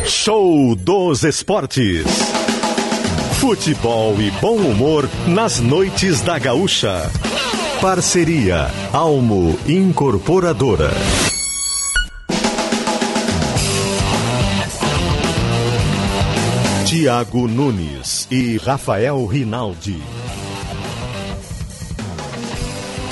Show 0.00 0.74
dos 0.74 1.22
Esportes. 1.22 2.06
Futebol 3.38 4.20
e 4.20 4.30
bom 4.40 4.56
humor 4.56 5.08
nas 5.26 5.60
noites 5.60 6.20
da 6.22 6.38
Gaúcha. 6.38 7.10
Parceria 7.80 8.70
Almo 8.92 9.58
Incorporadora. 9.68 10.90
Tiago 16.86 17.46
Nunes 17.46 18.26
e 18.30 18.56
Rafael 18.56 19.24
Rinaldi. 19.26 20.02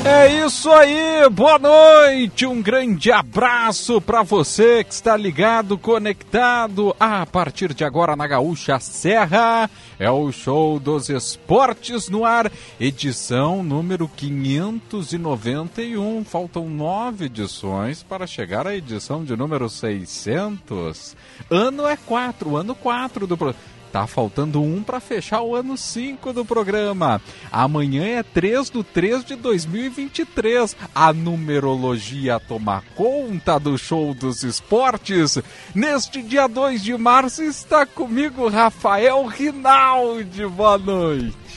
É 0.03 0.47
isso 0.47 0.71
aí, 0.71 1.29
boa 1.29 1.59
noite, 1.59 2.47
um 2.47 2.63
grande 2.63 3.13
abraço 3.13 4.01
para 4.01 4.23
você 4.23 4.83
que 4.83 4.95
está 4.95 5.15
ligado, 5.15 5.77
conectado 5.77 6.97
a 6.99 7.27
partir 7.27 7.75
de 7.75 7.85
agora 7.85 8.17
na 8.17 8.27
Gaúcha 8.27 8.81
Serra. 8.81 9.69
É 9.99 10.11
o 10.11 10.33
show 10.33 10.81
dos 10.81 11.11
esportes 11.11 12.09
no 12.09 12.25
ar, 12.25 12.51
edição 12.81 13.63
número 13.63 14.09
591. 14.09 16.25
Faltam 16.25 16.71
nove 16.71 17.27
edições 17.27 18.03
para 18.03 18.27
chegar 18.27 18.67
à 18.67 18.75
edição 18.75 19.23
de 19.23 19.37
número 19.37 19.69
600. 19.69 21.15
Ano 21.51 21.87
é 21.87 21.99
quatro, 21.99 22.57
ano 22.57 22.75
quatro 22.75 23.27
do 23.27 23.37
programa. 23.37 23.80
Tá 23.93 24.07
faltando 24.07 24.63
um 24.63 24.83
para 24.83 25.01
fechar 25.01 25.43
o 25.43 25.57
ano 25.57 25.77
5 25.77 26.33
do 26.33 26.45
programa. 26.45 27.21
Amanhã 27.51 28.05
é 28.05 28.23
3 28.23 28.71
do 28.71 28.85
3 28.85 29.25
de 29.25 29.35
2023. 29.35 30.77
A 30.95 31.13
numerologia 31.13 32.39
toma 32.39 32.85
conta 32.95 33.59
do 33.59 33.77
show 33.77 34.15
dos 34.15 34.45
esportes. 34.45 35.39
Neste 35.75 36.23
dia 36.23 36.47
2 36.47 36.83
de 36.83 36.97
março 36.97 37.43
está 37.43 37.85
comigo 37.85 38.49
Rafael 38.49 39.27
Rinaldi. 39.27 40.47
Boa 40.47 40.79
noite. 40.79 41.50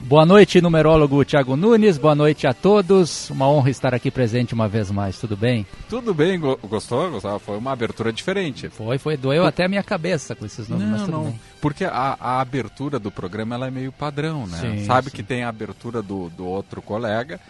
Boa 0.00 0.24
noite, 0.24 0.60
numerólogo 0.60 1.24
Thiago 1.24 1.56
Nunes. 1.56 1.98
Boa 1.98 2.14
noite 2.14 2.46
a 2.46 2.54
todos. 2.54 3.28
Uma 3.30 3.48
honra 3.48 3.70
estar 3.70 3.94
aqui 3.94 4.10
presente 4.10 4.54
uma 4.54 4.68
vez 4.68 4.90
mais. 4.90 5.18
Tudo 5.18 5.36
bem? 5.36 5.66
Tudo 5.88 6.14
bem. 6.14 6.38
Gostou? 6.38 7.10
Gostou? 7.10 7.38
Foi 7.38 7.58
uma 7.58 7.72
abertura 7.72 8.12
diferente. 8.12 8.68
Foi, 8.68 8.98
foi. 8.98 9.16
Doeu 9.16 9.42
Por... 9.42 9.48
até 9.48 9.64
a 9.64 9.68
minha 9.68 9.82
cabeça 9.82 10.34
com 10.34 10.46
esses 10.46 10.68
nomes. 10.68 11.02
Não, 11.02 11.06
não. 11.06 11.24
Bem. 11.24 11.40
Porque 11.60 11.84
a, 11.84 12.16
a, 12.20 12.40
abertura 12.40 12.98
do 12.98 13.10
programa 13.10 13.54
ela 13.54 13.66
é 13.66 13.70
meio 13.70 13.92
padrão, 13.92 14.46
né? 14.46 14.58
Sim, 14.60 14.84
Sabe 14.84 15.10
sim. 15.10 15.16
que 15.16 15.22
tem 15.22 15.42
a 15.42 15.48
abertura 15.48 16.00
do, 16.00 16.30
do 16.30 16.46
outro 16.46 16.80
colega 16.80 17.40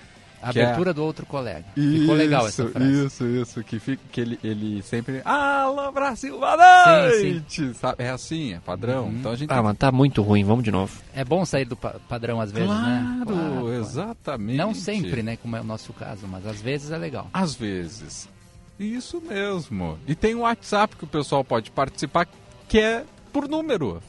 a 0.43 0.51
abertura 0.51 0.91
é... 0.91 0.95
do 0.95 1.05
outro 1.05 1.27
colega. 1.27 1.65
Isso, 1.77 2.01
Ficou 2.01 2.15
legal 2.15 2.47
essa 2.47 2.69
frase. 2.69 3.07
Isso, 3.07 3.27
isso. 3.27 3.65
Que, 3.65 3.79
fica, 3.79 4.03
que 4.11 4.21
ele, 4.21 4.39
ele 4.43 4.83
sempre. 4.83 5.21
Alô, 5.25 5.91
Brasil, 5.93 6.39
boa 6.39 6.57
noite! 6.57 7.45
Sim, 7.49 7.73
sim. 7.73 7.81
É 7.99 8.11
assim, 8.11 8.55
é 8.55 8.61
padrão. 8.61 9.05
Uhum. 9.07 9.19
Então 9.19 9.33
a 9.33 9.37
gente... 9.37 9.51
Ah, 9.53 9.63
mas 9.63 9.77
tá 9.77 9.91
muito 9.91 10.23
ruim, 10.23 10.45
vamos 10.45 10.65
de 10.65 10.71
novo. 10.71 11.01
É 11.15 11.25
bom 11.25 11.45
sair 11.45 11.65
do 11.65 11.77
pa 11.77 11.97
padrão 12.09 12.41
às 12.41 12.53
vezes, 12.53 12.69
claro, 12.69 12.87
né? 12.87 13.23
Claro, 13.27 13.73
exatamente. 13.75 14.57
Não 14.57 14.75
sempre, 14.75 15.23
né? 15.23 15.37
Como 15.37 15.57
é 15.57 15.61
o 15.61 15.65
nosso 15.65 15.93
caso, 15.93 16.27
mas 16.27 16.47
às 16.47 16.61
vezes 16.61 16.91
é 16.91 16.99
legal. 16.99 17.29
Às 17.33 17.55
vezes. 17.55 18.29
Isso 18.79 19.21
mesmo. 19.21 19.99
E 20.07 20.15
tem 20.15 20.35
o 20.35 20.41
WhatsApp 20.41 20.97
que 20.97 21.05
o 21.05 21.09
pessoal 21.09 21.43
pode 21.45 21.71
participar, 21.71 22.29
que 22.69 22.79
é 22.79 23.05
por 23.33 23.49
número. 23.49 24.01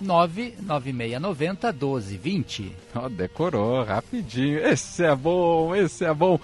99690 0.00 1.72
1220. 1.72 2.72
Oh, 2.94 3.08
decorou, 3.08 3.84
rapidinho. 3.84 4.58
Esse 4.58 5.04
é 5.04 5.14
bom, 5.14 5.74
esse 5.74 6.04
é 6.04 6.12
bom. 6.12 6.38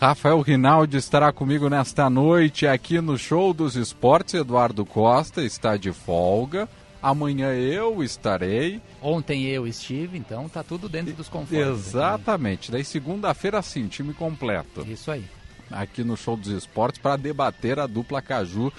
Rafael 0.00 0.40
Rinaldi 0.40 0.96
estará 0.96 1.32
comigo 1.32 1.68
nesta 1.68 2.08
noite 2.08 2.66
aqui 2.66 3.00
no 3.00 3.18
Show 3.18 3.52
dos 3.52 3.74
Esportes. 3.74 4.34
Eduardo 4.34 4.86
Costa 4.86 5.42
está 5.42 5.76
de 5.76 5.92
folga. 5.92 6.68
Amanhã 7.02 7.52
eu 7.52 8.02
estarei. 8.02 8.80
Ontem 9.02 9.46
eu 9.46 9.66
estive, 9.66 10.18
então 10.18 10.48
tá 10.48 10.62
tudo 10.62 10.88
dentro 10.88 11.14
dos 11.14 11.28
confortos. 11.28 11.88
Exatamente. 11.88 12.70
Daí 12.70 12.84
segunda-feira 12.84 13.60
sim, 13.62 13.88
time 13.88 14.12
completo. 14.14 14.86
Isso 14.88 15.10
aí. 15.10 15.24
Aqui 15.70 16.04
no 16.04 16.16
Show 16.16 16.36
dos 16.36 16.48
Esportes 16.48 17.00
para 17.00 17.16
debater 17.16 17.78
a 17.78 17.86
dupla 17.86 18.22
Caju 18.22 18.72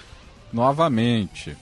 novamente 0.52 1.56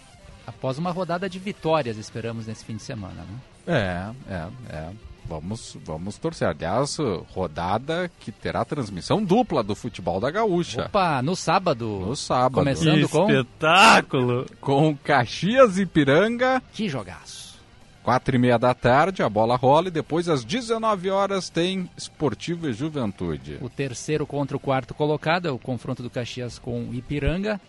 após 0.48 0.78
uma 0.78 0.90
rodada 0.90 1.28
de 1.28 1.38
vitórias, 1.38 1.96
esperamos 1.96 2.46
nesse 2.46 2.64
fim 2.64 2.76
de 2.76 2.82
semana, 2.82 3.22
né? 3.22 4.14
É, 4.28 4.34
é, 4.34 4.48
é. 4.70 4.90
Vamos, 5.26 5.76
vamos 5.84 6.16
torcer. 6.16 6.48
Aliás, 6.48 6.96
rodada 7.34 8.10
que 8.18 8.32
terá 8.32 8.64
transmissão 8.64 9.22
dupla 9.22 9.62
do 9.62 9.74
futebol 9.74 10.18
da 10.18 10.30
Gaúcha. 10.30 10.86
Opa, 10.86 11.20
no 11.20 11.36
sábado. 11.36 11.86
No 12.06 12.16
sábado. 12.16 12.54
Começando 12.54 13.06
que 13.06 13.08
com. 13.08 13.30
Espetáculo! 13.30 14.46
Com 14.58 14.96
Caxias 14.96 15.76
e 15.76 15.84
Piranga. 15.84 16.62
Que 16.72 16.88
jogaço! 16.88 17.58
Quatro 18.02 18.34
e 18.34 18.38
meia 18.38 18.58
da 18.58 18.72
tarde, 18.72 19.22
a 19.22 19.28
bola 19.28 19.54
rola 19.54 19.88
e 19.88 19.90
depois 19.90 20.30
às 20.30 20.42
19 20.42 21.10
horas 21.10 21.50
tem 21.50 21.90
Esportivo 21.94 22.66
e 22.66 22.72
Juventude. 22.72 23.58
O 23.60 23.68
terceiro 23.68 24.26
contra 24.26 24.56
o 24.56 24.60
quarto 24.60 24.94
colocado 24.94 25.46
é 25.46 25.50
o 25.50 25.58
confronto 25.58 26.02
do 26.02 26.08
Caxias 26.08 26.58
com 26.58 26.88
Ipiranga. 26.94 27.60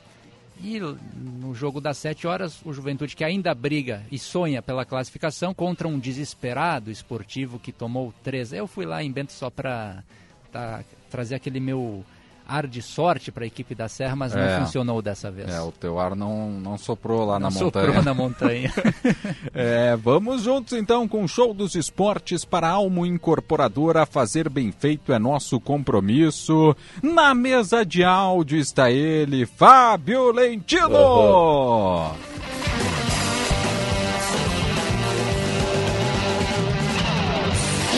E 0.61 0.79
no 0.79 1.53
jogo 1.53 1.79
das 1.79 1.97
7 1.97 2.27
horas, 2.27 2.59
o 2.65 2.73
Juventude 2.73 3.15
que 3.15 3.23
ainda 3.23 3.53
briga 3.53 4.05
e 4.11 4.19
sonha 4.19 4.61
pela 4.61 4.83
classificação 4.83 5.53
contra 5.53 5.87
um 5.87 5.97
desesperado 5.97 6.91
esportivo 6.91 7.59
que 7.59 7.71
tomou 7.71 8.13
3. 8.23 8.53
Eu 8.53 8.67
fui 8.67 8.85
lá 8.85 9.01
em 9.01 9.11
Bento 9.11 9.31
só 9.31 9.49
para 9.49 10.03
tá, 10.51 10.83
trazer 11.09 11.35
aquele 11.35 11.59
meu 11.59 12.03
ar 12.49 12.65
de 12.65 12.81
sorte 12.81 13.31
para 13.31 13.43
a 13.43 13.47
equipe 13.47 13.75
da 13.75 13.87
Serra, 13.87 14.15
mas 14.15 14.35
é, 14.35 14.57
não 14.57 14.65
funcionou 14.65 15.01
dessa 15.01 15.29
vez. 15.29 15.49
É, 15.49 15.61
o 15.61 15.71
teu 15.71 15.99
ar 15.99 16.15
não, 16.15 16.49
não 16.51 16.77
soprou 16.77 17.25
lá 17.25 17.39
não 17.39 17.49
na 17.49 17.59
montanha. 17.59 17.85
Soprou 17.85 18.03
na 18.03 18.13
montanha. 18.13 18.73
é, 19.53 19.95
vamos 19.95 20.43
juntos 20.43 20.73
então 20.73 21.07
com 21.07 21.23
o 21.23 21.27
show 21.27 21.53
dos 21.53 21.75
esportes 21.75 22.43
para 22.43 22.67
a 22.67 22.71
Almo 22.71 23.05
Incorporadora. 23.05 24.05
Fazer 24.05 24.49
bem 24.49 24.71
feito 24.71 25.13
é 25.13 25.19
nosso 25.19 25.59
compromisso. 25.59 26.75
Na 27.03 27.35
mesa 27.35 27.85
de 27.85 28.03
áudio 28.03 28.57
está 28.57 28.89
ele, 28.89 29.45
Fábio 29.45 30.31
Lentino. 30.31 30.89
Uhum. 30.89 32.39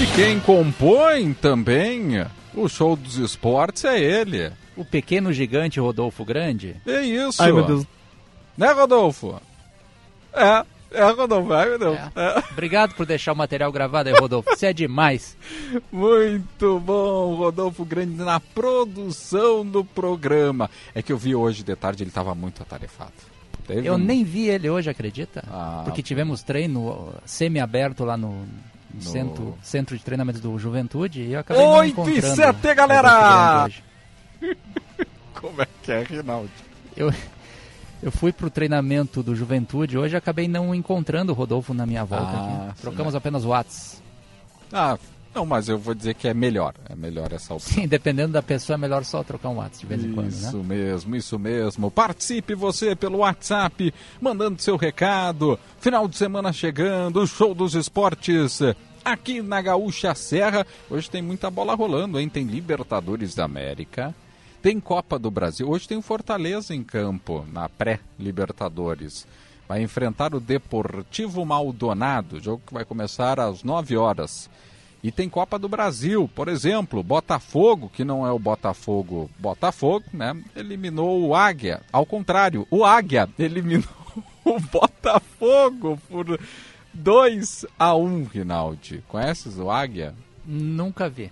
E 0.02 0.08
quem 0.16 0.40
compõe 0.40 1.32
também 1.32 2.26
o 2.54 2.68
show 2.68 2.96
dos 2.96 3.18
esportes 3.18 3.86
é 3.86 4.00
ele. 4.00 4.52
O 4.76 4.86
pequeno 4.86 5.32
gigante 5.34 5.80
Rodolfo 5.80 6.24
Grande? 6.26 6.76
É 6.86 7.02
isso. 7.02 7.42
Ai, 7.42 7.52
meu 7.52 7.66
Deus. 7.66 7.86
Né, 8.58 8.72
Rodolfo? 8.72 9.42
É, 10.34 10.64
é, 10.92 11.10
Rodolfo. 11.12 11.54
Ai, 11.54 11.70
meu 11.70 11.80
Deus. 11.80 11.98
É. 11.98 12.12
É. 12.16 12.44
Obrigado 12.52 12.94
por 12.96 13.06
deixar 13.06 13.34
o 13.34 13.36
material 13.36 13.72
gravado 13.72 14.10
aí, 14.10 14.16
Rodolfo. 14.16 14.50
Você 14.50 14.68
é 14.68 14.74
demais. 14.74 15.38
Muito 15.92 16.80
bom, 16.80 17.36
Rodolfo 17.36 17.86
Grande, 17.86 18.16
na 18.16 18.40
produção 18.40 19.66
do 19.66 19.84
programa. 19.84 20.70
É 20.94 21.02
que 21.02 21.12
eu 21.12 21.18
vi 21.18 21.36
hoje 21.36 21.64
de 21.64 21.76
tarde, 21.76 22.04
ele 22.04 22.10
estava 22.10 22.36
muito 22.36 22.62
atarefado. 22.62 23.14
Teve 23.66 23.88
eu 23.88 23.94
um... 23.94 23.98
nem 23.98 24.24
vi 24.24 24.50
ele 24.50 24.70
hoje, 24.70 24.90
acredita? 24.90 25.44
Ah, 25.50 25.84
Porque 25.86 26.02
tivemos 26.02 26.44
treino 26.44 27.14
semi-aberto 27.26 28.04
lá 28.04 28.18
no, 28.18 28.46
no 28.94 29.02
centro, 29.02 29.58
centro 29.62 29.98
de 29.98 30.04
treinamento 30.04 30.40
do 30.40 30.58
Juventude 30.58 31.22
e 31.22 31.34
eu 31.34 31.40
acabei 31.40 31.64
8 31.64 32.10
e 32.10 32.22
7, 32.22 32.74
galera! 32.74 33.70
Como 35.34 35.62
é 35.62 35.68
que 35.82 35.92
é, 35.92 36.04
Rinaldi? 36.04 36.52
Eu, 36.96 37.14
eu 38.02 38.12
fui 38.12 38.32
pro 38.32 38.50
treinamento 38.50 39.24
do 39.24 39.36
Juventude 39.36 39.98
hoje 39.98 40.16
acabei 40.16 40.48
não 40.48 40.74
encontrando 40.74 41.32
o 41.32 41.36
Rodolfo 41.36 41.74
na 41.74 41.86
minha 41.86 42.04
volta 42.04 42.26
ah. 42.26 42.74
Trocamos 42.80 43.14
sim, 43.14 43.18
apenas 43.18 43.46
Whats. 43.46 44.02
Ah, 44.72 44.98
não, 45.34 45.46
mas 45.46 45.70
eu 45.70 45.78
vou 45.78 45.94
dizer 45.94 46.14
que 46.14 46.28
é 46.28 46.34
melhor. 46.34 46.74
É 46.90 46.96
melhor 46.96 47.32
essa 47.32 47.54
opção. 47.54 47.74
Sim, 47.74 47.88
dependendo 47.88 48.34
da 48.34 48.42
pessoa, 48.42 48.76
é 48.76 48.78
melhor 48.78 49.04
só 49.06 49.24
trocar 49.24 49.50
um 49.50 49.58
WhatsApp 49.58 49.80
de 49.80 49.86
vez 49.86 50.04
em 50.04 50.14
quando, 50.14 50.32
né? 50.32 50.48
Isso 50.48 50.64
mesmo, 50.64 51.16
isso 51.16 51.40
mesmo. 51.40 51.92
Participe 51.92 52.54
você 52.54 52.96
pelo 52.96 53.20
WhatsApp, 53.20 53.94
mandando 54.20 54.62
seu 54.62 54.76
recado. 54.76 55.58
Final 55.80 56.08
de 56.08 56.18
semana 56.18 56.52
chegando, 56.52 57.26
show 57.26 57.54
dos 57.54 57.76
esportes 57.76 58.60
aqui 59.04 59.42
na 59.42 59.62
Gaúcha 59.62 60.14
Serra. 60.16 60.66
Hoje 60.90 61.10
tem 61.10 61.22
muita 61.22 61.50
bola 61.50 61.76
rolando, 61.76 62.20
hein? 62.20 62.30
Tem 62.30 62.46
Libertadores 62.46 63.34
da 63.34 63.46
América, 63.46 64.14
tem 64.62 64.80
Copa 64.80 65.18
do 65.18 65.32
Brasil. 65.32 65.70
Hoje 65.70 65.88
tem 65.88 65.98
o 65.98 66.02
Fortaleza 66.02 66.76
em 66.76 66.84
campo, 66.84 67.46
na 67.52 67.68
pré-Libertadores. 67.68 69.26
Vai 69.68 69.82
enfrentar 69.82 70.36
o 70.36 70.40
Deportivo 70.40 71.46
Maldonado, 71.46 72.42
jogo 72.42 72.62
que 72.68 72.74
vai 72.74 72.84
começar 72.84 73.40
às 73.40 73.64
9 73.64 73.96
horas. 73.96 74.50
E 75.04 75.12
tem 75.12 75.28
Copa 75.28 75.58
do 75.58 75.68
Brasil, 75.68 76.30
por 76.36 76.48
exemplo, 76.48 77.02
Botafogo, 77.02 77.90
que 77.94 78.04
não 78.04 78.26
é 78.26 78.32
o 78.32 78.38
Botafogo 78.38 79.30
Botafogo, 79.40 80.06
né? 80.14 80.38
Eliminou 80.56 81.28
o 81.28 81.36
Águia. 81.36 81.82
Ao 81.92 82.06
contrário, 82.06 82.68
o 82.70 82.86
Águia 82.86 83.28
eliminou 83.40 83.90
o 84.46 84.60
Botafogo 84.60 86.00
por 86.08 86.40
2 86.94 87.66
a 87.80 87.96
1 87.96 88.06
um, 88.06 88.24
Rinaldi. 88.24 89.04
Conheces 89.08 89.58
o 89.58 89.72
Águia? 89.72 90.14
Nunca 90.46 91.10
vi. 91.10 91.32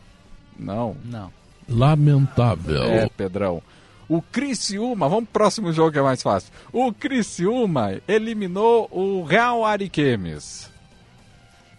Não? 0.57 0.95
Não. 1.05 1.31
Lamentável. 1.67 2.83
É, 2.83 3.09
Pedrão. 3.09 3.61
O 4.07 4.23
Criciúma, 4.23 5.07
vamos 5.07 5.25
pro 5.25 5.41
próximo 5.41 5.71
jogo 5.71 5.91
que 5.91 5.99
é 5.99 6.01
mais 6.01 6.23
fácil. 6.23 6.51
O 6.73 6.91
Criciúma 6.91 8.01
eliminou 8.07 8.89
o 8.91 9.23
Real 9.23 9.63
Ariquemes. 9.63 10.71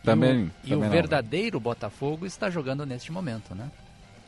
Também. 0.02 0.50
E 0.64 0.74
o, 0.74 0.82
e 0.82 0.86
o 0.86 0.90
verdadeiro 0.90 1.60
Botafogo 1.60 2.26
está 2.26 2.48
jogando 2.48 2.86
neste 2.86 3.12
momento, 3.12 3.54
né? 3.54 3.70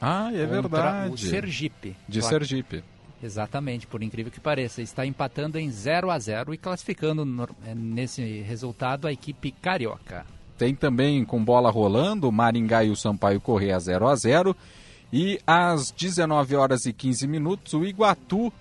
Ah, 0.01 0.31
é 0.33 0.47
Contra 0.47 0.61
verdade. 0.61 1.15
O 1.15 1.17
Sergipe. 1.17 1.97
De 2.09 2.21
Sergipe. 2.21 2.83
Exatamente, 3.23 3.87
por 3.87 4.03
incrível 4.03 4.33
que 4.33 4.41
pareça. 4.41 4.83
Está 4.83 5.07
empatando 5.07 5.59
em 5.59 5.71
0 5.71 6.11
a 6.11 6.19
0 6.19 6.53
e 6.53 6.59
classificando 6.59 7.25
no, 7.25 7.49
é, 7.65 7.75
nesse 7.75 8.41
resultado 8.41 9.07
a 9.07 9.13
equipe 9.13 9.53
carioca. 9.53 10.27
Tem 10.59 10.75
também 10.75 11.25
com 11.25 11.43
bola 11.43 11.71
rolando 11.71 12.29
o 12.29 12.33
Maringá 12.33 12.85
e 12.85 12.91
o 12.91 12.97
Sampaio 12.97 13.41
Correia 13.41 13.79
0 13.79 14.09
a 14.09 14.17
0 14.17 14.57
E 15.13 15.41
às 15.47 15.93
19 15.93 16.57
horas 16.57 16.85
e 16.85 16.93
15 16.93 17.27
minutos, 17.29 17.73
o 17.75 17.85
Iguatu 17.85 18.53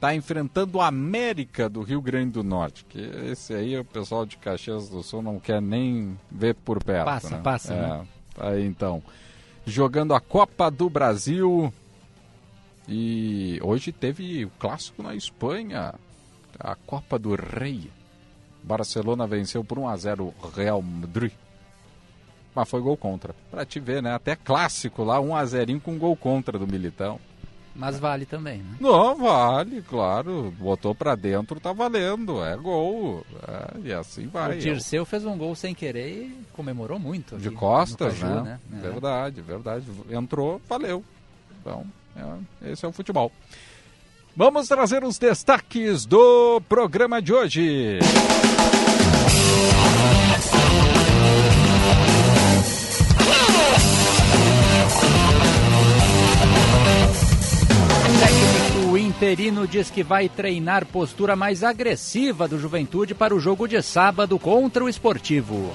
está 0.00 0.14
enfrentando 0.14 0.78
o 0.78 0.80
América 0.80 1.68
do 1.68 1.82
Rio 1.82 2.00
Grande 2.00 2.30
do 2.30 2.42
Norte. 2.42 2.86
Que 2.86 2.98
esse 3.30 3.52
aí 3.52 3.78
o 3.78 3.84
pessoal 3.84 4.24
de 4.24 4.38
Caxias 4.38 4.88
do 4.88 5.02
Sul 5.02 5.20
não 5.20 5.38
quer 5.38 5.60
nem 5.60 6.18
ver 6.30 6.54
por 6.54 6.82
perto. 6.82 7.04
Passa, 7.04 7.36
né? 7.36 7.42
passa. 7.42 7.74
É, 7.74 7.80
né? 7.80 8.06
Aí 8.38 8.64
então. 8.64 9.02
Jogando 9.66 10.14
a 10.14 10.20
Copa 10.20 10.70
do 10.70 10.88
Brasil. 10.88 11.70
E 12.88 13.60
hoje 13.62 13.92
teve 13.92 14.46
o 14.46 14.50
clássico 14.58 15.02
na 15.02 15.14
Espanha, 15.14 15.94
a 16.58 16.74
Copa 16.74 17.18
do 17.18 17.34
Rei. 17.34 17.90
Barcelona 18.62 19.26
venceu 19.26 19.62
por 19.62 19.78
1 19.78 19.86
a 19.86 19.96
0 19.96 20.34
o 20.42 20.48
Real 20.48 20.80
Madrid. 20.80 21.32
Mas 22.54 22.68
foi 22.68 22.80
gol 22.80 22.96
contra. 22.96 23.34
Pra 23.50 23.66
te 23.66 23.78
ver, 23.78 24.02
né? 24.02 24.14
Até 24.14 24.34
clássico 24.34 25.04
lá, 25.04 25.20
1 25.20 25.36
a 25.36 25.44
0 25.44 25.80
com 25.80 25.98
gol 25.98 26.16
contra 26.16 26.58
do 26.58 26.66
Militão. 26.66 27.20
Mas 27.74 27.98
vale 27.98 28.26
também, 28.26 28.58
né? 28.58 28.76
Não, 28.80 29.14
vale, 29.16 29.82
claro. 29.82 30.52
Botou 30.58 30.94
pra 30.94 31.14
dentro, 31.14 31.60
tá 31.60 31.72
valendo. 31.72 32.44
É 32.44 32.56
gol. 32.56 33.24
É, 33.46 33.88
e 33.88 33.92
assim 33.92 34.26
vai. 34.26 34.56
O 34.56 34.60
Dirceu 34.60 35.04
fez 35.04 35.24
um 35.24 35.36
gol 35.38 35.54
sem 35.54 35.74
querer 35.74 36.08
e 36.08 36.44
comemorou 36.52 36.98
muito. 36.98 37.36
De 37.36 37.50
costas, 37.50 38.18
Caju, 38.18 38.42
né? 38.42 38.60
né? 38.68 38.80
Verdade, 38.80 39.40
verdade. 39.40 39.86
Entrou, 40.10 40.60
valeu. 40.68 41.04
Então, 41.60 41.86
é, 42.16 42.70
esse 42.72 42.84
é 42.84 42.88
o 42.88 42.92
futebol. 42.92 43.30
Vamos 44.36 44.68
trazer 44.68 45.04
os 45.04 45.18
destaques 45.18 46.06
do 46.06 46.60
programa 46.68 47.20
de 47.20 47.32
hoje. 47.32 47.98
O 49.96 49.99
interino 59.20 59.66
diz 59.68 59.90
que 59.90 60.02
vai 60.02 60.30
treinar 60.30 60.86
postura 60.86 61.36
mais 61.36 61.62
agressiva 61.62 62.48
do 62.48 62.58
Juventude 62.58 63.14
para 63.14 63.34
o 63.34 63.38
jogo 63.38 63.68
de 63.68 63.82
sábado 63.82 64.38
contra 64.38 64.82
o 64.82 64.88
Esportivo. 64.88 65.74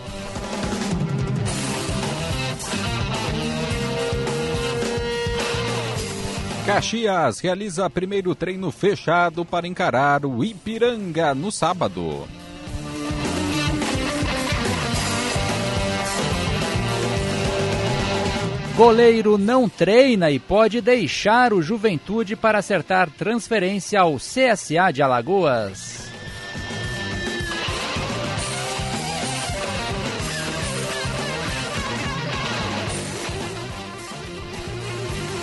Caxias 6.65 7.39
realiza 7.39 7.88
primeiro 7.88 8.33
treino 8.33 8.71
fechado 8.71 9.45
para 9.45 9.68
encarar 9.68 10.25
o 10.25 10.44
Ipiranga 10.44 11.36
no 11.36 11.51
sábado. 11.51 12.27
Goleiro 18.75 19.38
não 19.38 19.69
treina 19.69 20.30
e 20.30 20.38
pode 20.38 20.81
deixar 20.81 21.54
o 21.54 21.62
Juventude 21.62 22.36
para 22.36 22.57
acertar 22.57 23.10
transferência 23.10 24.01
ao 24.01 24.18
CSA 24.18 24.92
de 24.92 25.01
Alagoas. 25.01 26.05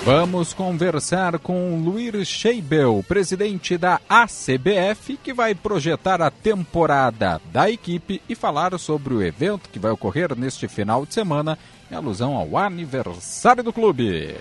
Vamos 0.05 0.53
conversar 0.53 1.39
com 1.39 1.81
Luiz 1.81 2.27
Scheibel, 2.27 3.05
presidente 3.07 3.79
da 3.79 4.01
ACBF, 4.09 5.17
que 5.17 5.33
vai 5.33 5.55
projetar 5.55 6.21
a 6.21 6.29
temporada 6.29 7.41
da 7.53 7.71
equipe 7.71 8.21
e 8.29 8.35
falar 8.35 8.77
sobre 8.81 9.15
o 9.15 9.23
evento 9.23 9.71
que 9.71 9.79
vai 9.79 9.93
ocorrer 9.93 10.37
neste 10.37 10.67
final 10.67 11.07
de 11.07 11.15
semana, 11.15 11.57
em 11.89 11.95
alusão 11.95 12.35
ao 12.35 12.59
aniversário 12.59 13.63
do 13.63 13.73
clube. 13.73 14.35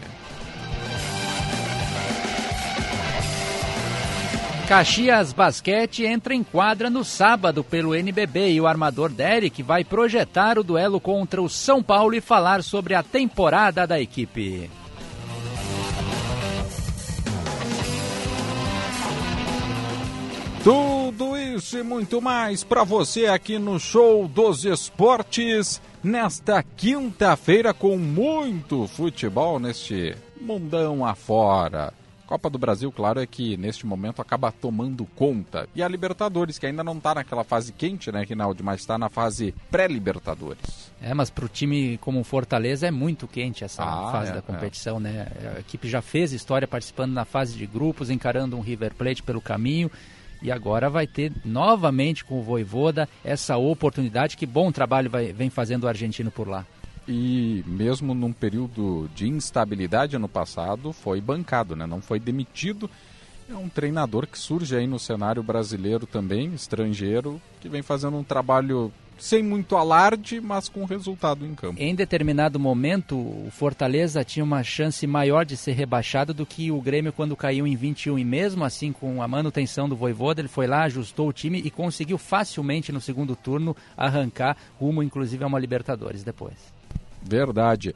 Caxias 4.67 5.31
Basquete 5.31 6.05
entra 6.05 6.33
em 6.33 6.43
quadra 6.43 6.89
no 6.89 7.03
sábado 7.03 7.63
pelo 7.63 7.93
NBB 7.93 8.53
e 8.53 8.61
o 8.61 8.65
armador 8.65 9.09
Derek 9.09 9.61
vai 9.61 9.83
projetar 9.83 10.57
o 10.57 10.63
duelo 10.63 10.99
contra 10.99 11.39
o 11.39 11.47
São 11.47 11.83
Paulo 11.83 12.15
e 12.15 12.21
falar 12.21 12.63
sobre 12.63 12.95
a 12.95 13.03
temporada 13.03 13.85
da 13.85 14.01
equipe. 14.01 14.80
Tudo 20.63 21.35
isso 21.35 21.79
e 21.79 21.83
muito 21.83 22.21
mais 22.21 22.63
para 22.63 22.83
você 22.83 23.25
aqui 23.25 23.57
no 23.57 23.79
Show 23.79 24.27
dos 24.27 24.63
Esportes 24.63 25.81
nesta 26.03 26.61
quinta-feira 26.61 27.73
com 27.73 27.97
muito 27.97 28.87
futebol 28.87 29.59
neste 29.59 30.15
mundão 30.39 31.03
afora. 31.03 31.91
Copa 32.27 32.47
do 32.47 32.59
Brasil, 32.59 32.91
claro, 32.91 33.19
é 33.19 33.25
que 33.25 33.57
neste 33.57 33.87
momento 33.87 34.21
acaba 34.21 34.51
tomando 34.51 35.03
conta. 35.15 35.67
E 35.73 35.81
a 35.81 35.87
Libertadores, 35.87 36.59
que 36.59 36.67
ainda 36.67 36.83
não 36.83 36.95
está 36.95 37.15
naquela 37.15 37.43
fase 37.43 37.73
quente, 37.73 38.11
né, 38.11 38.23
Rinaldi, 38.23 38.61
mas 38.61 38.81
está 38.81 38.99
na 38.99 39.09
fase 39.09 39.55
pré-Libertadores. 39.71 40.91
É, 41.01 41.11
mas 41.13 41.31
para 41.31 41.43
o 41.43 41.49
time 41.49 41.97
como 41.97 42.23
Fortaleza 42.23 42.85
é 42.85 42.91
muito 42.91 43.27
quente 43.27 43.63
essa 43.63 43.83
ah, 43.83 44.11
fase 44.11 44.31
é, 44.31 44.35
da 44.35 44.41
competição, 44.43 44.97
é. 44.97 44.99
né? 44.99 45.27
A 45.57 45.59
equipe 45.59 45.89
já 45.89 46.03
fez 46.03 46.31
história 46.31 46.67
participando 46.67 47.13
na 47.13 47.25
fase 47.25 47.57
de 47.57 47.65
grupos, 47.65 48.11
encarando 48.11 48.55
um 48.55 48.61
River 48.61 48.93
Plate 48.93 49.23
pelo 49.23 49.41
caminho 49.41 49.89
e 50.41 50.51
agora 50.51 50.89
vai 50.89 51.05
ter 51.05 51.31
novamente 51.45 52.25
com 52.25 52.39
o 52.39 52.43
Voivoda 52.43 53.07
essa 53.23 53.57
oportunidade. 53.57 54.35
Que 54.35 54.45
bom 54.45 54.71
trabalho 54.71 55.09
vai, 55.09 55.31
vem 55.31 55.49
fazendo 55.49 55.83
o 55.83 55.87
argentino 55.87 56.31
por 56.31 56.47
lá. 56.47 56.65
E 57.07 57.63
mesmo 57.67 58.13
num 58.13 58.31
período 58.31 59.09
de 59.15 59.27
instabilidade 59.27 60.15
ano 60.15 60.27
passado, 60.27 60.93
foi 60.93 61.19
bancado, 61.19 61.75
né? 61.75 61.85
não 61.85 62.01
foi 62.01 62.19
demitido. 62.19 62.89
É 63.49 63.55
um 63.55 63.67
treinador 63.67 64.27
que 64.27 64.39
surge 64.39 64.75
aí 64.75 64.87
no 64.87 64.97
cenário 64.97 65.43
brasileiro 65.43 66.05
também, 66.05 66.53
estrangeiro, 66.53 67.41
que 67.59 67.67
vem 67.67 67.81
fazendo 67.81 68.15
um 68.15 68.23
trabalho 68.23 68.91
sem 69.21 69.43
muito 69.43 69.77
alarde, 69.77 70.41
mas 70.41 70.67
com 70.67 70.83
resultado 70.83 71.45
em 71.45 71.53
campo. 71.53 71.79
Em 71.79 71.93
determinado 71.93 72.59
momento, 72.59 73.15
o 73.15 73.49
Fortaleza 73.51 74.23
tinha 74.23 74.43
uma 74.43 74.63
chance 74.63 75.05
maior 75.05 75.45
de 75.45 75.55
ser 75.55 75.73
rebaixado 75.73 76.33
do 76.33 76.45
que 76.45 76.71
o 76.71 76.81
Grêmio 76.81 77.13
quando 77.13 77.35
caiu 77.35 77.67
em 77.67 77.75
21 77.75 78.17
e 78.17 78.25
mesmo 78.25 78.65
assim 78.65 78.91
com 78.91 79.21
a 79.21 79.27
manutenção 79.27 79.87
do 79.87 79.95
Voivoda, 79.95 80.41
ele 80.41 80.47
foi 80.47 80.65
lá, 80.65 80.83
ajustou 80.83 81.29
o 81.29 81.33
time 81.33 81.61
e 81.63 81.69
conseguiu 81.69 82.17
facilmente 82.17 82.91
no 82.91 82.99
segundo 82.99 83.35
turno 83.35 83.75
arrancar 83.95 84.57
rumo 84.79 85.03
inclusive 85.03 85.43
a 85.43 85.47
uma 85.47 85.59
Libertadores 85.59 86.23
depois. 86.23 86.55
Verdade. 87.21 87.93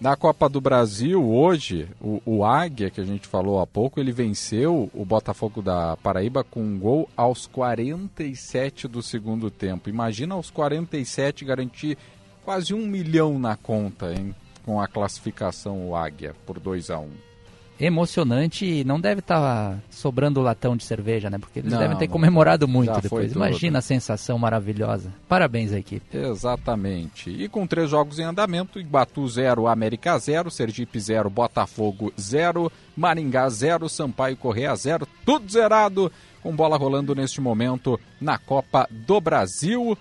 Na 0.00 0.14
Copa 0.14 0.48
do 0.48 0.60
Brasil, 0.60 1.28
hoje, 1.28 1.88
o, 2.00 2.22
o, 2.24 2.44
Águia, 2.44 2.88
que 2.88 3.00
a 3.00 3.04
gente 3.04 3.26
falou 3.26 3.60
há 3.60 3.66
pouco, 3.66 3.98
ele 3.98 4.12
venceu 4.12 4.88
o 4.94 5.04
Botafogo 5.04 5.60
da 5.60 5.96
Paraíba 5.96 6.44
com 6.44 6.60
um 6.62 6.78
gol 6.78 7.10
aos 7.16 7.48
47 7.48 8.86
do 8.86 9.02
segundo 9.02 9.50
tempo. 9.50 9.90
Imagina 9.90 10.36
aos 10.36 10.50
47 10.50 11.44
garantir 11.44 11.98
quase 12.44 12.72
um 12.72 12.86
milhão 12.86 13.40
na 13.40 13.56
conta, 13.56 14.14
hein? 14.14 14.32
Com 14.64 14.80
a 14.80 14.86
classificação 14.86 15.88
o 15.88 15.96
Águia 15.96 16.32
por 16.46 16.60
2 16.60 16.90
a 16.90 17.00
1 17.00 17.02
um 17.02 17.27
emocionante 17.80 18.64
e 18.64 18.84
não 18.84 19.00
deve 19.00 19.20
estar 19.20 19.40
tá 19.40 19.78
sobrando 19.88 20.40
latão 20.40 20.76
de 20.76 20.84
cerveja, 20.84 21.30
né? 21.30 21.38
Porque 21.38 21.60
eles 21.60 21.72
não, 21.72 21.78
devem 21.78 21.96
ter 21.96 22.08
comemorado 22.08 22.66
muito 22.66 23.00
depois. 23.00 23.32
Imagina 23.32 23.78
a 23.78 23.82
sensação 23.82 24.38
maravilhosa. 24.38 25.12
Parabéns 25.28 25.72
à 25.72 25.78
equipe. 25.78 26.04
Exatamente. 26.16 27.30
E 27.30 27.48
com 27.48 27.66
três 27.66 27.90
jogos 27.90 28.18
em 28.18 28.24
andamento, 28.24 28.80
Ibatu 28.80 29.26
0, 29.28 29.68
América 29.68 30.18
0, 30.18 30.50
Sergipe 30.50 30.98
0, 30.98 31.30
Botafogo 31.30 32.12
0, 32.18 32.70
Maringá 32.96 33.48
0, 33.48 33.88
Sampaio 33.88 34.36
Correia 34.36 34.74
0, 34.74 35.06
tudo 35.24 35.50
zerado, 35.50 36.10
com 36.42 36.54
bola 36.54 36.76
rolando 36.76 37.14
neste 37.14 37.40
momento 37.40 37.98
na 38.20 38.38
Copa 38.38 38.88
do 38.90 39.20
Brasil. 39.20 39.96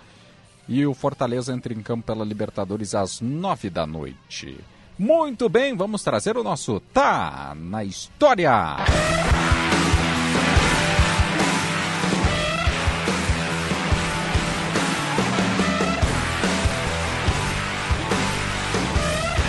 E 0.67 0.86
o 0.86 0.93
Fortaleza 0.93 1.53
entra 1.53 1.74
em 1.74 1.81
campo 1.81 2.07
pela 2.07 2.25
Libertadores 2.25 2.93
às 2.93 3.22
nove 3.22 3.69
da 3.69 3.88
noite. 3.88 4.57
Muito 5.00 5.48
bem, 5.48 5.77
vamos 5.77 6.01
trazer 6.01 6.36
o 6.38 6.44
nosso 6.44 6.80
Tá 6.92 7.56
na 7.56 7.84
História. 7.84 8.77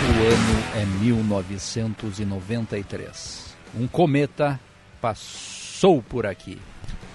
O 0.05 0.09
ano 0.21 0.63
é 0.75 0.85
1993. 1.03 3.55
Um 3.73 3.87
cometa 3.87 4.59
passou 5.01 6.03
por 6.03 6.27
aqui. 6.27 6.59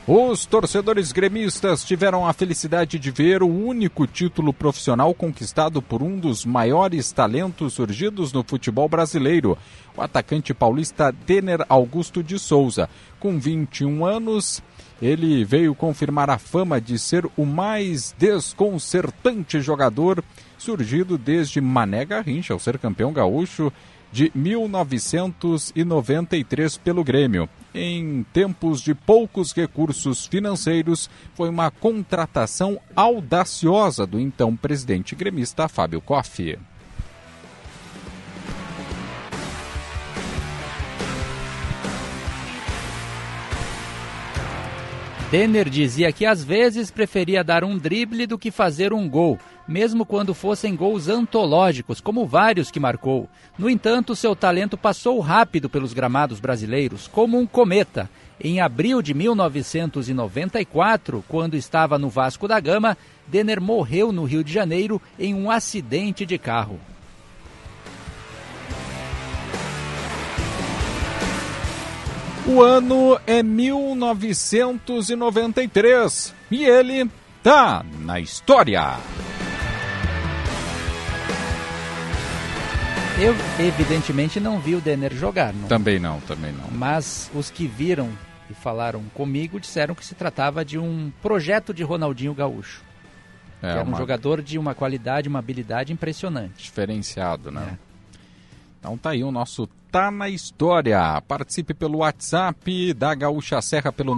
Os 0.07 0.45
torcedores 0.45 1.13
gremistas 1.13 1.83
tiveram 1.83 2.27
a 2.27 2.35
felicidade 2.35 2.99
de 2.99 3.11
ver 3.11 3.43
o 3.43 3.49
único 3.49 4.07
título 4.07 4.53
profissional 4.53 5.15
conquistado 5.15 5.81
por 5.81 6.03
um 6.03 6.19
dos 6.19 6.45
maiores 6.45 7.11
talentos 7.11 7.73
surgidos 7.73 8.31
no 8.31 8.45
futebol 8.45 8.87
brasileiro, 8.87 9.57
o 9.97 10.03
atacante 10.03 10.53
paulista 10.53 11.11
Denner 11.11 11.65
Augusto 11.71 12.23
de 12.23 12.39
Souza. 12.39 12.87
Com 13.19 13.39
21 13.39 14.05
anos, 14.05 14.63
ele 15.01 15.43
veio 15.43 15.75
confirmar 15.75 16.29
a 16.29 16.37
fama 16.37 16.79
de 16.79 16.99
ser 16.99 17.27
o 17.35 17.47
mais 17.47 18.15
desconcertante 18.19 19.59
jogador 19.63 20.23
surgido 20.59 21.17
desde 21.17 21.63
Mané 21.63 22.05
Garrincha, 22.05 22.53
ao 22.53 22.61
ser 22.61 22.79
campeão 22.79 23.11
gaúcho 23.11 23.73
de 24.15 24.31
1993 24.33 26.79
pelo 26.79 27.03
Grêmio. 27.03 27.49
Em 27.75 28.25
tempos 28.33 28.81
de 28.81 28.95
poucos 28.95 29.53
recursos 29.53 30.25
financeiros, 30.25 31.11
foi 31.35 31.49
uma 31.49 31.69
contratação 31.69 32.79
audaciosa 32.95 34.07
do 34.07 34.21
então 34.21 34.55
presidente 34.55 35.17
gremista 35.17 35.67
Fábio 35.67 36.01
Koff. 36.01 36.57
Denner 45.29 45.69
dizia 45.69 46.13
que 46.13 46.25
às 46.25 46.45
vezes 46.45 46.93
preferia 46.93 47.43
dar 47.43 47.65
um 47.65 47.77
drible 47.77 48.29
do 48.29 48.39
que 48.39 48.53
fazer 48.53 48.93
um 48.93 49.09
gol, 49.09 49.41
mesmo 49.67 50.05
quando 50.05 50.35
fossem 50.35 50.77
gols 50.77 51.09
antológicos, 51.09 51.99
como 52.01 52.27
vários 52.27 52.71
que 52.71 52.79
marcou. 52.79 53.27
No 53.59 53.71
entanto, 53.71 54.15
seu 54.15 54.37
talento 54.37 54.77
passou 54.77 55.19
rápido 55.21 55.71
pelos 55.71 55.93
gramados 55.93 56.41
brasileiros, 56.41 57.09
como 57.09 57.39
um 57.39 57.47
cometa. 57.47 58.11
Em 58.41 58.61
abril 58.61 59.01
de 59.01 59.15
1994, 59.15 61.25
quando 61.29 61.55
estava 61.55 61.97
no 61.99 62.09
Vasco 62.09 62.49
da 62.49 62.59
Gama, 62.61 62.99
Denner 63.27 63.61
morreu 63.61 64.13
no 64.13 64.25
Rio 64.25 64.45
de 64.45 64.53
Janeiro 64.53 65.01
em 65.19 65.35
um 65.35 65.51
acidente 65.51 66.27
de 66.27 66.37
carro. 66.37 66.79
O 72.47 72.63
ano 72.63 73.19
é 73.27 73.43
1993 73.43 76.35
e 76.51 76.63
ele 76.63 77.11
tá 77.43 77.83
na 78.01 78.21
história. 78.21 78.99
Eu, 83.17 83.33
evidentemente, 83.65 84.41
não 84.41 84.59
vi 84.59 84.75
o 84.75 84.81
Denner 84.81 85.15
jogar. 85.15 85.55
Não. 85.55 85.69
Também 85.69 86.01
não, 86.01 86.21
também 86.21 86.53
não. 86.53 86.69
Mas 86.73 87.31
os 87.33 87.49
que 87.49 87.67
viram 87.67 88.11
e 88.51 88.55
falaram 88.55 89.05
comigo 89.15 89.61
disseram 89.61 89.95
que 89.95 90.05
se 90.05 90.17
tratava 90.17 90.65
de 90.65 90.79
um 90.79 91.13
projeto 91.23 91.73
de 91.73 91.85
Ronaldinho 91.85 92.35
Gaúcho. 92.35 92.83
É, 93.63 93.73
que 93.73 93.79
era 93.79 93.89
um 93.89 93.97
jogador 93.97 94.43
de 94.43 94.59
uma 94.59 94.75
qualidade, 94.75 95.29
uma 95.29 95.39
habilidade 95.39 95.93
impressionante. 95.93 96.65
Diferenciado, 96.65 97.53
né? 97.53 97.79
Então 98.85 98.99
tá 98.99 99.11
aí 99.11 99.25
o 99.25 99.33
nosso 99.33 99.67
Tá 99.91 100.11
na 100.11 100.29
História. 100.29 101.23
Participe 101.27 101.73
pelo 101.73 102.01
WhatsApp 102.01 102.93
da 102.93 103.15
Gaúcha 103.15 103.63
Serra 103.63 103.91
pelo 103.91 104.15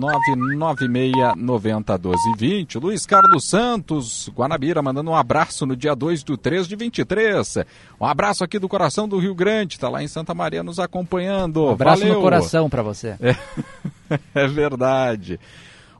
996901220. 1.37 2.81
Luiz 2.81 3.07
Carlos 3.07 3.49
Santos, 3.49 4.29
Guanabira, 4.35 4.83
mandando 4.83 5.13
um 5.13 5.15
abraço 5.15 5.65
no 5.67 5.77
dia 5.77 5.95
2 5.95 6.25
do 6.25 6.37
3 6.37 6.67
de 6.67 6.75
23. 6.75 7.59
Um 8.01 8.07
abraço 8.07 8.43
aqui 8.43 8.59
do 8.59 8.69
coração 8.69 9.07
do 9.07 9.21
Rio 9.21 9.37
Grande, 9.37 9.79
tá 9.79 9.89
lá 9.89 10.03
em 10.03 10.09
Santa 10.09 10.35
Maria 10.35 10.65
nos 10.65 10.81
acompanhando. 10.81 11.67
Um 11.67 11.71
abraço 11.71 12.01
Valeu. 12.01 12.17
no 12.17 12.23
coração 12.23 12.69
para 12.69 12.83
você. 12.83 13.15
É, 13.21 13.37
é 14.35 14.49
verdade. 14.49 15.39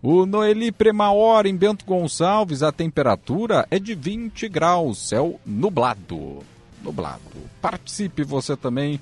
O 0.03 0.27
Noeli 0.27 0.73
Premaor 0.73 1.47
em 1.47 1.55
Bento 1.55 1.85
Gonçalves, 1.85 2.65
a 2.65 2.73
temperatura 2.73 3.65
é 3.71 3.79
de 3.79 3.95
20 3.95 4.49
graus, 4.49 4.99
céu 5.09 5.39
nublado. 5.47 6.43
Nublado. 6.87 7.21
Participe 7.61 8.23
você 8.23 8.57
também 8.57 9.01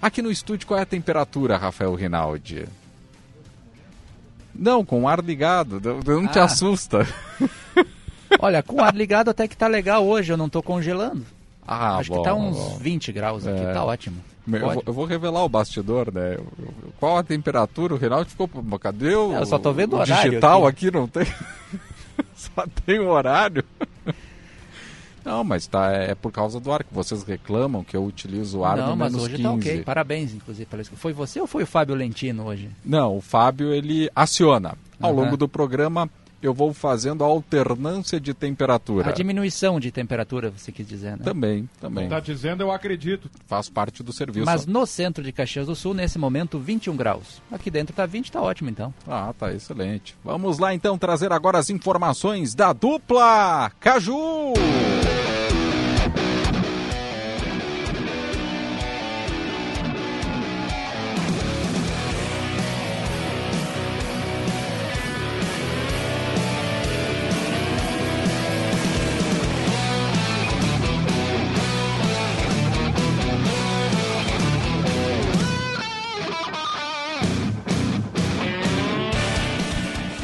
Aqui 0.00 0.22
no 0.22 0.30
estúdio, 0.30 0.66
qual 0.66 0.78
é 0.78 0.82
a 0.82 0.86
temperatura, 0.86 1.56
Rafael 1.56 1.94
Rinaldi? 1.94 2.66
Não, 4.54 4.84
com 4.84 5.02
o 5.02 5.08
ar 5.08 5.22
ligado. 5.22 5.80
Não 6.06 6.24
ah. 6.24 6.28
te 6.28 6.38
assusta. 6.38 7.06
Olha, 8.40 8.62
com 8.62 8.76
o 8.76 8.84
ar 8.84 8.94
ligado 8.94 9.28
até 9.28 9.48
que 9.48 9.56
tá 9.56 9.66
legal 9.66 10.06
hoje, 10.06 10.32
eu 10.32 10.36
não 10.36 10.48
tô 10.48 10.62
congelando. 10.62 11.26
Ah, 11.66 11.98
Acho 11.98 12.10
bom, 12.10 12.18
que 12.18 12.24
tá 12.24 12.34
uns 12.34 12.56
bom. 12.56 12.78
20 12.78 13.12
graus 13.12 13.46
aqui, 13.46 13.60
é. 13.60 13.72
tá 13.72 13.84
ótimo. 13.84 14.16
Eu 14.50 14.60
vou, 14.60 14.82
eu 14.86 14.92
vou, 14.94 15.04
revelar 15.04 15.44
o 15.44 15.48
bastidor, 15.48 16.10
né? 16.12 16.38
Qual 16.98 17.18
a 17.18 17.22
temperatura? 17.22 17.92
O 17.92 17.98
Rinaldi 17.98 18.30
ficou. 18.30 18.48
Cadê 18.80 19.14
o. 19.14 19.34
É, 19.34 19.40
eu 19.40 19.46
só 19.46 19.58
tô 19.58 19.72
vendo 19.72 19.92
o 19.92 19.96
horário. 19.98 20.30
digital 20.30 20.66
aqui. 20.66 20.88
aqui 20.88 20.96
não 20.96 21.06
tem. 21.06 21.26
só 22.34 22.64
tem 22.86 22.98
o 22.98 23.08
horário. 23.08 23.62
Não, 25.28 25.44
mas 25.44 25.66
tá, 25.66 25.92
é 25.92 26.14
por 26.14 26.32
causa 26.32 26.58
do 26.58 26.72
ar 26.72 26.82
que 26.82 26.92
vocês 26.92 27.22
reclamam 27.22 27.84
que 27.84 27.94
eu 27.94 28.02
utilizo 28.02 28.60
o 28.60 28.64
ar 28.64 28.78
Não, 28.78 28.90
no 28.90 28.96
mas 28.96 29.14
hoje 29.14 29.36
15. 29.36 29.42
tá 29.42 29.52
ok. 29.52 29.82
Parabéns, 29.82 30.32
inclusive, 30.32 30.64
pela 30.64 30.82
Foi 30.84 31.12
você 31.12 31.38
ou 31.38 31.46
foi 31.46 31.64
o 31.64 31.66
Fábio 31.66 31.94
Lentino 31.94 32.44
hoje? 32.46 32.70
Não, 32.82 33.18
o 33.18 33.20
Fábio 33.20 33.74
ele 33.74 34.10
aciona. 34.16 34.74
Ao 34.98 35.10
uhum. 35.10 35.20
longo 35.20 35.36
do 35.36 35.46
programa 35.46 36.10
eu 36.42 36.54
vou 36.54 36.72
fazendo 36.72 37.24
a 37.24 37.26
alternância 37.26 38.20
de 38.20 38.32
temperatura. 38.32 39.08
A 39.08 39.12
diminuição 39.12 39.80
de 39.80 39.90
temperatura, 39.90 40.50
você 40.50 40.70
quis 40.70 40.86
dizer, 40.86 41.16
né? 41.16 41.24
Também, 41.24 41.68
também. 41.80 42.04
Está 42.04 42.20
dizendo, 42.20 42.62
eu 42.62 42.70
acredito. 42.70 43.30
Faz 43.46 43.68
parte 43.68 44.02
do 44.02 44.12
serviço. 44.12 44.46
Mas 44.46 44.66
no 44.66 44.86
centro 44.86 45.22
de 45.22 45.32
Caxias 45.32 45.66
do 45.66 45.74
Sul, 45.74 45.94
nesse 45.94 46.18
momento, 46.18 46.58
21 46.58 46.96
graus. 46.96 47.42
Aqui 47.50 47.70
dentro 47.70 47.92
está 47.92 48.06
20, 48.06 48.26
está 48.26 48.40
ótimo 48.40 48.70
então. 48.70 48.92
Ah, 49.06 49.34
tá 49.38 49.52
excelente. 49.52 50.14
Vamos 50.24 50.58
lá 50.58 50.74
então 50.74 50.96
trazer 50.96 51.32
agora 51.32 51.58
as 51.58 51.70
informações 51.70 52.54
da 52.54 52.72
dupla 52.72 53.70
Caju. 53.80 54.54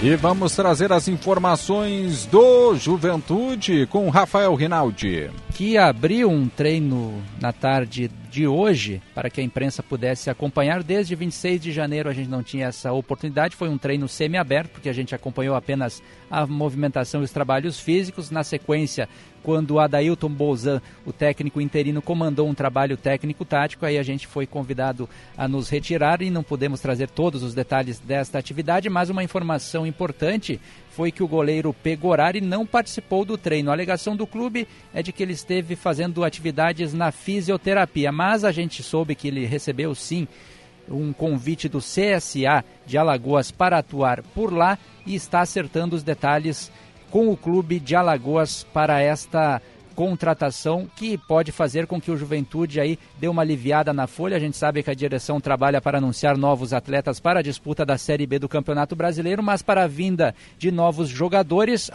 E 0.04 0.16
vamos 0.16 0.54
trazer 0.54 0.92
as 0.92 1.08
informações 1.08 2.26
do 2.26 2.76
Juventude 2.76 3.86
com 3.86 4.10
Rafael 4.10 4.54
Rinaldi. 4.54 5.30
Que 5.54 5.78
abriu 5.78 6.28
um 6.28 6.46
treino 6.46 7.22
na 7.40 7.54
tarde 7.54 8.10
de 8.30 8.46
hoje 8.46 9.00
para 9.14 9.30
que 9.30 9.40
a 9.40 9.44
imprensa 9.44 9.82
pudesse 9.82 10.28
acompanhar. 10.28 10.82
Desde 10.82 11.14
26 11.14 11.62
de 11.62 11.72
janeiro 11.72 12.10
a 12.10 12.12
gente 12.12 12.28
não 12.28 12.42
tinha 12.42 12.66
essa 12.66 12.92
oportunidade. 12.92 13.56
Foi 13.56 13.70
um 13.70 13.78
treino 13.78 14.06
semi-aberto, 14.06 14.72
porque 14.72 14.90
a 14.90 14.92
gente 14.92 15.14
acompanhou 15.14 15.56
apenas 15.56 16.02
a 16.30 16.46
movimentação 16.46 17.22
e 17.22 17.24
os 17.24 17.30
trabalhos 17.30 17.80
físicos. 17.80 18.30
Na 18.30 18.44
sequência, 18.44 19.08
quando 19.44 19.72
o 19.72 19.78
Adailton 19.78 20.30
Bolzan, 20.30 20.80
o 21.04 21.12
técnico 21.12 21.60
interino, 21.60 22.00
comandou 22.00 22.48
um 22.48 22.54
trabalho 22.54 22.96
técnico-tático, 22.96 23.84
aí 23.84 23.98
a 23.98 24.02
gente 24.02 24.26
foi 24.26 24.46
convidado 24.46 25.08
a 25.36 25.46
nos 25.46 25.68
retirar 25.68 26.22
e 26.22 26.30
não 26.30 26.42
podemos 26.42 26.80
trazer 26.80 27.10
todos 27.10 27.42
os 27.42 27.52
detalhes 27.52 28.00
desta 28.00 28.38
atividade, 28.38 28.88
mas 28.88 29.10
uma 29.10 29.22
informação 29.22 29.86
importante 29.86 30.58
foi 30.90 31.12
que 31.12 31.22
o 31.22 31.28
goleiro 31.28 31.74
Pegorari 31.74 32.40
não 32.40 32.64
participou 32.64 33.24
do 33.24 33.36
treino. 33.36 33.68
A 33.68 33.74
alegação 33.74 34.16
do 34.16 34.26
clube 34.26 34.66
é 34.94 35.02
de 35.02 35.12
que 35.12 35.22
ele 35.22 35.34
esteve 35.34 35.76
fazendo 35.76 36.24
atividades 36.24 36.94
na 36.94 37.12
fisioterapia, 37.12 38.10
mas 38.10 38.44
a 38.44 38.50
gente 38.50 38.82
soube 38.82 39.14
que 39.14 39.28
ele 39.28 39.44
recebeu 39.44 39.94
sim 39.94 40.26
um 40.88 41.12
convite 41.12 41.68
do 41.68 41.78
CSA 41.78 42.64
de 42.86 42.96
Alagoas 42.96 43.50
para 43.50 43.78
atuar 43.78 44.22
por 44.22 44.52
lá 44.52 44.78
e 45.06 45.14
está 45.14 45.40
acertando 45.40 45.96
os 45.96 46.02
detalhes 46.02 46.70
com 47.14 47.30
o 47.30 47.36
clube 47.36 47.78
de 47.78 47.94
Alagoas 47.94 48.66
para 48.74 49.00
esta 49.00 49.62
contratação 49.94 50.88
que 50.96 51.16
pode 51.16 51.52
fazer 51.52 51.86
com 51.86 52.00
que 52.00 52.10
o 52.10 52.16
Juventude 52.16 52.80
aí 52.80 52.98
dê 53.20 53.28
uma 53.28 53.42
aliviada 53.42 53.92
na 53.92 54.08
folha. 54.08 54.36
A 54.36 54.40
gente 54.40 54.56
sabe 54.56 54.82
que 54.82 54.90
a 54.90 54.94
direção 54.94 55.40
trabalha 55.40 55.80
para 55.80 55.98
anunciar 55.98 56.36
novos 56.36 56.72
atletas 56.72 57.20
para 57.20 57.38
a 57.38 57.42
disputa 57.42 57.86
da 57.86 57.96
Série 57.96 58.26
B 58.26 58.40
do 58.40 58.48
Campeonato 58.48 58.96
Brasileiro, 58.96 59.44
mas 59.44 59.62
para 59.62 59.84
a 59.84 59.86
vinda 59.86 60.34
de 60.58 60.72
novos 60.72 61.08
jogadores, 61.08 61.88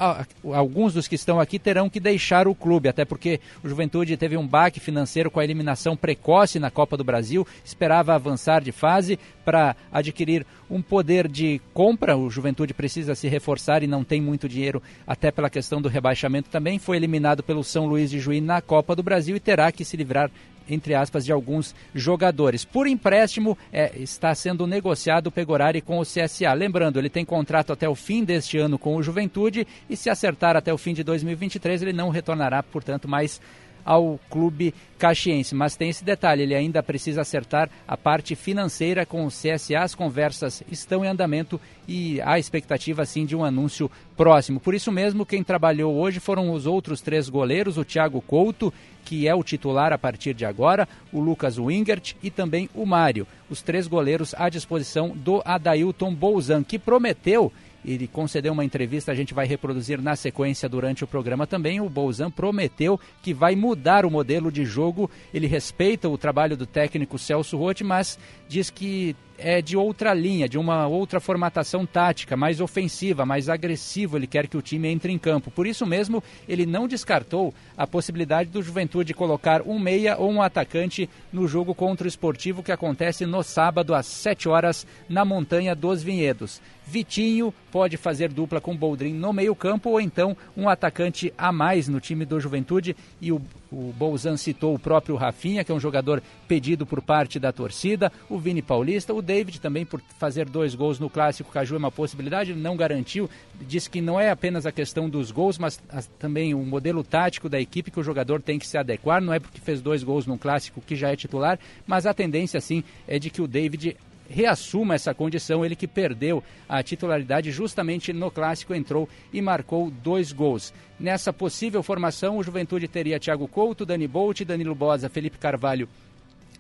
alguns 0.54 0.94
dos 0.94 1.08
que 1.08 1.16
estão 1.16 1.38
aqui 1.38 1.60
terão 1.60 1.90
que 1.90 2.00
deixar 2.00 2.48
o 2.48 2.56
clube, 2.56 2.88
até 2.88 3.04
porque 3.04 3.42
o 3.62 3.68
Juventude 3.68 4.16
teve 4.16 4.38
um 4.38 4.48
baque 4.48 4.80
financeiro 4.80 5.30
com 5.30 5.42
a 5.42 5.44
eliminação 5.44 5.98
precoce 5.98 6.60
na 6.60 6.72
Copa 6.72 6.96
do 6.96 7.04
Brasil, 7.04 7.46
esperava 7.66 8.16
avançar 8.16 8.62
de 8.62 8.72
fase 8.72 9.20
para 9.50 9.76
adquirir 9.92 10.46
um 10.70 10.80
poder 10.80 11.28
de 11.28 11.60
compra. 11.74 12.16
O 12.16 12.30
Juventude 12.30 12.72
precisa 12.72 13.16
se 13.16 13.28
reforçar 13.28 13.82
e 13.82 13.88
não 13.88 14.04
tem 14.04 14.22
muito 14.22 14.48
dinheiro, 14.48 14.80
até 15.08 15.32
pela 15.32 15.50
questão 15.50 15.82
do 15.82 15.90
rebaixamento 15.90 16.52
também. 16.52 16.78
Foi 16.78 16.98
eliminado 16.98 17.42
pelo 17.42 17.64
São 17.64 17.88
Luís 17.88 18.12
de 18.12 18.20
Juí 18.20 18.42
na 18.42 18.62
Copa 18.62 18.96
do 18.96 19.02
Brasil 19.02 19.36
e 19.36 19.40
terá 19.40 19.72
que 19.72 19.84
se 19.84 19.98
livrar 19.98 20.30
entre 20.70 20.94
aspas, 20.94 21.26
de 21.26 21.32
alguns 21.32 21.74
jogadores. 21.96 22.64
Por 22.64 22.86
empréstimo, 22.86 23.58
é, 23.74 23.92
está 23.96 24.36
sendo 24.36 24.68
negociado 24.68 25.26
o 25.26 25.32
Pegorari 25.32 25.82
com 25.82 25.98
o 25.98 26.04
CSA. 26.04 26.54
Lembrando, 26.54 27.00
ele 27.00 27.10
tem 27.10 27.26
contrato 27.26 27.74
até 27.74 27.90
o 27.90 27.96
fim 27.96 28.24
deste 28.24 28.60
ano 28.60 28.78
com 28.78 28.96
o 28.96 29.02
Juventude 29.02 29.66
e 29.90 29.98
se 29.98 30.12
acertar 30.12 30.56
até 30.56 30.72
o 30.72 30.78
fim 30.78 30.94
de 30.94 31.04
2023, 31.04 31.82
ele 31.82 31.92
não 31.92 32.10
retornará, 32.10 32.62
portanto, 32.62 33.08
mais 33.08 33.42
ao 33.90 34.20
clube 34.30 34.72
caxiense. 35.00 35.56
Mas 35.56 35.76
tem 35.76 35.90
esse 35.90 36.04
detalhe, 36.04 36.44
ele 36.44 36.54
ainda 36.54 36.84
precisa 36.84 37.22
acertar 37.22 37.68
a 37.88 37.98
parte 37.98 38.36
financeira 38.36 39.04
com 39.04 39.26
o 39.26 39.30
CSA. 39.30 39.80
As 39.80 39.96
conversas 39.96 40.62
estão 40.72 41.04
em 41.04 41.08
andamento 41.08 41.60
e 41.88 42.22
há 42.22 42.38
expectativa, 42.38 43.04
sim, 43.04 43.26
de 43.26 43.36
um 43.36 43.44
anúncio 43.44 43.90
próximo. 44.16 44.60
Por 44.60 44.76
isso 44.76 44.92
mesmo, 44.92 45.26
quem 45.26 45.44
trabalhou 45.44 45.96
hoje 45.96 46.20
foram 46.20 46.52
os 46.52 46.68
outros 46.68 47.02
três 47.02 47.30
goleiros, 47.30 47.80
o 47.80 47.84
Thiago 47.84 48.22
Couto, 48.22 48.72
que 49.04 49.28
é 49.28 49.34
o 49.34 49.44
titular 49.44 49.92
a 49.92 49.98
partir 49.98 50.36
de 50.36 50.46
agora, 50.46 50.88
o 51.12 51.20
Lucas 51.20 51.58
Wingert 51.58 52.14
e 52.22 52.30
também 52.30 52.70
o 52.76 52.86
Mário. 52.86 53.26
Os 53.50 53.64
três 53.64 53.88
goleiros 53.88 54.36
à 54.38 54.50
disposição 54.50 55.10
do 55.16 55.42
Adailton 55.44 56.14
Bolzan, 56.14 56.64
que 56.64 56.78
prometeu 56.78 57.52
ele 57.94 58.08
concedeu 58.08 58.54
uma 58.54 58.64
entrevista, 58.64 59.12
a 59.12 59.16
gente 59.16 59.34
vai 59.34 59.48
reproduzir 59.48 60.00
na 60.00 60.16
sequência 60.16 60.70
durante 60.70 61.04
o 61.04 61.08
programa 61.08 61.48
também. 61.48 61.82
O 61.82 61.90
Bolzan 61.90 62.30
prometeu 62.30 63.00
que 63.22 63.34
vai 63.34 63.56
mudar 63.56 64.06
o 64.06 64.12
modelo 64.12 64.52
de 64.52 64.64
jogo. 64.64 65.10
Ele 65.34 65.48
respeita 65.48 66.08
o 66.08 66.18
trabalho 66.18 66.56
do 66.56 66.68
técnico 66.68 67.18
Celso 67.18 67.58
Rotti, 67.58 67.84
mas 67.84 68.20
diz 68.48 68.70
que 68.70 69.16
é 69.40 69.62
de 69.62 69.78
outra 69.78 70.14
linha, 70.14 70.50
de 70.50 70.58
uma 70.58 70.86
outra 70.88 71.20
formatação 71.20 71.86
tática, 71.86 72.36
mais 72.36 72.60
ofensiva, 72.60 73.26
mais 73.26 73.50
agressivo. 73.50 74.18
Ele 74.18 74.28
quer 74.28 74.48
que 74.48 74.58
o 74.58 74.62
time 74.62 74.88
entre 74.90 75.12
em 75.12 75.18
campo. 75.18 75.50
Por 75.50 75.66
isso 75.66 75.86
mesmo, 75.86 76.22
ele 76.48 76.66
não 76.66 76.88
descartou 76.88 77.54
a 77.78 77.88
possibilidade 77.88 78.50
do 78.50 78.62
Juventude 78.62 79.14
colocar 79.14 79.62
um 79.62 79.80
meia 79.80 80.18
ou 80.18 80.30
um 80.30 80.42
atacante 80.42 81.10
no 81.32 81.48
jogo 81.48 81.74
contra 81.74 82.06
o 82.06 82.08
Esportivo 82.08 82.62
que 82.62 82.72
acontece 82.72 83.26
no 83.26 83.42
sábado 83.42 83.96
às 83.96 84.06
7 84.06 84.50
horas 84.50 84.86
na 85.08 85.24
Montanha 85.24 85.74
dos 85.74 86.04
Vinhedos. 86.04 86.62
Vitinho 86.90 87.54
pode 87.72 87.98
fazer 87.98 88.34
dupla 88.34 88.60
com 88.60 88.76
Boldrin 88.76 89.14
no 89.14 89.32
meio-campo 89.32 89.92
ou 89.92 90.02
então 90.02 90.36
um 90.58 90.68
atacante 90.68 91.32
a 91.38 91.52
mais 91.52 91.88
no 91.88 92.00
time 92.00 92.26
do 92.26 92.40
Juventude. 92.40 92.96
E 93.22 93.32
o 93.32 93.40
o 93.72 93.94
Bolzan 93.96 94.36
citou 94.36 94.74
o 94.74 94.80
próprio 94.80 95.16
Rafinha, 95.16 95.64
que 95.64 95.72
é 95.72 95.76
um 95.76 95.80
jogador 95.80 96.22
pedido 96.48 96.86
por 96.86 97.02
parte 97.02 97.40
da 97.40 97.52
torcida, 97.52 98.12
o 98.28 98.40
Vini 98.40 98.62
Paulista, 98.62 99.14
o 99.14 99.22
David 99.22 99.62
também 99.62 99.86
por 99.86 100.02
fazer 100.18 100.50
dois 100.50 100.74
gols 100.74 101.00
no 101.00 101.10
clássico. 101.10 101.52
Caju 101.52 101.76
é 101.76 101.78
uma 101.78 101.92
possibilidade, 101.92 102.56
não 102.56 102.76
garantiu, 102.76 103.30
disse 103.62 103.90
que 103.90 104.02
não 104.02 104.20
é 104.20 104.32
apenas 104.32 104.66
a 104.66 104.72
questão 104.72 105.10
dos 105.10 105.32
gols, 105.32 105.58
mas 105.58 105.80
também 106.18 106.54
o 106.54 106.60
modelo 106.60 107.04
tático 107.04 107.48
da 107.48 107.60
equipe 107.60 107.92
que 107.92 108.00
o 108.00 108.04
jogador 108.04 108.42
tem 108.42 108.58
que 108.58 108.68
se 108.68 108.78
adequar, 108.78 109.22
não 109.22 109.34
é 109.34 109.40
porque 109.40 109.62
fez 109.62 109.82
dois 109.82 110.04
gols 110.04 110.26
no 110.26 110.38
clássico 110.38 110.82
que 110.82 110.96
já 110.96 111.12
é 111.12 111.16
titular, 111.16 111.60
mas 111.86 112.06
a 112.06 112.14
tendência 112.14 112.60
sim 112.60 112.84
é 113.08 113.20
de 113.20 113.30
que 113.30 113.42
o 113.42 113.48
David 113.48 113.96
reassuma 114.30 114.96
essa 114.96 115.14
condição. 115.14 115.66
Ele 115.66 115.76
que 115.76 115.88
perdeu 115.88 116.44
a 116.68 116.82
titularidade 116.84 117.52
justamente 117.52 118.14
no 118.14 118.30
clássico, 118.30 118.74
entrou 118.74 119.10
e 119.34 119.42
marcou 119.42 119.90
dois 119.90 120.32
gols. 120.32 120.74
Nessa 121.00 121.34
possível 121.34 121.82
formação, 121.82 122.38
o 122.38 122.44
Juventude 122.44 122.88
teria 122.88 123.20
Thiago 123.20 123.48
Couto, 123.48 123.86
Dani 123.86 124.08
Bolt, 124.08 124.42
Danilo 124.42 124.76
Bosa, 124.76 125.10
Felipe 125.10 125.38
Carvalho 125.38 125.90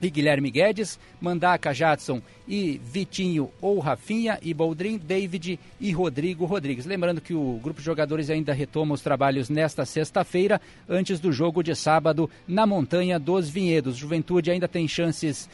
e 0.01 0.09
Guilherme 0.09 0.49
Guedes, 0.49 0.97
Mandaca 1.19 1.73
Jadson 1.73 2.21
e 2.47 2.79
Vitinho 2.83 3.51
ou 3.61 3.79
Rafinha 3.79 4.39
e 4.41 4.53
Boldrin, 4.53 4.97
David 4.97 5.59
e 5.79 5.91
Rodrigo 5.91 6.45
Rodrigues. 6.45 6.85
Lembrando 6.85 7.19
que 7.19 7.33
o 7.33 7.59
grupo 7.61 7.79
de 7.79 7.85
jogadores 7.85 8.29
ainda 8.29 8.53
retoma 8.53 8.95
os 8.95 9.01
trabalhos 9.01 9.49
nesta 9.49 9.85
sexta-feira, 9.85 10.61
antes 10.87 11.19
do 11.19 11.31
jogo 11.31 11.61
de 11.61 11.75
sábado 11.75 12.29
na 12.47 12.65
Montanha 12.65 13.19
dos 13.19 13.49
Vinhedos. 13.49 13.97
Juventude 13.97 14.51
ainda 14.51 14.67
tem 14.67 14.87
chances 14.87 15.49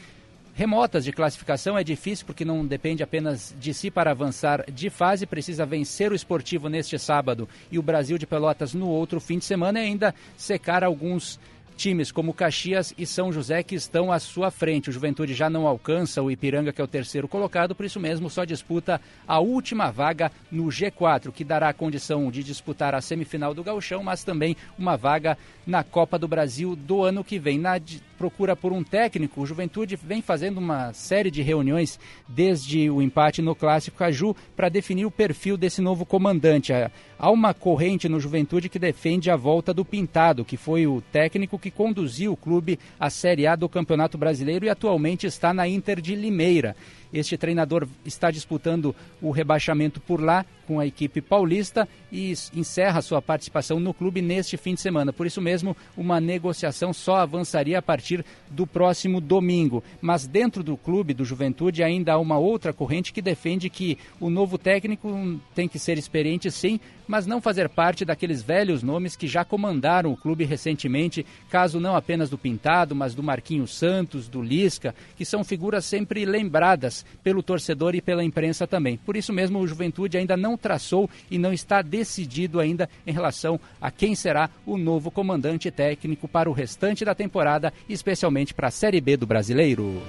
remotas 0.56 1.04
de 1.04 1.12
classificação 1.12 1.76
é 1.76 1.84
difícil 1.84 2.24
porque 2.24 2.42
não 2.42 2.64
depende 2.66 3.02
apenas 3.02 3.54
de 3.60 3.74
si 3.74 3.90
para 3.90 4.10
avançar 4.10 4.64
de 4.72 4.88
fase, 4.88 5.26
precisa 5.26 5.66
vencer 5.66 6.10
o 6.10 6.14
esportivo 6.14 6.70
neste 6.70 6.98
sábado 6.98 7.46
e 7.70 7.78
o 7.78 7.82
Brasil 7.82 8.16
de 8.16 8.26
Pelotas 8.26 8.72
no 8.72 8.88
outro 8.88 9.20
fim 9.20 9.38
de 9.38 9.44
semana 9.44 9.78
e 9.78 9.82
ainda 9.82 10.14
secar 10.34 10.82
alguns 10.82 11.38
times 11.76 12.10
como 12.10 12.32
Caxias 12.32 12.94
e 12.96 13.04
São 13.04 13.30
José 13.30 13.62
que 13.62 13.74
estão 13.74 14.10
à 14.10 14.18
sua 14.18 14.50
frente. 14.50 14.88
O 14.88 14.92
Juventude 14.92 15.34
já 15.34 15.50
não 15.50 15.66
alcança 15.66 16.22
o 16.22 16.30
Ipiranga, 16.30 16.72
que 16.72 16.80
é 16.80 16.84
o 16.84 16.88
terceiro 16.88 17.28
colocado, 17.28 17.74
por 17.74 17.84
isso 17.84 18.00
mesmo 18.00 18.30
só 18.30 18.44
disputa 18.44 19.00
a 19.28 19.38
última 19.38 19.90
vaga 19.90 20.32
no 20.50 20.64
G4, 20.64 21.30
que 21.30 21.44
dará 21.44 21.68
a 21.68 21.74
condição 21.74 22.30
de 22.30 22.42
disputar 22.42 22.94
a 22.94 23.00
semifinal 23.00 23.52
do 23.52 23.62
Gauchão, 23.62 24.02
mas 24.02 24.24
também 24.24 24.56
uma 24.78 24.96
vaga 24.96 25.36
na 25.66 25.84
Copa 25.84 26.18
do 26.18 26.26
Brasil 26.26 26.74
do 26.74 27.04
ano 27.04 27.22
que 27.22 27.38
vem. 27.38 27.58
Na 27.58 27.78
procura 28.16 28.56
por 28.56 28.72
um 28.72 28.82
técnico, 28.82 29.40
o 29.40 29.46
Juventude 29.46 29.96
vem 29.96 30.22
fazendo 30.22 30.58
uma 30.58 30.92
série 30.92 31.30
de 31.30 31.42
reuniões 31.42 31.98
desde 32.28 32.90
o 32.90 33.00
empate 33.00 33.42
no 33.42 33.54
Clássico 33.54 33.98
Caju 33.98 34.34
para 34.56 34.68
definir 34.68 35.04
o 35.04 35.10
perfil 35.10 35.56
desse 35.56 35.80
novo 35.80 36.04
comandante. 36.04 36.72
Há 37.18 37.30
uma 37.30 37.54
corrente 37.54 38.08
no 38.08 38.20
Juventude 38.20 38.68
que 38.68 38.78
defende 38.78 39.30
a 39.30 39.36
volta 39.36 39.72
do 39.72 39.84
Pintado, 39.84 40.44
que 40.44 40.56
foi 40.56 40.86
o 40.86 41.00
técnico 41.00 41.58
que 41.58 41.70
conduziu 41.70 42.32
o 42.32 42.36
clube 42.36 42.78
à 42.98 43.08
Série 43.08 43.46
A 43.46 43.56
do 43.56 43.68
Campeonato 43.68 44.18
Brasileiro 44.18 44.66
e 44.66 44.70
atualmente 44.70 45.26
está 45.26 45.54
na 45.54 45.68
Inter 45.68 46.00
de 46.00 46.14
Limeira. 46.14 46.76
Este 47.12 47.36
treinador 47.36 47.86
está 48.04 48.30
disputando 48.30 48.94
o 49.20 49.30
rebaixamento 49.30 50.00
por 50.00 50.20
lá 50.20 50.44
com 50.66 50.80
a 50.80 50.86
equipe 50.86 51.20
paulista 51.20 51.88
e 52.10 52.34
encerra 52.54 53.00
sua 53.00 53.22
participação 53.22 53.78
no 53.78 53.94
clube 53.94 54.20
neste 54.20 54.56
fim 54.56 54.74
de 54.74 54.80
semana. 54.80 55.12
Por 55.12 55.26
isso 55.26 55.40
mesmo, 55.40 55.76
uma 55.96 56.20
negociação 56.20 56.92
só 56.92 57.16
avançaria 57.16 57.78
a 57.78 57.82
partir 57.82 58.24
do 58.50 58.66
próximo 58.66 59.20
domingo. 59.20 59.82
Mas 60.00 60.26
dentro 60.26 60.62
do 60.62 60.76
clube 60.76 61.14
do 61.14 61.24
Juventude 61.24 61.82
ainda 61.82 62.14
há 62.14 62.18
uma 62.18 62.38
outra 62.38 62.72
corrente 62.72 63.12
que 63.12 63.22
defende 63.22 63.70
que 63.70 63.96
o 64.20 64.28
novo 64.28 64.58
técnico 64.58 65.38
tem 65.54 65.68
que 65.68 65.78
ser 65.78 65.98
experiente 65.98 66.50
sim, 66.50 66.80
mas 67.06 67.26
não 67.26 67.40
fazer 67.40 67.68
parte 67.68 68.04
daqueles 68.04 68.42
velhos 68.42 68.82
nomes 68.82 69.14
que 69.14 69.28
já 69.28 69.44
comandaram 69.44 70.12
o 70.12 70.16
clube 70.16 70.44
recentemente, 70.44 71.24
caso 71.48 71.78
não 71.78 71.94
apenas 71.94 72.28
do 72.28 72.38
Pintado, 72.38 72.94
mas 72.94 73.14
do 73.14 73.22
Marquinhos 73.22 73.76
Santos, 73.76 74.28
do 74.28 74.42
Lisca, 74.42 74.94
que 75.16 75.24
são 75.24 75.44
figuras 75.44 75.84
sempre 75.84 76.24
lembradas 76.24 76.95
pelo 77.22 77.42
torcedor 77.42 77.94
e 77.94 78.00
pela 78.00 78.24
imprensa 78.24 78.66
também. 78.66 78.96
Por 78.96 79.16
isso 79.16 79.32
mesmo, 79.32 79.58
o 79.58 79.66
Juventude 79.66 80.16
ainda 80.16 80.36
não 80.36 80.56
traçou 80.56 81.10
e 81.30 81.38
não 81.38 81.52
está 81.52 81.82
decidido 81.82 82.60
ainda 82.60 82.88
em 83.06 83.12
relação 83.12 83.58
a 83.80 83.90
quem 83.90 84.14
será 84.14 84.48
o 84.64 84.76
novo 84.76 85.10
comandante 85.10 85.70
técnico 85.70 86.28
para 86.28 86.48
o 86.48 86.52
restante 86.52 87.04
da 87.04 87.14
temporada, 87.14 87.72
especialmente 87.88 88.54
para 88.54 88.68
a 88.68 88.70
Série 88.70 89.00
B 89.00 89.16
do 89.16 89.26
Brasileiro. 89.26 90.02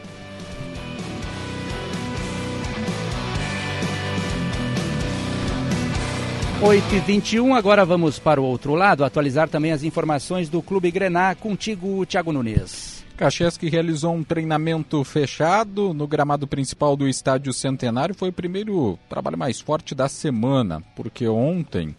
Oito 6.59 6.95
e 6.95 6.99
vinte 7.01 7.33
e 7.33 7.39
um, 7.39 7.53
agora 7.53 7.85
vamos 7.85 8.17
para 8.17 8.41
o 8.41 8.43
outro 8.43 8.73
lado, 8.73 9.05
atualizar 9.05 9.47
também 9.47 9.71
as 9.71 9.83
informações 9.83 10.49
do 10.49 10.59
Clube 10.59 10.89
Grená, 10.89 11.35
contigo, 11.35 12.03
Thiago 12.03 12.33
Nunes. 12.33 13.05
Caxias 13.17 13.57
que 13.57 13.67
realizou 13.67 14.13
um 14.13 14.23
treinamento 14.23 15.03
fechado 15.03 15.91
no 15.91 16.05
gramado 16.05 16.45
principal 16.45 16.95
do 16.95 17.07
Estádio 17.07 17.51
Centenário 17.51 18.13
foi 18.13 18.29
o 18.29 18.33
primeiro 18.33 18.99
trabalho 19.09 19.35
mais 19.35 19.59
forte 19.59 19.95
da 19.95 20.07
semana, 20.07 20.83
porque 20.95 21.27
ontem 21.27 21.95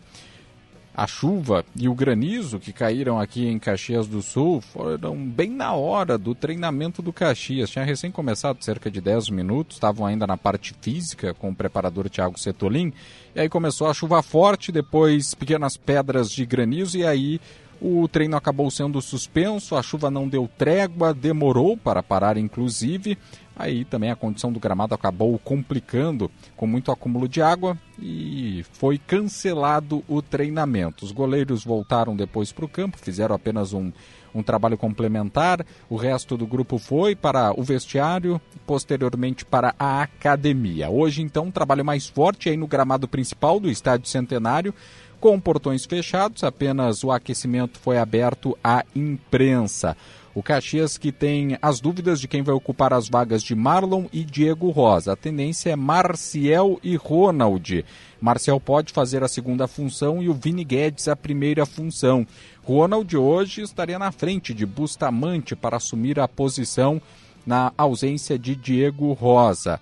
a 0.95 1.09
chuva 1.09 1.65
e 1.75 1.89
o 1.89 1.95
granizo 1.95 2.61
que 2.61 2.73
caíram 2.73 3.19
aqui 3.19 3.49
em 3.49 3.59
Caxias 3.59 4.07
do 4.07 4.23
Sul 4.23 4.61
foram 4.61 5.17
bem 5.17 5.51
na 5.51 5.73
hora 5.73 6.17
do 6.17 6.37
treinamento 6.37 7.03
do 7.03 7.13
Caxias. 7.13 7.71
Tinha 7.71 7.85
recém 7.85 8.13
começado 8.13 8.63
cerca 8.63 8.89
de 8.89 9.01
10 9.01 9.31
minutos, 9.31 9.77
estavam 9.77 10.07
ainda 10.07 10.25
na 10.25 10.37
parte 10.37 10.73
física 10.81 11.35
com 11.35 11.51
o 11.51 11.55
preparador 11.55 12.09
Thiago 12.09 12.39
Setolin, 12.39 12.93
e 13.35 13.41
aí 13.41 13.49
começou 13.49 13.89
a 13.89 13.95
chuva 13.95 14.23
forte, 14.23 14.71
depois 14.71 15.35
pequenas 15.35 15.77
pedras 15.77 16.31
de 16.31 16.47
granizo 16.47 16.97
e 16.97 17.05
aí 17.05 17.41
o 17.81 18.09
treino 18.09 18.37
acabou 18.37 18.71
sendo 18.71 19.01
suspenso, 19.01 19.77
a 19.77 19.83
chuva 19.83 20.11
não 20.11 20.29
deu 20.29 20.49
trégua, 20.59 21.15
demorou 21.15 21.77
para 21.77 22.03
parar, 22.03 22.37
inclusive. 22.37 23.17
Aí 23.59 23.85
também 23.85 24.11
a 24.11 24.17
condição 24.17 24.53
do 24.53 24.61
gramado 24.61 24.95
acabou 24.95 25.37
complicando 25.41 26.31
com 26.57 26.65
muito 26.65 26.93
acúmulo 26.93 27.29
de 27.29 27.43
água 27.43 27.77
e 28.01 28.65
foi 28.73 28.99
cancelado 28.99 30.05
o 30.07 30.23
treinamento. 30.23 31.05
Os 31.05 31.11
goleiros 31.11 31.65
voltaram 31.65 32.15
depois 32.15 32.53
para 32.53 32.65
o 32.65 32.69
campo, 32.69 32.97
fizeram 32.99 33.35
apenas 33.35 33.73
um, 33.73 33.91
um 34.33 34.45
trabalho 34.45 34.79
complementar. 34.79 35.67
O 35.91 35.97
resto 35.97 36.37
do 36.37 36.47
grupo 36.47 36.79
foi 36.79 37.17
para 37.17 37.53
o 37.59 37.65
vestiário, 37.65 38.41
posteriormente 38.65 39.45
para 39.45 39.75
a 39.77 40.03
academia. 40.03 40.89
Hoje, 40.89 41.23
então, 41.23 41.47
um 41.47 41.51
trabalho 41.51 41.85
mais 41.85 42.07
forte 42.07 42.49
aí 42.49 42.57
no 42.57 42.69
gramado 42.69 43.09
principal 43.09 43.59
do 43.59 43.69
Estádio 43.69 44.09
Centenário 44.09 44.73
com 45.21 45.39
portões 45.41 45.85
fechados, 45.85 46.45
apenas 46.45 47.03
o 47.03 47.11
aquecimento 47.11 47.79
foi 47.79 47.99
aberto 47.99 48.57
à 48.63 48.85
imprensa. 48.95 49.97
O 50.35 50.43
Caxias 50.43 50.97
que 50.97 51.11
tem 51.11 51.59
as 51.61 51.81
dúvidas 51.81 52.21
de 52.21 52.29
quem 52.29 52.43
vai 52.43 52.55
ocupar 52.55 52.93
as 52.93 53.09
vagas 53.09 53.43
de 53.43 53.57
Marlon 53.57 54.05
e 54.13 54.23
Diego 54.23 54.71
Rosa. 54.71 55.13
A 55.13 55.17
tendência 55.17 55.71
é 55.71 55.77
Marciel 55.77 56.79
e 56.83 56.95
Ronald. 56.95 57.85
Marcial 58.21 58.61
pode 58.61 58.93
fazer 58.93 59.25
a 59.25 59.29
segunda 59.29 59.67
função 59.67 60.23
e 60.23 60.29
o 60.29 60.35
Vini 60.35 60.63
Guedes 60.63 61.09
a 61.09 61.17
primeira 61.17 61.67
função. 61.67 62.25
Ronald 62.63 63.17
hoje 63.17 63.63
estaria 63.63 63.99
na 63.99 64.13
frente 64.13 64.55
de 64.55 64.65
Bustamante 64.65 65.57
para 65.57 65.79
assumir 65.79 66.21
a 66.21 66.29
posição 66.29 67.03
na 67.45 67.73
ausência 67.77 68.39
de 68.39 68.55
Diego 68.55 69.13
Rosa. 69.15 69.81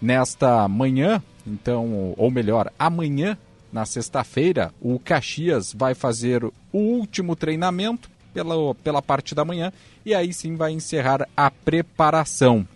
Nesta 0.00 0.66
manhã, 0.66 1.22
então, 1.46 2.14
ou 2.16 2.30
melhor, 2.30 2.72
amanhã, 2.78 3.36
na 3.72 3.84
sexta-feira, 3.86 4.72
o 4.80 4.98
Caxias 4.98 5.72
vai 5.72 5.94
fazer 5.94 6.44
o 6.44 6.52
último 6.72 7.36
treinamento 7.36 8.10
pela, 8.32 8.74
pela 8.76 9.02
parte 9.02 9.34
da 9.34 9.44
manhã 9.44 9.72
e 10.04 10.14
aí 10.14 10.32
sim 10.32 10.56
vai 10.56 10.72
encerrar 10.72 11.28
a 11.36 11.50
preparação. 11.50 12.66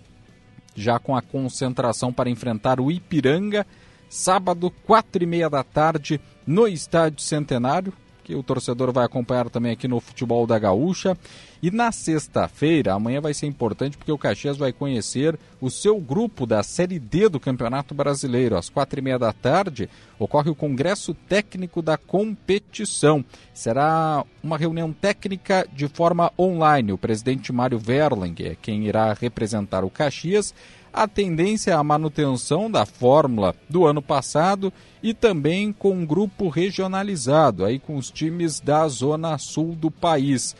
Já 0.75 0.99
com 0.99 1.17
a 1.17 1.23
concentração 1.23 2.13
para 2.13 2.31
enfrentar 2.31 2.81
o 2.81 2.91
Ipiranga, 2.91 3.67
sábado, 4.09 4.71
quatro 4.71 5.23
e 5.23 5.27
meia 5.27 5.49
da 5.49 5.63
tarde, 5.63 6.21
no 6.47 6.67
Estádio 6.67 7.21
Centenário 7.21 7.93
que 8.25 8.35
o 8.35 8.43
torcedor 8.43 8.91
vai 8.91 9.05
acompanhar 9.05 9.51
também 9.51 9.71
aqui 9.71 9.87
no 9.87 10.01
Futebol 10.01 10.47
da 10.47 10.59
Gaúcha. 10.59 11.17
E 11.63 11.71
na 11.71 11.93
sexta-feira, 11.93 12.95
amanhã 12.95 13.21
vai 13.21 13.33
ser 13.33 13.47
importante 13.47 13.97
porque 13.97 14.11
o 14.11 14.19
Caxias 14.19 14.57
vai 14.57 14.73
conhecer 14.73 15.39
o 15.61 15.71
seu 15.71 16.01
grupo 16.01 16.47
da 16.47 16.63
Série 16.63 16.99
D 16.99 17.29
do 17.29 17.39
Campeonato 17.39 17.95
Brasileiro. 17.95 18.57
Às 18.57 18.69
quatro 18.69 18.99
e 18.99 19.03
meia 19.03 19.19
da 19.19 19.33
tarde 19.33 19.89
ocorre 20.19 20.51
o 20.51 20.55
Congresso 20.55 21.15
Técnico 21.15 21.83
da 21.83 21.97
Competição. 21.97 23.25
Será 23.53 24.25
uma 24.43 24.59
reunião 24.59 24.93
técnica 24.93 25.67
de 25.73 25.87
forma 25.87 26.33
online. 26.39 26.93
O 26.93 26.99
presidente 26.99 27.53
Mário 27.53 27.79
Verling 27.79 28.35
é 28.41 28.57
quem 28.61 28.87
irá 28.87 29.13
representar 29.13 29.85
o 29.85 29.91
Caxias 29.91 30.55
a 30.95 31.09
tendência 31.09 31.73
é 31.73 31.75
a 31.75 31.83
manutenção 31.83 32.71
da 32.71 32.87
fórmula 32.87 33.55
do 33.69 33.85
ano 33.85 34.01
passado 34.01 34.73
e 35.03 35.13
também 35.13 35.73
com 35.73 35.91
um 35.91 36.07
grupo 36.07 36.49
regionalizado, 36.49 37.65
aí 37.65 37.81
com 37.81 37.97
os 37.97 38.11
times 38.11 38.61
da 38.61 38.87
zona 38.87 39.37
sul 39.37 39.75
do 39.75 39.91
país. 39.91 40.55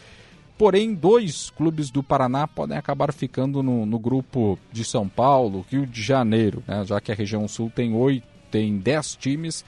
Porém, 0.59 0.93
dois 0.93 1.51
clubes 1.51 1.89
do 1.89 2.03
Paraná 2.03 2.49
podem 2.49 2.77
acabar 2.77 3.13
ficando 3.13 3.63
no, 3.63 3.87
no 3.87 3.99
grupo 3.99 4.59
de 4.73 4.85
São 4.85 5.09
Paulo, 5.09 5.65
Rio 5.71 5.87
de 5.87 6.03
Janeiro, 6.03 6.63
né? 6.67 6.85
já 6.85 7.01
que 7.01 7.13
a 7.13 7.15
região 7.15 7.47
sul 7.47 7.71
tem 7.75 7.95
oito, 7.95 8.27
tem 8.51 8.77
dez 8.77 9.15
times 9.15 9.65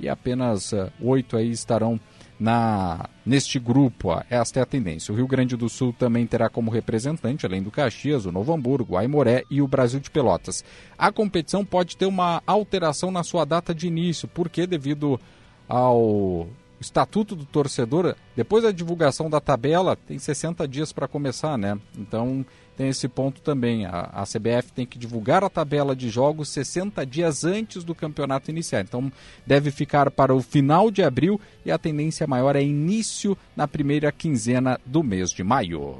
e 0.00 0.08
apenas 0.08 0.72
uh, 0.72 0.90
oito 1.00 1.36
aí 1.36 1.50
estarão 1.50 1.98
na 2.38 3.08
neste 3.26 3.58
grupo. 3.58 4.10
Esta 4.30 4.60
é 4.60 4.62
a 4.62 4.66
tendência. 4.66 5.12
O 5.12 5.16
Rio 5.16 5.26
Grande 5.26 5.56
do 5.56 5.68
Sul 5.68 5.92
também 5.92 6.26
terá 6.26 6.48
como 6.48 6.70
representante, 6.70 7.44
além 7.44 7.62
do 7.62 7.70
Caxias, 7.70 8.26
o 8.26 8.32
Novo 8.32 8.52
Hamburgo, 8.52 8.94
o 8.94 8.96
Aimoré 8.96 9.44
e 9.50 9.60
o 9.60 9.68
Brasil 9.68 10.00
de 10.00 10.10
Pelotas. 10.10 10.64
A 10.96 11.12
competição 11.12 11.64
pode 11.64 11.96
ter 11.96 12.06
uma 12.06 12.42
alteração 12.46 13.10
na 13.10 13.22
sua 13.22 13.44
data 13.44 13.74
de 13.74 13.86
início, 13.86 14.28
porque 14.28 14.66
devido 14.66 15.20
ao 15.68 16.48
estatuto 16.80 17.34
do 17.34 17.44
torcedor, 17.44 18.14
depois 18.36 18.62
da 18.64 18.70
divulgação 18.70 19.28
da 19.28 19.40
tabela, 19.40 19.96
tem 19.96 20.18
60 20.18 20.66
dias 20.66 20.92
para 20.92 21.08
começar, 21.08 21.58
né? 21.58 21.78
Então 21.98 22.46
tem 22.78 22.88
esse 22.88 23.08
ponto 23.08 23.40
também. 23.40 23.84
A, 23.84 24.08
a, 24.12 24.22
CBF 24.22 24.72
tem 24.72 24.86
que 24.86 24.96
divulgar 24.96 25.42
a 25.42 25.50
tabela 25.50 25.96
de 25.96 26.08
jogos 26.08 26.48
60 26.50 27.04
dias 27.04 27.44
antes 27.44 27.82
do 27.82 27.92
campeonato 27.92 28.52
iniciar. 28.52 28.82
Então 28.82 29.12
deve 29.44 29.72
ficar 29.72 30.12
para 30.12 30.32
o 30.32 30.40
final 30.40 30.88
de 30.88 31.02
abril 31.02 31.40
e 31.66 31.72
a 31.72 31.76
tendência 31.76 32.24
maior 32.24 32.54
é 32.54 32.62
início 32.62 33.36
na 33.56 33.66
primeira 33.66 34.12
quinzena 34.12 34.80
do 34.86 35.02
mês 35.02 35.30
de 35.32 35.42
maio. 35.42 35.98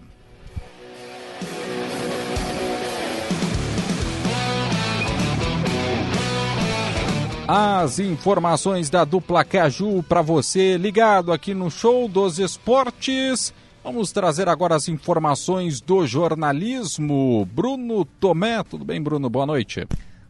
As 7.48 7.98
informações 7.98 8.88
da 8.88 9.04
dupla 9.04 9.42
Caju 9.42 10.04
para 10.04 10.22
você 10.22 10.76
ligado 10.76 11.32
aqui 11.32 11.54
no 11.54 11.70
Show 11.70 12.06
dos 12.06 12.38
Esportes. 12.38 13.52
Vamos 13.82 14.12
trazer 14.12 14.48
agora 14.48 14.74
as 14.74 14.88
informações 14.88 15.80
do 15.80 16.06
jornalismo. 16.06 17.48
Bruno 17.52 18.04
Tomé, 18.04 18.62
tudo 18.62 18.84
bem, 18.84 19.00
Bruno? 19.00 19.30
Boa 19.30 19.46
noite. 19.46 19.86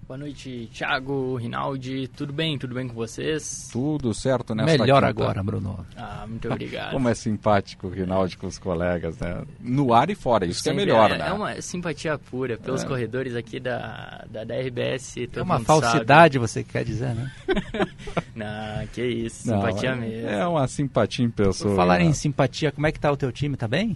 Boa 0.09 0.17
noite, 0.17 0.71
Thiago, 0.73 1.37
Rinaldi. 1.37 2.09
Tudo 2.09 2.33
bem? 2.33 2.57
Tudo 2.57 2.75
bem 2.75 2.89
com 2.89 2.95
vocês? 2.95 3.69
Tudo 3.71 4.15
certo 4.15 4.55
nesta 4.55 4.73
Melhor 4.79 5.03
quinta. 5.03 5.07
agora, 5.07 5.43
Bruno. 5.43 5.87
Ah, 5.95 6.25
muito 6.27 6.51
obrigado. 6.51 6.93
Como 6.97 7.11
é 7.11 7.15
simpático 7.15 7.89
o 7.89 7.91
Rinaldi 7.91 8.39
com 8.39 8.47
os 8.47 8.59
colegas, 8.59 9.19
né? 9.19 9.45
No 9.61 9.93
ar 9.93 10.09
e 10.09 10.15
fora, 10.15 10.47
isso 10.47 10.63
Sempre 10.63 10.87
que 10.87 10.91
é 10.91 10.95
melhor, 10.95 11.11
é, 11.11 11.19
né? 11.19 11.29
É 11.29 11.33
uma 11.35 11.61
simpatia 11.61 12.17
pura 12.17 12.57
pelos 12.57 12.85
É. 12.85 12.87
corredores 12.87 13.37
aqui 13.37 13.61
da, 13.61 14.25
da, 14.31 14.45
da 14.45 14.55
RBS. 14.59 15.29
É 15.31 15.43
uma 15.43 15.61
falsidade, 15.61 16.39
você 16.39 16.65
quer 16.65 16.87
dizer, 16.87 17.15
né? 17.15 17.31
sabe. 17.47 17.91
Não, 18.35 18.87
que 18.87 19.05
isso, 19.05 19.47
Não, 19.47 19.61
simpatia 19.61 19.91
é, 19.91 19.95
mesmo. 19.95 20.29
É 20.31 20.47
uma 20.47 20.67
simpatia 20.69 21.25
em 21.27 21.31
pessoa. 21.31 21.69
Por 21.69 21.77
falar 21.77 21.99
né? 21.99 22.05
em 22.05 22.15
simpatia, 22.15 22.73
como 22.73 22.87
é 22.87 22.93
que 22.93 22.99
tá 22.99 23.13
o 23.13 23.17
teu 23.17 23.31
time? 23.31 23.59
Tá 23.59 23.69
bem? 23.69 23.95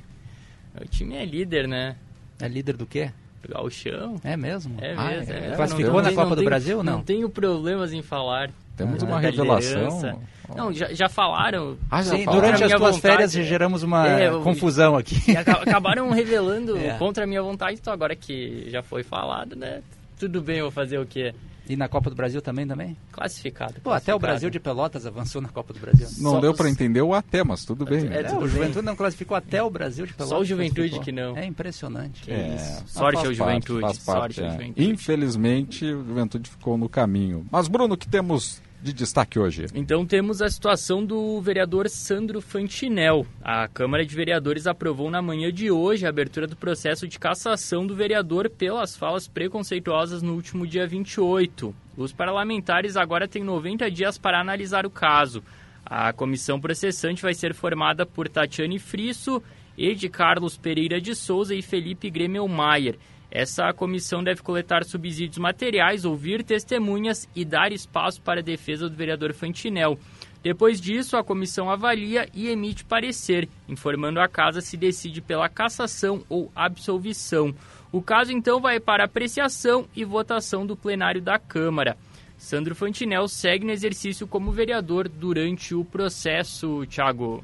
O 0.78 0.86
time 0.86 1.16
é 1.16 1.24
líder, 1.24 1.66
né? 1.66 1.96
É 2.38 2.48
líder 2.48 2.76
do 2.76 2.84
quê? 2.84 3.10
Do 3.42 3.48
Gauchão. 3.52 4.16
É 4.22 4.36
mesmo? 4.36 4.76
É 4.80 4.94
Ah, 4.96 5.10
mesmo. 5.10 5.32
é. 5.32 5.56
Classificou 5.56 5.94
Não 5.94 6.02
na 6.02 6.10
Copa 6.12 6.28
não 6.30 6.36
do 6.36 6.44
Brasil, 6.44 6.82
não? 6.82 6.92
Não 6.94 7.02
tenho 7.02 7.28
problemas 7.28 7.92
em 7.92 8.00
falar. 8.02 8.50
Temos 8.76 9.02
ah, 9.02 9.06
uma 9.06 9.18
revelação. 9.20 10.20
Não, 10.56 10.72
já, 10.72 10.92
já 10.92 11.08
falaram. 11.08 11.76
Ah, 11.90 12.02
Sim, 12.02 12.24
falaram? 12.24 12.40
durante 12.40 12.64
as 12.64 12.72
tuas 12.74 12.98
férias 12.98 13.36
é. 13.36 13.42
geramos 13.42 13.82
uma 13.82 14.08
É, 14.08 14.28
eu- 14.28 14.42
confusão 14.42 14.96
aqui. 14.96 15.36
Aca- 15.36 15.62
acabaram 15.62 16.08
revelando 16.14 16.76
É. 16.76 16.96
contra 16.98 17.24
a 17.24 17.26
minha 17.26 17.42
vontade, 17.42 17.78
então 17.80 17.92
agora 17.92 18.14
que 18.14 18.68
já 18.70 18.82
foi 18.82 19.02
falado, 19.02 19.56
né? 19.56 19.82
Tudo 20.18 20.40
bem, 20.40 20.58
eu 20.58 20.64
vou 20.66 20.70
fazer 20.72 20.98
o 20.98 21.06
quê? 21.06 21.34
E 21.68 21.76
na 21.76 21.88
Copa 21.88 22.10
do 22.10 22.16
Brasil 22.16 22.42
também, 22.42 22.66
também? 22.66 22.96
Classificado. 23.12 23.74
Pô, 23.82 23.90
até 23.92 24.14
o. 24.14 24.18
Brasil 24.18 24.50
de 24.50 24.58
Pelotas 24.58 25.06
avançou 25.06 25.40
na 25.40 25.48
Copa 25.48 25.72
do 25.72 25.78
Brasil. 25.78 26.06
Não 26.18 26.32
Só 26.32 26.40
deu 26.40 26.50
os- 26.50 26.56
para 26.56 26.68
entender 26.68 27.00
o 27.02 27.14
até, 27.14 27.42
mas 27.44 27.64
tudo 27.64 27.84
bem. 27.84 28.06
É, 28.08 28.20
É, 28.20 28.22
tudo 28.24 28.38
o 28.38 28.40
bem. 28.40 28.48
Juventude 28.50 28.84
não 28.86 28.96
classificou 28.96 29.36
até 29.36 29.62
o 29.62 29.70
Brasil 29.70 30.04
de 30.06 30.12
Pelotas. 30.12 30.36
Só 30.36 30.40
o 30.40 30.44
Juventude 30.44 30.90
classificou. 30.90 31.04
que 31.04 31.12
não. 31.12 31.36
É 31.36 31.46
impressionante. 31.46 32.22
Que 32.22 32.32
É, 32.32 32.56
Sorte 32.86 33.24
ao 33.26 33.32
Juventude. 33.32 33.80
parte, 33.80 34.02
sorte 34.02 34.40
ao 34.40 34.46
é. 34.48 34.50
Juventude. 34.52 34.90
Infelizmente, 34.90 35.84
o 35.86 36.04
Juventude 36.04 36.50
ficou 36.50 36.76
no 36.76 36.88
caminho. 36.88 37.46
Mas, 37.50 37.68
Bruno, 37.68 37.94
o 37.94 37.96
que 37.96 38.08
temos 38.08 38.60
de 38.82 38.92
destaque 38.92 39.38
hoje? 39.38 39.66
Então 39.74 40.04
temos 40.04 40.42
a 40.42 40.50
situação 40.50 41.04
do 41.04 41.40
vereador 41.40 41.88
Sandro 41.88 42.40
Fantinel. 42.40 43.24
A 43.40 43.68
Câmara 43.68 44.04
de 44.04 44.14
Vereadores 44.14 44.66
aprovou 44.66 45.10
na 45.10 45.22
manhã 45.22 45.52
de 45.52 45.70
hoje 45.70 46.04
a 46.04 46.08
abertura 46.08 46.46
do 46.46 46.56
processo 46.56 47.06
de 47.06 47.18
cassação 47.18 47.86
do 47.86 47.94
vereador 47.94 48.50
pelas 48.50 48.96
falas 48.96 49.28
preconceituosas 49.28 50.20
no 50.20 50.34
último 50.34 50.66
dia 50.66 50.86
28. 50.86 51.74
Os 51.96 52.12
parlamentares 52.12 52.96
agora 52.96 53.28
têm 53.28 53.44
90 53.44 53.90
dias 53.90 54.18
para 54.18 54.40
analisar 54.40 54.84
o 54.84 54.90
caso. 54.90 55.42
A 55.84 56.12
comissão 56.12 56.60
processante 56.60 57.22
vai 57.22 57.34
ser 57.34 57.54
formada 57.54 58.04
por 58.04 58.28
Tatiane 58.28 58.78
Frisso, 58.78 59.42
Ed 59.76 60.08
Carlos 60.08 60.56
Pereira 60.56 61.00
de 61.00 61.14
Souza 61.14 61.54
e 61.54 61.62
Felipe 61.62 62.10
Gremelmaier. 62.10 62.96
Essa 63.34 63.72
comissão 63.72 64.22
deve 64.22 64.42
coletar 64.42 64.84
subsídios 64.84 65.38
materiais, 65.38 66.04
ouvir 66.04 66.44
testemunhas 66.44 67.26
e 67.34 67.46
dar 67.46 67.72
espaço 67.72 68.20
para 68.20 68.40
a 68.40 68.44
defesa 68.44 68.90
do 68.90 68.94
vereador 68.94 69.32
Fantinel. 69.32 69.98
Depois 70.42 70.78
disso, 70.78 71.16
a 71.16 71.24
comissão 71.24 71.70
avalia 71.70 72.28
e 72.34 72.48
emite 72.48 72.84
parecer, 72.84 73.48
informando 73.66 74.20
a 74.20 74.28
casa 74.28 74.60
se 74.60 74.76
decide 74.76 75.22
pela 75.22 75.48
cassação 75.48 76.22
ou 76.28 76.52
absolvição. 76.54 77.54
O 77.90 78.02
caso 78.02 78.32
então 78.32 78.60
vai 78.60 78.78
para 78.78 79.04
apreciação 79.04 79.88
e 79.96 80.04
votação 80.04 80.66
do 80.66 80.76
plenário 80.76 81.22
da 81.22 81.38
Câmara. 81.38 81.96
Sandro 82.36 82.74
Fantinel 82.74 83.28
segue 83.28 83.64
no 83.64 83.72
exercício 83.72 84.26
como 84.26 84.52
vereador 84.52 85.08
durante 85.08 85.74
o 85.74 85.86
processo, 85.86 86.84
Thiago. 86.86 87.42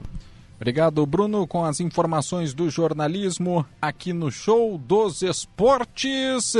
Obrigado, 0.60 1.06
Bruno, 1.06 1.46
com 1.46 1.64
as 1.64 1.78
informações 1.80 2.52
do 2.52 2.68
jornalismo 2.68 3.64
aqui 3.80 4.12
no 4.12 4.30
Show 4.30 4.76
dos 4.76 5.22
Esportes. 5.22 6.54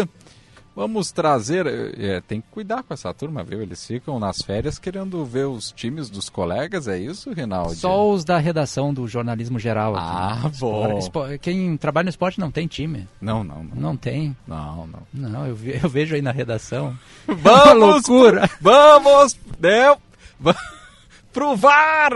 Vamos 0.77 1.11
trazer. 1.11 1.67
é, 1.99 2.21
tem 2.21 2.41
que 2.41 2.47
cuidar 2.53 2.85
com 2.85 2.95
essa 2.95 3.13
turma, 3.13 3.43
viu? 3.43 3.61
Eles 3.61 3.85
ficam 3.85 4.21
nas 4.21 4.41
férias 4.41 4.79
querendo 4.79 5.25
ver 5.25 5.49
os 5.49 5.73
times 5.73 6.09
dos 6.09 6.29
colegas, 6.31 6.87
é 6.87 6.97
isso, 6.97 7.33
Rinaldi? 7.33 7.75
Só 7.75 8.09
os 8.09 8.25
da 8.25 8.39
redação 8.39 8.95
do 8.95 9.09
jornalismo 9.09 9.59
geral. 9.59 9.97
aqui. 9.97 10.07
Ah, 10.09 10.51
bom. 10.61 10.97
Espo- 10.99 11.25
Quem 11.43 11.77
trabalha 11.77 12.05
no 12.05 12.11
esporte 12.11 12.39
não 12.39 12.53
tem 12.53 12.69
time. 12.69 13.09
Não, 13.21 13.43
não, 13.43 13.65
não. 13.65 13.75
Não 13.75 13.97
tem. 13.97 14.37
Não, 14.47 14.87
não. 14.87 15.03
Não, 15.13 15.47
eu, 15.49 15.57
ve- 15.57 15.81
eu 15.83 15.89
vejo 15.89 16.15
aí 16.15 16.23
na 16.23 16.31
redação. 16.31 16.97
Vamos! 17.27 18.07
loucura! 18.07 18.49
Vamos! 18.61 19.37
Né? 19.59 19.97
Va- 20.39 20.55
Pro 21.33 21.57
VAR! 21.57 22.13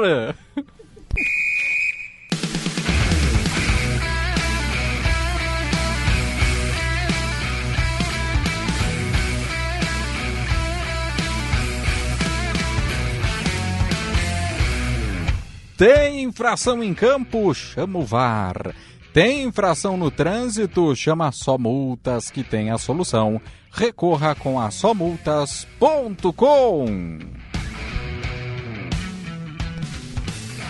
Tem 15.76 16.22
infração 16.22 16.82
em 16.82 16.94
campo? 16.94 17.52
Chama 17.54 17.98
o 17.98 18.04
VAR. 18.04 18.74
Tem 19.12 19.42
infração 19.42 19.96
no 19.96 20.10
trânsito? 20.10 20.96
Chama 20.96 21.30
Só 21.32 21.58
Multas 21.58 22.30
que 22.30 22.42
tem 22.42 22.70
a 22.70 22.78
solução. 22.78 23.40
Recorra 23.70 24.34
com 24.34 24.58
a 24.60 24.70
somultas.com. 24.70 27.41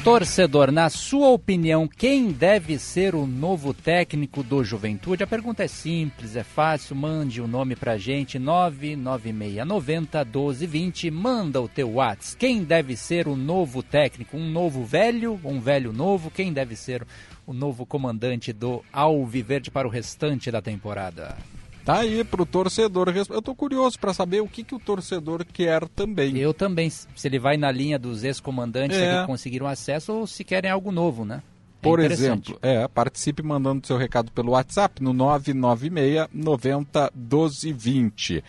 Torcedor, 0.04 0.72
na 0.72 0.90
sua 0.90 1.28
opinião, 1.28 1.86
quem 1.86 2.32
deve 2.32 2.76
ser 2.76 3.14
o 3.14 3.24
novo 3.24 3.72
técnico 3.72 4.42
do 4.42 4.64
Juventude? 4.64 5.22
A 5.22 5.28
pergunta 5.28 5.62
é 5.62 5.68
simples, 5.68 6.34
é 6.34 6.42
fácil. 6.42 6.96
Mande 6.96 7.40
o 7.40 7.44
um 7.44 7.46
nome 7.46 7.76
pra 7.76 7.96
gente, 7.96 8.36
99690 8.36 10.24
1220. 10.24 11.08
Manda 11.08 11.62
o 11.62 11.68
teu 11.68 11.92
WhatsApp. 11.92 12.36
Quem 12.36 12.64
deve 12.64 12.96
ser 12.96 13.28
o 13.28 13.36
novo 13.36 13.80
técnico? 13.80 14.36
Um 14.36 14.50
novo 14.50 14.84
velho? 14.84 15.38
Um 15.44 15.60
velho 15.60 15.92
novo? 15.92 16.32
Quem 16.32 16.52
deve 16.52 16.74
ser 16.74 17.06
o 17.46 17.52
novo 17.52 17.86
comandante 17.86 18.52
do 18.52 18.84
Alviverde 18.92 19.70
para 19.70 19.86
o 19.86 19.90
restante 19.90 20.50
da 20.50 20.60
temporada? 20.60 21.36
Tá 21.84 21.98
aí 21.98 22.22
pro 22.22 22.46
torcedor. 22.46 23.12
Eu 23.28 23.42
tô 23.42 23.54
curioso 23.54 23.98
para 23.98 24.14
saber 24.14 24.40
o 24.40 24.48
que, 24.48 24.62
que 24.62 24.74
o 24.74 24.78
torcedor 24.78 25.44
quer 25.44 25.88
também. 25.88 26.36
Eu 26.38 26.54
também, 26.54 26.88
se 26.88 27.06
ele 27.24 27.38
vai 27.38 27.56
na 27.56 27.72
linha 27.72 27.98
dos 27.98 28.22
ex-comandantes 28.22 28.96
é. 28.96 29.20
que 29.20 29.26
conseguiram 29.26 29.66
acesso 29.66 30.12
ou 30.12 30.26
se 30.26 30.44
querem 30.44 30.70
algo 30.70 30.92
novo, 30.92 31.24
né? 31.24 31.42
É 31.80 31.82
Por 31.82 31.98
exemplo, 31.98 32.56
é, 32.62 32.86
participe 32.86 33.42
mandando 33.42 33.84
seu 33.84 33.96
recado 33.96 34.30
pelo 34.30 34.52
WhatsApp 34.52 35.02
no 35.02 35.12
996 35.12 36.28
90 36.32 37.10
12 37.12 37.72
20. 37.72 38.44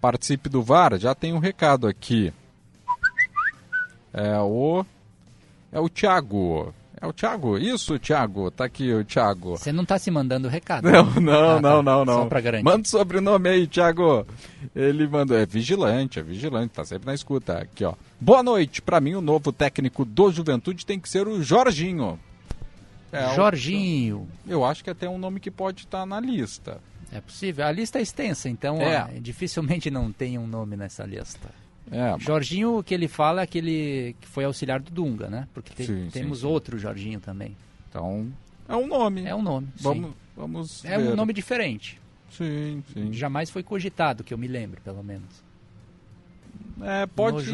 Participe 0.00 0.48
do 0.48 0.62
VAR, 0.62 0.98
já 0.98 1.14
tem 1.14 1.34
um 1.34 1.38
recado 1.38 1.86
aqui. 1.86 2.32
É 4.12 4.38
o 4.38 4.84
é 5.70 5.80
o 5.80 5.88
Thiago. 5.88 6.72
É 7.04 7.06
o 7.06 7.12
Thiago? 7.12 7.58
Isso, 7.58 7.98
Thiago. 7.98 8.50
Tá 8.50 8.64
aqui 8.64 8.90
o 8.90 9.04
Thiago. 9.04 9.58
Você 9.58 9.70
não 9.70 9.84
tá 9.84 9.98
se 9.98 10.10
mandando 10.10 10.48
recado. 10.48 10.90
Não, 10.90 11.04
né? 11.04 11.20
não, 11.20 11.50
ah, 11.50 11.60
não, 11.60 11.60
tá. 11.60 11.82
não, 11.82 12.04
não. 12.06 12.14
Só 12.22 12.26
pra 12.26 12.40
garantir. 12.40 12.64
Manda 12.64 12.80
o 12.80 12.88
sobrenome 12.88 13.46
aí, 13.46 13.66
Thiago. 13.66 14.26
Ele 14.74 15.06
mandou. 15.06 15.36
É 15.36 15.44
vigilante, 15.44 16.18
é 16.18 16.22
vigilante, 16.22 16.72
tá 16.72 16.82
sempre 16.82 17.06
na 17.06 17.12
escuta. 17.12 17.58
Aqui, 17.58 17.84
ó. 17.84 17.92
Boa 18.18 18.42
noite. 18.42 18.80
Para 18.80 19.02
mim, 19.02 19.14
o 19.14 19.20
novo 19.20 19.52
técnico 19.52 20.02
do 20.02 20.32
Juventude 20.32 20.86
tem 20.86 20.98
que 20.98 21.06
ser 21.06 21.28
o 21.28 21.42
Jorginho. 21.42 22.18
É, 23.12 23.34
Jorginho. 23.34 24.26
Eu 24.48 24.64
acho 24.64 24.82
que 24.82 24.88
é 24.88 24.92
até 24.92 25.06
um 25.06 25.18
nome 25.18 25.40
que 25.40 25.50
pode 25.50 25.80
estar 25.80 26.00
tá 26.00 26.06
na 26.06 26.18
lista. 26.18 26.80
É 27.12 27.20
possível. 27.20 27.66
A 27.66 27.70
lista 27.70 27.98
é 27.98 28.02
extensa, 28.02 28.48
então 28.48 28.80
é. 28.80 29.02
ó, 29.02 29.20
dificilmente 29.20 29.90
não 29.90 30.10
tem 30.10 30.38
um 30.38 30.46
nome 30.46 30.74
nessa 30.74 31.04
lista. 31.04 31.50
É, 31.90 32.18
Jorginho, 32.18 32.78
o 32.78 32.82
que 32.82 32.94
ele 32.94 33.06
fala 33.08 33.40
é 33.40 33.44
aquele 33.44 34.16
que 34.20 34.26
foi 34.26 34.44
auxiliar 34.44 34.80
do 34.80 34.90
Dunga, 34.90 35.28
né? 35.28 35.46
Porque 35.52 35.74
te, 35.74 35.86
sim, 35.86 36.08
temos 36.12 36.40
sim, 36.40 36.46
outro 36.46 36.78
Jorginho 36.78 37.20
também. 37.20 37.56
Então, 37.88 38.32
é 38.68 38.74
um 38.74 38.86
nome. 38.86 39.24
É 39.24 39.34
um 39.34 39.42
nome. 39.42 39.68
Vamos, 39.76 40.10
vamos 40.36 40.84
É 40.84 40.96
ver. 40.96 41.12
um 41.12 41.16
nome 41.16 41.32
diferente. 41.32 42.00
Sim, 42.30 42.82
sim. 42.92 43.12
Jamais 43.12 43.50
foi 43.50 43.62
cogitado, 43.62 44.24
que 44.24 44.32
eu 44.34 44.38
me 44.38 44.48
lembro, 44.48 44.80
pelo 44.80 45.02
menos. 45.04 45.44
É, 46.82 47.06
pode, 47.06 47.46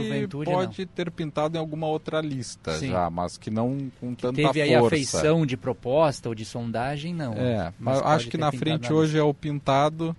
pode 0.47 0.87
ter 0.87 1.11
pintado 1.11 1.57
em 1.57 1.61
alguma 1.61 1.87
outra 1.87 2.23
lista 2.23 2.73
Sim. 2.79 2.89
já, 2.89 3.11
mas 3.11 3.37
que 3.37 3.51
não 3.51 3.91
com 4.01 4.15
que 4.15 4.23
tanta 4.23 4.35
teve 4.35 4.43
força. 4.45 4.53
Teve 4.55 4.63
aí 4.63 4.75
a 4.75 4.89
feição 4.89 5.45
de 5.45 5.57
proposta 5.59 6.29
ou 6.31 6.35
de 6.35 6.45
sondagem, 6.47 7.15
não. 7.15 7.35
É, 7.35 7.73
mas 7.79 8.01
acho 8.01 8.29
que 8.31 8.39
na 8.39 8.51
frente 8.51 8.89
na 8.89 8.95
hoje 8.97 9.19
é 9.19 9.23
o 9.23 9.35
pintado 9.35 10.17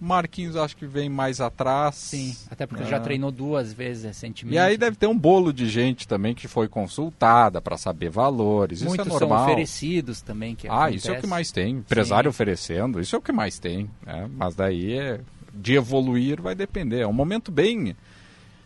Marquinhos 0.00 0.56
acho 0.56 0.76
que 0.76 0.86
vem 0.86 1.08
mais 1.08 1.40
atrás. 1.40 1.94
Sim, 1.94 2.36
até 2.50 2.66
porque 2.66 2.84
já 2.84 2.98
ah. 2.98 3.00
treinou 3.00 3.30
duas 3.30 3.72
vezes 3.72 4.04
recentemente. 4.04 4.54
E 4.54 4.58
aí 4.58 4.76
deve 4.76 4.96
ter 4.96 5.06
um 5.06 5.18
bolo 5.18 5.52
de 5.52 5.68
gente 5.68 6.06
também 6.06 6.34
que 6.34 6.46
foi 6.46 6.68
consultada 6.68 7.60
para 7.60 7.76
saber 7.76 8.10
valores. 8.10 8.82
Muitos 8.82 9.06
isso 9.06 9.16
é 9.16 9.20
normal. 9.20 9.38
são 9.38 9.46
oferecidos 9.46 10.20
também. 10.20 10.54
Que 10.54 10.68
ah, 10.68 10.74
acontece. 10.74 10.96
isso 10.96 11.10
é 11.10 11.18
o 11.18 11.20
que 11.20 11.26
mais 11.26 11.50
tem. 11.50 11.76
Empresário 11.76 12.30
Sim. 12.30 12.34
oferecendo, 12.34 13.00
isso 13.00 13.16
é 13.16 13.18
o 13.18 13.22
que 13.22 13.32
mais 13.32 13.58
tem. 13.58 13.90
Né? 14.04 14.28
Mas 14.36 14.54
daí 14.54 14.92
é, 14.92 15.20
de 15.54 15.74
evoluir 15.74 16.40
vai 16.42 16.54
depender. 16.54 17.00
É 17.00 17.06
um 17.06 17.12
momento 17.12 17.50
bem 17.50 17.96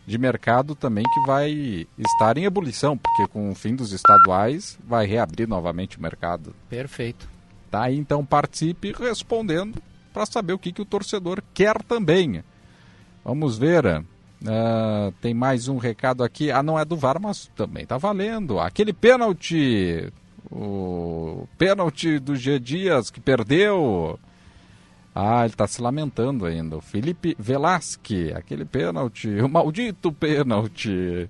de 0.06 0.18
mercado 0.18 0.74
também 0.74 1.04
que 1.04 1.26
vai 1.26 1.86
estar 1.96 2.36
em 2.36 2.44
ebulição, 2.44 2.98
porque 2.98 3.28
com 3.30 3.50
o 3.50 3.54
fim 3.54 3.76
dos 3.76 3.92
estaduais 3.92 4.76
vai 4.84 5.06
reabrir 5.06 5.48
novamente 5.48 5.98
o 5.98 6.02
mercado. 6.02 6.54
Perfeito. 6.68 7.28
Tá 7.70 7.92
então 7.92 8.24
participe 8.24 8.92
respondendo 8.98 9.80
para 10.12 10.26
saber 10.26 10.52
o 10.52 10.58
que, 10.58 10.72
que 10.72 10.82
o 10.82 10.86
torcedor 10.86 11.42
quer 11.54 11.82
também. 11.82 12.42
Vamos 13.24 13.58
ver. 13.58 14.04
Uh, 14.42 15.12
tem 15.20 15.34
mais 15.34 15.68
um 15.68 15.76
recado 15.76 16.24
aqui. 16.24 16.50
Ah, 16.50 16.62
não 16.62 16.78
é 16.78 16.84
do 16.84 16.96
VAR, 16.96 17.20
mas 17.20 17.50
também 17.54 17.82
está 17.82 17.98
valendo. 17.98 18.58
Aquele 18.58 18.92
pênalti. 18.92 20.12
O 20.50 21.46
pênalti 21.56 22.18
do 22.18 22.34
G 22.34 22.58
Dias 22.58 23.10
que 23.10 23.20
perdeu. 23.20 24.18
Ah, 25.14 25.40
ele 25.40 25.52
está 25.52 25.66
se 25.66 25.82
lamentando 25.82 26.46
ainda. 26.46 26.76
O 26.76 26.80
Felipe 26.80 27.36
Velasque, 27.38 28.32
aquele 28.32 28.64
pênalti, 28.64 29.28
o 29.28 29.48
maldito 29.48 30.12
pênalti. 30.12 31.28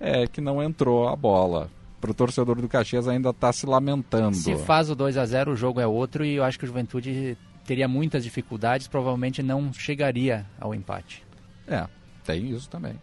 É 0.00 0.26
que 0.26 0.40
não 0.40 0.62
entrou 0.62 1.08
a 1.08 1.16
bola. 1.16 1.70
Para 2.00 2.10
o 2.10 2.14
torcedor 2.14 2.60
do 2.60 2.68
Caxias 2.68 3.08
ainda 3.08 3.30
está 3.30 3.52
se 3.52 3.66
lamentando. 3.66 4.36
Se 4.36 4.56
faz 4.56 4.90
o 4.90 4.94
2 4.94 5.16
a 5.16 5.24
0 5.24 5.52
o 5.52 5.56
jogo 5.56 5.80
é 5.80 5.86
outro 5.86 6.24
e 6.24 6.34
eu 6.34 6.44
acho 6.44 6.58
que 6.58 6.64
o 6.64 6.68
Juventude 6.68 7.36
teria 7.66 7.88
muitas 7.88 8.24
dificuldades, 8.24 8.86
provavelmente 8.86 9.42
não 9.42 9.72
chegaria 9.72 10.46
ao 10.60 10.74
empate. 10.74 11.22
É, 11.66 11.86
tem 12.24 12.50
isso 12.50 12.68
também. 12.68 12.94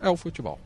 É 0.00 0.08
o 0.08 0.16
futebol. 0.16 0.58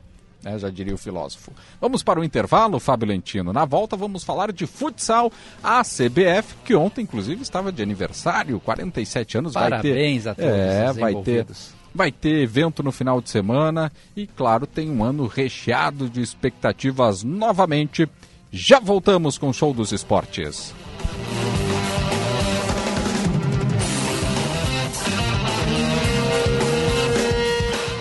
É, 0.45 0.59
já 0.59 0.71
diria 0.71 0.95
o 0.95 0.99
filósofo. 0.99 1.53
Vamos 1.81 2.03
para 2.03 2.19
o 2.19 2.25
intervalo, 2.25 2.81
Fábio 2.81 3.09
Lentino. 3.09 3.53
Na 3.53 3.65
volta 3.67 3.95
vamos 3.97 4.25
falar 4.25 4.53
de 4.53 4.67
futsal. 4.67 5.31
A 5.63 5.83
CBF, 5.83 6.55
que 6.65 6.75
ontem 6.75 7.03
inclusive 7.03 7.43
estava 7.43 7.71
de 7.71 7.83
aniversário, 7.83 8.59
47 8.61 9.39
anos. 9.39 9.53
Parabéns 9.53 10.25
vai 10.25 10.35
ter, 10.35 10.43
a 10.43 10.47
todos 10.47 10.59
é, 10.59 10.93
vai 10.93 11.15
ter, 11.23 11.47
vai 11.95 12.13
ter 12.13 12.43
evento 12.43 12.83
no 12.83 12.91
final 12.91 13.21
de 13.21 13.29
semana 13.29 13.93
e, 14.17 14.27
claro, 14.27 14.67
tem 14.67 14.91
um 14.91 15.05
ano 15.05 15.27
recheado 15.27 16.09
de 16.09 16.23
expectativas 16.23 17.23
novamente. 17.23 18.09
Já 18.51 18.81
voltamos 18.81 19.37
com 19.37 19.51
o 19.51 19.55
Show 19.55 19.75
dos 19.75 19.93
Esportes. 19.93 20.75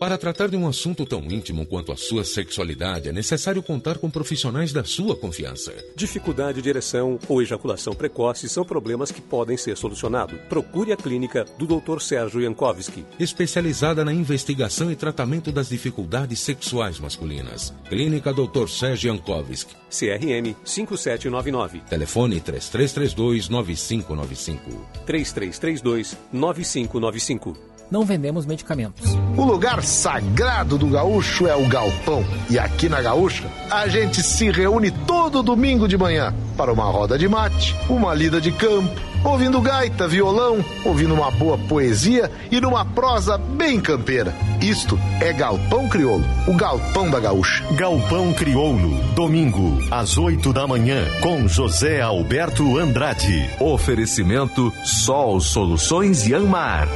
Para 0.00 0.16
tratar 0.16 0.48
de 0.48 0.56
um 0.56 0.66
assunto 0.66 1.04
tão 1.04 1.22
íntimo 1.24 1.66
quanto 1.66 1.92
a 1.92 1.96
sua 1.96 2.24
sexualidade, 2.24 3.10
é 3.10 3.12
necessário 3.12 3.62
contar 3.62 3.98
com 3.98 4.08
profissionais 4.08 4.72
da 4.72 4.82
sua 4.82 5.14
confiança. 5.14 5.74
Dificuldade 5.94 6.62
de 6.62 6.70
ereção 6.70 7.18
ou 7.28 7.42
ejaculação 7.42 7.92
precoce 7.92 8.48
são 8.48 8.64
problemas 8.64 9.10
que 9.10 9.20
podem 9.20 9.58
ser 9.58 9.76
solucionados. 9.76 10.40
Procure 10.48 10.90
a 10.90 10.96
clínica 10.96 11.44
do 11.58 11.66
Dr. 11.66 12.00
Sérgio 12.00 12.40
Jankowski. 12.40 13.04
Especializada 13.18 14.02
na 14.02 14.10
investigação 14.10 14.90
e 14.90 14.96
tratamento 14.96 15.52
das 15.52 15.68
dificuldades 15.68 16.40
sexuais 16.40 16.98
masculinas. 16.98 17.74
Clínica 17.86 18.32
Dr. 18.32 18.70
Sérgio 18.70 19.12
Jankowski. 19.12 19.76
CRM 19.90 20.56
5799. 20.64 21.82
Telefone 21.90 22.40
3332 22.40 23.50
9595. 23.50 24.86
3332 25.04 26.16
9595. 26.32 27.69
Não 27.90 28.04
vendemos 28.04 28.46
medicamentos. 28.46 29.16
O 29.36 29.44
lugar 29.44 29.82
sagrado 29.82 30.76
do 30.76 30.86
gaúcho 30.86 31.46
é 31.46 31.54
o 31.54 31.66
galpão. 31.66 32.24
E 32.48 32.58
aqui 32.58 32.88
na 32.88 33.00
Gaúcha, 33.00 33.44
a 33.70 33.88
gente 33.88 34.22
se 34.22 34.50
reúne 34.50 34.90
todo 34.90 35.42
domingo 35.42 35.88
de 35.88 35.96
manhã 35.96 36.34
para 36.56 36.72
uma 36.72 36.84
roda 36.84 37.18
de 37.18 37.28
mate, 37.28 37.74
uma 37.88 38.12
lida 38.12 38.40
de 38.40 38.52
campo, 38.52 39.00
ouvindo 39.24 39.60
gaita, 39.60 40.06
violão, 40.06 40.64
ouvindo 40.84 41.14
uma 41.14 41.30
boa 41.30 41.56
poesia 41.56 42.30
e 42.50 42.60
numa 42.60 42.84
prosa 42.84 43.38
bem 43.38 43.80
campeira. 43.80 44.34
Isto 44.60 44.98
é 45.20 45.32
Galpão 45.32 45.88
Crioulo, 45.88 46.24
o 46.46 46.54
galpão 46.54 47.10
da 47.10 47.18
Gaúcha. 47.18 47.64
Galpão 47.76 48.32
Crioulo, 48.34 48.90
domingo, 49.14 49.78
às 49.90 50.18
8 50.18 50.52
da 50.52 50.66
manhã, 50.66 51.06
com 51.22 51.48
José 51.48 52.00
Alberto 52.00 52.78
Andrade. 52.78 53.48
Oferecimento 53.58 54.72
Sol 54.84 55.40
Soluções 55.40 56.26
e 56.26 56.34
Anmar. 56.34 56.88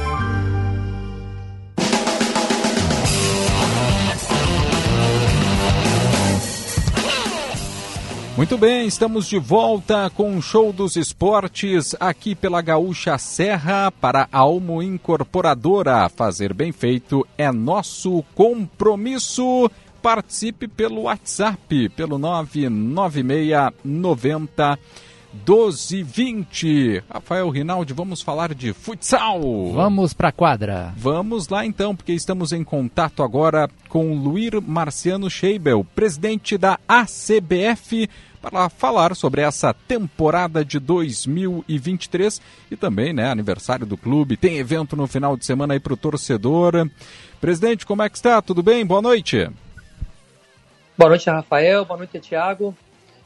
Muito 8.37 8.57
bem, 8.57 8.85
estamos 8.85 9.29
de 9.29 9.39
volta 9.39 10.09
com 10.09 10.35
o 10.35 10.41
Show 10.41 10.73
dos 10.73 10.97
Esportes 10.97 11.95
aqui 12.01 12.35
pela 12.35 12.61
Gaúcha 12.61 13.17
Serra 13.17 13.89
para 13.89 14.27
Almo 14.29 14.83
Incorporadora. 14.83 16.09
Fazer 16.09 16.53
bem 16.53 16.73
feito 16.73 17.25
é 17.37 17.49
nosso 17.49 18.25
compromisso. 18.35 19.71
Participe 20.01 20.67
pelo 20.67 21.03
WhatsApp, 21.03 21.87
pelo 21.95 22.17
996 22.17 23.73
90 23.85 24.79
1220. 25.35 27.03
Rafael 27.09 27.49
Rinaldi, 27.49 27.93
vamos 27.93 28.21
falar 28.21 28.53
de 28.53 28.73
futsal. 28.73 29.41
Vamos 29.73 30.13
para 30.13 30.29
a 30.29 30.31
quadra. 30.31 30.93
Vamos 30.97 31.49
lá 31.49 31.65
então, 31.65 31.95
porque 31.95 32.13
estamos 32.13 32.53
em 32.53 32.63
contato 32.63 33.21
agora 33.21 33.69
com 33.89 34.15
Luir 34.15 34.61
Marciano 34.61 35.29
Scheibel, 35.29 35.85
presidente 35.95 36.57
da 36.57 36.79
ACBF, 36.87 38.09
para 38.41 38.69
falar 38.69 39.15
sobre 39.15 39.41
essa 39.41 39.73
temporada 39.73 40.63
de 40.63 40.79
2023 40.79 42.41
e 42.71 42.75
também, 42.75 43.11
né, 43.11 43.29
aniversário 43.29 43.85
do 43.85 43.97
clube. 43.97 44.37
Tem 44.37 44.57
evento 44.57 44.95
no 44.95 45.07
final 45.07 45.35
de 45.35 45.45
semana 45.45 45.73
aí 45.73 45.79
para 45.79 45.93
o 45.93 45.97
torcedor. 45.97 46.89
Presidente, 47.41 47.85
como 47.85 48.03
é 48.03 48.09
que 48.09 48.17
está? 48.17 48.41
Tudo 48.41 48.63
bem? 48.63 48.85
Boa 48.85 49.01
noite. 49.01 49.49
Boa 50.97 51.09
noite, 51.09 51.29
Rafael. 51.29 51.83
Boa 51.83 51.97
noite, 51.97 52.19
Tiago. 52.19 52.75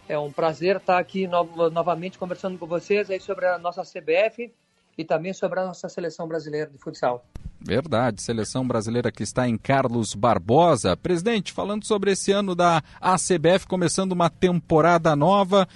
É 0.10 0.17
um 0.17 0.32
prazer 0.32 0.78
estar 0.78 0.98
aqui 0.98 1.28
no, 1.28 1.69
novamente 1.69 2.17
conversando 2.17 2.58
com 2.58 2.65
vocês 2.65 3.12
aí 3.12 3.19
sobre 3.19 3.45
a 3.45 3.60
nossa 3.60 3.84
CBF 3.84 4.52
e 4.98 5.06
também 5.06 5.34
sobre 5.34 5.60
a 5.60 5.67
nossa 5.67 5.88
seleção 5.88 6.28
brasileira 6.28 6.67
de 6.67 6.80
futsal. 6.80 7.24
Verdade, 7.62 8.19
seleção 8.19 8.67
brasileira 8.67 9.12
que 9.12 9.22
está 9.22 9.48
em 9.48 9.56
Carlos 9.56 10.15
Barbosa. 10.15 10.98
Presidente, 10.98 11.54
falando 11.54 11.86
sobre 11.86 12.12
esse 12.12 12.32
ano 12.32 12.56
da 12.56 12.82
ACBF, 13.00 13.67
começando 13.67 14.13
uma 14.13 14.32
temporada 14.32 15.15
nova, 15.15 15.67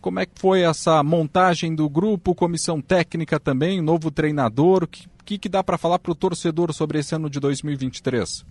como 0.00 0.18
é 0.18 0.26
que 0.26 0.40
foi 0.40 0.62
essa 0.62 1.00
montagem 1.04 1.72
do 1.72 1.88
grupo, 1.88 2.34
comissão 2.34 2.80
técnica 2.80 3.38
também, 3.38 3.80
novo 3.80 4.10
treinador? 4.10 4.84
O 4.84 5.24
que, 5.24 5.38
que 5.38 5.48
dá 5.48 5.62
para 5.62 5.78
falar 5.78 6.00
para 6.00 6.10
o 6.10 6.16
torcedor 6.16 6.72
sobre 6.72 6.98
esse 6.98 7.14
ano 7.14 7.30
de 7.30 7.38
2023? 7.38 8.44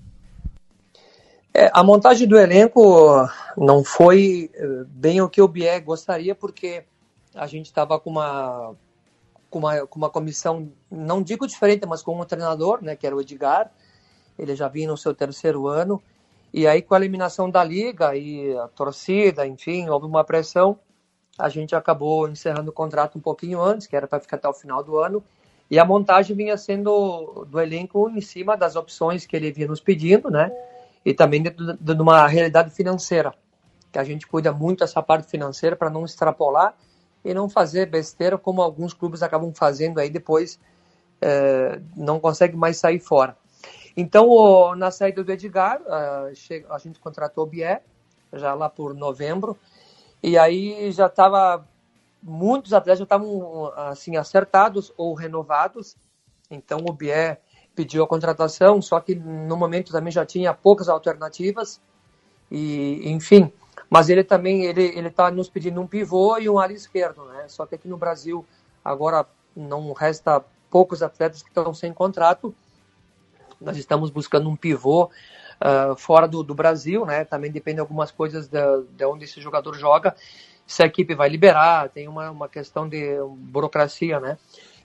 É, 1.60 1.72
a 1.74 1.84
montagem 1.84 2.28
do 2.28 2.38
elenco 2.38 3.28
não 3.58 3.84
foi 3.84 4.52
eh, 4.54 4.84
bem 4.86 5.22
o 5.22 5.28
que 5.28 5.42
o 5.42 5.48
Bié 5.48 5.80
gostaria, 5.80 6.36
porque 6.36 6.84
a 7.34 7.48
gente 7.48 7.66
estava 7.66 8.00
com 8.00 8.12
uma, 8.12 8.76
com, 9.50 9.58
uma, 9.58 9.88
com 9.88 9.98
uma 9.98 10.10
comissão, 10.12 10.72
não 10.92 11.20
digo 11.20 11.48
diferente, 11.48 11.84
mas 11.88 12.04
com 12.04 12.22
um 12.22 12.24
treinador, 12.26 12.84
né, 12.84 12.96
que 12.96 13.08
era 13.08 13.16
o 13.16 13.20
Edgar. 13.20 13.72
Ele 14.38 14.56
já 14.56 14.68
vinha 14.68 14.88
no 14.88 14.96
seu 14.96 15.16
terceiro 15.16 15.68
ano. 15.68 16.00
E 16.54 16.68
aí, 16.68 16.80
com 16.80 16.94
a 16.94 16.98
eliminação 16.98 17.50
da 17.50 17.64
liga 17.64 18.16
e 18.16 18.56
a 18.56 18.68
torcida, 18.68 19.48
enfim, 19.48 19.90
houve 19.90 20.06
uma 20.06 20.24
pressão. 20.24 20.78
A 21.40 21.50
gente 21.50 21.76
acabou 21.76 22.30
encerrando 22.30 22.70
o 22.70 22.74
contrato 22.74 23.18
um 23.18 23.22
pouquinho 23.22 23.60
antes, 23.60 23.88
que 23.88 23.96
era 23.96 24.06
para 24.06 24.20
ficar 24.20 24.38
até 24.38 24.48
o 24.48 24.54
final 24.54 24.84
do 24.84 25.00
ano. 25.00 25.24
E 25.72 25.80
a 25.80 25.84
montagem 25.84 26.36
vinha 26.36 26.56
sendo 26.56 27.48
do 27.50 27.60
elenco 27.60 28.12
em 28.12 28.22
cima 28.22 28.56
das 28.56 28.76
opções 28.76 29.26
que 29.26 29.36
ele 29.36 29.52
vinha 29.52 29.68
nos 29.68 29.82
pedindo, 29.82 30.30
né? 30.30 30.52
E 31.08 31.14
também 31.14 31.42
dentro 31.42 31.78
de 31.80 32.02
uma 32.02 32.28
realidade 32.28 32.70
financeira, 32.70 33.34
que 33.94 33.98
a 33.98 34.04
gente 34.04 34.28
cuida 34.28 34.52
muito 34.52 34.80
dessa 34.80 35.02
parte 35.02 35.26
financeira 35.30 35.74
para 35.74 35.90
não 35.90 36.04
extrapolar 36.04 36.76
e 37.24 37.34
não 37.34 37.48
fazer 37.48 37.86
besteira 37.86 38.38
como 38.38 38.62
alguns 38.62 38.94
clubes 38.94 39.24
acabam 39.24 39.54
fazendo 39.54 40.02
aí 40.02 40.10
depois 40.10 40.60
é, 41.22 41.80
não 41.96 42.20
consegue 42.20 42.58
mais 42.58 42.76
sair 42.76 43.00
fora. 43.00 43.38
Então, 43.96 44.76
na 44.76 44.92
saída 44.92 45.24
do 45.24 45.32
Edgar, 45.32 45.80
a 45.88 46.78
gente 46.78 47.00
contratou 47.00 47.46
o 47.46 47.48
Bié, 47.48 47.82
já 48.34 48.54
lá 48.54 48.70
por 48.70 48.94
novembro, 48.94 49.58
e 50.22 50.38
aí 50.38 50.92
já 50.92 51.06
estava, 51.06 51.66
muitos 52.22 52.74
atletas 52.74 53.00
já 53.00 53.04
estavam 53.04 53.72
assim, 53.78 54.18
acertados 54.18 54.92
ou 54.98 55.14
renovados, 55.14 55.96
então 56.52 56.80
o 56.86 56.92
Bié 56.92 57.40
pediu 57.78 58.04
a 58.04 58.08
contratação, 58.08 58.82
só 58.82 59.00
que 59.00 59.14
no 59.14 59.56
momento 59.56 59.92
também 59.92 60.12
já 60.12 60.26
tinha 60.26 60.52
poucas 60.52 60.90
alternativas 60.90 61.80
e 62.50 63.08
enfim, 63.08 63.54
mas 63.88 64.10
ele 64.10 64.24
também 64.24 64.66
ele 64.66 64.82
ele 64.98 65.10
está 65.10 65.30
nos 65.30 65.48
pedindo 65.48 65.80
um 65.80 65.86
pivô 65.86 66.40
e 66.40 66.50
um 66.50 66.58
ala 66.58 66.74
esquerdo, 66.74 67.24
né? 67.26 67.46
Só 67.48 67.68
que 67.68 67.76
aqui 67.76 67.88
no 67.88 67.96
Brasil 67.96 68.44
agora 68.84 69.28
não 69.56 69.94
resta 69.94 70.44
poucos 70.72 71.04
atletas 71.04 71.44
que 71.44 71.50
estão 71.50 71.72
sem 71.72 71.94
contrato. 71.94 72.54
Nós 73.62 73.78
estamos 73.78 74.10
buscando 74.10 74.50
um 74.50 74.56
pivô 74.56 75.06
uh, 75.06 75.96
fora 75.96 76.28
do, 76.28 76.42
do, 76.42 76.56
Brasil, 76.56 77.06
né? 77.06 77.26
Também 77.26 77.52
depende 77.52 77.76
de 77.76 77.82
algumas 77.82 78.12
coisas 78.12 78.48
de, 78.48 78.60
de 78.96 79.06
onde 79.06 79.26
esse 79.26 79.40
jogador 79.40 79.76
joga. 79.76 80.16
Se 80.66 80.82
a 80.82 80.88
equipe 80.88 81.14
vai 81.14 81.30
liberar, 81.30 81.90
tem 81.90 82.08
uma, 82.08 82.32
uma 82.32 82.50
questão 82.50 82.90
de 82.90 83.18
burocracia, 83.38 84.20
né? 84.20 84.38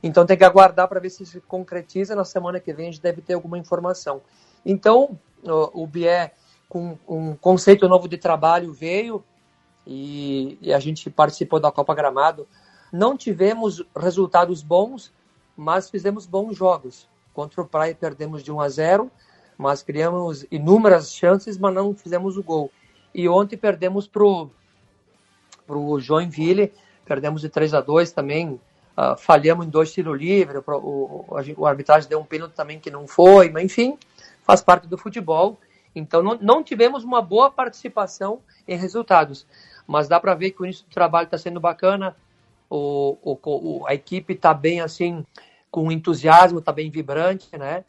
Então 0.02 0.26
tem 0.26 0.36
que 0.36 0.44
aguardar 0.44 0.88
para 0.88 1.00
ver 1.00 1.10
se 1.10 1.24
se 1.24 1.40
concretiza. 1.42 2.14
Na 2.14 2.24
semana 2.24 2.58
que 2.58 2.72
vem 2.72 2.88
a 2.88 2.90
gente 2.90 3.02
deve 3.02 3.22
ter 3.22 3.34
alguma 3.34 3.58
informação. 3.58 4.20
Então 4.64 5.18
o, 5.42 5.82
o 5.82 5.86
Bié, 5.86 6.32
com 6.68 6.98
um 7.08 7.34
conceito 7.36 7.88
novo 7.88 8.08
de 8.08 8.18
trabalho, 8.18 8.72
veio 8.72 9.22
e, 9.86 10.58
e, 10.60 10.72
a 10.72 10.78
gente 10.78 11.10
participou 11.10 11.60
da 11.60 11.70
Copa 11.70 11.94
Gramado. 11.94 12.46
Não 12.92 13.16
tivemos 13.16 13.84
resultados 13.96 14.62
bons, 14.62 15.12
mas 15.56 15.90
fizemos 15.90 16.26
bons 16.26 16.56
jogos. 16.56 17.08
Contra 17.34 17.62
o 17.62 17.66
Praia 17.66 17.94
perdemos 17.94 18.42
de 18.42 18.52
1 18.52 18.60
a 18.60 18.68
0, 18.68 19.10
mas 19.56 19.82
criamos 19.82 20.46
inúmeras 20.50 21.12
chances, 21.14 21.56
mas 21.58 21.74
não 21.74 21.94
fizemos 21.94 22.36
o 22.36 22.42
gol. 22.42 22.70
E 23.14 23.28
ontem 23.28 23.56
perdemos 23.56 24.06
para 24.06 24.22
o 24.22 26.00
Joinville, 26.00 26.72
perdemos 27.04 27.40
de 27.40 27.48
3 27.48 27.74
a 27.74 27.80
2 27.80 28.12
também, 28.12 28.60
Uh, 28.96 29.16
falhamos 29.16 29.66
em 29.66 29.70
dois 29.70 29.90
tiros 29.90 30.18
livres, 30.18 30.62
o, 30.66 30.70
o, 30.70 31.26
o, 31.56 31.66
arbitragem 31.66 32.08
deu 32.10 32.20
um 32.20 32.24
pênalti 32.24 32.52
também 32.52 32.78
que 32.78 32.90
não 32.90 33.06
foi, 33.06 33.48
mas 33.48 33.64
enfim, 33.64 33.96
faz 34.42 34.60
parte 34.60 34.86
do 34.86 34.98
futebol. 34.98 35.58
Então 35.94 36.22
não, 36.22 36.38
não 36.40 36.62
tivemos 36.62 37.02
uma 37.02 37.22
boa 37.22 37.50
participação 37.50 38.40
em 38.68 38.76
resultados, 38.76 39.46
mas 39.86 40.08
dá 40.08 40.20
para 40.20 40.34
ver 40.34 40.50
que 40.50 40.60
o 40.60 40.66
início 40.66 40.84
do 40.84 40.90
trabalho 40.90 41.24
está 41.24 41.38
sendo 41.38 41.58
bacana, 41.58 42.14
o, 42.68 43.16
o, 43.22 43.86
a 43.86 43.94
equipe 43.94 44.34
está 44.34 44.52
bem 44.52 44.80
assim, 44.80 45.24
com 45.70 45.90
entusiasmo, 45.90 46.58
está 46.58 46.72
bem 46.72 46.90
vibrante, 46.90 47.48
né? 47.56 47.84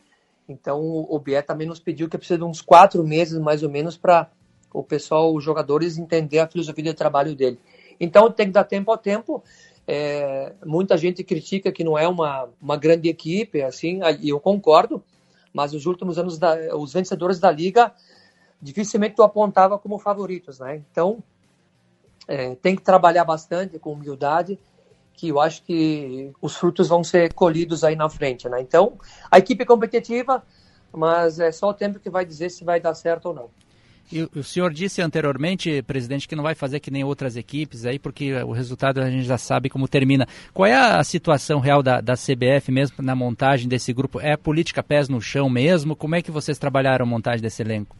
Então 0.47 0.79
o 0.81 1.19
Bié 1.19 1.41
também 1.41 1.67
nos 1.67 1.79
pediu 1.79 2.09
que 2.09 2.17
precisa 2.17 2.37
de 2.37 2.43
uns 2.43 2.61
quatro 2.61 3.03
meses 3.03 3.39
mais 3.39 3.63
ou 3.63 3.69
menos 3.69 3.97
para 3.97 4.29
o 4.73 4.83
pessoal, 4.83 5.33
os 5.33 5.43
jogadores, 5.43 5.97
entender 5.97 6.39
a 6.39 6.47
filosofia 6.47 6.83
de 6.83 6.93
trabalho 6.93 7.35
dele. 7.35 7.59
Então 7.99 8.29
tem 8.31 8.47
que 8.47 8.53
dar 8.53 8.63
tempo 8.63 8.91
ao 8.91 8.97
tempo. 8.97 9.43
É, 9.87 10.53
muita 10.65 10.97
gente 10.97 11.23
critica 11.23 11.71
que 11.71 11.83
não 11.83 11.97
é 11.97 12.07
uma, 12.07 12.49
uma 12.61 12.77
grande 12.77 13.09
equipe, 13.09 13.61
assim, 13.61 13.99
e 14.21 14.29
eu 14.29 14.39
concordo, 14.39 15.03
mas 15.53 15.73
os 15.73 15.85
últimos 15.85 16.17
anos, 16.17 16.37
da, 16.37 16.55
os 16.75 16.93
vencedores 16.93 17.39
da 17.39 17.51
liga, 17.51 17.93
dificilmente 18.61 19.15
tu 19.15 19.23
apontava 19.23 19.77
como 19.77 19.99
favoritos, 19.99 20.59
né? 20.59 20.81
Então, 20.89 21.21
é, 22.27 22.55
tem 22.55 22.75
que 22.75 22.81
trabalhar 22.81 23.25
bastante 23.25 23.77
com 23.77 23.91
humildade, 23.91 24.57
que 25.13 25.27
eu 25.27 25.39
acho 25.39 25.61
que 25.63 26.31
os 26.41 26.55
frutos 26.55 26.87
vão 26.87 27.03
ser 27.03 27.33
colhidos 27.33 27.83
aí 27.83 27.95
na 27.95 28.09
frente, 28.09 28.47
né? 28.47 28.61
Então, 28.61 28.97
a 29.29 29.37
equipe 29.37 29.63
é 29.63 29.65
competitiva, 29.65 30.41
mas 30.91 31.39
é 31.39 31.51
só 31.51 31.69
o 31.69 31.73
tempo 31.73 31.99
que 31.99 32.09
vai 32.09 32.25
dizer 32.25 32.49
se 32.49 32.63
vai 32.63 32.79
dar 32.79 32.93
certo 32.93 33.27
ou 33.27 33.33
não. 33.33 33.49
E 34.11 34.29
o 34.35 34.43
senhor 34.43 34.71
disse 34.71 35.01
anteriormente, 35.01 35.81
presidente, 35.81 36.27
que 36.27 36.35
não 36.35 36.43
vai 36.43 36.53
fazer 36.53 36.79
que 36.79 36.91
nem 36.91 37.03
outras 37.03 37.35
equipes 37.35 37.85
aí, 37.85 37.97
porque 37.97 38.33
o 38.43 38.51
resultado 38.51 39.01
a 39.01 39.09
gente 39.09 39.23
já 39.23 39.37
sabe 39.37 39.69
como 39.69 39.87
termina. 39.87 40.27
Qual 40.53 40.65
é 40.65 40.75
a 40.75 41.03
situação 41.03 41.59
real 41.59 41.81
da, 41.81 41.99
da 41.99 42.13
CBF 42.13 42.71
mesmo 42.71 42.97
na 42.99 43.15
montagem 43.15 43.67
desse 43.67 43.91
grupo? 43.91 44.19
É 44.19 44.37
política 44.37 44.83
pés 44.83 45.09
no 45.09 45.21
chão 45.21 45.49
mesmo? 45.49 45.95
Como 45.95 46.15
é 46.15 46.21
que 46.21 46.31
vocês 46.31 46.59
trabalharam 46.59 47.05
a 47.05 47.09
montagem 47.09 47.41
desse 47.41 47.63
elenco? 47.63 47.95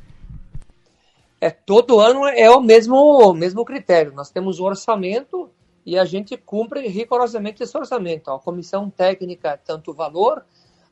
É, 1.41 1.49
todo 1.49 1.99
ano 1.99 2.25
é 2.25 2.49
o 2.49 2.61
mesmo, 2.61 2.95
o 2.95 3.33
mesmo 3.33 3.65
critério. 3.65 4.13
Nós 4.13 4.29
temos 4.29 4.59
o 4.59 4.63
orçamento 4.63 5.49
e 5.85 5.97
a 5.97 6.05
gente 6.05 6.37
cumpre 6.37 6.87
rigorosamente 6.87 7.63
esse 7.63 7.77
orçamento. 7.77 8.31
A 8.31 8.39
comissão 8.39 8.89
técnica, 8.89 9.59
tanto 9.65 9.93
valor, 9.93 10.45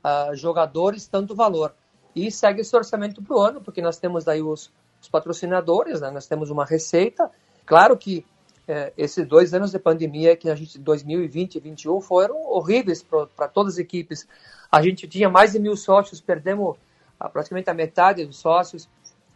uh, 0.03 0.35
jogadores, 0.35 1.07
tanto 1.07 1.35
valor. 1.35 1.73
E 2.15 2.29
segue 2.29 2.61
esse 2.61 2.75
orçamento 2.75 3.21
para 3.21 3.37
o 3.37 3.39
ano, 3.39 3.61
porque 3.61 3.81
nós 3.81 3.97
temos 3.97 4.25
daí 4.25 4.41
os, 4.41 4.69
os 5.01 5.09
patrocinadores, 5.09 5.99
né? 6.01 6.11
nós 6.11 6.27
temos 6.27 6.49
uma 6.49 6.63
receita. 6.63 7.29
Claro 7.65 7.97
que 7.97 8.25
é, 8.67 8.93
esses 8.97 9.27
dois 9.27 9.53
anos 9.53 9.71
de 9.71 9.79
pandemia 9.79 10.35
que 10.37 10.49
a 10.49 10.55
gente 10.55 10.77
2020 10.77 11.55
e 11.55 11.59
2021 11.59 12.01
foram 12.01 12.37
horríveis 12.51 13.03
para 13.03 13.47
todas 13.47 13.73
as 13.73 13.79
equipes. 13.79 14.27
A 14.71 14.81
gente 14.81 15.07
tinha 15.07 15.29
mais 15.29 15.53
de 15.53 15.59
mil 15.59 15.75
sócios, 15.75 16.21
perdemos 16.21 16.77
uh, 17.19 17.29
praticamente 17.33 17.69
a 17.69 17.73
metade 17.73 18.25
dos 18.25 18.37
sócios, 18.37 18.85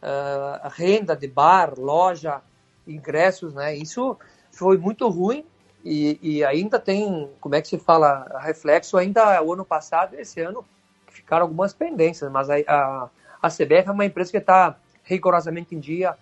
uh, 0.01 0.69
renda 0.69 1.15
de 1.15 1.27
bar, 1.27 1.73
loja, 1.77 2.41
ingressos, 2.87 3.53
né? 3.53 3.75
Isso 3.75 4.15
foi 4.51 4.77
muito 4.77 5.09
ruim 5.09 5.43
e, 5.83 6.19
e, 6.21 6.45
ainda 6.45 6.79
tem, 6.79 7.29
como 7.41 7.55
é 7.55 7.61
que 7.61 7.67
se 7.67 7.77
fala, 7.77 8.39
reflexo 8.39 8.97
ainda 8.97 9.41
o 9.43 9.53
ano 9.53 9.65
passado, 9.65 10.15
esse 10.15 10.39
ano 10.39 10.65
ficaram 11.09 11.43
algumas 11.43 11.73
pendências, 11.73 12.31
mas 12.31 12.49
a, 12.49 12.55
a, 12.67 13.09
a 13.41 13.49
CBF 13.49 13.87
é 13.87 13.91
uma 13.91 14.05
empresa 14.05 14.31
que 14.31 14.37
está 14.37 14.77
rigorosamente 15.05 15.73
em 15.73 15.79
dia, 15.79 16.15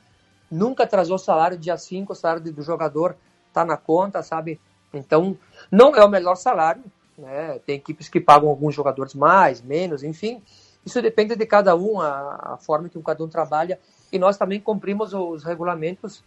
nunca 0.51 0.83
atrasou 0.83 1.17
salário 1.17 1.57
dia 1.57 1.77
5, 1.77 2.13
o 2.13 2.15
salário 2.15 2.51
do 2.51 2.61
jogador 2.61 3.15
está 3.47 3.65
na 3.65 3.75
conta, 3.75 4.21
sabe? 4.21 4.59
Então, 4.93 5.35
não 5.71 5.95
é 5.95 6.03
o 6.03 6.09
melhor 6.09 6.35
salário, 6.35 6.83
né? 7.17 7.59
Tem 7.65 7.75
equipes 7.75 8.07
que 8.07 8.19
pagam 8.19 8.49
alguns 8.49 8.75
jogadores 8.75 9.13
mais, 9.15 9.61
menos, 9.61 10.03
enfim. 10.03 10.41
Isso 10.85 11.01
depende 11.01 11.35
de 11.35 11.45
cada 11.45 11.75
um, 11.75 11.99
a, 11.99 12.53
a 12.53 12.57
forma 12.57 12.89
que 12.89 13.01
cada 13.01 13.23
um 13.23 13.27
trabalha. 13.27 13.79
E 14.11 14.19
nós 14.19 14.37
também 14.37 14.59
cumprimos 14.59 15.13
os 15.13 15.43
regulamentos, 15.43 16.23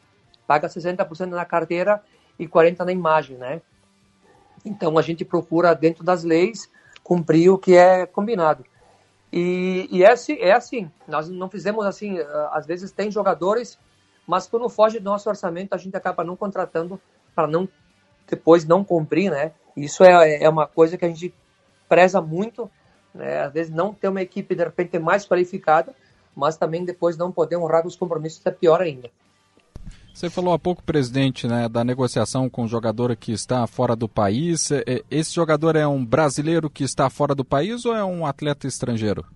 paga 0.47 0.69
60% 0.69 1.29
na 1.29 1.45
carteira 1.45 2.03
e 2.39 2.49
40% 2.49 2.85
na 2.85 2.93
imagem, 2.93 3.37
né? 3.37 3.61
Então, 4.65 4.99
a 4.99 5.03
gente 5.03 5.25
procura, 5.25 5.75
dentro 5.75 6.03
das 6.03 6.25
leis, 6.25 6.69
cumprir 7.05 7.51
o 7.51 7.59
que 7.59 7.77
é 7.77 8.07
combinado. 8.07 8.65
E, 9.39 9.89
e 9.91 10.03
é, 10.03 10.13
assim, 10.13 10.37
é 10.41 10.53
assim, 10.53 10.91
nós 11.07 11.29
não 11.29 11.51
fizemos 11.51 11.85
assim, 11.85 12.19
às 12.51 12.67
vezes 12.67 12.91
tem 12.91 13.11
jogadores 13.11 13.79
mas 14.27 14.47
quando 14.47 14.69
foge 14.69 14.99
do 14.99 15.05
nosso 15.05 15.29
orçamento, 15.29 15.73
a 15.73 15.79
gente 15.79 15.97
acaba 15.97 16.25
não 16.25 16.37
contratando 16.37 17.01
para 17.35 17.47
não 17.47 17.69
depois 18.29 18.65
não 18.65 18.83
cumprir, 18.83 19.31
né? 19.31 19.53
Isso 19.77 20.03
é, 20.03 20.43
é 20.43 20.49
uma 20.49 20.67
coisa 20.67 20.99
que 20.99 21.05
a 21.05 21.09
gente 21.09 21.33
preza 21.89 22.21
muito, 22.21 22.69
né? 23.15 23.43
Às 23.43 23.53
vezes 23.53 23.73
não 23.73 23.95
ter 23.95 24.09
uma 24.09 24.21
equipe 24.21 24.55
de 24.55 24.65
repente 24.65 24.99
mais 24.99 25.25
qualificada, 25.25 25.95
mas 26.35 26.57
também 26.57 26.85
depois 26.85 27.17
não 27.17 27.31
poder 27.31 27.57
honrar 27.57 27.87
os 27.87 27.95
compromissos 27.95 28.45
é 28.45 28.51
pior 28.51 28.83
ainda. 28.83 29.11
Você 30.17 30.31
falou 30.31 30.55
há 30.55 30.59
pouco, 30.59 30.83
presidente, 30.83 31.47
né, 31.47 31.69
da 31.69 31.85
negociação 31.85 32.49
com 32.49 32.65
o 32.65 32.67
jogador 32.67 33.15
que 33.15 33.33
está 33.33 33.67
fora 33.67 33.95
do 33.95 34.09
país. 34.09 34.71
É, 34.71 35.03
esse 35.11 35.35
jogador 35.35 35.77
é 35.77 35.87
um 35.87 36.03
brasileiro 36.03 36.71
que 36.71 36.85
está 36.85 37.11
fora 37.11 37.35
do 37.35 37.45
país 37.45 37.85
ou 37.85 37.95
é 37.95 38.03
um 38.03 38.25
atleta 38.25 38.67
estrangeiro? 38.67 39.27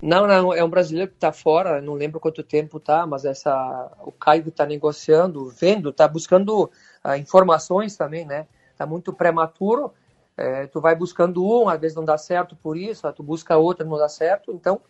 Não, 0.00 0.24
não, 0.24 0.54
é 0.54 0.62
um 0.62 0.70
brasileiro 0.70 1.10
que 1.10 1.16
está 1.16 1.32
fora, 1.32 1.82
não 1.82 1.94
lembro 1.94 2.20
quanto 2.20 2.44
tempo 2.44 2.78
tá, 2.78 3.04
mas 3.08 3.24
essa, 3.24 3.90
o 4.04 4.12
Caio 4.12 4.46
está 4.46 4.64
negociando, 4.64 5.48
vendo, 5.48 5.88
está 5.88 6.06
buscando 6.06 6.70
uh, 7.04 7.16
informações 7.18 7.96
também, 7.96 8.24
né? 8.24 8.46
Está 8.70 8.86
muito 8.86 9.12
prematuro, 9.12 9.92
é, 10.36 10.68
tu 10.68 10.80
vai 10.80 10.94
buscando 10.94 11.44
um, 11.44 11.68
às 11.68 11.80
vezes 11.80 11.96
não 11.96 12.04
dá 12.04 12.16
certo 12.16 12.54
por 12.54 12.76
isso, 12.76 13.12
tu 13.14 13.24
busca 13.24 13.56
outro, 13.56 13.84
não 13.84 13.98
dá 13.98 14.08
certo, 14.08 14.52
então 14.52 14.80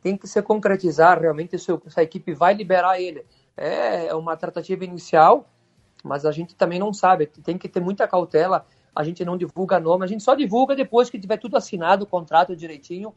tem 0.00 0.16
que 0.16 0.26
se 0.26 0.40
concretizar 0.40 1.20
realmente 1.20 1.58
se 1.58 1.70
essa 1.86 2.02
equipe 2.02 2.32
vai 2.32 2.54
liberar 2.54 2.98
ele. 2.98 3.26
É, 3.58 4.06
é 4.06 4.14
uma 4.14 4.36
tratativa 4.36 4.84
inicial, 4.84 5.46
mas 6.04 6.24
a 6.24 6.32
gente 6.32 6.54
também 6.54 6.78
não 6.78 6.92
sabe, 6.92 7.26
tem 7.26 7.58
que 7.58 7.68
ter 7.68 7.80
muita 7.80 8.06
cautela, 8.06 8.64
a 8.94 9.02
gente 9.04 9.24
não 9.24 9.36
divulga 9.36 9.80
nome, 9.80 10.04
a 10.04 10.08
gente 10.08 10.22
só 10.22 10.34
divulga 10.34 10.74
depois 10.74 11.10
que 11.10 11.18
tiver 11.18 11.36
tudo 11.36 11.56
assinado, 11.56 12.04
o 12.04 12.06
contrato 12.06 12.54
direitinho, 12.54 13.12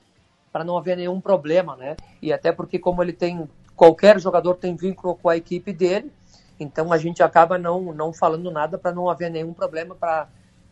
para 0.51 0.63
não 0.63 0.77
haver 0.77 0.97
nenhum 0.97 1.21
problema, 1.21 1.75
né? 1.75 1.95
E 2.21 2.33
até 2.33 2.51
porque 2.51 2.77
como 2.77 3.01
ele 3.01 3.13
tem 3.13 3.47
qualquer 3.75 4.19
jogador 4.19 4.55
tem 4.55 4.75
vínculo 4.75 5.15
com 5.15 5.29
a 5.29 5.37
equipe 5.37 5.71
dele, 5.71 6.11
então 6.59 6.91
a 6.91 6.97
gente 6.97 7.23
acaba 7.23 7.57
não 7.57 7.93
não 7.93 8.11
falando 8.11 8.51
nada 8.51 8.77
para 8.77 8.91
não 8.91 9.09
haver 9.09 9.31
nenhum 9.31 9.53
problema 9.53 9.95
para 9.95 10.27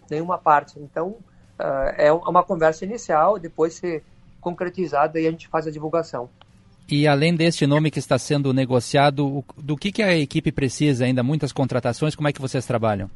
nenhuma 0.10 0.38
parte. 0.38 0.80
Então 0.80 1.10
uh, 1.60 1.94
é 1.96 2.12
uma 2.12 2.44
conversa 2.44 2.86
inicial, 2.86 3.40
depois 3.40 3.76
se 3.76 4.04
concretizada 4.42 5.20
e 5.20 5.28
a 5.28 5.32
gente 5.32 5.48
faz 5.48 5.66
a 5.68 5.72
divulgação. 5.72 6.30
E 6.92 7.08
além 7.08 7.36
deste 7.36 7.68
nome 7.68 7.92
que 7.92 8.00
está 8.00 8.18
sendo 8.18 8.52
negociado, 8.52 9.46
do 9.56 9.78
que, 9.78 9.92
que 9.92 10.02
a 10.02 10.18
equipe 10.18 10.52
precisa 10.52 11.06
ainda? 11.06 11.22
Muitas 11.22 11.52
contratações? 11.52 12.16
Como 12.16 12.28
é 12.28 12.34
que 12.34 12.42
vocês 12.42 12.66
trabalham? 12.66 13.12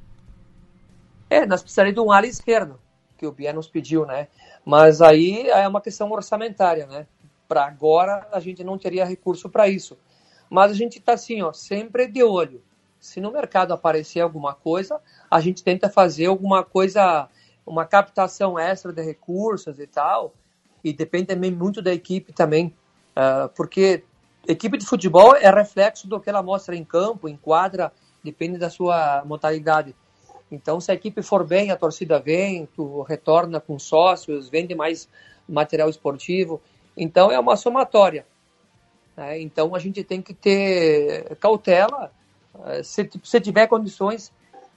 É, 1.27 1.43
nós 1.47 1.63
precisaríamos 1.63 1.99
de 1.99 2.07
um 2.07 2.11
ala 2.11 2.27
esquerdo, 2.27 2.79
que 3.17 3.25
o 3.25 3.31
Bia 3.31 3.51
nos 3.51 3.67
pediu, 3.67 4.05
né? 4.05 4.27
Mas 4.63 5.01
aí 5.01 5.49
é 5.49 5.67
uma 5.67 5.81
questão 5.81 6.11
orçamentária, 6.11 6.85
né? 6.85 7.07
Para 7.47 7.65
agora 7.65 8.27
a 8.31 8.39
gente 8.39 8.63
não 8.63 8.77
teria 8.77 9.05
recurso 9.05 9.49
para 9.49 9.67
isso. 9.67 9.97
Mas 10.47 10.71
a 10.71 10.75
gente 10.75 10.99
está 10.99 11.13
assim, 11.13 11.41
ó, 11.41 11.51
sempre 11.51 12.05
de 12.05 12.23
olho. 12.23 12.61
Se 12.99 13.19
no 13.19 13.31
mercado 13.31 13.73
aparecer 13.73 14.19
alguma 14.19 14.53
coisa, 14.53 15.01
a 15.31 15.39
gente 15.41 15.63
tenta 15.63 15.89
fazer 15.89 16.27
alguma 16.27 16.63
coisa, 16.63 17.27
uma 17.65 17.85
captação 17.85 18.59
extra 18.59 18.93
de 18.93 19.01
recursos 19.01 19.79
e 19.79 19.87
tal. 19.87 20.35
E 20.83 20.93
depende 20.93 21.25
também 21.25 21.49
muito 21.49 21.81
da 21.81 21.91
equipe 21.91 22.31
também, 22.31 22.71
uh, 23.15 23.49
porque 23.55 24.03
equipe 24.47 24.77
de 24.77 24.85
futebol 24.85 25.35
é 25.35 25.49
reflexo 25.49 26.07
do 26.07 26.19
que 26.19 26.29
ela 26.29 26.43
mostra 26.43 26.75
em 26.75 26.83
campo, 26.83 27.29
em 27.29 27.37
quadra, 27.37 27.91
depende 28.23 28.57
da 28.57 28.69
sua 28.69 29.23
modalidade. 29.25 29.95
Então, 30.51 30.79
se 30.79 30.91
a 30.91 30.93
equipe 30.93 31.21
for 31.23 31.43
bem, 31.43 31.71
a 31.71 31.75
torcida 31.75 32.19
vem, 32.19 32.67
tu 32.75 33.01
retorna 33.01 33.59
com 33.59 33.79
sócios, 33.79 34.49
vende 34.49 34.75
mais 34.75 35.09
material 35.49 35.89
esportivo. 35.89 36.61
Então, 36.95 37.31
é 37.31 37.39
uma 37.39 37.55
somatória. 37.55 38.25
Né? 39.17 39.41
Então, 39.41 39.73
a 39.73 39.79
gente 39.79 40.03
tem 40.03 40.21
que 40.21 40.33
ter 40.33 41.35
cautela. 41.37 42.11
Eh, 42.65 42.83
se, 42.83 43.09
se 43.23 43.41
tiver 43.41 43.65
condições, 43.65 44.31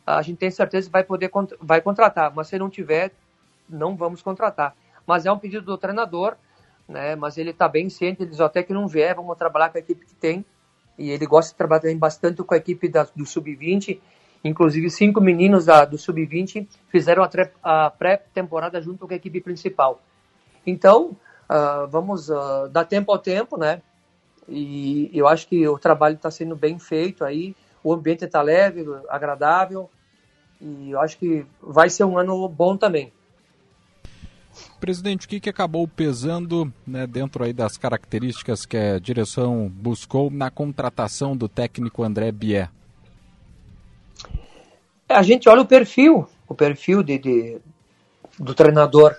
a 0.06 0.22
gente 0.22 0.38
tem 0.38 0.50
certeza 0.50 0.86
que 0.86 0.92
vai 0.92 1.04
poder 1.04 1.30
vai 1.60 1.82
contratar. 1.82 2.32
Mas 2.34 2.48
se 2.48 2.58
não 2.58 2.70
tiver, 2.70 3.12
não 3.68 3.94
vamos 3.94 4.22
contratar. 4.22 4.74
Mas 5.06 5.26
é 5.26 5.32
um 5.32 5.38
pedido 5.38 5.66
do 5.66 5.76
treinador, 5.76 6.36
né? 6.88 7.16
mas 7.16 7.38
ele 7.38 7.50
está 7.50 7.68
bem 7.68 7.88
ciente. 7.88 8.22
Ele 8.22 8.30
diz 8.30 8.40
até 8.40 8.62
que 8.62 8.72
não 8.72 8.86
vier, 8.86 9.14
vamos 9.14 9.36
trabalhar 9.36 9.70
com 9.70 9.78
a 9.78 9.80
equipe 9.80 10.04
que 10.04 10.14
tem. 10.14 10.44
E 10.98 11.10
ele 11.10 11.26
gosta 11.26 11.52
de 11.52 11.56
trabalhar 11.56 11.80
também 11.80 11.98
bastante 11.98 12.42
com 12.42 12.54
a 12.54 12.56
equipe 12.56 12.88
da, 12.88 13.06
do 13.14 13.26
Sub-20 13.26 14.00
Inclusive, 14.46 14.88
cinco 14.90 15.20
meninos 15.20 15.64
da, 15.64 15.84
do 15.84 15.98
Sub-20 15.98 16.66
fizeram 16.88 17.24
a, 17.24 17.28
a 17.86 17.90
pré-temporada 17.90 18.80
junto 18.80 19.06
com 19.06 19.12
a 19.12 19.16
equipe 19.16 19.40
principal. 19.40 20.00
Então, 20.64 21.16
uh, 21.50 21.86
vamos 21.88 22.28
uh, 22.28 22.68
dar 22.70 22.84
tempo 22.84 23.10
ao 23.10 23.18
tempo, 23.18 23.56
né? 23.56 23.82
E 24.48 25.10
eu 25.12 25.26
acho 25.26 25.48
que 25.48 25.66
o 25.66 25.78
trabalho 25.78 26.14
está 26.14 26.30
sendo 26.30 26.54
bem 26.54 26.78
feito 26.78 27.24
aí. 27.24 27.56
O 27.82 27.92
ambiente 27.92 28.24
está 28.24 28.40
leve, 28.40 28.84
agradável. 29.08 29.90
E 30.60 30.92
eu 30.92 31.00
acho 31.00 31.18
que 31.18 31.44
vai 31.60 31.90
ser 31.90 32.04
um 32.04 32.16
ano 32.16 32.48
bom 32.48 32.76
também. 32.76 33.12
Presidente, 34.80 35.26
o 35.26 35.28
que, 35.28 35.40
que 35.40 35.50
acabou 35.50 35.86
pesando 35.86 36.72
né, 36.86 37.06
dentro 37.06 37.44
aí 37.44 37.52
das 37.52 37.76
características 37.76 38.64
que 38.66 38.76
a 38.76 38.98
direção 38.98 39.68
buscou 39.68 40.30
na 40.30 40.50
contratação 40.50 41.36
do 41.36 41.48
técnico 41.48 42.02
André 42.02 42.30
Bier? 42.32 42.70
A 45.08 45.22
gente 45.22 45.48
olha 45.48 45.62
o 45.62 45.66
perfil, 45.66 46.28
o 46.48 46.54
perfil 46.54 47.02
de, 47.02 47.18
de, 47.18 47.58
do 48.38 48.54
treinador. 48.54 49.16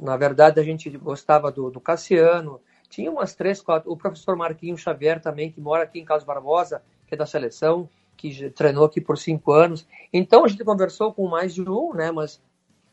Na 0.00 0.16
verdade, 0.16 0.60
a 0.60 0.62
gente 0.62 0.90
gostava 0.90 1.50
do, 1.50 1.70
do 1.70 1.80
Cassiano, 1.80 2.60
tinha 2.88 3.10
umas 3.10 3.34
três, 3.34 3.60
quatro. 3.60 3.90
O 3.90 3.96
professor 3.96 4.36
Marquinhos 4.36 4.80
Xavier 4.80 5.20
também, 5.20 5.50
que 5.50 5.60
mora 5.60 5.84
aqui 5.84 5.98
em 5.98 6.04
Carlos 6.04 6.24
Barbosa, 6.24 6.82
que 7.06 7.14
é 7.14 7.16
da 7.16 7.26
seleção, 7.26 7.88
que 8.16 8.50
treinou 8.50 8.84
aqui 8.84 9.00
por 9.00 9.18
cinco 9.18 9.52
anos. 9.52 9.86
Então 10.12 10.44
a 10.44 10.48
gente 10.48 10.64
conversou 10.64 11.12
com 11.12 11.28
mais 11.28 11.54
de 11.54 11.62
um, 11.62 11.92
né? 11.94 12.10
Mas 12.10 12.40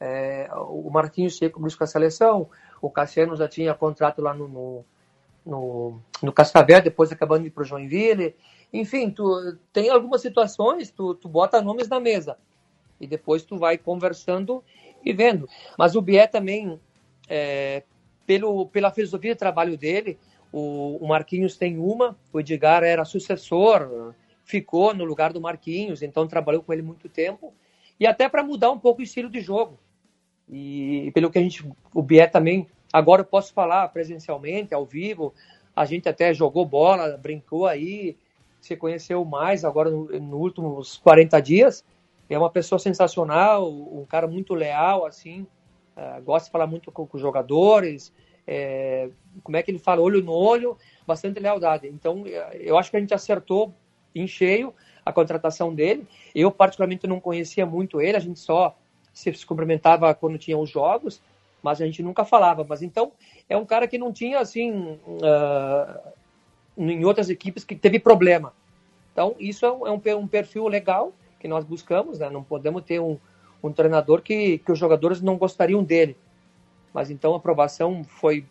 é, 0.06 0.50
o 0.54 0.90
Marquinhos 0.90 1.38
tinha 1.38 1.50
compromisso 1.50 1.78
com 1.78 1.86
a 1.86 1.88
seleção, 1.88 2.50
o 2.82 2.90
Cassiano 2.90 3.38
já 3.38 3.48
tinha 3.48 3.74
contrato 3.74 4.22
lá 4.22 4.34
no, 4.34 4.50
no, 4.50 4.86
no, 5.46 6.00
no 6.22 6.34
Cascavel, 6.34 6.82
depois 6.82 7.10
acabando 7.10 7.44
de 7.44 7.48
ir 7.48 7.52
para 7.52 7.64
o 7.64 7.66
Joinville. 7.66 8.36
Enfim, 8.74 9.10
tu 9.10 9.58
tem 9.72 9.90
algumas 9.90 10.22
situações, 10.22 10.92
tu, 10.92 11.16
tu 11.16 11.30
bota 11.30 11.62
nomes 11.62 11.88
na 11.88 12.02
mesa 12.02 12.38
e 13.00 13.08
depois 13.08 13.44
tu 13.44 13.58
vai 13.58 13.78
conversando 13.78 14.62
e 15.06 15.14
vendo. 15.14 15.48
Mas 15.78 15.96
o 15.96 16.02
Bié 16.02 16.28
também, 16.28 16.78
é, 17.30 17.84
pelo, 18.26 18.68
pela 18.68 18.92
filosofia 18.92 19.32
de 19.32 19.40
trabalho 19.40 19.78
dele, 19.78 20.20
o, 20.52 20.98
o, 21.00 21.08
Marquinhos 21.08 21.56
tem 21.56 21.78
uma, 21.78 22.18
o 22.34 22.42
Edgar 22.42 22.84
era 22.84 23.06
sucessor, 23.06 24.14
ficou 24.44 24.94
no 24.94 25.06
lugar 25.06 25.32
do 25.32 25.40
Marquinhos, 25.40 26.02
então 26.02 26.28
trabalhou 26.28 26.62
com 26.62 26.74
ele 26.74 26.82
muito 26.82 27.08
tempo, 27.08 27.54
e 27.98 28.06
até 28.06 28.28
para 28.28 28.44
mudar 28.44 28.70
um 28.70 28.80
pouco 28.80 29.00
o 29.00 29.04
estilo 29.04 29.30
de 29.30 29.40
jogo. 29.40 29.80
E 30.54 31.10
pelo 31.16 31.32
que 31.32 31.40
a 31.40 31.42
gente, 31.42 31.68
o 31.94 32.02
Bié 32.04 32.28
também, 32.28 32.68
agora 32.92 33.22
eu 33.22 33.26
posso 33.26 33.52
falar 33.52 33.88
presencialmente, 33.88 34.72
ao 34.72 34.86
vivo, 34.86 35.34
a 35.76 35.84
gente 35.84 36.08
até 36.08 36.32
jogou 36.32 36.64
bola, 36.64 37.18
brincou 37.18 37.66
aí, 37.66 38.16
se 38.62 38.78
conheceu 38.78 39.26
mais 39.26 39.66
agora 39.66 39.90
nos 39.90 40.22
no 40.22 40.38
últimos 40.38 40.98
40 40.98 41.42
dias. 41.42 41.84
É 42.30 42.38
uma 42.38 42.52
pessoa 42.52 42.78
sensacional, 42.78 43.68
um 43.68 44.06
cara 44.06 44.28
muito 44.28 44.54
leal, 44.54 45.06
assim. 45.06 45.48
uh, 45.98 46.22
gosta 46.24 46.46
de 46.46 46.52
falar 46.52 46.68
muito 46.68 46.92
com, 46.92 47.08
os 47.12 47.22
jogadores, 47.22 48.14
é, 48.46 49.10
como 49.44 49.58
é 49.58 49.64
que 49.64 49.72
ele 49.72 49.80
fala, 49.80 50.02
olho 50.02 50.22
no 50.22 50.32
olho, 50.32 50.78
bastante 51.06 51.40
lealdade. 51.40 51.88
Então, 51.88 52.26
eu 52.54 52.78
acho 52.78 52.92
que 52.92 52.98
a 52.98 53.00
gente 53.00 53.14
acertou 53.14 53.74
em 54.14 54.28
cheio 54.28 54.74
a 55.04 55.12
contratação 55.12 55.74
dele. 55.74 56.08
Eu, 56.34 56.52
particularmente, 56.52 57.08
não 57.08 57.20
conhecia 57.20 57.66
muito 57.66 58.00
ele, 58.00 58.18
a 58.18 58.20
gente 58.20 58.40
só 58.40 58.76
se 59.14 59.46
cumprimentava 59.46 60.14
quando 60.14 60.38
tinha 60.38 60.58
os 60.58 60.70
jogos, 60.70 61.22
mas 61.62 61.82
a 61.82 61.86
gente 61.86 62.04
nunca 62.04 62.26
falava. 62.26 62.66
Mas 62.68 62.82
então, 62.82 63.12
é 63.48 63.56
um 63.56 63.66
cara 63.66 63.88
que 63.88 63.98
não 63.98 64.12
tinha, 64.12 64.40
assim, 64.40 65.00
uh, 65.08 66.00
em 66.78 67.06
outras 67.06 67.30
equipes, 67.30 67.64
que 67.64 67.76
teve 67.76 68.00
problema. 68.00 68.54
Então, 69.12 69.36
isso 69.40 69.66
é 69.66 69.72
um, 69.72 70.02
é 70.04 70.16
um 70.16 70.28
perfil 70.28 70.68
legal 70.68 71.14
que 71.40 71.48
nós 71.48 71.64
buscamos, 71.64 72.20
né? 72.20 72.30
Não 72.30 72.44
podemos 72.44 72.84
ter 72.84 73.00
um, 73.00 73.18
um 73.62 73.72
treinador 73.72 74.22
que, 74.22 74.58
que 74.58 74.72
os 74.72 74.80
jogadores 74.80 75.22
não 75.22 75.38
gostariam 75.38 75.84
dele. 75.84 76.18
Mas 76.94 77.10
então 77.10 77.34
a 77.34 77.38
aprovação 77.38 78.04
foi. 78.04 78.46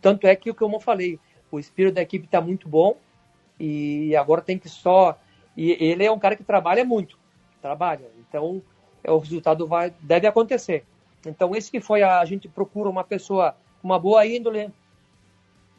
Tanto 0.00 0.26
é 0.26 0.34
que 0.36 0.50
o 0.50 0.54
que 0.54 0.62
eu 0.62 0.80
falei, 0.80 1.18
o 1.50 1.58
espírito 1.58 1.94
da 1.94 2.02
equipe 2.02 2.26
está 2.26 2.40
muito 2.40 2.68
bom 2.68 2.96
e 3.58 4.14
agora 4.16 4.42
tem 4.42 4.58
que 4.58 4.68
só. 4.68 5.18
E 5.56 5.72
ele 5.82 6.04
é 6.04 6.10
um 6.10 6.18
cara 6.18 6.36
que 6.36 6.44
trabalha 6.44 6.84
muito, 6.84 7.18
trabalha. 7.62 8.10
Então 8.18 8.60
o 9.06 9.18
resultado 9.18 9.66
vai 9.66 9.92
deve 10.00 10.26
acontecer. 10.26 10.84
Então 11.26 11.54
esse 11.54 11.70
que 11.70 11.80
foi 11.80 12.02
a, 12.02 12.20
a 12.20 12.24
gente 12.24 12.48
procura 12.48 12.88
uma 12.88 13.04
pessoa 13.04 13.54
uma 13.82 13.98
boa 13.98 14.26
índole 14.26 14.70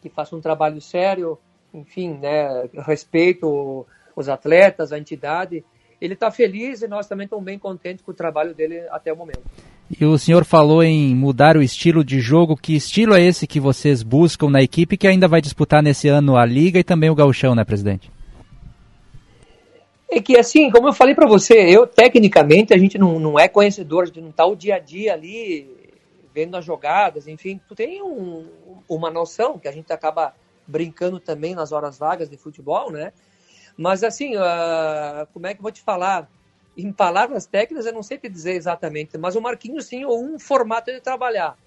que 0.01 0.09
faça 0.09 0.35
um 0.35 0.41
trabalho 0.41 0.79
sério, 0.79 1.37
enfim, 1.73 2.13
né, 2.21 2.69
respeito 2.85 3.85
os 4.15 4.29
atletas, 4.29 4.91
a 4.91 4.99
entidade. 4.99 5.63
Ele 5.99 6.13
está 6.13 6.29
feliz 6.29 6.81
e 6.81 6.87
nós 6.87 7.07
também 7.07 7.25
estamos 7.25 7.43
bem 7.43 7.57
contentes 7.57 8.03
com 8.05 8.11
o 8.11 8.15
trabalho 8.15 8.53
dele 8.53 8.81
até 8.91 9.11
o 9.11 9.17
momento. 9.17 9.41
E 9.99 10.03
o 10.03 10.17
senhor 10.17 10.43
falou 10.43 10.83
em 10.83 11.15
mudar 11.15 11.55
o 11.55 11.61
estilo 11.61 12.03
de 12.03 12.19
jogo. 12.19 12.57
Que 12.57 12.75
estilo 12.75 13.13
é 13.13 13.21
esse 13.21 13.47
que 13.47 13.59
vocês 13.59 14.01
buscam 14.01 14.49
na 14.49 14.61
equipe 14.61 14.97
que 14.97 15.07
ainda 15.07 15.27
vai 15.27 15.41
disputar 15.41 15.81
nesse 15.81 16.07
ano 16.07 16.37
a 16.37 16.45
Liga 16.45 16.79
e 16.79 16.83
também 16.83 17.09
o 17.09 17.15
Gauchão, 17.15 17.53
né, 17.55 17.63
presidente? 17.63 18.11
É 20.09 20.21
que 20.21 20.37
assim, 20.37 20.69
como 20.69 20.87
eu 20.87 20.93
falei 20.93 21.15
para 21.15 21.27
você, 21.27 21.53
eu 21.53 21.87
tecnicamente 21.87 22.73
a 22.73 22.77
gente 22.77 22.97
não, 22.97 23.19
não 23.19 23.39
é 23.39 23.47
conhecedor, 23.47 24.03
a 24.03 24.05
gente 24.05 24.21
não 24.21 24.29
está 24.29 24.45
o 24.45 24.55
dia 24.55 24.75
a 24.75 24.79
dia 24.79 25.13
ali 25.13 25.67
vendo 26.33 26.55
as 26.57 26.65
jogadas, 26.65 27.27
enfim, 27.27 27.59
tu 27.67 27.73
tem 27.73 28.03
um, 28.03 28.45
uma 28.89 29.09
noção 29.09 29.57
que 29.57 29.67
a 29.67 29.71
gente 29.71 29.91
acaba 29.91 30.33
brincando 30.67 31.19
também 31.19 31.55
nas 31.55 31.71
horas 31.71 31.97
vagas 31.97 32.29
de 32.29 32.37
futebol, 32.37 32.91
né? 32.91 33.13
Mas 33.77 34.03
assim, 34.03 34.35
uh, 34.35 35.25
como 35.33 35.47
é 35.47 35.53
que 35.53 35.59
eu 35.59 35.63
vou 35.63 35.71
te 35.71 35.81
falar? 35.81 36.29
Em 36.77 36.91
palavras 36.91 37.45
técnicas, 37.45 37.85
eu 37.85 37.93
não 37.93 38.03
sei 38.03 38.17
te 38.17 38.27
dizer 38.27 38.53
exatamente, 38.53 39.17
mas 39.17 39.35
o 39.35 39.41
Marquinhos 39.41 39.87
tinha 39.87 40.09
um 40.09 40.37
formato 40.37 40.91
de 40.91 40.99
trabalhar. 40.99 41.57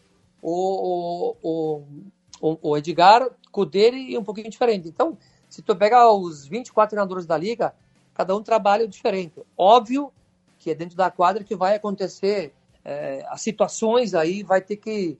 O, 0.43 1.35
o, 1.43 1.85
o, 2.43 2.59
o 2.71 2.77
Edgar, 2.77 3.27
com 3.51 3.65
dele, 3.65 4.15
é 4.15 4.19
um 4.19 4.25
pouquinho 4.25 4.51
diferente. 4.51 4.87
Então, 4.87 5.17
se 5.49 5.63
tu 5.63 5.75
pegar 5.75 6.13
os 6.13 6.47
24 6.47 6.91
treinadores 6.91 7.25
da 7.25 7.39
liga, 7.39 7.75
cada 8.19 8.37
um 8.37 8.43
trabalha 8.43 8.89
diferente. 8.89 9.41
Óbvio 9.57 10.13
que 10.59 10.73
é 10.73 10.75
dentro 10.75 10.97
da 10.97 11.09
quadra 11.09 11.45
que 11.45 11.55
vai 11.55 11.77
acontecer 11.77 12.53
é, 12.85 13.25
as 13.29 13.41
situações 13.41 14.13
aí, 14.13 14.43
vai 14.43 14.61
ter 14.61 14.75
que. 14.77 15.17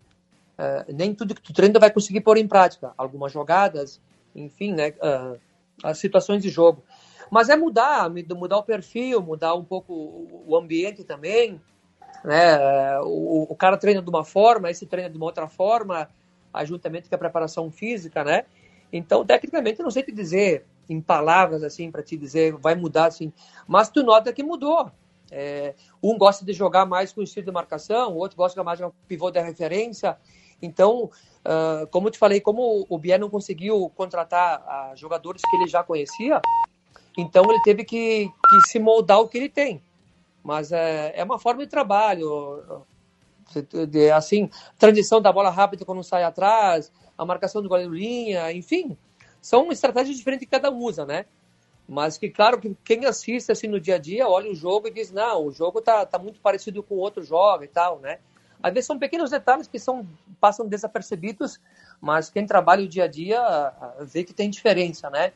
É, 0.59 0.93
nem 0.93 1.15
tudo 1.15 1.33
que 1.33 1.41
tu 1.41 1.53
treina 1.53 1.79
vai 1.79 1.93
conseguir 1.93 2.23
pôr 2.23 2.37
em 2.39 2.49
prática. 2.49 2.93
Algumas 2.99 3.31
jogadas, 3.31 4.01
enfim, 4.35 4.73
né? 4.73 4.89
Uh, 4.89 5.39
as 5.85 5.99
situações 5.99 6.43
de 6.43 6.49
jogo. 6.49 6.83
Mas 7.31 7.49
é 7.49 7.57
mudar, 7.57 8.11
mudar 8.11 8.57
o 8.57 8.65
perfil, 8.65 9.23
mudar 9.23 9.55
um 9.55 9.63
pouco 9.63 10.27
o 10.45 10.57
ambiente 10.57 11.05
também. 11.05 11.61
Né? 12.25 12.99
O, 13.03 13.47
o 13.49 13.55
cara 13.55 13.77
treina 13.77 14.03
de 14.03 14.11
uma 14.11 14.25
forma, 14.25 14.71
esse 14.71 14.87
treina 14.87 15.09
de 15.09 15.17
uma 15.17 15.27
outra 15.27 15.47
forma, 15.47 16.09
juntamente 16.65 17.09
com 17.09 17.15
a 17.15 17.19
preparação 17.19 17.71
física, 17.71 18.25
né? 18.25 18.45
Então, 18.93 19.25
tecnicamente, 19.25 19.83
não 19.83 19.91
sei 19.91 20.03
te 20.03 20.11
dizer 20.11 20.65
em 20.89 21.01
palavras 21.01 21.63
assim 21.63 21.91
para 21.91 22.03
te 22.03 22.17
dizer 22.17 22.55
vai 22.55 22.75
mudar 22.75 23.07
assim, 23.07 23.33
mas 23.67 23.89
tu 23.89 24.03
nota 24.03 24.33
que 24.33 24.43
mudou. 24.43 24.91
É, 25.31 25.75
um 26.03 26.17
gosta 26.17 26.45
de 26.45 26.53
jogar 26.53 26.87
mais 26.87 27.13
com 27.13 27.21
o 27.21 27.25
estilo 27.25 27.47
de 27.47 27.53
marcação, 27.53 28.13
o 28.13 28.17
outro 28.17 28.37
gosta 28.37 28.65
mais 28.65 28.79
de 28.79 28.87
pivô 29.07 29.31
de 29.31 29.41
referência. 29.41 30.17
Então, 30.61 31.05
uh, 31.05 31.87
como 31.91 32.09
eu 32.09 32.13
te 32.13 32.19
falei, 32.19 32.41
como 32.41 32.87
o 32.89 32.99
Bier 32.99 33.21
não 33.21 33.31
conseguiu 33.31 33.91
contratar 33.95 34.61
uh, 34.93 34.97
jogadores 34.97 35.43
que 35.43 35.57
ele 35.57 35.69
já 35.69 35.85
conhecia, 35.85 36.41
então 37.17 37.45
ele 37.49 37.61
teve 37.63 37.85
que, 37.85 38.29
que 38.29 38.61
se 38.69 38.79
moldar 38.79 39.21
o 39.21 39.29
que 39.29 39.39
ele 39.39 39.49
tem. 39.49 39.83
Mas 40.43 40.73
é, 40.73 41.13
é 41.15 41.23
uma 41.23 41.39
forma 41.39 41.63
de 41.63 41.71
trabalho, 41.71 42.85
assim, 44.17 44.49
transição 44.79 45.21
da 45.21 45.33
bola 45.33 45.51
rápida 45.51 45.85
quando 45.85 46.03
sai 46.03 46.25
atrás, 46.25 46.91
a 47.17 47.25
marcação 47.25 47.61
do 47.61 47.69
goleiro 47.69 47.93
linha, 47.93 48.51
enfim, 48.53 48.97
são 49.49 49.73
estratégias 49.73 50.15
diferentes 50.15 50.45
que 50.45 50.51
cada 50.51 50.71
um 50.71 50.77
usa, 50.77 51.07
né? 51.07 51.25
Mas 51.89 52.19
que, 52.19 52.29
claro, 52.29 52.61
que 52.61 52.77
quem 52.85 53.07
assiste 53.07 53.51
assim 53.51 53.67
no 53.67 53.81
dia 53.81 53.95
a 53.95 53.99
dia 53.99 54.29
olha 54.29 54.51
o 54.51 54.55
jogo 54.55 54.89
e 54.89 54.91
diz, 54.91 55.11
não, 55.11 55.47
o 55.47 55.51
jogo 55.51 55.81
tá, 55.81 56.05
tá 56.05 56.19
muito 56.19 56.39
parecido 56.39 56.83
com 56.83 56.97
o 56.97 56.99
outro 56.99 57.23
jogo 57.23 57.65
e 57.65 57.67
tal, 57.67 57.99
né? 57.99 58.19
Às 58.63 58.75
vezes 58.75 58.87
são 58.87 58.99
pequenos 58.99 59.31
detalhes 59.31 59.67
que 59.67 59.79
são, 59.79 60.07
passam 60.39 60.69
desapercebidos, 60.69 61.59
mas 61.99 62.29
quem 62.29 62.45
trabalha 62.45 62.85
o 62.85 62.89
dia 62.89 63.05
a 63.05 63.07
dia 63.09 63.73
vê 64.03 64.23
que 64.23 64.35
tem 64.35 64.51
diferença, 64.51 65.09
né? 65.09 65.33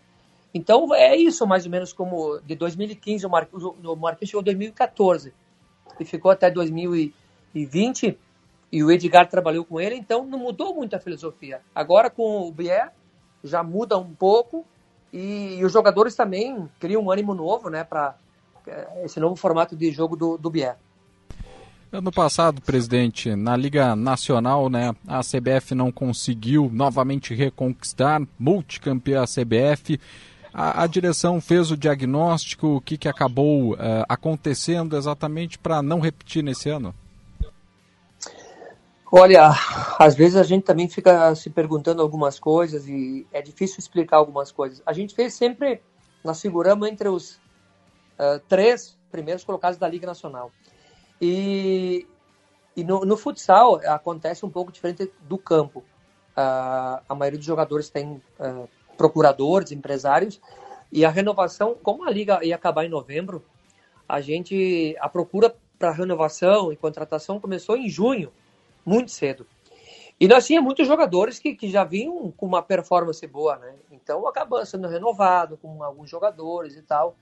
Então 0.53 0.95
é 0.95 1.17
isso 1.17 1.47
mais 1.47 1.65
ou 1.65 1.71
menos 1.71 1.91
como 1.95 2.39
de 2.41 2.55
2015 2.55 3.25
o 3.25 3.31
Marquinhos, 3.31 3.65
o 3.65 3.97
Marquinhos 3.97 4.29
chegou 4.29 4.43
em 4.43 4.45
2014 4.45 5.33
e 5.99 6.05
ficou 6.05 6.31
até 6.31 6.51
2020 6.51 8.19
e 8.71 8.85
o 8.85 8.91
Edgar 8.91 9.27
trabalhou 9.27 9.65
com 9.65 9.81
ele, 9.81 9.95
então 9.95 10.23
não 10.23 10.39
mudou 10.39 10.75
muito 10.75 10.95
a 10.95 11.01
filosofia. 11.01 11.63
Agora 11.75 12.11
com 12.11 12.47
o 12.47 12.53
Bier 12.53 12.93
já 13.43 13.63
muda 13.63 13.99
um 13.99 14.15
pouco 14.15 14.65
e, 15.13 15.57
e 15.59 15.65
os 15.65 15.73
jogadores 15.73 16.15
também 16.15 16.69
criam 16.81 17.03
um 17.03 17.11
ânimo 17.11 17.35
novo, 17.35 17.69
né, 17.69 17.85
para 17.85 18.15
é, 18.67 19.05
esse 19.05 19.21
novo 19.21 19.37
formato 19.37 19.77
de 19.77 19.91
jogo 19.91 20.17
do, 20.17 20.39
do 20.39 20.51
Bier. 20.51 20.77
Ano 21.93 22.11
passado, 22.11 22.63
presidente, 22.63 23.37
na 23.37 23.55
Liga 23.55 23.95
Nacional, 23.95 24.71
né, 24.71 24.95
a 25.07 25.21
CBF 25.21 25.75
não 25.75 25.93
conseguiu 25.93 26.71
novamente 26.73 27.35
reconquistar, 27.35 28.23
multicampeã 28.39 29.25
CBF. 29.25 30.01
A, 30.55 30.85
a, 30.85 30.87
direção 30.87 31.39
fez 31.39 31.71
o 31.71 31.77
diagnóstico, 31.77 32.77
o 32.77 32.81
que, 32.81 32.97
que 32.97 33.09
acabou 33.09 33.75
uh, 33.75 33.79
acontecendo 34.09 34.97
exatamente 34.97 35.59
para 35.59 35.83
não 35.83 36.01
repetir 36.01 36.43
nesse 36.43 36.71
ano? 36.71 36.95
Olha, 39.15 39.51
às 39.99 40.15
vezes 40.15 40.37
a 40.37 40.43
gente 40.43 40.63
também 40.63 40.89
fica 40.89 41.35
se 41.35 41.51
perguntando 41.51 42.01
algumas 42.01 42.41
coisas 42.41 42.89
e 42.89 43.27
é 43.31 43.43
difícil 43.43 43.79
explicar 43.79 44.17
algumas 44.17 44.51
coisas. 44.51 44.83
A 44.87 44.93
gente 44.95 45.15
fez 45.15 45.35
sempre, 45.35 45.83
nós 46.25 46.41
figuramos 46.41 46.89
entre 46.89 47.11
os 47.11 47.35
uh, 48.19 48.41
três 48.49 48.99
primeiros 49.11 49.45
colocados 49.45 49.79
da 49.79 49.87
Liga 49.87 50.07
Nacional. 50.07 50.51
E, 51.21 52.07
e 52.75 52.83
no, 52.83 53.05
no, 53.05 53.19
futsal 53.19 53.83
acontece 53.85 54.47
um 54.47 54.51
pouco 54.51 54.73
diferente 54.73 55.13
do 55.21 55.37
campo. 55.37 55.81
Uh, 56.31 57.05
a 57.07 57.15
maioria 57.15 57.39
dos 57.39 57.47
jogadores 57.47 57.91
tem 57.91 58.13
uh, 58.41 58.67
procuradores, 58.97 59.73
empresários, 59.73 60.41
e 60.91 61.05
a 61.05 61.11
renovação, 61.11 61.77
como 61.83 62.09
a 62.09 62.11
liga 62.11 62.43
ia 62.43 62.55
acabar 62.55 62.87
em 62.87 62.89
novembro, 62.89 63.45
a 64.09 64.23
gente 64.23 64.97
a 64.99 65.09
procura 65.11 65.55
para 65.79 65.91
renovação 65.91 66.73
e 66.73 66.77
contratação 66.77 67.39
começou 67.39 67.77
em 67.77 67.91
junho, 67.91 68.33
muito 68.85 69.11
cedo. 69.11 69.47
E 70.19 70.29
nós 70.29 70.47
tínhamos 70.47 70.67
muitos 70.67 70.87
jogadores 70.87 71.39
que, 71.39 71.55
que 71.55 71.69
já 71.69 71.83
vinham 71.83 72.31
com 72.31 72.47
uma 72.47 72.63
performance 72.63 73.27
boa, 73.27 73.57
né? 73.57 73.75
Então 73.91 74.27
acabou 74.27 74.65
sendo 74.65 74.87
renovado 74.87 75.57
com 75.57 75.83
alguns 75.83 76.09
jogadores 76.09 76.77
e 76.77 76.83
tal. 76.83 77.17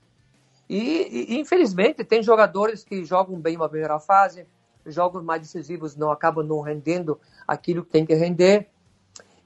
E, 0.69 1.33
e, 1.33 1.39
infelizmente, 1.39 2.03
tem 2.03 2.21
jogadores 2.23 2.83
que 2.83 3.03
jogam 3.03 3.39
bem 3.39 3.55
uma 3.55 3.67
primeira 3.67 3.99
fase, 3.99 4.47
jogos 4.85 5.23
mais 5.23 5.41
decisivos 5.41 5.95
não 5.95 6.11
acabam 6.11 6.45
não 6.45 6.61
rendendo 6.61 7.19
aquilo 7.47 7.83
que 7.83 7.89
tem 7.89 8.05
que 8.05 8.13
render. 8.13 8.69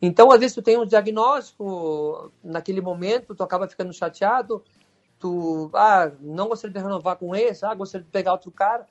Então, 0.01 0.32
às 0.32 0.39
vezes, 0.39 0.53
tu 0.53 0.61
tem 0.61 0.78
um 0.78 0.86
diagnóstico, 0.86 2.32
naquele 2.43 2.82
momento, 2.82 3.34
tu 3.34 3.41
acaba 3.41 3.68
ficando 3.68 3.91
chateado, 3.93 4.63
tu, 5.18 5.72
ah, 5.74 6.11
não 6.20 6.47
gostaria 6.47 6.74
de 6.74 6.80
renovar 6.80 7.16
com 7.16 7.36
esse, 7.36 7.66
ah, 7.66 7.74
gostaria 7.74 8.05
de 8.05 8.11
pegar 8.11 8.34
outro 8.34 8.51
cara. 8.51 8.86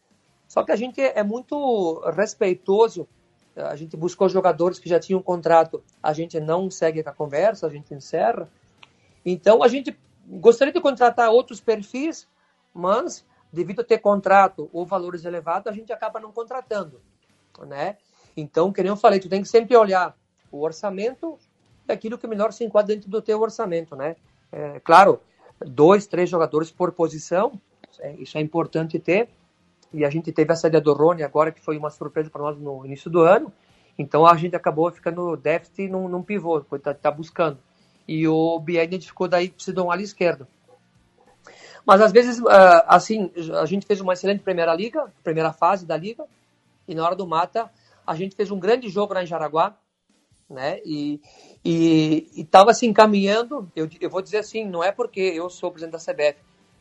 Só 0.54 0.62
que 0.62 0.72
a 0.72 0.76
gente 0.76 1.00
é 1.00 1.22
muito 1.24 2.00
respeitoso, 2.14 3.08
a 3.56 3.74
gente 3.74 3.96
buscou 3.96 4.28
jogadores 4.28 4.78
que 4.78 4.88
já 4.88 5.00
tinham 5.00 5.20
contrato, 5.20 5.82
a 6.00 6.12
gente 6.12 6.38
não 6.38 6.70
segue 6.70 7.02
com 7.02 7.10
a 7.10 7.12
conversa, 7.12 7.66
a 7.66 7.70
gente 7.70 7.92
encerra. 7.92 8.48
Então, 9.24 9.62
a 9.62 9.68
gente 9.68 9.96
Gostaria 10.26 10.72
de 10.72 10.80
contratar 10.80 11.30
outros 11.30 11.60
perfis, 11.60 12.26
mas 12.72 13.24
devido 13.52 13.80
a 13.80 13.84
ter 13.84 13.98
contrato 13.98 14.70
ou 14.72 14.86
valores 14.86 15.24
elevados, 15.24 15.66
a 15.66 15.72
gente 15.72 15.92
acaba 15.92 16.18
não 16.18 16.32
contratando, 16.32 17.00
né? 17.66 17.96
Então, 18.36 18.72
que 18.72 18.80
eu 18.80 18.96
falei, 18.96 19.20
tu 19.20 19.28
tem 19.28 19.42
que 19.42 19.48
sempre 19.48 19.76
olhar 19.76 20.16
o 20.50 20.60
orçamento 20.60 21.38
daquilo 21.86 22.18
que 22.18 22.26
melhor 22.26 22.52
se 22.52 22.64
enquadra 22.64 22.94
dentro 22.94 23.10
do 23.10 23.20
teu 23.20 23.40
orçamento, 23.40 23.94
né? 23.94 24.16
É, 24.50 24.80
claro, 24.80 25.20
dois, 25.60 26.06
três 26.06 26.28
jogadores 26.28 26.70
por 26.70 26.90
posição, 26.92 27.60
é, 28.00 28.12
isso 28.14 28.38
é 28.38 28.40
importante 28.40 28.98
ter, 28.98 29.28
e 29.94 30.04
a 30.04 30.10
gente 30.10 30.32
teve 30.32 30.52
a 30.52 30.56
saída 30.56 30.80
do 30.80 30.92
Rony 30.92 31.22
agora, 31.22 31.52
que 31.52 31.60
foi 31.60 31.78
uma 31.78 31.88
surpresa 31.88 32.28
para 32.28 32.42
nós 32.42 32.58
no 32.58 32.84
início 32.84 33.08
do 33.08 33.20
ano. 33.20 33.52
Então 33.96 34.26
a 34.26 34.36
gente 34.36 34.56
acabou 34.56 34.90
ficando 34.90 35.36
déficit 35.36 35.88
num, 35.88 36.08
num 36.08 36.22
pivô, 36.22 36.60
tá, 36.60 36.92
tá 36.92 37.10
buscando. 37.12 37.58
E 38.06 38.26
o 38.26 38.58
Biel 38.58 38.82
identificou 38.82 39.28
daí 39.28 39.48
que 39.48 39.54
precisa 39.54 39.74
de 39.74 39.80
um 39.80 39.90
ala 39.90 40.02
esquerdo. 40.02 40.48
Mas 41.86 42.00
às 42.00 42.10
vezes, 42.10 42.44
ah, 42.46 42.84
assim, 42.88 43.30
a 43.60 43.64
gente 43.66 43.86
fez 43.86 44.00
uma 44.00 44.14
excelente 44.14 44.42
primeira 44.42 44.74
liga, 44.74 45.12
primeira 45.22 45.52
fase 45.52 45.86
da 45.86 45.96
liga, 45.96 46.24
e 46.88 46.94
na 46.94 47.04
hora 47.04 47.14
do 47.14 47.26
mata 47.26 47.70
a 48.04 48.14
gente 48.16 48.34
fez 48.34 48.50
um 48.50 48.58
grande 48.58 48.88
jogo 48.88 49.14
lá 49.14 49.22
em 49.22 49.26
Jaraguá, 49.26 49.76
né? 50.50 50.80
E 50.84 51.20
estava 51.64 52.74
se 52.74 52.84
encaminhando. 52.84 53.70
Eu, 53.76 53.88
eu 54.00 54.10
vou 54.10 54.20
dizer 54.20 54.38
assim, 54.38 54.64
não 54.64 54.82
é 54.82 54.90
porque 54.90 55.20
eu 55.20 55.48
sou 55.48 55.70
presidente 55.70 55.92
da 55.92 56.12
CBF, 56.12 56.40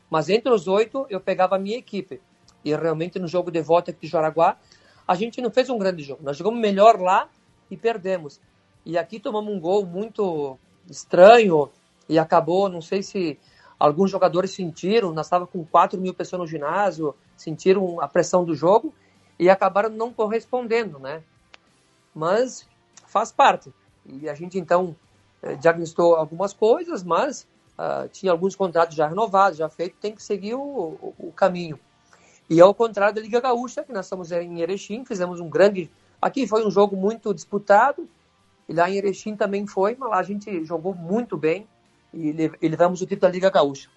mas 0.09 0.30
entre 0.30 0.51
os 0.51 0.68
oito 0.68 1.05
eu 1.11 1.22
pegava 1.22 1.55
a 1.55 1.59
minha 1.59 1.78
equipe. 1.78 2.20
E 2.64 2.76
realmente 2.76 3.20
no 3.20 3.28
jogo 3.28 3.51
de 3.51 3.61
volta 3.61 3.91
aqui 3.91 4.01
de 4.01 4.07
Jaraguá, 4.07 4.57
a 5.07 5.16
gente 5.16 5.41
não 5.41 5.51
fez 5.51 5.70
um 5.70 5.78
grande 5.78 6.03
jogo. 6.03 6.24
Nós 6.24 6.38
jogamos 6.38 6.59
melhor 6.59 6.99
lá 6.99 7.28
e 7.70 7.78
perdemos. 7.78 8.39
E 8.86 8.97
aqui 8.97 9.20
tomamos 9.20 9.53
um 9.53 9.59
gol 9.59 9.86
muito 9.86 10.57
estranho 10.89 11.70
e 12.07 12.20
acabou, 12.20 12.70
não 12.70 12.82
sei 12.82 13.01
se 13.01 13.39
alguns 13.80 14.11
jogadores 14.11 14.51
sentiram, 14.51 15.14
nós 15.14 15.26
estávamos 15.26 15.51
com 15.51 15.66
4 15.66 15.99
mil 15.99 16.14
pessoas 16.14 16.41
no 16.41 16.47
ginásio, 16.47 17.16
sentiram 17.36 17.99
a 18.01 18.07
pressão 18.07 18.43
do 18.43 18.55
jogo 18.55 18.93
e 19.39 19.49
acabaram 19.49 19.89
não 19.89 20.14
correspondendo, 20.14 20.99
né? 20.99 21.24
Mas 22.14 22.68
faz 23.07 23.32
parte. 23.32 23.74
E 24.05 24.30
a 24.30 24.34
gente 24.34 24.59
então 24.59 24.95
eh, 25.41 25.55
diagnostou 25.55 26.16
algumas 26.16 26.53
coisas, 26.53 27.03
mas 27.03 27.47
uh, 27.78 28.07
tinha 28.09 28.32
alguns 28.32 28.55
contratos 28.55 28.95
já 28.95 29.07
renovados, 29.07 29.57
já 29.57 29.70
feitos, 29.70 29.99
tem 29.99 30.14
que 30.14 30.22
seguir 30.22 30.55
o, 30.55 30.61
o, 30.61 31.14
o 31.20 31.32
caminho. 31.32 31.80
E 32.54 32.62
ao 32.62 32.72
contrário 32.72 33.16
da 33.16 33.20
Liga 33.20 33.41
Gaúcha, 33.41 33.84
que 33.84 33.91
nós 33.91 34.06
estamos 34.06 34.32
em 34.32 34.62
Erechim, 34.62 35.04
fizemos 35.04 35.39
um 35.39 35.49
grande. 35.49 35.89
Aqui 36.22 36.45
foi 36.45 36.64
um 36.64 36.70
jogo 36.70 36.95
muito 36.95 37.34
disputado, 37.34 38.08
e 38.70 38.74
lá 38.76 38.88
em 38.88 38.95
Erechim 38.95 39.36
também 39.36 39.66
foi, 39.66 39.95
mas 39.97 40.08
lá 40.08 40.20
a 40.20 40.24
gente 40.24 40.64
jogou 40.64 40.93
muito 40.93 41.36
bem 41.36 41.68
e 42.14 42.32
levamos 42.62 43.01
o 43.01 43.08
título 43.08 43.22
da 43.22 43.30
Liga 43.30 43.49
Gaúcha. 43.49 43.89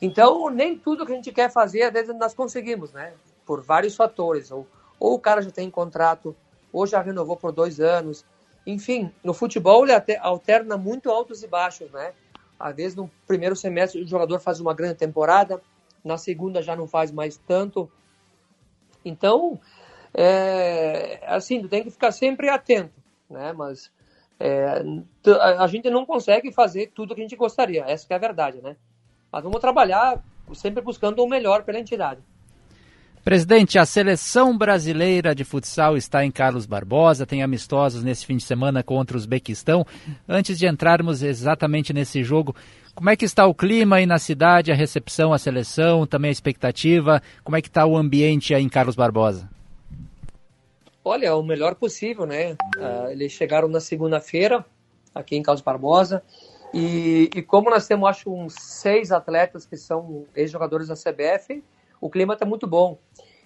Então, 0.00 0.48
nem 0.48 0.78
tudo 0.78 1.04
que 1.04 1.12
a 1.12 1.14
gente 1.14 1.30
quer 1.30 1.52
fazer, 1.52 1.82
às 1.82 1.92
vezes 1.92 2.16
nós 2.16 2.32
conseguimos, 2.32 2.90
né? 2.90 3.12
Por 3.44 3.60
vários 3.60 3.94
fatores. 3.94 4.50
Ou, 4.50 4.66
ou 4.98 5.16
o 5.16 5.18
cara 5.18 5.42
já 5.42 5.50
tem 5.50 5.70
contrato, 5.70 6.34
ou 6.72 6.86
já 6.86 7.02
renovou 7.02 7.36
por 7.36 7.52
dois 7.52 7.80
anos. 7.80 8.24
Enfim, 8.66 9.12
no 9.22 9.34
futebol 9.34 9.84
ele 9.84 9.92
alterna 10.22 10.78
muito 10.78 11.10
altos 11.10 11.42
e 11.42 11.46
baixos, 11.46 11.90
né? 11.90 12.14
Às 12.58 12.74
vezes 12.74 12.96
no 12.96 13.10
primeiro 13.26 13.54
semestre 13.54 14.02
o 14.02 14.08
jogador 14.08 14.40
faz 14.40 14.58
uma 14.58 14.72
grande 14.72 14.94
temporada, 14.94 15.60
na 16.04 16.16
segunda 16.16 16.62
já 16.62 16.76
não 16.76 16.86
faz 16.86 17.10
mais 17.10 17.36
tanto. 17.36 17.90
Então, 19.04 19.58
é, 20.12 21.20
assim, 21.26 21.66
tem 21.66 21.82
que 21.82 21.90
ficar 21.90 22.12
sempre 22.12 22.48
atento, 22.48 22.92
né? 23.28 23.52
Mas 23.52 23.90
é, 24.38 24.82
a 25.58 25.66
gente 25.66 25.88
não 25.90 26.04
consegue 26.04 26.52
fazer 26.52 26.92
tudo 26.94 27.14
que 27.14 27.20
a 27.20 27.24
gente 27.24 27.36
gostaria, 27.36 27.84
essa 27.86 28.06
é 28.10 28.14
a 28.14 28.18
verdade, 28.18 28.60
né? 28.62 28.76
Mas 29.32 29.42
vamos 29.42 29.60
trabalhar 29.60 30.22
sempre 30.54 30.82
buscando 30.82 31.22
o 31.22 31.28
melhor 31.28 31.64
pela 31.64 31.80
entidade. 31.80 32.20
Presidente, 33.24 33.78
a 33.78 33.86
seleção 33.86 34.56
brasileira 34.56 35.34
de 35.34 35.44
futsal 35.44 35.96
está 35.96 36.22
em 36.26 36.30
Carlos 36.30 36.66
Barbosa, 36.66 37.24
tem 37.24 37.42
amistosos 37.42 38.04
nesse 38.04 38.26
fim 38.26 38.36
de 38.36 38.44
semana 38.44 38.82
contra 38.82 39.16
o 39.16 39.18
Uzbequistão. 39.18 39.86
Antes 40.28 40.58
de 40.58 40.66
entrarmos 40.66 41.22
exatamente 41.22 41.90
nesse 41.94 42.22
jogo, 42.22 42.54
como 42.94 43.10
é 43.10 43.16
que 43.16 43.24
está 43.24 43.46
o 43.46 43.54
clima 43.54 43.96
aí 43.96 44.06
na 44.06 44.18
cidade, 44.18 44.70
a 44.70 44.74
recepção, 44.74 45.32
a 45.32 45.38
seleção, 45.38 46.06
também 46.06 46.28
a 46.28 46.32
expectativa? 46.32 47.20
Como 47.42 47.56
é 47.56 47.62
que 47.62 47.68
está 47.68 47.84
o 47.84 47.96
ambiente 47.96 48.54
aí 48.54 48.62
em 48.62 48.68
Carlos 48.68 48.94
Barbosa? 48.94 49.48
Olha, 51.04 51.34
o 51.36 51.42
melhor 51.42 51.74
possível, 51.74 52.24
né? 52.24 52.52
Uh, 52.76 53.10
eles 53.10 53.32
chegaram 53.32 53.68
na 53.68 53.80
segunda-feira 53.80 54.64
aqui 55.14 55.36
em 55.36 55.42
Carlos 55.42 55.62
Barbosa 55.62 56.22
e, 56.72 57.30
e, 57.34 57.42
como 57.42 57.68
nós 57.68 57.86
temos, 57.86 58.08
acho, 58.08 58.32
uns 58.32 58.54
seis 58.54 59.12
atletas 59.12 59.66
que 59.66 59.76
são 59.76 60.24
ex-jogadores 60.34 60.88
da 60.88 60.94
CBF, 60.94 61.62
o 62.00 62.08
clima 62.08 62.34
está 62.34 62.46
muito 62.46 62.66
bom. 62.66 62.98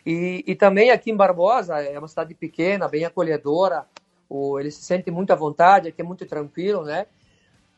E, 0.07 0.44
e, 0.46 0.55
também 0.55 0.90
aqui 0.90 1.11
em 1.11 1.16
Barbosa, 1.16 1.82
é 1.82 1.99
uma 1.99 2.09
cidade 2.09 2.34
pequena, 2.34 2.88
bem 2.88 3.05
acolhedora, 3.05 3.86
o, 4.28 4.59
eles 4.59 4.76
se 4.76 4.82
sentem 4.82 5.12
muito 5.12 5.30
à 5.30 5.36
vontade, 5.36 5.88
aqui 5.88 6.01
é 6.01 6.05
muito 6.05 6.24
tranquilo, 6.26 6.84
né? 6.84 7.07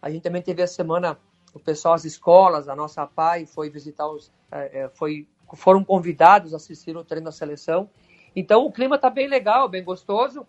A 0.01 0.11
gente 0.11 0.23
também 0.23 0.43
teve 0.43 0.63
a 0.63 0.67
semana 0.67 1.19
o 1.55 1.61
pessoal, 1.61 1.95
as 1.95 2.05
escolas, 2.05 2.69
a 2.69 2.77
nossa 2.77 3.07
pai 3.07 3.47
foi 3.47 3.71
visitar 3.71 4.09
os, 4.09 4.31
é, 4.51 4.83
é, 4.83 4.89
foi, 4.89 5.27
foram 5.55 5.85
convidados 5.85 6.53
a 6.53 6.57
assistir 6.57 6.97
o 6.97 7.05
treino 7.05 7.27
da 7.27 7.33
seleção. 7.33 7.89
Então 8.35 8.65
o 8.65 8.73
clima 8.73 8.97
está 8.97 9.11
bem 9.11 9.29
legal, 9.29 9.69
bem 9.69 9.83
gostoso. 9.83 10.47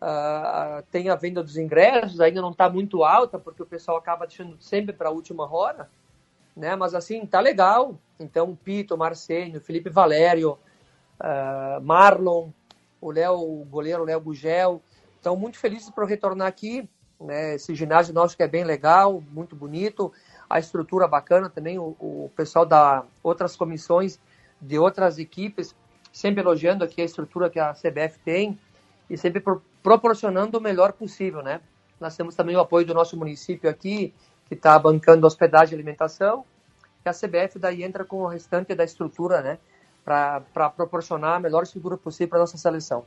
Uh, 0.00 0.80
tem 0.92 1.10
a 1.10 1.16
venda 1.16 1.42
dos 1.42 1.56
ingressos, 1.56 2.20
ainda 2.20 2.40
não 2.40 2.52
está 2.52 2.70
muito 2.70 3.02
alta, 3.02 3.38
porque 3.38 3.62
o 3.62 3.66
pessoal 3.66 3.96
acaba 3.96 4.26
deixando 4.26 4.56
sempre 4.60 4.92
para 4.92 5.08
a 5.08 5.12
última 5.12 5.52
hora, 5.52 5.90
né? 6.56 6.76
Mas 6.76 6.94
assim, 6.94 7.26
tá 7.26 7.40
legal. 7.40 7.98
Então, 8.18 8.54
Pito, 8.54 8.96
Marcênio, 8.96 9.60
Felipe 9.60 9.90
Valério, 9.90 10.52
uh, 11.20 11.80
Marlon, 11.82 12.50
o 13.00 13.10
Léo, 13.10 13.34
o 13.34 13.64
goleiro 13.64 14.04
Léo 14.04 14.20
Gugel, 14.20 14.80
estão 15.16 15.36
muito 15.36 15.58
felizes 15.58 15.90
por 15.90 16.06
retornar 16.06 16.46
aqui. 16.46 16.88
Né? 17.20 17.56
Esse 17.56 17.74
ginásio 17.74 18.14
nosso 18.14 18.36
que 18.36 18.42
é 18.44 18.48
bem 18.48 18.62
legal, 18.62 19.20
muito 19.32 19.56
bonito 19.56 20.12
a 20.48 20.58
estrutura 20.58 21.06
bacana 21.06 21.48
também, 21.48 21.78
o, 21.78 21.96
o 21.98 22.32
pessoal 22.36 22.64
da 22.64 23.04
outras 23.22 23.56
comissões 23.56 24.18
de 24.60 24.78
outras 24.78 25.18
equipes 25.18 25.74
sempre 26.12 26.40
elogiando 26.40 26.82
aqui 26.82 27.00
a 27.00 27.04
estrutura 27.04 27.50
que 27.50 27.58
a 27.58 27.72
CBF 27.72 28.18
tem 28.24 28.58
e 29.08 29.16
sempre 29.16 29.40
pro, 29.40 29.62
proporcionando 29.82 30.58
o 30.58 30.60
melhor 30.60 30.92
possível, 30.92 31.42
né? 31.42 31.60
Nós 32.00 32.16
temos 32.16 32.34
também 32.34 32.56
o 32.56 32.60
apoio 32.60 32.86
do 32.86 32.94
nosso 32.94 33.16
município 33.16 33.68
aqui, 33.68 34.12
que 34.46 34.54
está 34.54 34.78
bancando 34.78 35.26
hospedagem 35.26 35.74
e 35.74 35.76
alimentação, 35.76 36.44
e 37.04 37.08
a 37.08 37.12
CBF 37.12 37.58
daí 37.58 37.82
entra 37.82 38.04
com 38.04 38.22
o 38.22 38.26
restante 38.26 38.74
da 38.74 38.84
estrutura, 38.84 39.40
né? 39.40 39.58
Para 40.04 40.70
proporcionar 40.70 41.36
a 41.36 41.40
melhor 41.40 41.62
estrutura 41.62 41.96
possível 41.96 42.30
para 42.30 42.38
nossa 42.40 42.56
seleção. 42.56 43.04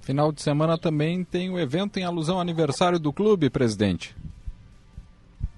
Final 0.00 0.30
de 0.30 0.42
semana 0.42 0.78
também 0.78 1.24
tem 1.24 1.50
o 1.50 1.58
evento 1.58 1.98
em 1.98 2.04
alusão 2.04 2.36
ao 2.36 2.40
aniversário 2.40 2.98
do 2.98 3.12
clube, 3.12 3.50
presidente. 3.50 4.14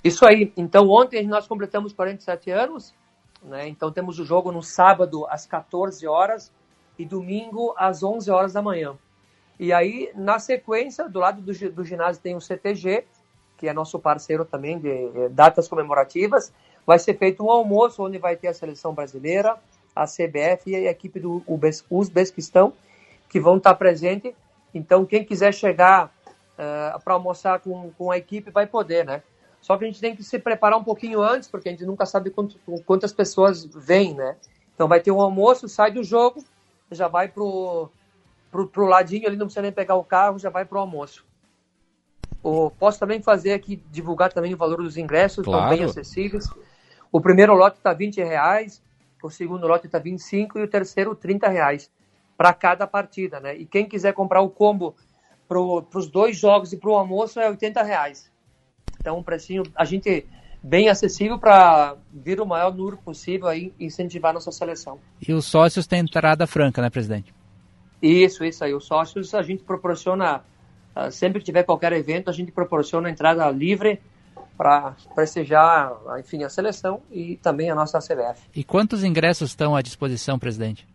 Isso 0.07 0.25
aí. 0.25 0.53
Então, 0.57 0.89
ontem 0.89 1.27
nós 1.27 1.49
completamos 1.49 1.93
47 1.93 2.49
anos. 2.53 2.95
Né? 3.43 3.67
Então, 3.67 3.91
temos 3.91 4.21
o 4.21 4.25
jogo 4.25 4.53
no 4.53 4.63
sábado 4.63 5.27
às 5.29 5.47
14 5.47 6.07
horas 6.07 6.53
e 6.97 7.05
domingo 7.05 7.75
às 7.77 8.05
11 8.05 8.31
horas 8.31 8.53
da 8.53 8.63
manhã. 8.63 8.97
E 9.59 9.73
aí, 9.73 10.13
na 10.15 10.39
sequência, 10.39 11.09
do 11.09 11.19
lado 11.19 11.41
do, 11.41 11.53
do 11.73 11.85
ginásio 11.85 12.23
tem 12.23 12.37
o 12.37 12.41
CTG, 12.41 13.05
que 13.57 13.67
é 13.69 13.73
nosso 13.73 13.99
parceiro 13.99 14.45
também 14.45 14.79
de, 14.79 15.11
de 15.11 15.29
datas 15.31 15.67
comemorativas. 15.67 16.53
Vai 16.87 17.01
ser 17.01 17.19
feito 17.19 17.45
um 17.45 17.51
almoço 17.51 18.01
onde 18.05 18.17
vai 18.17 18.37
ter 18.37 18.47
a 18.47 18.55
seleção 18.55 18.95
brasileira, 18.95 19.57
a 19.95 20.05
CBF 20.05 20.71
e 20.71 20.77
a 20.77 20.91
equipe 20.91 21.19
do 21.19 21.43
Uzbequistão, 21.91 22.73
que 23.29 23.41
vão 23.41 23.57
estar 23.57 23.75
presentes. 23.75 24.33
Então, 24.73 25.05
quem 25.05 25.25
quiser 25.25 25.53
chegar 25.53 26.07
uh, 26.07 27.03
para 27.03 27.15
almoçar 27.15 27.59
com, 27.59 27.91
com 27.99 28.13
a 28.13 28.17
equipe 28.17 28.53
vai 28.53 28.69
poder, 28.69 29.05
né? 29.05 29.21
Só 29.67 29.77
que 29.77 29.83
a 29.85 29.89
gente 29.89 30.01
tem 30.01 30.15
que 30.15 30.23
se 30.23 30.39
preparar 30.39 30.79
um 30.79 30.85
pouquinho 30.85 31.21
antes, 31.21 31.49
porque 31.49 31.69
a 31.69 31.73
gente 31.73 31.85
nunca 31.85 32.07
sabe 32.07 32.31
quanto, 32.31 32.57
quantas 32.85 33.13
pessoas 33.13 33.65
vêm, 33.65 34.15
né? 34.15 34.37
Então 34.73 34.87
vai 34.87 35.01
ter 35.01 35.11
um 35.11 35.21
almoço, 35.21 35.69
sai 35.69 35.91
do 35.91 36.05
jogo, 36.05 36.45
já 36.89 37.09
vai 37.09 37.27
pro, 37.27 37.91
pro, 38.49 38.69
pro 38.69 38.87
ladinho 38.87 39.27
ali, 39.27 39.37
não 39.37 39.47
precisa 39.47 39.63
nem 39.63 39.73
pegar 39.73 39.97
o 39.97 40.05
carro, 40.05 40.39
já 40.39 40.51
vai 40.51 40.65
pro 40.65 40.79
almoço. 40.79 41.27
O, 42.45 42.71
posso 42.71 43.01
também 43.01 43.21
fazer 43.21 43.55
aqui, 43.55 43.83
divulgar 43.91 44.33
também 44.33 44.55
o 44.55 44.57
valor 44.57 44.81
dos 44.81 44.97
ingressos, 44.97 45.45
claro. 45.45 45.65
estão 45.65 45.77
bem 45.77 45.85
acessíveis. 45.85 46.49
O 47.11 47.21
primeiro 47.21 47.53
lote 47.53 47.79
está 47.79 47.93
20 47.93 48.23
reais, 48.23 48.81
o 49.21 49.29
segundo 49.29 49.67
lote 49.67 49.87
está 49.87 49.99
25 49.99 50.61
e 50.61 50.63
o 50.63 50.69
terceiro 50.69 51.13
30 51.13 51.49
reais 51.49 51.91
para 52.37 52.55
cada 52.55 52.87
partida, 52.87 53.41
né? 53.41 53.57
E 53.57 53.67
quem 53.67 53.89
quiser 53.89 54.13
comprar 54.13 54.43
o 54.43 54.49
combo 54.49 54.95
para 55.49 55.59
os 55.59 56.07
dois 56.07 56.37
jogos 56.37 56.73
e 56.73 56.77
para 56.77 56.91
o 56.91 56.95
almoço 56.95 57.41
é 57.41 57.49
80 57.49 57.83
reais. 57.83 58.31
Então, 59.01 59.19
um 59.19 59.23
precinho, 59.23 59.63
a 59.75 59.85
gente 59.85 60.27
bem 60.63 60.89
acessível 60.89 61.39
para 61.39 61.97
vir 62.13 62.41
o 62.41 62.47
maior 62.47 62.75
número 62.75 62.97
possível 62.97 63.47
aí 63.47 63.73
incentivar 63.79 64.31
a 64.31 64.35
nossa 64.35 64.51
seleção. 64.51 64.99
E 65.27 65.33
os 65.33 65.45
sócios 65.45 65.87
têm 65.87 66.01
entrada 66.01 66.47
franca, 66.47 66.83
né, 66.83 66.91
presidente? 66.91 67.33
Isso, 68.03 68.45
isso 68.45 68.65
aí. 68.65 68.75
Os 68.75 68.85
sócios 68.85 69.35
a 69.35 69.43
gente 69.43 69.63
proporciona, 69.63 70.43
ah, 70.95 71.11
sempre 71.11 71.39
que 71.39 71.45
tiver 71.45 71.63
qualquer 71.63 71.93
evento, 71.93 72.29
a 72.29 72.33
gente 72.33 72.51
proporciona 72.51 73.09
entrada 73.09 73.49
livre 73.51 74.01
para 74.57 74.97
prestigiar, 75.15 75.93
enfim, 76.19 76.43
a 76.43 76.49
seleção 76.49 77.01
e 77.11 77.37
também 77.37 77.71
a 77.71 77.75
nossa 77.75 77.99
CBF. 78.01 78.41
E 78.55 78.65
quantos 78.65 79.05
ingressos 79.05 79.51
estão 79.51 79.77
à 79.77 79.83
disposição, 79.83 80.39
presidente? 80.39 80.87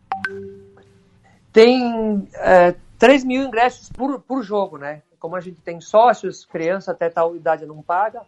Tem 1.53 2.27
é, 2.33 2.75
3 2.97 3.23
mil 3.23 3.43
ingressos 3.43 3.89
por, 3.89 4.19
por 4.19 4.43
jogo, 4.43 4.77
né? 4.77 5.01
Como 5.21 5.35
a 5.35 5.39
gente 5.39 5.61
tem 5.61 5.79
sócios, 5.79 6.43
criança 6.43 6.91
até 6.91 7.07
tal 7.07 7.35
idade 7.35 7.63
não 7.63 7.79
paga, 7.79 8.23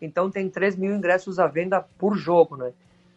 então 0.00 0.30
tem 0.30 0.48
3 0.48 0.76
mil 0.76 0.94
ingressos 0.94 1.38
à 1.38 1.46
venda 1.46 1.84
por 1.98 2.16
jogo, 2.16 2.56
né? 2.56 2.72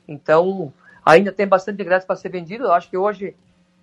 Então, 0.06 0.74
ainda 1.06 1.32
tem 1.32 1.48
bastante 1.48 1.82
ingresso 1.82 2.06
para 2.06 2.18
ser 2.18 2.28
vendido. 2.28 2.66
Eu 2.66 2.74
acho 2.74 2.90
que 2.90 2.98
hoje 2.98 3.34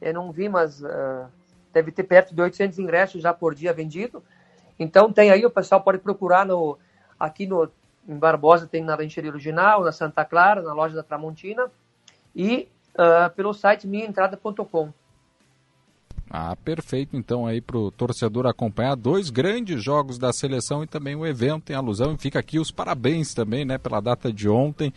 eu 0.03 0.13
não 0.13 0.31
vi, 0.31 0.51
mas 0.51 0.83
uh, 0.83 1.27
deve 1.73 1.91
ter 1.91 2.05
perto 2.05 2.35
de 2.35 2.43
800 2.43 2.79
ingressos 2.79 3.23
já 3.23 3.33
por 3.33 3.55
dia 3.55 3.73
vendido. 3.73 4.23
Então 4.79 5.11
tem 5.11 5.31
aí, 5.31 5.47
o 5.47 5.51
pessoal 5.51 5.81
pode 5.81 5.99
procurar 5.99 6.45
no, 6.45 6.79
aqui 7.19 7.47
no, 7.47 7.71
em 8.07 8.19
Barbosa, 8.19 8.67
tem 8.67 8.85
na 8.85 8.95
Rancheria 8.95 9.31
Original, 9.31 9.83
na 9.83 9.93
Santa 9.93 10.27
Clara, 10.27 10.61
na 10.61 10.75
loja 10.75 10.95
da 10.95 11.03
Tramontina 11.03 11.71
e 12.37 12.69
uh, 12.95 13.35
pelo 13.35 13.55
site 13.55 13.87
minhaentrada.com. 13.87 14.93
Ah, 16.31 16.55
perfeito. 16.57 17.17
Então 17.17 17.47
aí 17.47 17.61
para 17.61 17.79
o 17.79 17.91
torcedor 17.91 18.47
acompanhar 18.47 18.95
dois 18.95 19.31
grandes 19.31 19.83
jogos 19.83 20.19
da 20.19 20.33
seleção 20.33 20.83
e 20.83 20.87
também 20.87 21.17
o 21.17 21.27
evento 21.27 21.71
em 21.71 21.75
alusão. 21.75 22.13
E 22.13 22.19
fica 22.19 22.39
aqui 22.39 22.59
os 22.59 22.71
parabéns 22.71 23.33
também, 23.33 23.65
né, 23.65 23.79
pela 23.79 24.01
data 24.01 24.33
de 24.33 24.49
ontem. 24.49 24.93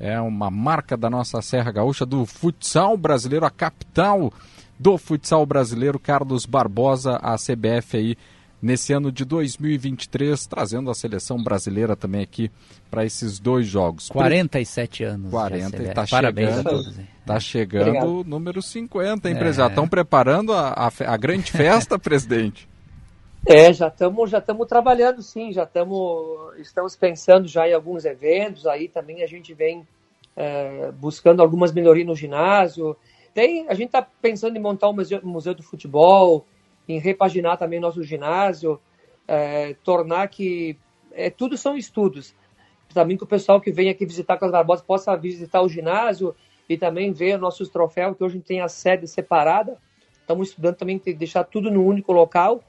É 0.00 0.20
uma 0.20 0.50
marca 0.50 0.96
da 0.96 1.08
nossa 1.08 1.40
Serra 1.42 1.70
Gaúcha 1.70 2.04
do 2.04 2.26
futsal 2.26 2.96
brasileiro, 2.96 3.46
a 3.46 3.50
capital 3.50 4.32
do 4.78 4.98
futsal 4.98 5.46
brasileiro, 5.46 5.98
Carlos 5.98 6.44
Barbosa, 6.44 7.16
a 7.22 7.36
CBF 7.36 7.96
aí 7.96 8.16
nesse 8.62 8.92
ano 8.92 9.10
de 9.10 9.24
2023, 9.24 10.46
trazendo 10.46 10.88
a 10.88 10.94
seleção 10.94 11.42
brasileira 11.42 11.96
também 11.96 12.22
aqui 12.22 12.48
para 12.88 13.04
esses 13.04 13.40
dois 13.40 13.66
jogos. 13.66 14.08
47 14.08 15.02
anos. 15.02 15.30
40, 15.30 15.82
está 15.82 16.06
Parabéns 16.06 16.50
chegando, 16.50 16.68
a 16.68 16.70
todos. 16.70 17.00
Tá 17.26 17.40
chegando 17.40 18.20
o 18.20 18.24
número 18.24 18.62
50, 18.62 19.28
hein, 19.28 19.36
é. 19.36 19.50
Estão 19.50 19.88
preparando 19.88 20.52
a, 20.52 20.68
a, 20.68 20.92
a 21.12 21.16
grande 21.16 21.50
festa, 21.52 21.98
presidente? 21.98 22.68
É, 23.44 23.72
já 23.72 23.88
estamos 23.88 24.30
já 24.30 24.38
estamos 24.38 24.68
trabalhando 24.68 25.20
sim, 25.20 25.52
já 25.52 25.64
estamos 25.64 26.56
estamos 26.58 26.94
pensando 26.94 27.48
já 27.48 27.68
em 27.68 27.74
alguns 27.74 28.04
eventos, 28.04 28.68
aí 28.68 28.86
também 28.86 29.24
a 29.24 29.26
gente 29.26 29.52
vem 29.52 29.84
é, 30.36 30.92
buscando 30.92 31.42
algumas 31.42 31.72
melhorias 31.72 32.06
no 32.06 32.14
ginásio. 32.14 32.96
Tem, 33.34 33.66
a 33.68 33.74
gente 33.74 33.86
está 33.86 34.02
pensando 34.02 34.56
em 34.56 34.60
montar 34.60 34.88
um 34.88 34.92
museu, 34.92 35.20
museu 35.24 35.54
do 35.54 35.62
futebol, 35.62 36.46
em 36.88 36.98
repaginar 36.98 37.56
também 37.56 37.80
nosso 37.80 38.02
ginásio, 38.02 38.80
é, 39.26 39.74
tornar 39.84 40.28
que 40.28 40.76
é, 41.12 41.30
tudo 41.30 41.56
são 41.56 41.76
estudos. 41.76 42.34
Também 42.92 43.16
que 43.16 43.24
o 43.24 43.26
pessoal 43.26 43.60
que 43.60 43.72
vem 43.72 43.88
aqui 43.88 44.04
visitar 44.04 44.38
as 44.40 44.50
Barbosa 44.50 44.82
possa 44.82 45.16
visitar 45.16 45.62
o 45.62 45.68
ginásio 45.68 46.34
e 46.68 46.76
também 46.76 47.12
ver 47.12 47.38
nossos 47.38 47.68
troféus, 47.68 48.16
que 48.16 48.24
hoje 48.24 48.40
tem 48.40 48.60
a 48.60 48.68
sede 48.68 49.06
separada. 49.06 49.78
Estamos 50.20 50.50
estudando 50.50 50.76
também 50.76 50.98
deixar 50.98 51.44
tudo 51.44 51.70
no 51.70 51.84
único 51.84 52.12
local, 52.12 52.62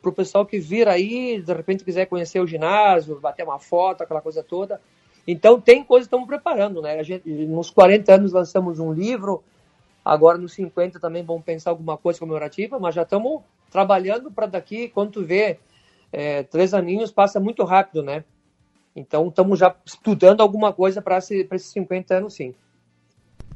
para 0.00 0.10
o 0.10 0.12
pessoal 0.12 0.46
que 0.46 0.58
vir 0.58 0.88
aí, 0.88 1.42
de 1.42 1.52
repente 1.52 1.84
quiser 1.84 2.06
conhecer 2.06 2.40
o 2.40 2.46
ginásio, 2.46 3.20
bater 3.20 3.44
uma 3.44 3.58
foto, 3.58 4.02
aquela 4.02 4.20
coisa 4.20 4.42
toda. 4.42 4.80
Então 5.26 5.60
tem 5.60 5.84
coisas 5.84 6.06
que 6.06 6.14
estamos 6.14 6.26
preparando, 6.26 6.80
né? 6.80 7.02
Gente, 7.04 7.28
nos 7.28 7.70
40 7.70 8.14
anos 8.14 8.32
lançamos 8.32 8.78
um 8.78 8.92
livro, 8.92 9.42
agora 10.04 10.38
nos 10.38 10.54
50 10.54 10.98
também 10.98 11.22
vamos 11.22 11.44
pensar 11.44 11.70
alguma 11.70 11.98
coisa 11.98 12.18
comemorativa, 12.18 12.78
mas 12.78 12.94
já 12.94 13.02
estamos 13.02 13.42
trabalhando 13.70 14.30
para 14.30 14.46
daqui, 14.46 14.88
quando 14.88 15.12
tu 15.12 15.24
vê, 15.24 15.58
é, 16.12 16.42
três 16.42 16.74
aninhos 16.74 17.10
passa 17.10 17.38
muito 17.38 17.64
rápido, 17.64 18.02
né? 18.02 18.24
Então 18.94 19.28
estamos 19.28 19.58
já 19.58 19.74
estudando 19.84 20.40
alguma 20.40 20.72
coisa 20.72 21.00
para 21.00 21.18
esse, 21.18 21.48
esses 21.50 21.72
50 21.72 22.14
anos, 22.14 22.34
sim. 22.34 22.54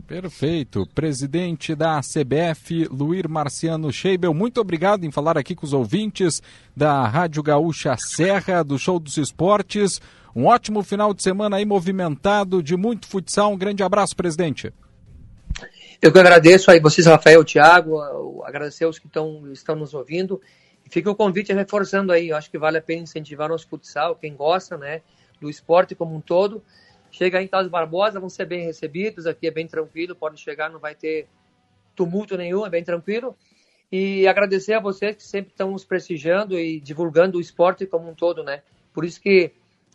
Perfeito. 0.07 0.87
Presidente 0.95 1.75
da 1.75 2.01
CBF, 2.01 2.87
Luir 2.91 3.29
Marciano 3.29 3.91
Scheibel, 3.91 4.35
muito 4.35 4.61
obrigado 4.61 5.05
em 5.05 5.11
falar 5.11 5.39
aqui 5.39 5.55
com 5.55 5.65
os 5.65 5.73
ouvintes 5.73 6.43
da 6.77 7.07
Rádio 7.07 7.43
Gaúcha 7.43 7.97
Serra, 7.99 8.63
do 8.63 8.79
Show 8.79 8.99
dos 8.99 9.17
Esportes. 9.17 10.01
Um 10.37 10.47
ótimo 10.47 10.83
final 10.83 11.15
de 11.15 11.23
semana 11.23 11.57
aí 11.57 11.65
movimentado, 11.65 12.63
de 12.63 12.77
muito 12.77 13.07
futsal. 13.07 13.53
Um 13.53 13.59
grande 13.59 13.83
abraço, 13.83 14.15
presidente. 14.15 14.73
Eu 16.05 16.13
que 16.13 16.19
agradeço 16.19 16.71
aí 16.71 16.79
vocês, 16.81 17.07
Rafael, 17.07 17.43
Thiago, 17.43 18.45
agradecer 18.45 18.85
os 18.85 18.99
que 18.99 19.07
estão, 19.07 19.51
estão 19.51 19.75
nos 19.75 19.95
ouvindo. 19.95 20.39
Fica 20.91 21.11
o 21.11 21.15
convite 21.15 21.51
reforçando 21.51 22.13
aí, 22.13 22.29
eu 22.29 22.37
acho 22.37 22.51
que 22.51 22.59
vale 22.59 22.77
a 22.77 22.83
pena 22.83 23.05
incentivar 23.05 23.49
nosso 23.49 23.67
futsal, 23.67 24.15
quem 24.15 24.37
gosta, 24.37 24.77
né, 24.77 25.01
do 25.41 25.49
esporte 25.49 25.95
como 25.95 26.15
um 26.15 26.21
todo. 26.21 26.63
Chega 27.11 27.39
aí 27.39 27.47
em 27.47 27.49
Carlos 27.49 27.71
Barbosa, 27.71 28.21
vão 28.21 28.29
ser 28.29 28.45
bem 28.45 28.67
recebidos, 28.67 29.27
aqui 29.27 29.47
é 29.47 29.51
bem 29.51 29.67
tranquilo, 29.67 30.15
pode 30.15 30.39
chegar, 30.39 30.69
não 30.69 30.79
vai 30.79 30.95
ter 30.95 31.27
tumulto 31.97 32.37
nenhum, 32.37 32.67
é 32.67 32.69
bem 32.69 32.85
tranquilo. 32.85 33.35
E 33.91 34.27
agradecer 34.27 34.75
a 34.75 34.81
vocês 34.81 35.17
que 35.17 35.23
sempre 35.23 35.53
estão 35.53 35.71
nos 35.71 35.87
prestigiando 35.87 36.59
e 36.59 36.81
divulgando 36.81 37.39
o 37.39 37.41
esporte 37.41 37.87
como 37.87 38.11
um 38.11 38.15
todo, 38.15 38.45
né? 38.45 38.61
Por 38.93 39.07
isso 39.07 39.19
que 39.19 39.53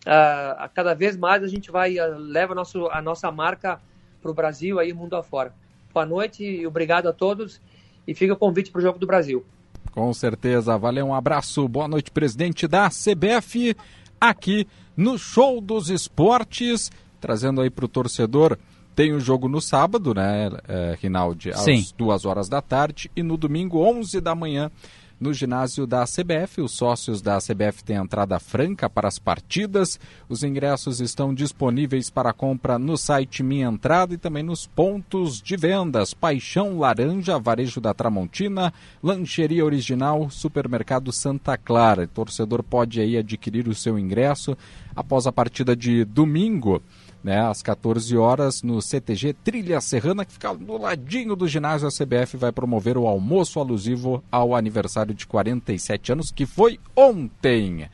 uh, 0.08 0.70
cada 0.74 0.96
vez 0.96 1.16
mais 1.16 1.44
a 1.44 1.48
gente 1.48 1.70
vai 1.70 2.00
uh, 2.00 2.18
leva 2.18 2.56
nosso, 2.56 2.88
a 2.88 3.00
nossa 3.00 3.32
marca 3.32 3.80
para 4.20 4.32
o 4.32 4.34
Brasil 4.34 4.80
aí 4.80 4.92
mundo 4.92 5.16
afora. 5.16 5.54
Boa 6.00 6.08
noite 6.08 6.46
e 6.46 6.66
obrigado 6.66 7.10
a 7.10 7.12
todos 7.12 7.60
e 8.08 8.16
fica 8.16 8.32
o 8.32 8.38
convite 8.38 8.72
para 8.72 8.80
o 8.80 8.82
Jogo 8.82 8.98
do 8.98 9.06
Brasil. 9.06 9.44
Com 9.92 10.14
certeza, 10.14 10.78
valeu, 10.78 11.08
um 11.08 11.14
abraço, 11.14 11.68
boa 11.68 11.90
noite, 11.90 12.10
presidente 12.10 12.70
da 12.70 12.88
CBF, 12.88 13.76
aqui 14.18 14.66
no 14.96 15.18
Show 15.18 15.60
dos 15.60 15.90
Esportes, 15.90 16.90
trazendo 17.20 17.60
aí 17.60 17.70
para 17.70 17.84
o 17.84 17.90
torcedor. 17.90 18.58
Tem 18.96 19.12
o 19.12 19.20
jogo 19.20 19.50
no 19.50 19.60
sábado, 19.60 20.14
né, 20.14 20.50
é, 20.70 20.98
Rinaldi, 21.02 21.50
às 21.50 21.66
Sim. 21.66 21.86
duas 21.98 22.24
horas 22.24 22.48
da 22.48 22.62
tarde, 22.62 23.12
e 23.14 23.22
no 23.22 23.36
domingo, 23.36 23.80
11 23.80 24.22
da 24.22 24.34
manhã, 24.34 24.72
no 25.20 25.34
ginásio 25.34 25.86
da 25.86 26.04
CBF. 26.06 26.62
Os 26.62 26.72
sócios 26.72 27.22
da 27.22 27.38
CBF 27.38 27.84
têm 27.84 27.98
entrada 27.98 28.40
franca 28.40 28.90
para 28.90 29.08
as 29.08 29.20
partidas. 29.20 30.00
Os 30.28 30.44
ingressos 30.44 31.00
estão 31.00 31.34
disponíveis 31.34 32.10
para 32.10 32.34
compra 32.34 32.80
no 32.80 32.98
site 32.98 33.44
Minha 33.44 33.68
Entrada 33.68 34.14
e 34.14 34.18
também 34.18 34.44
nos 34.44 34.66
pontos 34.66 35.42
de 35.42 35.58
vendas. 35.58 36.14
Paixão 36.14 36.80
Laranja, 36.80 37.38
Varejo 37.38 37.82
da 37.82 37.94
Tramontina, 37.94 38.74
Lancheria 39.04 39.66
Original, 39.66 40.30
Supermercado 40.30 41.12
Santa 41.12 41.58
Clara. 41.58 42.04
O 42.04 42.08
torcedor 42.08 42.64
pode 42.64 43.02
aí 43.02 43.18
adquirir 43.18 43.68
o 43.68 43.76
seu 43.76 44.00
ingresso 44.00 44.58
após 44.96 45.28
a 45.28 45.32
partida 45.32 45.76
de 45.76 46.06
domingo 46.06 46.82
né, 47.24 47.40
às 47.42 47.62
14 47.62 48.16
horas 48.18 48.64
no 48.64 48.82
CTG 48.82 49.34
Trilha 49.34 49.82
Serrana, 49.82 50.26
que 50.26 50.34
fica 50.34 50.54
do 50.54 50.78
ladinho 50.78 51.36
do 51.36 51.48
ginásio. 51.48 51.88
A 51.88 51.92
CBF 51.92 52.38
vai 52.38 52.52
promover 52.52 52.98
o 52.98 53.08
almoço 53.08 53.60
alusivo 53.60 54.24
ao 54.32 54.56
aniversário 54.56 55.14
de 55.14 55.28
47 55.28 56.14
anos, 56.14 56.32
que 56.32 56.46
foi 56.46 56.80
ontem. 56.96 57.90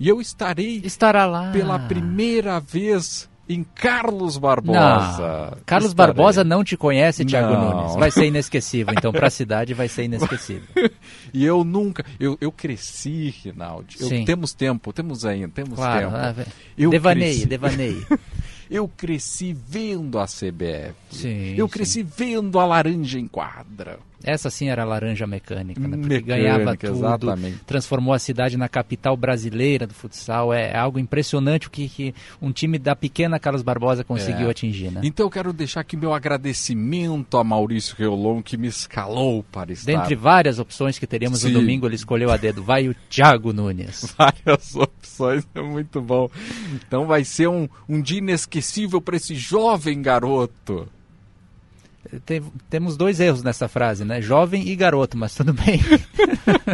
E 0.00 0.08
eu 0.08 0.20
estarei 0.20 0.80
Estará 0.84 1.26
lá 1.26 1.50
pela 1.50 1.78
primeira 1.78 2.60
vez 2.60 3.28
em 3.48 3.64
Carlos 3.64 4.36
Barbosa. 4.36 5.50
Não. 5.50 5.58
Carlos 5.64 5.90
Estarei. 5.90 6.14
Barbosa 6.14 6.44
não 6.44 6.62
te 6.62 6.76
conhece, 6.76 7.24
Thiago 7.24 7.54
não. 7.54 7.74
Nunes. 7.74 7.96
Vai 7.96 8.10
ser 8.10 8.26
inesquecível. 8.26 8.92
Então, 8.96 9.10
para 9.10 9.28
a 9.28 9.30
cidade 9.30 9.72
vai 9.72 9.88
ser 9.88 10.04
inesquecível. 10.04 10.68
e 11.32 11.44
eu 11.44 11.64
nunca. 11.64 12.04
Eu, 12.20 12.36
eu 12.40 12.52
cresci, 12.52 13.34
Rinaldi. 13.42 13.96
Eu, 14.00 14.24
temos 14.24 14.52
tempo, 14.52 14.92
temos 14.92 15.24
ainda, 15.24 15.48
temos 15.48 15.76
claro, 15.76 16.10
tempo. 16.10 16.16
Ah, 16.16 16.34
eu 16.76 16.90
cresci. 16.90 17.48
Eu 18.70 18.88
cresci 18.88 19.52
vendo 19.52 20.18
a 20.18 20.26
CBF. 20.26 20.94
Sim, 21.10 21.54
eu 21.56 21.68
cresci 21.68 22.02
sim. 22.04 22.10
vendo 22.16 22.58
a 22.58 22.66
laranja 22.66 23.18
em 23.18 23.26
quadra. 23.26 23.98
Essa 24.22 24.50
sim 24.50 24.68
era 24.68 24.82
a 24.82 24.84
laranja 24.84 25.26
mecânica, 25.26 25.80
né? 25.80 25.96
Porque 25.96 26.14
mecânica, 26.14 26.36
ganhava 26.36 26.76
tudo, 26.76 26.96
exatamente. 26.96 27.58
transformou 27.64 28.12
a 28.12 28.18
cidade 28.18 28.56
na 28.56 28.68
capital 28.68 29.16
brasileira 29.16 29.86
do 29.86 29.94
futsal. 29.94 30.52
É, 30.52 30.76
algo 30.76 30.98
impressionante 30.98 31.68
o 31.68 31.70
que, 31.70 31.88
que, 31.88 32.14
um 32.42 32.50
time 32.50 32.78
da 32.78 32.96
pequena 32.96 33.38
Carlos 33.38 33.62
Barbosa 33.62 34.02
conseguiu 34.02 34.48
é. 34.48 34.50
atingir, 34.50 34.90
né? 34.90 35.00
Então 35.04 35.26
eu 35.26 35.30
quero 35.30 35.52
deixar 35.52 35.80
aqui 35.80 35.96
meu 35.96 36.12
agradecimento 36.12 37.38
a 37.38 37.44
Maurício 37.44 37.94
Reolon, 37.96 38.42
que 38.42 38.56
me 38.56 38.66
escalou 38.66 39.44
para 39.44 39.72
estar... 39.72 39.92
Dentre 39.92 40.14
várias 40.16 40.58
opções 40.58 40.98
que 40.98 41.06
teríamos 41.06 41.40
sim. 41.40 41.52
no 41.52 41.60
domingo, 41.60 41.86
ele 41.86 41.94
escolheu 41.94 42.30
a 42.30 42.36
dedo. 42.36 42.62
Vai 42.62 42.88
o 42.88 42.94
Thiago 43.08 43.52
Nunes. 43.52 44.14
Várias 44.18 44.74
opções, 44.74 45.46
é 45.54 45.62
muito 45.62 46.00
bom. 46.00 46.28
Então 46.74 47.06
vai 47.06 47.24
ser 47.24 47.48
um, 47.48 47.68
um 47.88 48.00
dia 48.00 48.18
inesquecível 48.18 49.00
para 49.00 49.16
esse 49.16 49.34
jovem 49.34 50.02
garoto. 50.02 50.88
Tem, 52.24 52.42
temos 52.70 52.96
dois 52.96 53.20
erros 53.20 53.42
nessa 53.42 53.68
frase, 53.68 54.04
né? 54.04 54.20
Jovem 54.22 54.68
e 54.68 54.76
garoto, 54.76 55.16
mas 55.16 55.34
tudo 55.34 55.52
bem. 55.52 55.80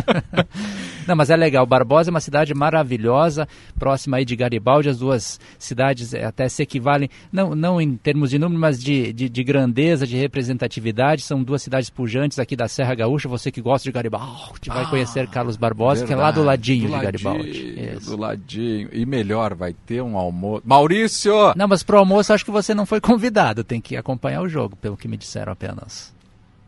Não, 1.06 1.16
mas 1.16 1.30
é 1.30 1.36
legal. 1.36 1.66
Barbosa 1.66 2.10
é 2.10 2.12
uma 2.12 2.20
cidade 2.20 2.54
maravilhosa, 2.54 3.48
próxima 3.78 4.16
aí 4.16 4.24
de 4.24 4.36
Garibaldi. 4.36 4.88
As 4.88 4.98
duas 4.98 5.40
cidades 5.58 6.14
até 6.14 6.48
se 6.48 6.62
equivalem, 6.62 7.08
não, 7.32 7.54
não 7.54 7.80
em 7.80 7.96
termos 7.96 8.30
de 8.30 8.38
número, 8.38 8.60
mas 8.60 8.82
de, 8.82 9.12
de, 9.12 9.28
de 9.28 9.44
grandeza, 9.44 10.06
de 10.06 10.16
representatividade. 10.16 11.22
São 11.22 11.42
duas 11.42 11.62
cidades 11.62 11.90
pujantes 11.90 12.38
aqui 12.38 12.56
da 12.56 12.68
Serra 12.68 12.94
Gaúcha. 12.94 13.28
Você 13.28 13.50
que 13.50 13.60
gosta 13.60 13.84
de 13.84 13.92
Garibaldi 13.92 14.68
vai 14.68 14.84
ah, 14.84 14.86
conhecer 14.86 15.28
Carlos 15.28 15.56
Barbosa, 15.56 16.00
verdade, 16.00 16.06
que 16.06 16.12
é 16.12 16.16
lá 16.16 16.30
do 16.30 16.42
ladinho 16.42 16.88
do 16.88 16.96
de 16.96 17.02
Garibaldi. 17.02 17.94
Isso. 17.96 18.10
Do 18.10 18.20
ladinho. 18.20 18.88
E 18.92 19.04
melhor, 19.04 19.54
vai 19.54 19.72
ter 19.72 20.02
um 20.02 20.16
almoço. 20.16 20.62
Maurício! 20.64 21.52
Não, 21.56 21.68
mas 21.68 21.82
pro 21.82 21.98
almoço 21.98 22.32
acho 22.32 22.44
que 22.44 22.50
você 22.50 22.74
não 22.74 22.86
foi 22.86 23.00
convidado. 23.00 23.64
Tem 23.64 23.80
que 23.80 23.96
acompanhar 23.96 24.42
o 24.42 24.48
jogo, 24.48 24.76
pelo 24.76 24.96
que 24.96 25.08
me 25.08 25.16
disseram 25.16 25.52
apenas. 25.52 26.14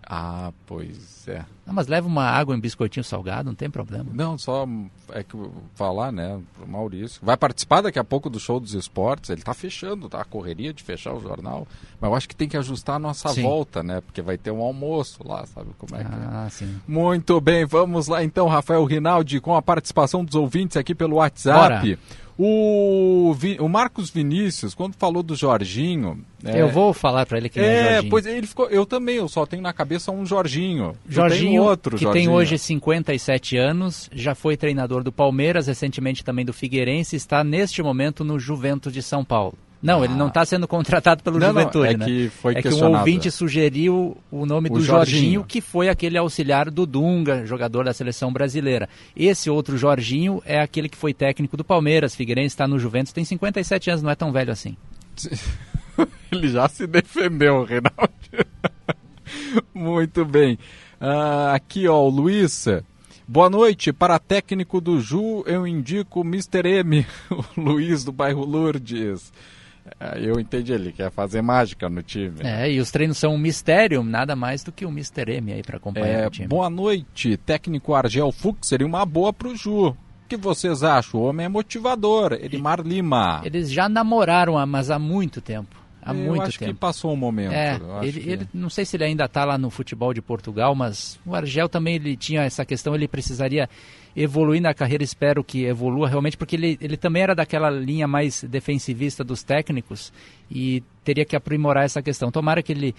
Ah, 0.07 0.53
pois 0.67 1.27
é. 1.29 1.45
Não, 1.67 1.75
mas 1.75 1.89
leva 1.89 2.07
uma 2.07 2.23
água 2.25 2.55
em 2.57 2.61
biscoitinho 2.61 3.03
salgado, 3.03 3.49
não 3.49 3.55
tem 3.55 3.69
problema. 3.69 4.07
Não, 4.15 4.39
só 4.39 4.69
é 5.13 5.23
que 5.25 5.37
falar, 5.75 6.13
né, 6.13 6.39
pro 6.57 6.67
Maurício. 6.69 7.21
Vai 7.23 7.37
participar 7.37 7.81
daqui 7.81 7.99
a 7.99 8.05
pouco 8.05 8.31
do 8.31 8.39
show 8.39 8.61
dos 8.61 8.73
esportes. 8.73 9.31
Ele 9.31 9.43
tá 9.43 9.53
fechando, 9.53 10.09
tá? 10.09 10.21
A 10.21 10.25
correria 10.25 10.73
de 10.73 10.83
fechar 10.85 11.13
o 11.13 11.21
jornal. 11.21 11.67
Mas 12.01 12.09
eu 12.11 12.15
acho 12.17 12.29
que 12.29 12.37
tem 12.37 12.49
que 12.49 12.57
ajustar 12.57 12.97
a 12.97 12.99
nossa 13.01 13.31
Sim. 13.31 13.43
volta, 13.43 13.83
né? 13.83 14.01
Porque 14.01 14.23
vai 14.23 14.39
ter 14.39 14.53
um 14.53 14.61
almoço 14.63 15.27
lá, 15.27 15.45
sabe 15.47 15.71
como 15.77 15.97
é 16.01 16.05
que 16.05 16.11
é? 16.13 16.17
Ah, 16.31 16.49
sim. 16.51 16.77
Muito 16.87 17.41
bem, 17.41 17.65
vamos 17.67 18.07
lá 18.07 18.23
então, 18.23 18.47
Rafael 18.47 18.85
Rinaldi, 18.85 19.41
com 19.41 19.55
a 19.57 19.61
participação 19.61 20.25
dos 20.25 20.37
ouvintes 20.37 20.77
aqui 20.77 20.95
pelo 20.95 21.17
WhatsApp. 21.17 21.59
Bora. 21.97 21.99
O, 22.39 23.35
o 23.61 23.69
Marcos 23.69 24.11
Vinícius, 24.11 24.75
quando 24.75 24.95
falou 24.95 25.23
do 25.23 25.35
Jorginho. 25.35 26.23
é, 26.45 26.61
Eu 26.61 26.69
vou 26.69 26.93
falar 26.93 27.25
pra 27.25 27.39
ele 27.39 27.49
que 27.49 27.59
é 27.59 27.63
É, 27.65 27.93
Jorginho. 27.95 28.11
pois 28.11 28.27
ele 28.27 28.47
ficou. 28.47 28.67
Eu 28.69 28.85
também, 28.85 29.17
eu 29.17 29.27
só 29.27 29.47
tenho 29.47 29.63
na 29.63 29.73
cabeça 29.73 30.13
um 30.13 30.25
Jorginho. 30.27 30.95
Jorginho, 31.09 31.56
tem 31.61 31.69
outro 31.69 31.97
que 31.97 32.03
Jorginho. 32.05 32.27
tem 32.27 32.33
hoje 32.35 32.59
57 32.59 33.57
anos, 33.57 34.09
já 34.13 34.35
foi 34.35 34.57
treinador 34.57 35.03
do 35.03 35.13
Palmeiras, 35.13 35.67
recentemente 35.67 36.25
também 36.25 36.45
do 36.45 36.53
Figueirense, 36.53 37.17
está 37.17 37.43
neste 37.45 37.83
momento 37.83 38.25
no 38.25 38.39
Juventus 38.39 38.93
de 38.93 39.03
São 39.03 39.25
Paulo. 39.25 39.55
Não, 39.83 40.03
ele 40.03 40.15
não 40.15 40.29
está 40.29 40.45
sendo 40.45 40.67
contratado 40.67 41.23
pelo 41.23 41.37
Ah. 41.37 41.41
Não, 41.41 41.47
não, 41.53 41.61
Juventude, 41.61 41.87
é 41.95 41.97
né? 41.97 42.05
que 42.07 42.29
foi 42.31 42.55
é 42.55 42.63
que 42.63 42.69
um 42.69 42.71
questionado. 42.71 42.99
ouvinte 42.99 43.31
sugeriu 43.31 44.17
o 44.33 44.47
nome 44.47 44.69
O 44.71 44.75
do 44.75 44.81
Jorginho. 44.81 45.21
Jorginho. 45.21 45.45
que 45.45 45.61
foi 45.61 45.89
aquele 45.89 46.17
auxiliar 46.17 46.71
do 46.71 46.87
Dunga, 46.87 47.45
jogador 47.47 47.85
da 47.85 47.93
seleção 47.93 48.33
brasileira. 48.33 48.89
Esse 49.15 49.51
outro 49.51 49.77
Jorginho 49.77 50.43
é 50.47 50.59
aquele 50.61 50.89
que 50.89 50.97
foi 50.97 51.13
técnico 51.13 51.57
do 51.59 51.63
Palmeiras, 51.63 52.17
Figueirense 52.17 52.55
está 52.55 52.67
no 52.67 52.79
Juventus, 52.79 53.13
tem 53.13 53.25
57 53.25 53.91
anos, 53.91 54.03
não 54.03 54.11
é 54.11 54.15
tão 54.17 54.33
velho 54.33 54.51
assim. 54.51 54.77
Ele 56.33 56.49
já 56.49 56.69
se 56.69 56.87
defendeu, 56.87 57.63
Reinaldo. 57.65 58.13
Muito 59.75 60.25
bem. 60.25 60.59
Ah, 61.01 61.53
aqui, 61.55 61.87
ó, 61.89 62.01
o 62.03 62.09
Luiz. 62.09 62.67
Boa 63.29 63.51
noite. 63.51 63.93
Para 63.93 64.19
técnico 64.19 64.81
do 64.81 65.01
Ju, 65.01 65.43
eu 65.47 65.67
indico 65.67 66.21
o 66.21 66.25
Mr. 66.25 66.67
M, 66.81 67.07
o 67.31 67.61
Luiz 67.61 68.05
do 68.05 68.13
bairro 68.13 68.45
Lourdes. 68.45 69.33
Ah, 70.01 70.19
eu 70.19 70.41
entendi, 70.41 70.73
ele 70.73 70.91
quer 70.93 71.11
fazer 71.13 71.43
mágica 71.43 71.89
no 71.89 72.03
time. 72.03 72.41
É, 72.43 72.71
e 72.71 72.81
os 72.81 72.91
treinos 72.91 73.19
são 73.19 73.35
um 73.35 73.39
mistério, 73.39 74.03
nada 74.03 74.35
mais 74.35 74.65
do 74.65 74.73
que 74.73 74.85
o 74.85 74.89
Mr. 74.91 75.31
M 75.37 75.53
aí 75.53 75.63
para 75.63 75.77
acompanhar 75.77 76.23
É, 76.25 76.27
o 76.27 76.31
time. 76.31 76.49
boa 76.49 76.69
noite. 76.69 77.37
Técnico 77.37 77.95
Argel 77.95 78.33
Fux 78.33 78.67
seria 78.69 78.87
uma 78.87 79.05
boa 79.07 79.33
pro 79.33 79.55
Ju. 79.55 79.89
O 79.91 79.97
que 80.29 80.37
vocês 80.37 80.83
acham? 80.83 81.21
O 81.21 81.25
homem 81.25 81.47
é 81.47 81.49
motivador. 81.49 82.33
Edmar 82.33 82.81
Lima. 82.81 83.43
Eles 83.45 83.71
já 83.71 83.89
namoraram, 83.89 84.55
mas 84.67 84.91
há 84.91 84.99
muito 84.99 85.41
tempo. 85.41 85.77
Há 86.07 86.15
eu 86.15 86.25
muito 86.25 86.43
acho 86.43 86.59
tempo. 86.59 86.73
que 86.73 86.79
passou 86.79 87.13
um 87.13 87.17
momento. 87.17 87.53
É, 87.53 87.79
ele, 88.03 88.21
que- 88.21 88.31
ele- 88.31 88.49
não 88.55 88.71
sei 88.71 88.85
se 88.85 88.97
ele 88.97 89.05
ainda 89.05 89.25
está 89.25 89.45
lá 89.45 89.59
no 89.59 89.69
futebol 89.71 90.15
de 90.15 90.23
Portugal, 90.23 90.75
mas 90.75 91.19
o 91.27 91.35
Argel 91.35 91.69
também 91.69 91.97
ele 91.97 92.17
tinha 92.17 92.43
essa 92.43 92.65
questão, 92.65 92.95
ele 92.95 93.09
precisaria 93.09 93.69
evoluir 94.15 94.63
na 94.63 94.73
carreira, 94.73 95.03
espero 95.05 95.45
que 95.45 95.65
evolua 95.65 96.09
realmente, 96.09 96.37
porque 96.37 96.57
ele, 96.57 96.79
ele 96.81 96.97
também 96.97 97.23
era 97.23 97.35
daquela 97.35 97.69
linha 97.69 98.07
mais 98.09 98.43
defensivista 98.45 99.23
dos 99.23 99.43
técnicos 99.43 100.13
e 100.51 100.83
teria 101.05 101.25
que 101.25 101.37
aprimorar 101.37 101.85
essa 101.85 102.01
questão. 102.01 102.31
Tomara 102.31 102.63
que 102.63 102.73
ele 102.73 102.95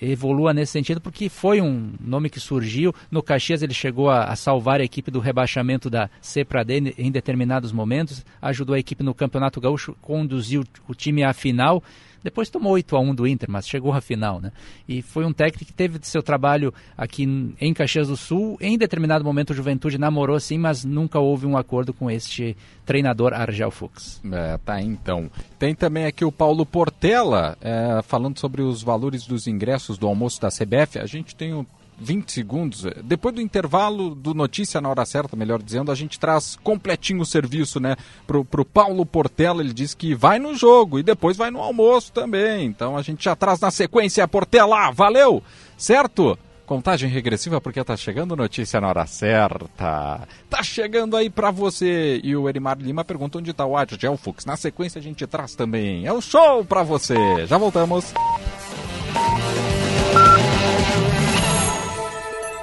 evolua 0.00 0.54
nesse 0.54 0.72
sentido, 0.72 1.00
porque 1.00 1.28
foi 1.28 1.60
um 1.60 1.92
nome 2.00 2.30
que 2.30 2.40
surgiu. 2.40 2.94
No 3.10 3.22
Caxias 3.22 3.62
ele 3.62 3.74
chegou 3.74 4.08
a, 4.08 4.24
a 4.24 4.36
salvar 4.36 4.80
a 4.80 4.84
equipe 4.84 5.10
do 5.10 5.20
rebaixamento 5.20 5.90
da 5.90 6.08
C 6.20 6.44
para 6.44 6.62
D 6.62 6.94
em 6.96 7.10
determinados 7.10 7.72
momentos, 7.72 8.24
ajudou 8.40 8.74
a 8.74 8.78
equipe 8.78 9.02
no 9.02 9.14
Campeonato 9.14 9.60
Gaúcho, 9.60 9.94
conduziu 10.00 10.64
o 10.88 10.94
time 10.94 11.22
à 11.24 11.32
final. 11.34 11.82
Depois 12.22 12.48
tomou 12.48 12.72
8 12.72 12.96
a 12.96 13.00
1 13.00 13.14
do 13.14 13.26
Inter, 13.26 13.50
mas 13.50 13.66
chegou 13.68 13.92
à 13.92 14.00
final, 14.00 14.40
né? 14.40 14.52
E 14.88 15.02
foi 15.02 15.24
um 15.24 15.32
técnico 15.32 15.64
que 15.66 15.72
teve 15.72 15.98
seu 16.02 16.22
trabalho 16.22 16.72
aqui 16.96 17.24
em- 17.60 17.72
Caxias 17.74 18.08
do 18.08 18.16
Sul. 18.16 18.56
Em 18.60 18.76
determinado 18.78 19.24
momento 19.24 19.50
o 19.50 19.54
Juventude 19.54 19.98
namorou 19.98 20.38
sim, 20.38 20.58
mas 20.58 20.84
nunca 20.84 21.18
houve 21.18 21.46
um 21.46 21.56
acordo 21.56 21.92
com 21.92 22.10
este 22.10 22.56
treinador 22.84 23.32
Argel 23.32 23.70
Fux. 23.70 24.20
É, 24.30 24.58
tá 24.58 24.80
então. 24.80 25.30
Tem 25.58 25.74
também 25.74 26.04
aqui 26.04 26.24
o 26.24 26.30
Paulo 26.32 26.64
Portela, 26.66 27.56
é, 27.60 28.00
falando 28.02 28.38
sobre 28.38 28.62
os 28.62 28.82
valores 28.82 29.26
dos 29.26 29.46
ingressos 29.46 29.96
do 29.98 30.06
almoço 30.06 30.40
da 30.40 30.48
CBF. 30.48 30.98
A 30.98 31.06
gente 31.06 31.34
tem 31.34 31.54
um 31.54 31.64
20 31.98 32.32
segundos. 32.32 32.84
Depois 33.02 33.34
do 33.34 33.40
intervalo 33.40 34.14
do 34.14 34.34
Notícia 34.34 34.80
na 34.80 34.88
Hora 34.88 35.04
Certa, 35.04 35.36
melhor 35.36 35.62
dizendo, 35.62 35.92
a 35.92 35.94
gente 35.94 36.18
traz 36.18 36.56
completinho 36.62 37.20
o 37.22 37.26
serviço, 37.26 37.78
né? 37.78 37.96
Pro, 38.26 38.44
pro 38.44 38.64
Paulo 38.64 39.06
Portela, 39.06 39.62
ele 39.62 39.72
diz 39.72 39.94
que 39.94 40.14
vai 40.14 40.38
no 40.38 40.54
jogo 40.54 40.98
e 40.98 41.02
depois 41.02 41.36
vai 41.36 41.50
no 41.50 41.60
almoço 41.60 42.12
também. 42.12 42.66
Então 42.66 42.96
a 42.96 43.02
gente 43.02 43.24
já 43.24 43.36
traz 43.36 43.60
na 43.60 43.70
sequência, 43.70 44.26
Portela, 44.26 44.90
valeu! 44.90 45.42
Certo? 45.76 46.38
Contagem 46.64 47.10
regressiva 47.10 47.60
porque 47.60 47.82
tá 47.82 47.96
chegando 47.96 48.36
notícia 48.36 48.80
na 48.80 48.88
hora 48.88 49.06
certa. 49.06 50.26
Tá 50.48 50.62
chegando 50.62 51.16
aí 51.16 51.28
pra 51.28 51.50
você. 51.50 52.20
E 52.22 52.34
o 52.36 52.48
Erimar 52.48 52.78
Lima 52.78 53.04
pergunta 53.04 53.38
onde 53.38 53.52
tá 53.52 53.66
o 53.66 53.76
Adgel 53.76 54.16
Fux. 54.16 54.46
Na 54.46 54.56
sequência 54.56 54.98
a 54.98 55.02
gente 55.02 55.26
traz 55.26 55.54
também. 55.54 56.06
É 56.06 56.12
um 56.12 56.20
show 56.20 56.64
pra 56.64 56.82
você. 56.82 57.46
Já 57.46 57.58
voltamos. 57.58 58.14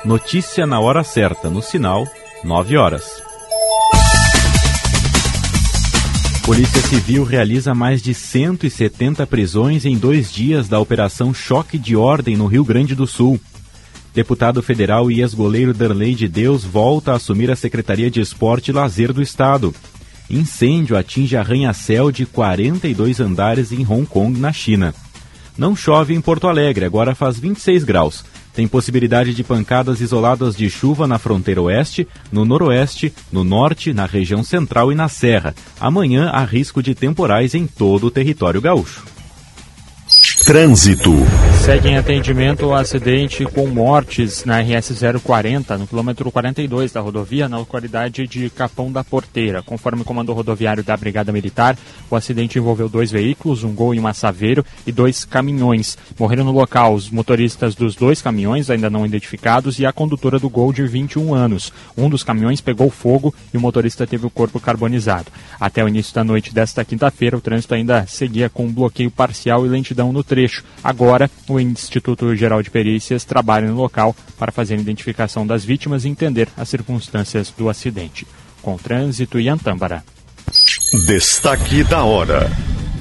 Notícia 0.06 0.66
na 0.66 0.80
hora 0.80 1.04
certa, 1.04 1.50
no 1.50 1.62
sinal, 1.62 2.08
9 2.44 2.78
horas. 2.78 3.04
Polícia 6.46 6.82
Civil 6.84 7.26
realiza 7.26 7.76
mais 7.76 8.02
de 8.02 8.14
170 8.14 9.28
prisões 9.28 9.86
em 9.86 9.98
dois 9.98 10.32
dias 10.32 10.70
da 10.70 10.80
Operação 10.80 11.34
Choque 11.34 11.78
de 11.78 11.98
Ordem 11.98 12.38
no 12.38 12.48
Rio 12.48 12.64
Grande 12.64 12.96
do 12.96 13.06
Sul. 13.06 13.40
Deputado 14.16 14.64
federal 14.64 15.12
e 15.12 15.20
ex-goleiro 15.20 15.74
Darley 15.74 16.16
de 16.16 16.30
Deus 16.30 16.64
volta 16.64 17.12
a 17.12 17.16
assumir 17.16 17.52
a 17.52 17.56
Secretaria 17.56 18.10
de 18.10 18.22
Esporte 18.22 18.72
e 18.72 18.74
Lazer 18.74 19.12
do 19.12 19.22
Estado. 19.22 19.76
Incêndio 20.30 20.96
atinge 20.96 21.36
arranha-céu 21.36 22.10
de 22.10 22.26
42 22.26 23.20
andares 23.20 23.74
em 23.74 23.86
Hong 23.86 24.06
Kong, 24.06 24.40
na 24.40 24.54
China. 24.54 24.96
Não 25.58 25.76
chove 25.76 26.14
em 26.14 26.22
Porto 26.22 26.48
Alegre, 26.48 26.86
agora 26.86 27.14
faz 27.14 27.38
26 27.38 27.84
graus. 27.84 28.24
Tem 28.54 28.68
possibilidade 28.68 29.34
de 29.34 29.44
pancadas 29.44 30.02
isoladas 30.02 30.56
de 30.56 30.70
chuva 30.70 31.08
na 31.08 31.18
fronteira 31.18 31.62
oeste, 31.62 32.08
no 32.32 32.46
noroeste, 32.46 33.14
no 33.32 33.44
norte, 33.44 33.94
na 33.94 34.06
região 34.06 34.44
central 34.44 34.92
e 34.92 34.96
na 34.96 35.08
serra. 35.08 35.54
Amanhã 35.80 36.30
há 36.30 36.44
risco 36.44 36.82
de 36.82 36.94
temporais 36.96 37.54
em 37.54 37.66
todo 37.68 38.08
o 38.08 38.12
território 38.12 38.62
gaúcho. 38.62 39.19
Trânsito. 40.46 41.14
Segue 41.64 41.90
em 41.90 41.98
atendimento 41.98 42.66
o 42.66 42.74
acidente 42.74 43.44
com 43.46 43.68
mortes 43.68 44.46
na 44.46 44.60
RS 44.60 44.94
040, 45.22 45.78
no 45.78 45.86
quilômetro 45.86 46.32
42 46.32 46.92
da 46.92 47.02
rodovia, 47.02 47.48
na 47.48 47.58
localidade 47.60 48.26
de 48.26 48.50
Capão 48.50 48.92
da 48.92 49.04
Porteira. 49.04 49.62
Conforme 49.62 50.02
o 50.02 50.06
comando 50.06 50.34
rodoviário 50.34 50.84
da 50.84 50.98
Brigada 50.98 51.32
Militar, 51.32 51.78
o 52.10 52.16
acidente 52.16 52.58
envolveu 52.58 52.90
dois 52.90 53.12
veículos, 53.12 53.64
um 53.64 53.74
Gol 53.74 53.94
e 53.94 54.00
uma 54.00 54.14
Saveiro, 54.14 54.66
e 54.88 54.92
dois 54.92 55.26
caminhões. 55.26 55.98
Morreram 56.18 56.46
no 56.46 56.52
local 56.52 56.96
os 56.96 57.10
motoristas 57.12 57.76
dos 57.76 57.96
dois 57.96 58.22
caminhões, 58.22 58.70
ainda 58.70 58.90
não 58.90 59.06
identificados, 59.06 59.78
e 59.78 59.86
a 59.86 59.94
condutora 59.94 60.40
do 60.40 60.50
Gol 60.50 60.74
de 60.74 60.88
21 60.88 61.34
anos. 61.36 61.72
Um 61.96 62.10
dos 62.10 62.24
caminhões 62.24 62.62
pegou 62.62 62.90
fogo 62.90 63.34
e 63.54 63.58
o 63.58 63.62
motorista 63.62 64.08
teve 64.08 64.26
o 64.26 64.32
corpo 64.32 64.60
carbonizado. 64.60 65.32
Até 65.60 65.84
o 65.84 65.88
início 65.88 66.16
da 66.16 66.24
noite 66.24 66.54
desta 66.54 66.84
quinta-feira, 66.84 67.38
o 67.38 67.42
trânsito 67.42 67.76
ainda 67.76 68.08
seguia 68.08 68.50
com 68.50 68.72
bloqueio 68.72 69.12
parcial 69.12 69.66
e 69.66 69.70
lentidão 69.70 70.12
no 70.12 70.24
trecho. 70.40 70.64
Agora, 70.82 71.30
o 71.50 71.60
Instituto 71.60 72.34
Geral 72.36 72.64
de 72.64 72.70
Perícias 72.70 73.26
trabalha 73.26 73.68
no 73.68 73.76
local 73.76 74.16
para 74.38 74.52
fazer 74.52 74.76
a 74.76 74.80
identificação 74.80 75.46
das 75.46 75.66
vítimas 75.66 76.06
e 76.06 76.10
entender 76.10 76.48
as 76.56 76.70
circunstâncias 76.70 77.54
do 77.58 77.68
acidente. 77.68 78.26
Com 78.62 78.78
trânsito 78.78 79.40
e 79.40 79.50
Antâmbara. 79.50 80.04
Destaque 81.06 81.84
da 81.84 82.04
hora. 82.04 82.50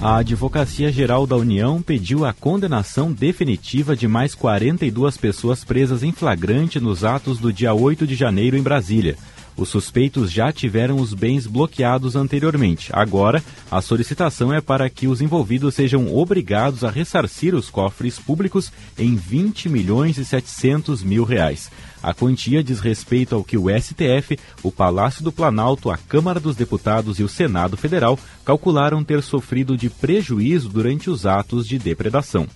A 0.01 0.19
Advocacia 0.19 0.93
Geral 0.93 1.27
da 1.27 1.37
União 1.37 1.81
pediu 1.81 2.25
a 2.25 2.33
condenação 2.33 3.13
definitiva 3.13 3.97
de 3.97 4.07
mais 4.07 4.35
42 4.35 5.17
pessoas 5.17 5.65
presas 5.65 6.03
em 6.03 6.13
flagrante 6.13 6.79
nos 6.79 7.05
atos 7.05 7.39
do 7.39 7.53
dia 7.53 7.75
8 7.75 8.07
de 8.07 8.15
janeiro 8.15 8.57
em 8.57 8.63
Brasília. 8.63 9.17
Os 9.59 9.71
suspeitos 9.71 10.31
já 10.31 10.53
tiveram 10.53 11.01
os 11.01 11.13
bens 11.13 11.45
bloqueados 11.45 12.15
anteriormente. 12.15 12.91
Agora, 12.93 13.43
a 13.69 13.83
solicitação 13.83 14.55
é 14.55 14.61
para 14.61 14.89
que 14.89 15.09
os 15.09 15.21
envolvidos 15.21 15.75
sejam 15.75 16.15
obrigados 16.15 16.85
a 16.85 16.91
ressarcir 16.91 17.57
os 17.57 17.69
cofres 17.69 18.21
públicos 18.21 18.71
em 18.97 19.17
20 19.17 19.69
milhões 19.69 20.17
e 20.17 20.25
700 20.25 21.03
mil 21.03 21.25
reais. 21.25 21.73
A 22.01 22.15
quantia 22.15 22.63
diz 22.63 22.79
respeito 22.79 23.35
ao 23.35 23.43
que 23.43 23.59
o 23.59 23.67
STF, 23.69 24.39
o 24.63 24.71
Palácio 24.71 25.25
do 25.25 25.33
Planalto, 25.33 25.91
a 25.91 25.97
Câmara 25.97 26.39
dos 26.39 26.55
Deputados 26.55 27.19
e 27.19 27.25
o 27.25 27.29
Senado 27.29 27.77
Federal 27.77 28.17
calcularam 28.45 29.03
ter 29.03 29.25
sofrido 29.25 29.77
de 29.77 29.91
prejuízo 29.91 30.69
durante 30.69 31.11
os 31.11 31.27
atos 31.27 31.67
de 31.67 31.81
depredação. 31.81 32.47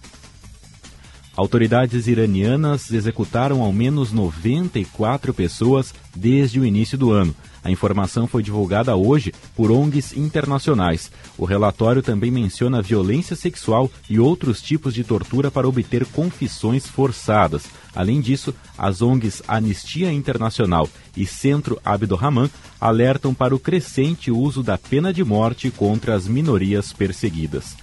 Autoridades 1.34 2.06
iranianas 2.06 2.92
executaram 2.92 3.62
ao 3.62 3.72
menos 3.72 4.12
94 4.12 5.32
pessoas 5.32 5.94
desde 6.14 6.60
o 6.60 6.64
início 6.64 6.98
do 6.98 7.10
ano. 7.10 7.34
A 7.64 7.70
informação 7.70 8.26
foi 8.26 8.42
divulgada 8.42 8.94
hoje 8.96 9.32
por 9.54 9.70
ONGs 9.70 10.16
internacionais. 10.16 11.10
O 11.38 11.44
relatório 11.44 12.02
também 12.02 12.30
menciona 12.30 12.82
violência 12.82 13.36
sexual 13.36 13.90
e 14.10 14.18
outros 14.18 14.60
tipos 14.60 14.92
de 14.92 15.04
tortura 15.04 15.50
para 15.50 15.68
obter 15.68 16.04
confissões 16.06 16.86
forçadas. 16.86 17.64
Além 17.94 18.20
disso, 18.20 18.54
as 18.76 19.00
ONGs 19.00 19.42
Anistia 19.46 20.12
Internacional 20.12 20.88
e 21.16 21.24
Centro 21.24 21.80
Abdurrahman 21.84 22.50
alertam 22.80 23.32
para 23.32 23.54
o 23.54 23.60
crescente 23.60 24.30
uso 24.30 24.62
da 24.62 24.76
pena 24.76 25.12
de 25.12 25.22
morte 25.22 25.70
contra 25.70 26.14
as 26.14 26.26
minorias 26.26 26.92
perseguidas. 26.92 27.76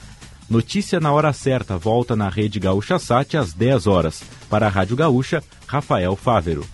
Notícia 0.49 0.99
na 0.99 1.11
hora 1.11 1.31
certa 1.31 1.77
volta 1.77 2.15
na 2.15 2.27
Rede 2.27 2.59
Gaúcha 2.59 2.97
Sat 2.97 3.37
às 3.37 3.53
10 3.53 3.85
horas. 3.85 4.23
Para 4.49 4.65
a 4.65 4.69
Rádio 4.69 4.95
Gaúcha, 4.95 5.43
Rafael 5.67 6.15
Fávero. 6.15 6.65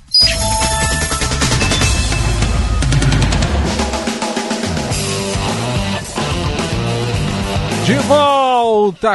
De 7.86 7.96
volta 8.08 8.45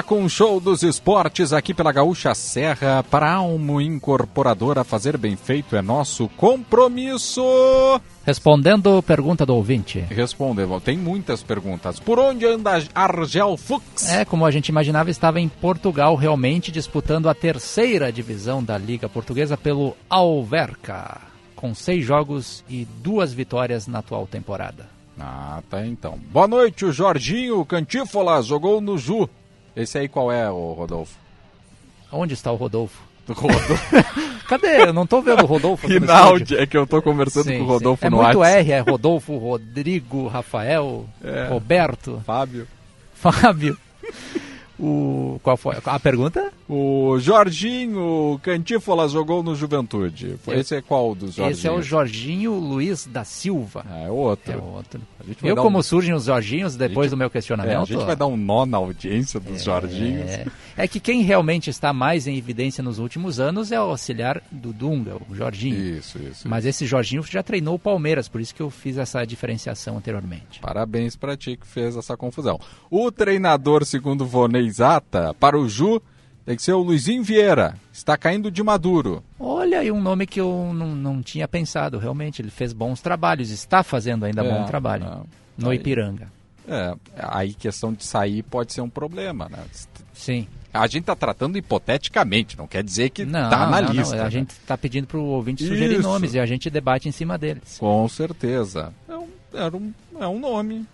com 0.06 0.24
o 0.24 0.28
show 0.28 0.58
dos 0.58 0.82
esportes 0.82 1.52
aqui 1.52 1.74
pela 1.74 1.92
Gaúcha 1.92 2.34
Serra. 2.34 3.02
Para 3.02 3.34
Almo 3.34 3.78
Incorporadora, 3.78 4.84
fazer 4.84 5.18
bem 5.18 5.36
feito 5.36 5.76
é 5.76 5.82
nosso 5.82 6.28
compromisso. 6.30 7.42
Respondendo 8.24 9.02
pergunta 9.02 9.44
do 9.44 9.54
ouvinte. 9.54 10.00
Respondendo, 10.08 10.80
tem 10.80 10.96
muitas 10.96 11.42
perguntas. 11.42 12.00
Por 12.00 12.18
onde 12.18 12.46
anda 12.46 12.82
Argel 12.94 13.56
Fux? 13.58 14.08
É, 14.08 14.24
como 14.24 14.46
a 14.46 14.50
gente 14.50 14.70
imaginava, 14.70 15.10
estava 15.10 15.38
em 15.38 15.48
Portugal 15.48 16.14
realmente 16.16 16.72
disputando 16.72 17.28
a 17.28 17.34
terceira 17.34 18.10
divisão 18.10 18.64
da 18.64 18.78
Liga 18.78 19.10
Portuguesa 19.10 19.58
pelo 19.58 19.94
Alverca, 20.08 21.20
com 21.54 21.74
seis 21.74 22.02
jogos 22.02 22.64
e 22.66 22.86
duas 23.02 23.34
vitórias 23.34 23.86
na 23.86 23.98
atual 23.98 24.26
temporada. 24.26 24.88
Ah, 25.18 25.62
tá 25.68 25.86
então. 25.86 26.18
Boa 26.32 26.48
noite, 26.48 26.86
o 26.86 26.92
Jorginho 26.92 27.62
Cantífola 27.66 28.40
jogou 28.42 28.80
no 28.80 28.96
Ju. 28.96 29.28
Esse 29.74 29.98
aí 29.98 30.08
qual 30.08 30.30
é, 30.30 30.50
o 30.50 30.72
Rodolfo? 30.72 31.16
Onde 32.12 32.34
está 32.34 32.50
o 32.50 32.56
Rodolfo? 32.56 33.02
Rodolfo. 33.28 33.96
Cadê? 34.48 34.82
Eu 34.82 34.92
não 34.92 35.06
tô 35.06 35.22
vendo 35.22 35.44
o 35.44 35.46
Rodolfo. 35.46 35.86
Rinaldi, 35.86 36.56
é 36.56 36.66
que 36.66 36.76
eu 36.76 36.86
tô 36.86 37.00
conversando 37.00 37.44
sim, 37.44 37.58
com 37.58 37.64
o 37.64 37.66
Rodolfo 37.66 38.04
sim. 38.04 38.10
no 38.10 38.20
É 38.20 38.24
muito 38.24 38.38
WhatsApp. 38.38 38.58
R, 38.58 38.72
é 38.72 38.80
Rodolfo, 38.80 39.38
Rodrigo, 39.38 40.26
Rafael, 40.26 41.06
É. 41.22 41.46
Roberto, 41.48 42.20
Fábio. 42.26 42.66
Fábio. 43.14 43.76
O... 44.82 45.38
Qual 45.42 45.58
foi 45.58 45.76
a 45.84 46.00
pergunta? 46.00 46.50
O 46.72 47.18
Jorginho 47.18 48.38
Cantífola 48.44 49.08
jogou 49.08 49.42
no 49.42 49.56
Juventude. 49.56 50.36
Esse 50.48 50.76
é 50.76 50.80
qual 50.80 51.16
dos 51.16 51.34
Jorginhos? 51.34 51.58
Esse 51.58 51.66
é 51.66 51.72
o 51.72 51.82
Jorginho 51.82 52.54
Luiz 52.54 53.06
da 53.06 53.24
Silva. 53.24 53.84
É 54.04 54.08
outro. 54.08 54.52
É 54.52 54.56
outro. 54.56 55.00
Eu, 55.42 55.56
como 55.56 55.78
um- 55.78 55.82
surgem 55.82 56.14
os 56.14 56.24
Jorginhos 56.26 56.76
depois 56.76 57.06
gente- 57.06 57.10
do 57.10 57.16
meu 57.16 57.26
É, 57.26 57.30
questionamento? 57.30 57.80
a 57.82 57.84
gente 57.84 58.04
vai 58.04 58.14
dar 58.14 58.26
um 58.28 58.36
nó 58.36 58.64
na 58.64 58.76
audiência 58.76 59.40
dos 59.40 59.64
Jorginhos. 59.64 60.30
É, 60.30 60.46
é 60.76 60.86
que 60.86 61.00
quem 61.00 61.22
realmente 61.22 61.68
está 61.70 61.92
mais 61.92 62.28
em 62.28 62.36
evidência 62.36 62.84
nos 62.84 63.00
últimos 63.00 63.40
anos 63.40 63.72
é 63.72 63.80
o 63.80 63.84
auxiliar 63.90 64.40
do 64.52 64.72
Dunga, 64.72 65.16
o 65.28 65.34
Jorginho. 65.34 65.76
Isso, 65.98 66.18
isso. 66.18 66.48
Mas 66.48 66.64
esse 66.64 66.86
Jorginho 66.86 67.24
já 67.24 67.42
treinou 67.42 67.74
o 67.74 67.78
Palmeiras, 67.80 68.28
por 68.28 68.40
isso 68.40 68.54
que 68.54 68.62
eu 68.62 68.70
fiz 68.70 68.96
essa 68.96 69.24
diferenciação 69.24 69.96
anteriormente. 69.98 70.60
Parabéns 70.60 71.16
pra 71.16 71.36
ti 71.36 71.56
que 71.56 71.66
fez 71.66 71.96
essa 71.96 72.16
confusão. 72.16 72.60
O 72.88 73.10
treinador, 73.10 73.84
segundo 73.84 74.24
Vonei 74.24 74.70
Zata, 74.70 75.34
para 75.34 75.58
o 75.58 75.68
Ju, 75.68 76.00
tem 76.44 76.56
que 76.56 76.62
ser 76.62 76.72
o 76.72 76.82
Luizinho 76.82 77.22
Vieira. 77.22 77.74
Está 77.92 78.16
caindo 78.16 78.50
de 78.50 78.62
maduro. 78.62 79.22
Olha 79.38 79.80
aí 79.80 79.90
um 79.90 80.00
nome 80.00 80.26
que 80.26 80.40
eu 80.40 80.72
não, 80.74 80.88
não 80.94 81.22
tinha 81.22 81.46
pensado, 81.46 81.98
realmente. 81.98 82.40
Ele 82.42 82.50
fez 82.50 82.72
bons 82.72 83.00
trabalhos, 83.00 83.50
está 83.50 83.82
fazendo 83.82 84.24
ainda 84.24 84.44
É, 84.44 84.50
bom 84.50 84.64
trabalho 84.64 85.04
não. 85.04 85.26
no 85.58 85.70
Aí- 85.70 85.76
Ipiranga. 85.76 86.28
É, 86.68 86.94
aí 87.18 87.52
questão 87.54 87.92
de 87.92 88.04
sair 88.04 88.42
pode 88.44 88.72
ser 88.72 88.80
um 88.80 88.88
problema, 88.88 89.48
né? 89.48 89.58
Sim. 90.12 90.46
A 90.72 90.86
gente 90.86 91.00
está 91.00 91.16
tratando 91.16 91.58
hipoteticamente, 91.58 92.56
não 92.56 92.68
quer 92.68 92.84
dizer 92.84 93.10
que 93.10 93.24
Não, 93.24 93.44
está 93.44 93.66
na 93.66 93.80
não, 93.82 93.88
não, 93.88 93.94
lista. 93.94 94.20
A 94.20 94.24
né? 94.24 94.30
gente 94.30 94.50
está 94.50 94.78
pedindo 94.78 95.06
para 95.08 95.18
o 95.18 95.24
ouvinte 95.24 95.66
sugerir 95.66 95.94
Isso. 95.98 96.02
nomes 96.02 96.34
e 96.34 96.38
a 96.38 96.46
gente 96.46 96.70
debate 96.70 97.08
em 97.08 97.12
cima 97.12 97.36
deles. 97.36 97.76
Com 97.78 98.08
certeza. 98.08 98.92
É 99.08 99.16
um, 99.16 99.26
era 99.52 99.76
um, 99.76 99.92
é 100.20 100.28
um 100.28 100.38
nome. 100.38 100.86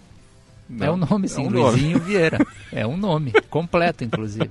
é 0.81 0.91
um 0.91 0.97
nome, 0.97 1.29
sim, 1.29 1.45
é 1.45 1.47
um 1.47 1.51
nome. 1.51 1.71
Luizinho 1.73 1.99
Vieira. 2.01 2.39
É 2.73 2.87
um 2.87 2.97
nome, 2.97 3.33
completo, 3.49 4.03
inclusive. 4.05 4.51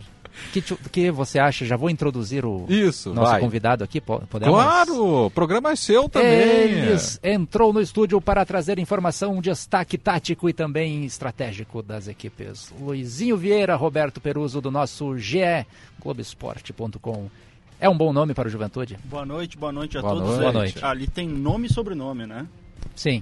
Que, 0.53 0.61
que 0.61 1.11
você 1.11 1.39
acha? 1.39 1.65
Já 1.65 1.75
vou 1.75 1.89
introduzir 1.89 2.45
o 2.45 2.65
Isso, 2.69 3.13
nosso 3.13 3.31
vai. 3.31 3.39
convidado 3.41 3.83
aqui, 3.83 3.99
po- 4.01 4.21
podemos? 4.29 4.53
Claro, 4.55 5.25
o 5.25 5.31
programa 5.31 5.71
é 5.71 5.75
seu 5.75 6.07
também. 6.07 6.29
Eles 6.29 7.19
entrou 7.23 7.71
no 7.73 7.81
estúdio 7.81 8.19
para 8.21 8.45
trazer 8.45 8.79
informação, 8.79 9.33
um 9.33 9.41
destaque 9.41 9.97
tático 9.97 10.47
e 10.49 10.53
também 10.53 11.03
estratégico 11.05 11.81
das 11.81 12.07
equipes. 12.07 12.73
Luizinho 12.79 13.37
Vieira, 13.37 13.75
Roberto 13.75 14.19
Peruso, 14.21 14.61
do 14.61 14.71
nosso 14.71 15.17
GE, 15.17 15.65
Globoesporte.com. 16.01 17.29
É 17.79 17.89
um 17.89 17.97
bom 17.97 18.13
nome 18.13 18.33
para 18.33 18.47
o 18.47 18.51
Juventude? 18.51 18.97
Boa 19.03 19.25
noite, 19.25 19.57
boa 19.57 19.71
noite 19.71 19.97
a 19.97 20.01
Boa 20.01 20.13
todos. 20.13 20.27
noite. 20.29 20.41
Boa 20.41 20.53
noite. 20.53 20.85
Ali 20.85 21.07
tem 21.07 21.27
nome 21.27 21.67
e 21.67 21.73
sobrenome, 21.73 22.25
né? 22.25 22.47
Sim. 22.95 23.21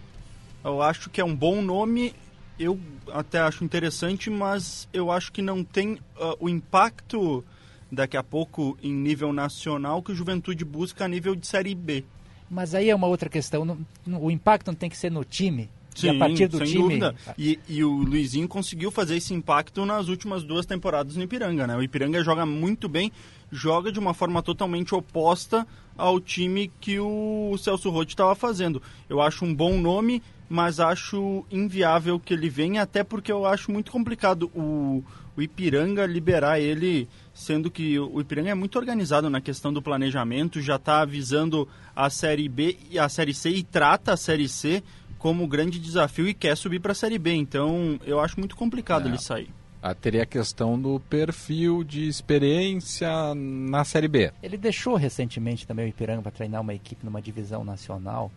Eu 0.64 0.82
acho 0.82 1.10
que 1.10 1.20
é 1.20 1.26
um 1.26 1.36
bom 1.36 1.62
nome, 1.62 2.14
eu 2.60 2.80
até 3.12 3.40
acho 3.40 3.64
interessante, 3.64 4.30
mas 4.30 4.88
eu 4.94 5.12
acho 5.12 5.32
que 5.32 5.42
não 5.42 5.64
tem 5.64 5.98
ah, 6.20 6.36
o 6.40 6.48
impacto 6.50 7.44
daqui 7.92 8.18
a 8.18 8.24
pouco 8.24 8.78
em 8.82 8.92
nível 8.94 9.32
nacional 9.32 10.02
que 10.02 10.12
o 10.12 10.16
Juventude 10.16 10.66
busca 10.66 11.06
a 11.06 11.08
nível 11.08 11.36
de 11.36 11.46
Série 11.48 11.76
B. 11.76 12.04
Mas 12.50 12.74
aí 12.76 12.90
é 12.90 12.96
uma 12.96 13.08
outra 13.08 13.30
questão. 13.30 13.64
não- 13.66 13.78
não- 14.06 14.24
o 14.24 14.32
impacto 14.32 14.68
não 14.68 14.76
tem 14.76 14.90
que 14.90 14.98
ser 14.98 15.12
no 15.12 15.24
time. 15.24 15.70
e 16.02 16.10
a 16.10 16.18
partir 16.18 16.48
do 16.48 16.58
sem 16.58 16.66
time. 16.66 16.82
dúvida. 16.82 17.16
E, 17.38 17.60
e 17.70 17.84
o 17.84 17.92
Luizinho 17.92 18.48
conseguiu 18.48 18.90
fazer 18.90 19.16
esse 19.18 19.32
impacto 19.32 19.86
nas 19.86 20.08
últimas 20.08 20.42
duas 20.44 20.66
temporadas 20.66 21.16
no 21.16 21.22
Ipiranga, 21.22 21.68
né? 21.68 21.76
O 21.78 21.84
Ipiranga 21.84 22.24
joga 22.24 22.48
muito 22.48 22.90
bem, 22.90 23.12
joga 23.54 23.92
de 23.92 24.00
uma 24.00 24.14
forma 24.14 24.42
totalmente 24.42 24.94
oposta 24.96 25.66
ao 25.96 26.20
time 26.20 26.72
que 26.82 27.00
o 27.00 27.56
Celso 27.58 27.90
Rotti 27.90 28.14
estava 28.14 28.36
fazendo. 28.36 28.82
Eu 29.08 29.22
acho 29.22 29.46
um 29.46 29.54
bom 29.54 29.78
nome, 29.78 30.22
mas 30.50 30.80
acho 30.80 31.46
inviável 31.52 32.20
que 32.20 32.34
ele 32.34 32.50
venha, 32.50 32.82
até 32.82 33.04
porque 33.04 33.32
eu 33.32 33.46
acho 33.46 33.72
muito 33.72 33.92
complicado 33.92 34.52
o, 34.56 35.04
o 35.38 35.42
Ipiranga 35.42 36.06
liberar 36.06 36.60
ele, 36.60 37.08
sendo 37.34 37.70
que 37.70 37.98
o 38.00 38.20
Ipiranga 38.20 38.50
é 38.50 38.56
muito 38.56 38.78
organizado 38.78 39.30
na 39.30 39.40
questão 39.40 39.72
do 39.72 39.82
planejamento, 39.82 40.62
já 40.62 40.76
está 40.76 41.02
avisando 41.02 41.68
a 41.96 42.10
Série 42.10 42.50
B 42.50 42.78
e 42.90 42.98
a 42.98 43.08
Série 43.08 43.34
C 43.34 43.52
e 43.52 43.64
trata 43.64 44.14
a 44.14 44.18
Série 44.18 44.50
C 44.50 44.84
como 45.20 45.48
grande 45.48 45.80
desafio 45.80 46.28
e 46.28 46.34
quer 46.34 46.58
subir 46.58 46.80
para 46.80 46.92
a 46.92 46.96
Série 46.96 47.18
B. 47.18 47.34
Então, 47.34 48.00
eu 48.06 48.20
acho 48.20 48.38
muito 48.40 48.56
complicado 48.56 49.06
É. 49.06 49.10
ele 49.10 49.18
sair. 49.18 49.50
Ah, 49.86 49.94
teria 49.94 50.24
a 50.24 50.26
questão 50.26 50.80
do 50.80 50.98
perfil 50.98 51.84
de 51.84 52.08
experiência 52.08 53.36
na 53.36 53.84
Série 53.84 54.08
B. 54.08 54.32
Ele 54.42 54.56
deixou 54.56 54.96
recentemente 54.96 55.68
também 55.68 55.86
o 55.86 55.90
Ipiranga 55.90 56.22
para 56.22 56.32
treinar 56.32 56.62
uma 56.62 56.74
equipe 56.74 57.06
numa 57.06 57.22
divisão 57.22 57.66
nacional 57.66 58.32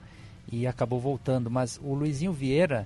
e 0.50 0.66
acabou 0.66 0.98
voltando. 0.98 1.48
Mas 1.48 1.78
o 1.80 1.94
Luizinho 1.94 2.32
Vieira 2.32 2.84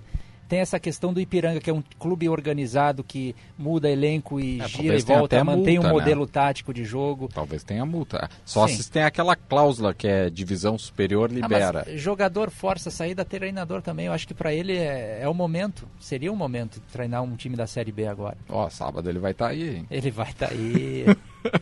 tem 0.51 0.59
essa 0.59 0.81
questão 0.81 1.13
do 1.13 1.21
Ipiranga, 1.21 1.61
que 1.61 1.71
é 1.71 1.73
um 1.73 1.83
clube 1.97 2.29
organizado 2.29 3.05
que 3.05 3.37
muda 3.57 3.89
elenco 3.89 4.41
e 4.41 4.61
É, 4.61 4.67
gira 4.67 4.97
e 4.99 5.01
volta, 5.03 5.45
mantém 5.45 5.77
multa, 5.77 5.81
um 5.81 5.93
né? 5.93 5.93
modelo 5.93 6.27
tático 6.27 6.75
de 6.75 6.85
jogo. 6.85 7.29
Talvez 7.33 7.63
tenha 7.63 7.87
multa. 7.87 8.29
Só 8.45 8.67
Sim. 8.67 8.75
se 8.83 8.91
tem 8.91 9.05
aquela 9.05 9.37
cláusula 9.37 9.95
que 9.95 10.09
é 10.09 10.29
divisão 10.29 10.77
superior 10.77 11.31
Ah, 11.31 11.35
libera. 11.35 11.85
mas 11.87 12.01
jogador 12.01 12.51
força 12.51 12.89
a 12.89 12.93
saída, 12.93 13.25
treinador 13.25 13.81
também. 13.81 14.07
Eu 14.07 14.13
acho 14.13 14.27
que 14.27 14.35
para 14.35 14.53
ele 14.53 14.77
é, 14.77 15.21
é 15.23 15.29
o 15.29 15.33
momento. 15.35 15.87
Seria 16.01 16.33
o 16.33 16.37
momento 16.37 16.81
de 16.81 16.87
treinar 16.93 17.23
um 17.23 17.37
time 17.37 17.55
da 17.55 17.69
Série 17.69 17.93
B 17.93 18.09
agora. 18.09 18.37
Ó, 18.49 18.69
sábado 18.69 19.09
ele 19.09 19.21
vai 19.21 19.31
estar 19.31 19.47
aí, 19.51 19.77
hein? 19.77 19.87
Ele 19.89 20.11
vai 20.11 20.31
estar 20.31 20.51
aí. 20.51 21.05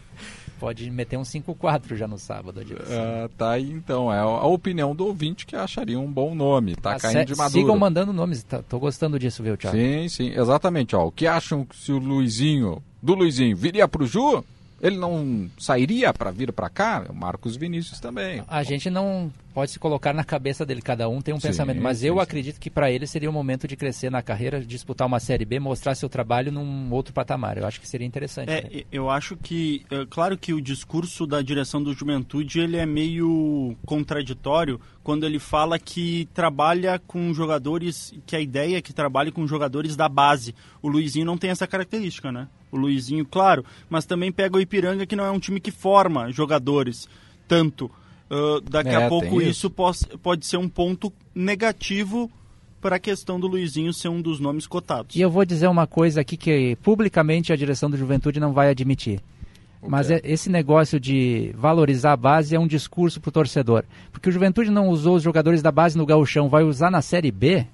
Pode 0.58 0.90
meter 0.90 1.16
um 1.16 1.22
5-4 1.22 1.94
já 1.96 2.08
no 2.08 2.18
sábado. 2.18 2.60
Ah, 2.90 3.28
tá 3.36 3.50
aí 3.52 3.70
então. 3.70 4.12
É 4.12 4.18
a 4.18 4.46
opinião 4.46 4.94
do 4.94 5.06
ouvinte 5.06 5.46
que 5.46 5.54
acharia 5.54 5.98
um 5.98 6.10
bom 6.10 6.34
nome. 6.34 6.74
Tá 6.76 6.92
Ah, 6.94 7.00
caindo 7.00 7.24
de 7.26 7.36
maduro. 7.36 7.60
Sigam 7.60 7.78
mandando 7.78 8.12
nomes. 8.12 8.42
Tá, 8.42 8.62
tô 8.62 8.78
gostando 8.78 9.18
disso, 9.18 9.42
viu, 9.42 9.56
Thiago? 9.56 9.76
Sim, 9.76 10.08
sim, 10.08 10.30
exatamente. 10.34 10.96
Ó, 10.96 11.06
o 11.06 11.12
que 11.12 11.26
acham 11.26 11.66
se 11.72 11.92
o 11.92 11.98
Luizinho, 11.98 12.82
do 13.02 13.14
Luizinho, 13.14 13.56
viria 13.56 13.86
pro 13.86 14.06
Ju, 14.06 14.44
ele 14.80 14.96
não 14.96 15.50
sairia 15.58 16.12
para 16.12 16.30
vir 16.30 16.52
para 16.52 16.68
cá? 16.68 17.04
O 17.08 17.14
Marcos 17.14 17.56
Vinícius 17.56 18.00
também. 18.00 18.42
A 18.46 18.62
gente 18.62 18.88
não 18.88 19.30
pode 19.52 19.72
se 19.72 19.78
colocar 19.78 20.14
na 20.14 20.22
cabeça 20.22 20.64
dele, 20.64 20.80
cada 20.80 21.08
um 21.08 21.20
tem 21.20 21.34
um 21.34 21.40
Sim, 21.40 21.48
pensamento, 21.48 21.80
mas 21.82 21.98
sim, 21.98 22.06
eu 22.06 22.14
sim. 22.14 22.20
acredito 22.20 22.60
que 22.60 22.70
para 22.70 22.92
ele 22.92 23.08
seria 23.08 23.28
o 23.28 23.32
momento 23.32 23.66
de 23.66 23.74
crescer 23.74 24.08
na 24.08 24.22
carreira, 24.22 24.60
disputar 24.60 25.04
uma 25.04 25.18
Série 25.18 25.44
B, 25.44 25.58
mostrar 25.58 25.96
seu 25.96 26.08
trabalho 26.08 26.52
num 26.52 26.92
outro 26.92 27.12
patamar. 27.12 27.58
Eu 27.58 27.66
acho 27.66 27.80
que 27.80 27.88
seria 27.88 28.06
interessante. 28.06 28.50
É, 28.50 28.62
né? 28.62 28.82
eu 28.92 29.10
acho 29.10 29.36
que, 29.36 29.84
é, 29.90 30.06
claro 30.08 30.38
que 30.38 30.54
o 30.54 30.60
discurso 30.60 31.26
da 31.26 31.42
direção 31.42 31.82
do 31.82 31.92
Juventude 31.92 32.60
ele 32.60 32.76
é 32.76 32.86
meio 32.86 33.76
contraditório 33.84 34.80
quando 35.02 35.26
ele 35.26 35.40
fala 35.40 35.78
que 35.78 36.28
trabalha 36.32 37.00
com 37.04 37.34
jogadores, 37.34 38.14
que 38.26 38.36
a 38.36 38.40
ideia 38.40 38.76
é 38.76 38.82
que 38.82 38.92
trabalhe 38.92 39.32
com 39.32 39.44
jogadores 39.46 39.96
da 39.96 40.08
base. 40.08 40.54
O 40.80 40.88
Luizinho 40.88 41.26
não 41.26 41.36
tem 41.36 41.50
essa 41.50 41.66
característica, 41.66 42.30
né? 42.30 42.46
O 42.70 42.76
Luizinho, 42.76 43.24
claro, 43.24 43.64
mas 43.88 44.04
também 44.04 44.30
pega 44.30 44.56
o 44.56 44.60
Ipiranga 44.60 45.06
que 45.06 45.16
não 45.16 45.24
é 45.24 45.30
um 45.30 45.38
time 45.40 45.58
que 45.60 45.70
forma 45.70 46.30
jogadores 46.32 47.08
tanto. 47.46 47.90
uh, 48.30 48.60
daqui 48.60 48.90
É, 48.90 49.04
a 49.06 49.08
pouco 49.08 49.40
isso, 49.40 49.70
pos- 49.70 50.06
pode 50.22 50.44
ser 50.44 50.58
um 50.58 50.68
ponto 50.68 51.10
negativo 51.34 52.30
para 52.80 52.96
a 52.96 52.98
questão 52.98 53.40
do 53.40 53.46
Luizinho 53.46 53.92
ser 53.92 54.08
um 54.08 54.20
dos 54.20 54.38
nomes 54.38 54.66
cotados. 54.66 55.16
E 55.16 55.20
eu 55.20 55.30
vou 55.30 55.44
dizer 55.44 55.66
uma 55.66 55.86
coisa 55.86 56.20
aqui 56.20 56.36
que 56.36 56.76
publicamente 56.82 57.52
a 57.52 57.56
direção 57.56 57.88
do 57.90 57.96
Juventude 57.96 58.38
não 58.38 58.52
vai 58.52 58.68
admitir. 58.70 59.20
Mas 59.86 60.10
é- 60.10 60.20
esse 60.24 60.50
negócio 60.50 60.98
de 61.00 61.54
valorizar 61.56 62.12
a 62.12 62.16
base 62.16 62.54
é 62.54 62.58
um 62.60 62.66
discurso 62.66 63.20
para 63.20 63.28
o 63.28 63.32
torcedor. 63.32 63.84
Porque 64.12 64.28
o 64.28 64.32
Juventude 64.32 64.70
não 64.70 64.88
usou 64.88 65.16
os 65.16 65.22
jogadores 65.22 65.62
da 65.62 65.70
base 65.72 65.96
no 65.96 66.04
gauchão, 66.04 66.48
vai 66.48 66.62
usar 66.64 66.90
na 66.90 67.00
Série 67.00 67.30
B? 67.30 67.64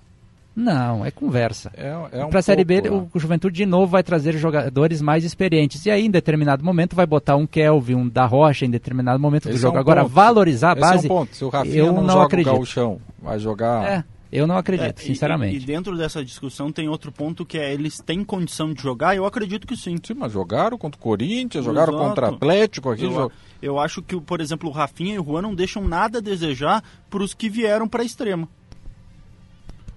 Não, 0.56 1.04
é 1.04 1.10
conversa. 1.10 1.72
É 1.76 2.24
um 2.24 2.28
para 2.30 2.38
a 2.38 2.42
Série 2.42 2.64
B, 2.64 2.82
o, 2.88 3.08
o 3.12 3.18
Juventude 3.18 3.56
de 3.56 3.66
novo 3.66 3.88
vai 3.88 4.02
trazer 4.04 4.36
jogadores 4.38 5.02
mais 5.02 5.24
experientes. 5.24 5.84
E 5.84 5.90
aí, 5.90 6.06
em 6.06 6.10
determinado 6.10 6.64
momento, 6.64 6.94
vai 6.94 7.06
botar 7.06 7.34
um 7.36 7.46
Kelvin, 7.46 7.94
um 7.96 8.08
da 8.08 8.24
Rocha 8.24 8.64
em 8.64 8.70
determinado 8.70 9.18
momento 9.18 9.44
do 9.44 9.48
Esse 9.50 9.58
é 9.58 9.62
jogo. 9.62 9.76
um 9.76 9.80
Agora, 9.80 10.02
ponto. 10.02 10.12
valorizar 10.12 10.70
a 10.70 10.72
Esse 10.74 10.82
é 10.82 10.86
um 10.86 10.90
base, 10.90 11.08
ponto. 11.08 11.36
Se 11.36 11.44
o 11.44 11.48
Rafinha 11.48 11.76
eu 11.78 11.92
não 11.92 12.02
não, 12.02 12.08
joga 12.10 12.18
o 12.20 12.26
acredito. 12.26 12.52
gauchão, 12.54 13.00
vai 13.20 13.38
jogar... 13.40 13.84
É, 13.84 14.04
eu 14.30 14.46
não 14.48 14.56
acredito, 14.56 14.98
É, 15.00 15.02
sinceramente. 15.02 15.56
E, 15.58 15.62
e 15.62 15.64
dentro 15.64 15.96
dessa 15.96 16.24
discussão 16.24 16.70
tem 16.72 16.88
outro 16.88 17.12
ponto 17.12 17.44
que 17.46 17.56
é 17.58 17.72
eles 17.72 18.00
têm 18.00 18.24
condição 18.24 18.72
de 18.72 18.82
jogar? 18.82 19.16
Eu 19.16 19.26
acredito 19.26 19.64
que 19.66 19.76
sim. 19.76 19.96
Sim, 20.04 20.14
mas 20.16 20.32
jogaram 20.32 20.76
contra 20.78 20.98
o 20.98 21.02
Corinthians, 21.02 21.64
jogaram 21.64 21.92
Exato. 21.94 22.08
contra 22.08 22.30
o 22.30 22.34
Atlético 22.34 22.90
aqui. 22.90 23.04
Eu, 23.04 23.30
eu 23.62 23.78
acho 23.78 24.02
que, 24.02 24.20
por 24.20 24.40
exemplo, 24.40 24.68
o 24.68 24.72
Rafinha 24.72 25.14
e 25.14 25.18
o 25.20 25.24
Juan 25.24 25.42
não 25.42 25.54
deixam 25.54 25.86
nada 25.86 26.18
a 26.18 26.20
desejar 26.20 26.82
para 27.08 27.22
os 27.22 27.32
que 27.32 27.48
vieram 27.48 27.86
para 27.88 28.02
a 28.02 28.04
extrema. 28.04 28.48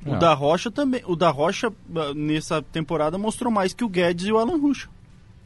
O 0.06 0.12
Não. 0.12 0.20
da 0.20 0.34
Rocha 0.34 0.70
também. 0.72 1.02
O 1.06 1.16
da 1.16 1.30
Rocha, 1.30 1.72
ah, 1.95 2.14
nessa 2.16 2.62
temporada, 2.62 3.18
mostrou 3.18 3.52
mais 3.52 3.74
que 3.74 3.84
o 3.84 3.89
Guedes 3.89 4.28
e 4.28 4.32
o 4.32 4.38
Alan 4.38 4.58
Ruxa. 4.58 4.89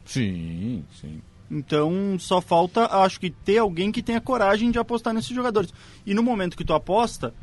Sim, 0.04 0.84
sim. 1.00 1.20
Então 1.50 2.16
só 2.18 2.40
falta, 2.40 2.86
acho 3.02 3.20
que, 3.20 3.30
ter 3.30 3.58
alguém 3.58 3.92
que 3.92 4.02
tenha 4.02 4.20
coragem 4.20 4.70
de 4.70 4.78
apostar 4.78 5.12
nesses 5.12 5.34
jogadores. 5.34 5.72
E 6.06 6.14
no 6.14 6.22
momento 6.22 6.56
que 6.56 6.64
tu 6.64 6.72
aposta, 6.72 7.34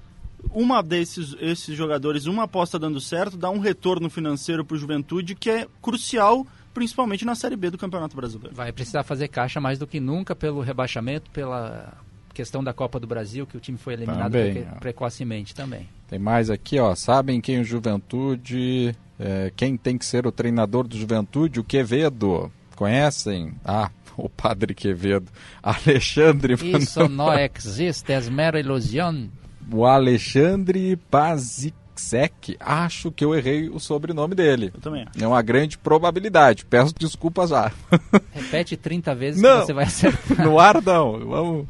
uma 0.52 0.82
desses 0.82 1.36
esses 1.40 1.76
jogadores, 1.78 2.26
uma 2.26 2.44
aposta 2.44 2.80
dando 2.80 3.00
certo, 3.00 3.38
dá 3.38 3.50
um 3.50 3.60
retorno 3.60 4.10
financeiro 4.10 4.66
para 4.66 4.76
o 4.76 4.78
Juventude 4.80 5.36
que 5.36 5.50
é 5.50 5.68
crucial, 5.82 6.46
principalmente 6.74 7.24
na 7.24 7.36
Série 7.36 7.56
B 7.56 7.70
do 7.70 7.78
Campeonato 7.78 8.16
Brasileiro. 8.16 8.56
Vai 8.56 8.72
precisar 8.72 9.04
fazer 9.04 9.28
caixa 9.28 9.60
mais 9.60 9.78
do 9.78 9.86
que 9.86 10.00
nunca 10.00 10.36
pelo 10.36 10.62
rebaixamento, 10.62 11.30
pela 11.30 11.94
questão 12.34 12.64
da 12.64 12.74
Copa 12.74 13.00
do 13.00 13.06
Brasil, 13.06 13.46
que 13.46 13.58
o 13.58 13.60
time 13.60 13.78
foi 13.78 13.94
eliminado 13.94 14.32
Também, 14.32 14.66
ó. 14.76 14.80
precocemente 14.80 15.54
também. 15.54 15.88
Tem 16.10 16.18
mais 16.20 16.50
aqui, 16.50 16.80
ó. 16.80 16.96
Sabem 16.96 17.40
quem 17.40 17.60
o 17.60 17.64
Juventude. 17.64 18.96
é, 19.20 19.52
quem 19.56 19.78
tem 19.78 19.98
que 19.98 20.06
ser 20.06 20.26
o 20.26 20.32
treinador 20.32 20.88
do 20.88 20.98
Juventude? 20.98 21.60
O 21.60 21.64
Quevedo. 21.64 22.52
Conhecem? 22.76 23.54
Ah, 23.64 23.92
o 24.18 24.28
padre 24.28 24.74
Quevedo. 24.74 25.28
Alexandre. 25.62 26.56
Isso 26.80 27.08
não 27.08 27.32
existe, 27.38 28.12
é 28.12 28.22
mera 28.30 28.60
ilusão. 28.60 29.30
O 29.72 29.86
Alexandre 29.86 30.96
Pazicek. 31.12 32.58
Acho 32.60 33.12
que 33.12 33.24
eu 33.24 33.36
errei 33.36 33.70
o 33.70 33.80
sobrenome 33.80 34.34
dele. 34.34 34.72
Eu 34.74 34.82
também 34.82 35.04
acho. 35.04 35.24
É 35.24 35.28
uma 35.28 35.42
grande 35.44 35.78
probabilidade. 35.78 36.66
Peço 36.66 36.94
desculpas 36.98 37.52
já. 37.52 37.72
Repete 38.34 38.76
30 38.76 39.14
vezes 39.14 39.42
Não. 39.42 39.60
que 39.60 39.66
você 39.68 39.74
vai 39.74 39.86
acertar. 39.86 40.40
no 40.44 40.60
ar 40.60 40.82
não. 40.82 41.20
Vamos. 41.20 41.68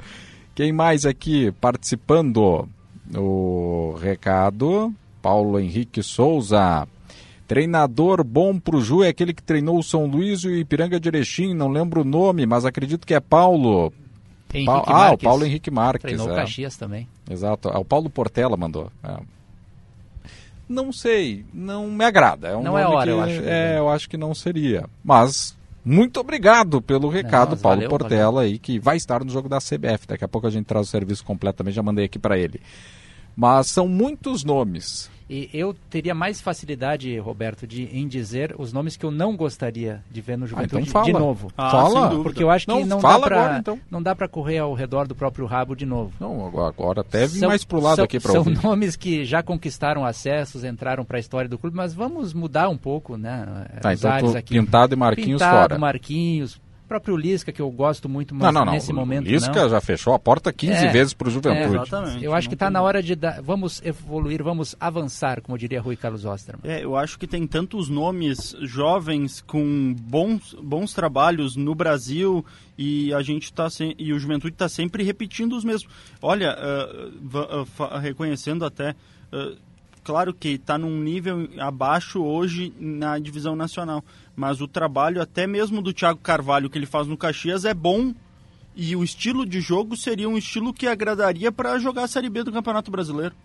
Quem 0.55 0.71
mais 0.71 1.05
aqui 1.05 1.51
participando? 1.59 2.69
O 3.15 3.95
recado. 4.01 4.93
Paulo 5.21 5.59
Henrique 5.59 6.01
Souza. 6.03 6.87
Treinador 7.47 8.23
bom 8.23 8.59
pro 8.59 8.79
Ju 8.81 9.03
é 9.03 9.07
aquele 9.07 9.33
que 9.33 9.41
treinou 9.41 9.79
o 9.79 9.83
São 9.83 10.05
Luís 10.05 10.43
e 10.43 10.47
o 10.47 10.55
Ipiranga 10.55 10.99
de 10.99 11.09
Erechim. 11.09 11.53
Não 11.53 11.67
lembro 11.67 12.01
o 12.01 12.05
nome, 12.05 12.45
mas 12.45 12.63
acredito 12.65 13.07
que 13.07 13.13
é 13.13 13.19
Paulo. 13.19 13.91
Henrique 14.53 14.65
Pa- 14.71 14.83
ah, 14.85 14.91
o 14.91 14.93
Marques. 14.93 15.23
Paulo 15.23 15.45
Henrique 15.45 15.71
Marques. 15.71 16.01
Treinou 16.03 16.27
o 16.27 16.31
é. 16.31 16.35
Caxias 16.35 16.77
também. 16.77 17.07
Exato. 17.29 17.69
Ah, 17.69 17.79
o 17.79 17.85
Paulo 17.85 18.09
Portela 18.09 18.55
mandou. 18.55 18.91
É. 19.03 19.17
Não 20.67 20.91
sei, 20.93 21.43
não 21.51 21.87
me 21.89 22.05
agrada. 22.05 22.49
É 22.49 22.55
um 22.55 22.61
Não 22.61 22.77
é 22.77 22.85
hora, 22.85 23.05
que- 23.05 23.09
eu 23.11 23.21
acho. 23.21 23.41
É, 23.43 23.79
eu 23.79 23.89
acho 23.89 24.07
que 24.07 24.17
não 24.17 24.35
seria. 24.35 24.85
Mas 25.03 25.57
muito 25.83 26.19
obrigado 26.19 26.79
pelo 26.81 27.09
recado, 27.09 27.51
mas 27.51 27.61
Paulo 27.61 27.77
valeu, 27.77 27.89
Portela 27.89 28.41
aí, 28.43 28.59
que 28.59 28.77
vai 28.79 28.95
estar 28.95 29.23
no 29.25 29.31
jogo 29.31 29.49
da 29.49 29.57
CBF. 29.59 30.05
Daqui 30.07 30.23
a 30.23 30.27
pouco 30.27 30.45
a 30.45 30.51
gente 30.51 30.65
traz 30.65 30.87
o 30.87 30.91
serviço 30.91 31.25
completo 31.25 31.57
também, 31.57 31.73
já 31.73 31.81
mandei 31.81 32.05
aqui 32.05 32.19
para 32.19 32.37
ele. 32.37 32.61
Mas 33.35 33.67
são 33.67 33.87
muitos 33.87 34.43
nomes. 34.43 35.09
E 35.31 35.47
eu 35.53 35.75
teria 35.91 36.15
mais 36.15 36.41
facilidade, 36.41 37.15
Roberto, 37.19 37.67
de, 37.67 37.83
em 37.95 38.07
dizer 38.07 38.55
os 38.57 38.73
nomes 38.73 38.97
que 38.97 39.05
eu 39.05 39.11
não 39.11 39.37
gostaria 39.37 40.03
de 40.09 40.21
ver 40.21 40.35
no 40.39 40.47
Juventude 40.47 40.81
então 40.81 40.91
fala. 40.91 41.05
de 41.05 41.13
novo. 41.13 41.51
Ah, 41.55 41.69
Fala. 41.69 42.23
Porque 42.23 42.41
eu 42.41 42.49
acho 42.49 42.65
que 42.65 42.71
Não, 42.71 42.83
não, 42.83 42.99
fala 42.99 43.19
dá 43.19 43.27
pra, 43.27 43.39
agora, 43.43 43.59
então. 43.59 43.79
não 43.91 44.01
dá 44.01 44.15
para 44.15 44.27
correr 44.27 44.57
ao 44.57 44.73
redor 44.73 45.07
do 45.07 45.13
próprio 45.13 45.45
rabo 45.45 45.75
de 45.75 45.85
novo. 45.85 46.13
Não, 46.19 46.47
agora- 46.65 47.01
até 47.01 47.27
vim 47.27 47.37
São- 47.41 47.47
mais 47.49 47.63
pro 47.63 47.79
lado 47.79 47.97
são- 47.97 48.05
aqui 48.05 48.19
para 48.19 48.31
São 48.31 48.39
ouvir. 48.41 48.59
nomes 48.63 48.95
que 48.95 49.23
já 49.23 49.43
conquistaram 49.43 50.03
acessos, 50.03 50.63
entraram 50.63 51.05
para 51.05 51.17
a 51.17 51.19
história 51.19 51.47
do 51.47 51.59
clube, 51.59 51.77
mas 51.77 51.93
vamos 51.93 52.33
mudar 52.33 52.67
um 52.67 52.77
pouco, 52.77 53.15
né? 53.15 53.67
Tá, 53.81 53.91
os 53.93 54.03
então 54.03 54.35
aqui. 54.35 54.55
Pintado 54.55 54.95
e 54.95 54.97
Marquinhos 54.97 55.39
Pintado, 55.43 55.59
fora. 55.59 55.77
Marquinhos, 55.77 56.59
próprio 56.89 57.15
Lisca, 57.15 57.51
que 57.53 57.61
eu 57.61 57.69
gosto 57.71 58.09
muito, 58.09 58.35
mas 58.35 58.43
Não, 58.45 58.51
não, 58.51 58.65
não. 58.65 58.73
nesse 58.73 58.91
momento 58.91 59.25
o 59.27 59.29
Lisca 59.29 59.61
não. 59.61 59.69
já 59.69 59.79
fechou 59.79 60.13
a 60.13 60.19
porta 60.19 60.51
15 60.51 60.73
É, 60.73 60.91
vezes 60.91 61.13
pro 61.13 61.29
Juventude. 61.29 61.77
é, 61.77 61.81
Exatamente. 61.81 62.25
Eu 62.25 62.33
acho 62.33 62.49
que 62.49 62.55
Não 62.55 62.57
está 62.57 62.69
na 62.69 62.81
hora 62.81 63.01
de 63.01 63.15
dar, 63.15 63.41
vamos 63.41 63.81
evoluir, 63.85 64.43
vamos 64.43 64.75
avançar, 64.79 65.39
como 65.41 65.57
diria 65.57 65.79
Rui 65.79 65.95
Carlos 65.95 66.25
Osterman. 66.25 66.69
É, 66.69 66.83
eu 66.83 66.97
acho 66.97 67.17
que 67.17 67.25
tem 67.27 67.47
tantos 67.47 67.87
nomes 67.87 68.55
jovens 68.61 69.39
com 69.41 69.93
bons, 69.97 70.53
bons 70.61 70.93
trabalhos 70.93 71.55
no 71.55 71.73
Brasil 71.75 72.43
e 72.77 73.13
a 73.13 73.21
gente 73.21 73.53
tá 73.53 73.69
sem, 73.69 73.93
e 73.97 74.11
o 74.11 74.19
Juventude 74.19 74.53
está 74.55 74.67
sempre 74.67 75.03
repetindo 75.03 75.55
os 75.55 75.63
mesmos. 75.63 75.87
Olha, 76.21 76.57
ah, 76.57 77.65
fa- 77.65 77.99
reconhecendo 77.99 78.65
até, 78.65 78.95
ah, 79.31 79.51
claro 80.03 80.33
que 80.33 80.49
está 80.49 80.77
num 80.77 80.97
nível 80.99 81.47
abaixo 81.59 82.23
hoje 82.23 82.73
na 82.79 83.19
divisão 83.19 83.55
nacional, 83.55 84.03
mas 84.39 84.61
o 84.61 84.69
trabalho 84.69 85.21
até 85.21 85.45
mesmo 85.45 85.81
do 85.81 85.91
Thiago 85.91 86.21
Carvalho 86.21 86.69
que 86.69 86.77
ele 86.77 86.85
faz 86.85 87.05
no 87.05 87.17
Caxias 87.17 87.65
é 87.65 87.73
bom 87.73 88.15
e 88.73 88.95
o 88.95 89.03
estilo 89.03 89.45
de 89.45 89.59
jogo 89.59 89.97
seria 89.97 90.29
um 90.29 90.37
estilo 90.37 90.73
que 90.73 90.87
agradaria 90.87 91.51
para 91.51 91.77
jogar 91.77 92.05
a 92.05 92.07
Série 92.07 92.29
B 92.29 92.43
do 92.43 92.51
Campeonato 92.53 92.89
Brasileiro. 92.89 93.35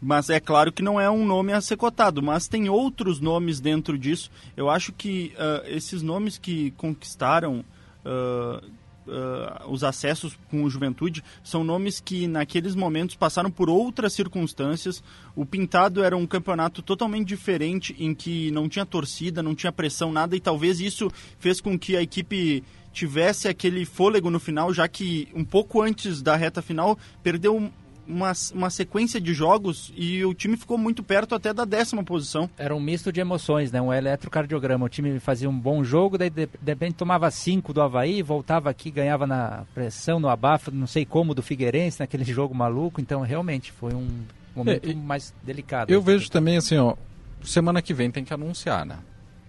Mas 0.00 0.30
é 0.30 0.40
claro 0.40 0.72
que 0.72 0.82
não 0.82 0.98
é 0.98 1.10
um 1.10 1.26
nome 1.26 1.52
a 1.52 1.60
ser 1.60 1.76
cotado, 1.76 2.22
mas 2.22 2.48
tem 2.48 2.66
outros 2.66 3.20
nomes 3.20 3.60
dentro 3.60 3.98
disso. 3.98 4.30
Eu 4.56 4.70
acho 4.70 4.90
que 4.90 5.34
ah, 5.36 5.62
esses 5.66 6.00
nomes 6.00 6.38
que 6.38 6.70
conquistaram 6.78 7.62
ah, 8.06 8.62
ah, 9.08 9.64
os 9.68 9.84
acessos 9.84 10.38
com 10.50 10.64
o 10.64 10.70
Juventude 10.70 11.22
são 11.42 11.62
nomes 11.62 12.00
que 12.00 12.26
naqueles 12.26 12.74
momentos 12.74 13.16
passaram 13.16 13.50
por 13.50 13.68
outras 13.68 14.12
circunstâncias. 14.12 15.02
O 15.36 15.44
Pintado 15.44 16.02
era 16.02 16.16
um 16.16 16.26
campeonato 16.26 16.82
totalmente 16.82 17.28
diferente, 17.28 17.94
em 17.98 18.14
que 18.14 18.50
não 18.50 18.68
tinha 18.68 18.86
torcida, 18.86 19.42
não 19.42 19.54
tinha 19.54 19.72
pressão, 19.72 20.12
nada, 20.12 20.36
e 20.36 20.40
talvez 20.40 20.80
isso 20.80 21.10
fez 21.38 21.60
com 21.60 21.78
que 21.78 21.96
a 21.96 22.02
equipe 22.02 22.62
tivesse 22.92 23.48
aquele 23.48 23.84
fôlego 23.84 24.30
no 24.30 24.38
final, 24.38 24.72
já 24.72 24.86
que 24.86 25.28
um 25.34 25.44
pouco 25.44 25.82
antes 25.82 26.22
da 26.22 26.36
reta 26.36 26.62
final 26.62 26.96
perdeu 27.22 27.70
uma, 28.06 28.32
uma 28.52 28.70
sequência 28.70 29.20
de 29.20 29.32
jogos 29.34 29.92
e 29.96 30.24
o 30.24 30.34
time 30.34 30.56
ficou 30.56 30.76
muito 30.78 31.02
perto 31.02 31.34
até 31.34 31.52
da 31.52 31.64
décima 31.64 32.02
posição. 32.04 32.48
Era 32.58 32.74
um 32.74 32.80
misto 32.80 33.12
de 33.12 33.20
emoções, 33.20 33.70
né? 33.72 33.80
Um 33.80 33.92
eletrocardiograma. 33.92 34.86
O 34.86 34.88
time 34.88 35.18
fazia 35.20 35.48
um 35.48 35.58
bom 35.58 35.82
jogo, 35.84 36.18
daí 36.18 36.30
de, 36.30 36.46
de 36.46 36.50
repente 36.64 36.94
tomava 36.94 37.30
cinco 37.30 37.72
do 37.72 37.80
Havaí, 37.82 38.22
voltava 38.22 38.70
aqui, 38.70 38.90
ganhava 38.90 39.26
na 39.26 39.64
pressão, 39.74 40.20
no 40.20 40.28
abafa, 40.28 40.70
não 40.70 40.86
sei 40.86 41.04
como, 41.04 41.34
do 41.34 41.42
Figueirense, 41.42 42.00
naquele 42.00 42.24
jogo 42.30 42.54
maluco. 42.54 43.00
Então, 43.00 43.20
realmente, 43.22 43.72
foi 43.72 43.92
um 43.94 44.08
momento 44.54 44.90
É, 44.90 44.94
mais 44.94 45.34
delicado. 45.42 45.90
Eu 45.92 46.00
vejo 46.00 46.30
também 46.30 46.56
assim, 46.56 46.76
ó, 46.76 46.94
semana 47.42 47.82
que 47.82 47.94
vem 47.94 48.10
tem 48.10 48.24
que 48.24 48.32
anunciar, 48.34 48.84
né? 48.86 48.98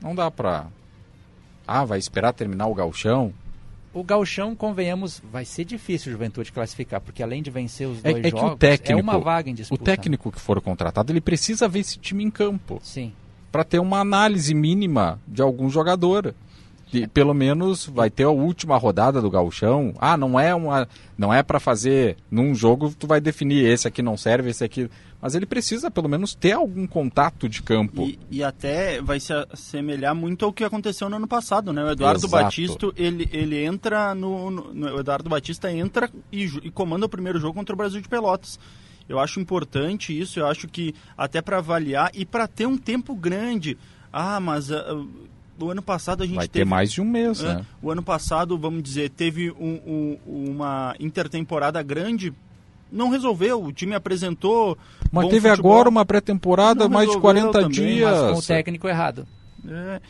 Não 0.01 0.13
dá 0.15 0.29
pra. 0.29 0.67
Ah, 1.67 1.83
vai 1.83 1.97
esperar 1.97 2.33
terminar 2.33 2.67
o 2.67 2.75
galchão. 2.75 3.33
O 3.95 4.03
Gauchão, 4.03 4.53
convenhamos, 4.53 5.21
vai 5.31 5.45
ser 5.45 5.63
difícil 5.63 6.09
o 6.09 6.11
Juventude 6.11 6.51
classificar, 6.51 6.99
porque 6.99 7.23
além 7.23 7.41
de 7.41 7.49
vencer 7.49 7.87
os 7.87 8.03
É, 8.03 8.11
dois 8.11 8.25
é 8.25 8.29
que 8.29 8.37
jogos, 8.37 8.51
o 8.51 8.57
técnico, 8.57 8.99
é 8.99 9.01
uma 9.01 9.17
vaga 9.17 9.49
em 9.49 9.53
o 9.53 9.55
disputa. 9.55 9.83
técnico 9.85 10.31
que 10.33 10.39
for 10.41 10.59
contratado, 10.59 11.13
ele 11.13 11.21
precisa 11.21 11.65
ver 11.65 11.79
esse 11.79 11.97
time 11.97 12.21
em 12.21 12.29
campo. 12.29 12.77
Sim. 12.83 13.13
Para 13.53 13.63
ter 13.63 13.79
uma 13.79 13.99
análise 14.01 14.53
mínima 14.53 15.17
de 15.25 15.41
algum 15.41 15.69
jogador. 15.69 16.35
E, 16.93 17.07
pelo 17.07 17.33
menos 17.33 17.85
vai 17.85 18.09
ter 18.09 18.23
a 18.23 18.29
última 18.29 18.77
rodada 18.77 19.21
do 19.21 19.29
gauchão. 19.31 19.93
Ah, 19.97 20.15
não 20.17 20.37
é 20.39 20.53
uma, 20.53 20.87
não 21.17 21.33
é 21.33 21.41
para 21.41 21.59
fazer 21.59 22.15
num 22.29 22.53
jogo 22.53 22.93
tu 22.97 23.07
vai 23.07 23.19
definir 23.19 23.65
esse 23.65 23.87
aqui 23.87 24.01
não 24.01 24.15
serve, 24.17 24.49
esse 24.49 24.63
aqui. 24.63 24.89
Mas 25.25 25.33
ele 25.33 25.47
precisa 25.47 25.89
pelo 25.89 26.07
menos 26.07 26.35
ter 26.35 26.51
algum 26.51 26.85
contato 26.85 27.49
de 27.49 27.63
campo. 27.63 28.03
E, 28.03 28.19
e 28.29 28.43
até 28.43 29.01
vai 29.01 29.19
se 29.19 29.33
assemelhar 29.33 30.13
muito 30.13 30.45
ao 30.45 30.53
que 30.53 30.63
aconteceu 30.63 31.09
no 31.09 31.15
ano 31.15 31.27
passado, 31.27 31.73
né? 31.73 31.83
O 31.83 31.89
Eduardo 31.89 32.27
Exato. 32.27 32.43
Batista, 32.43 32.91
ele, 32.95 33.27
ele 33.33 33.63
entra 33.65 34.13
no, 34.13 34.51
no- 34.51 34.71
no- 34.71 34.99
Eduardo 34.99 35.27
Batista 35.27 35.71
entra 35.71 36.11
e, 36.31 36.43
e 36.61 36.69
comanda 36.69 37.07
o 37.07 37.09
primeiro 37.09 37.39
jogo 37.39 37.55
contra 37.55 37.73
o 37.73 37.75
Brasil 37.75 37.99
de 37.99 38.07
Pelotas. 38.07 38.59
Eu 39.09 39.17
acho 39.19 39.39
importante 39.39 40.15
isso, 40.15 40.39
eu 40.39 40.45
acho 40.45 40.67
que 40.67 40.93
até 41.17 41.41
para 41.41 41.57
avaliar 41.57 42.11
e 42.13 42.23
para 42.23 42.47
ter 42.47 42.67
um 42.67 42.77
tempo 42.77 43.15
grande. 43.15 43.79
Ah, 44.13 44.39
mas 44.39 44.71
ah, 44.71 44.85
o 45.59 45.71
ano 45.71 45.81
passado 45.81 46.21
a 46.21 46.27
gente 46.27 46.35
Vai 46.35 46.47
teve... 46.47 46.65
ter 46.65 46.69
mais 46.69 46.91
de 46.91 47.01
um 47.01 47.05
mês, 47.05 47.41
É, 47.43 47.55
né? 47.55 47.65
O 47.81 47.89
ano 47.89 48.03
passado, 48.03 48.55
vamos 48.59 48.83
dizer, 48.83 49.09
teve 49.09 49.49
um- 49.49 50.17
um- 50.27 50.49
uma 50.51 50.95
intertemporada 50.99 51.81
grande, 51.81 52.31
não 52.91 53.09
resolveu, 53.09 53.63
o 53.63 53.71
time 53.73 53.93
apresentou 53.95 54.77
Mas 55.11 55.27
teve 55.29 55.49
futebol. 55.49 55.71
agora 55.73 55.89
uma 55.89 56.05
pré-temporada, 56.05 56.87
mais 56.87 57.07
de 57.09 57.15
resolveu 57.15 57.21
40 57.21 57.51
também, 57.51 57.69
dias. 57.69 58.21
Mas 58.21 58.31
com 58.33 58.39
o 58.39 58.41
técnico 58.41 58.87
errado. 58.87 59.27
É, 59.67 60.01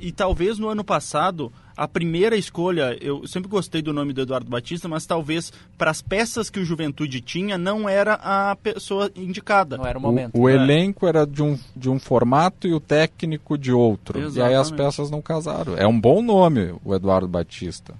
e 0.00 0.12
talvez 0.12 0.56
no 0.56 0.68
ano 0.68 0.84
passado, 0.84 1.52
a 1.76 1.88
primeira 1.88 2.36
escolha, 2.36 2.96
eu 3.00 3.26
sempre 3.26 3.48
gostei 3.50 3.82
do 3.82 3.92
nome 3.92 4.12
do 4.12 4.20
Eduardo 4.20 4.48
Batista, 4.48 4.86
mas 4.86 5.04
talvez 5.04 5.52
para 5.76 5.90
as 5.90 6.00
peças 6.00 6.48
que 6.48 6.60
o 6.60 6.64
Juventude 6.64 7.20
tinha, 7.20 7.58
não 7.58 7.88
era 7.88 8.14
a 8.22 8.54
pessoa 8.54 9.10
indicada. 9.16 9.76
Não 9.76 9.84
era 9.86 9.98
o 9.98 10.00
O, 10.00 10.04
momento. 10.04 10.38
o 10.38 10.48
É. 10.48 10.54
elenco 10.54 11.08
era 11.08 11.26
de 11.26 11.42
um, 11.42 11.58
de 11.74 11.90
um 11.90 11.98
formato 11.98 12.68
e 12.68 12.72
o 12.74 12.78
técnico 12.78 13.58
de 13.58 13.72
outro. 13.72 14.16
E 14.20 14.22
aí 14.22 14.28
as 14.54 14.68
Exatamente. 14.68 14.76
peças 14.76 15.10
não 15.10 15.20
casaram. 15.20 15.76
É 15.76 15.86
um 15.88 15.98
bom 15.98 16.22
nome, 16.22 16.72
o 16.84 16.94
Eduardo 16.94 17.26
Batista. 17.26 17.94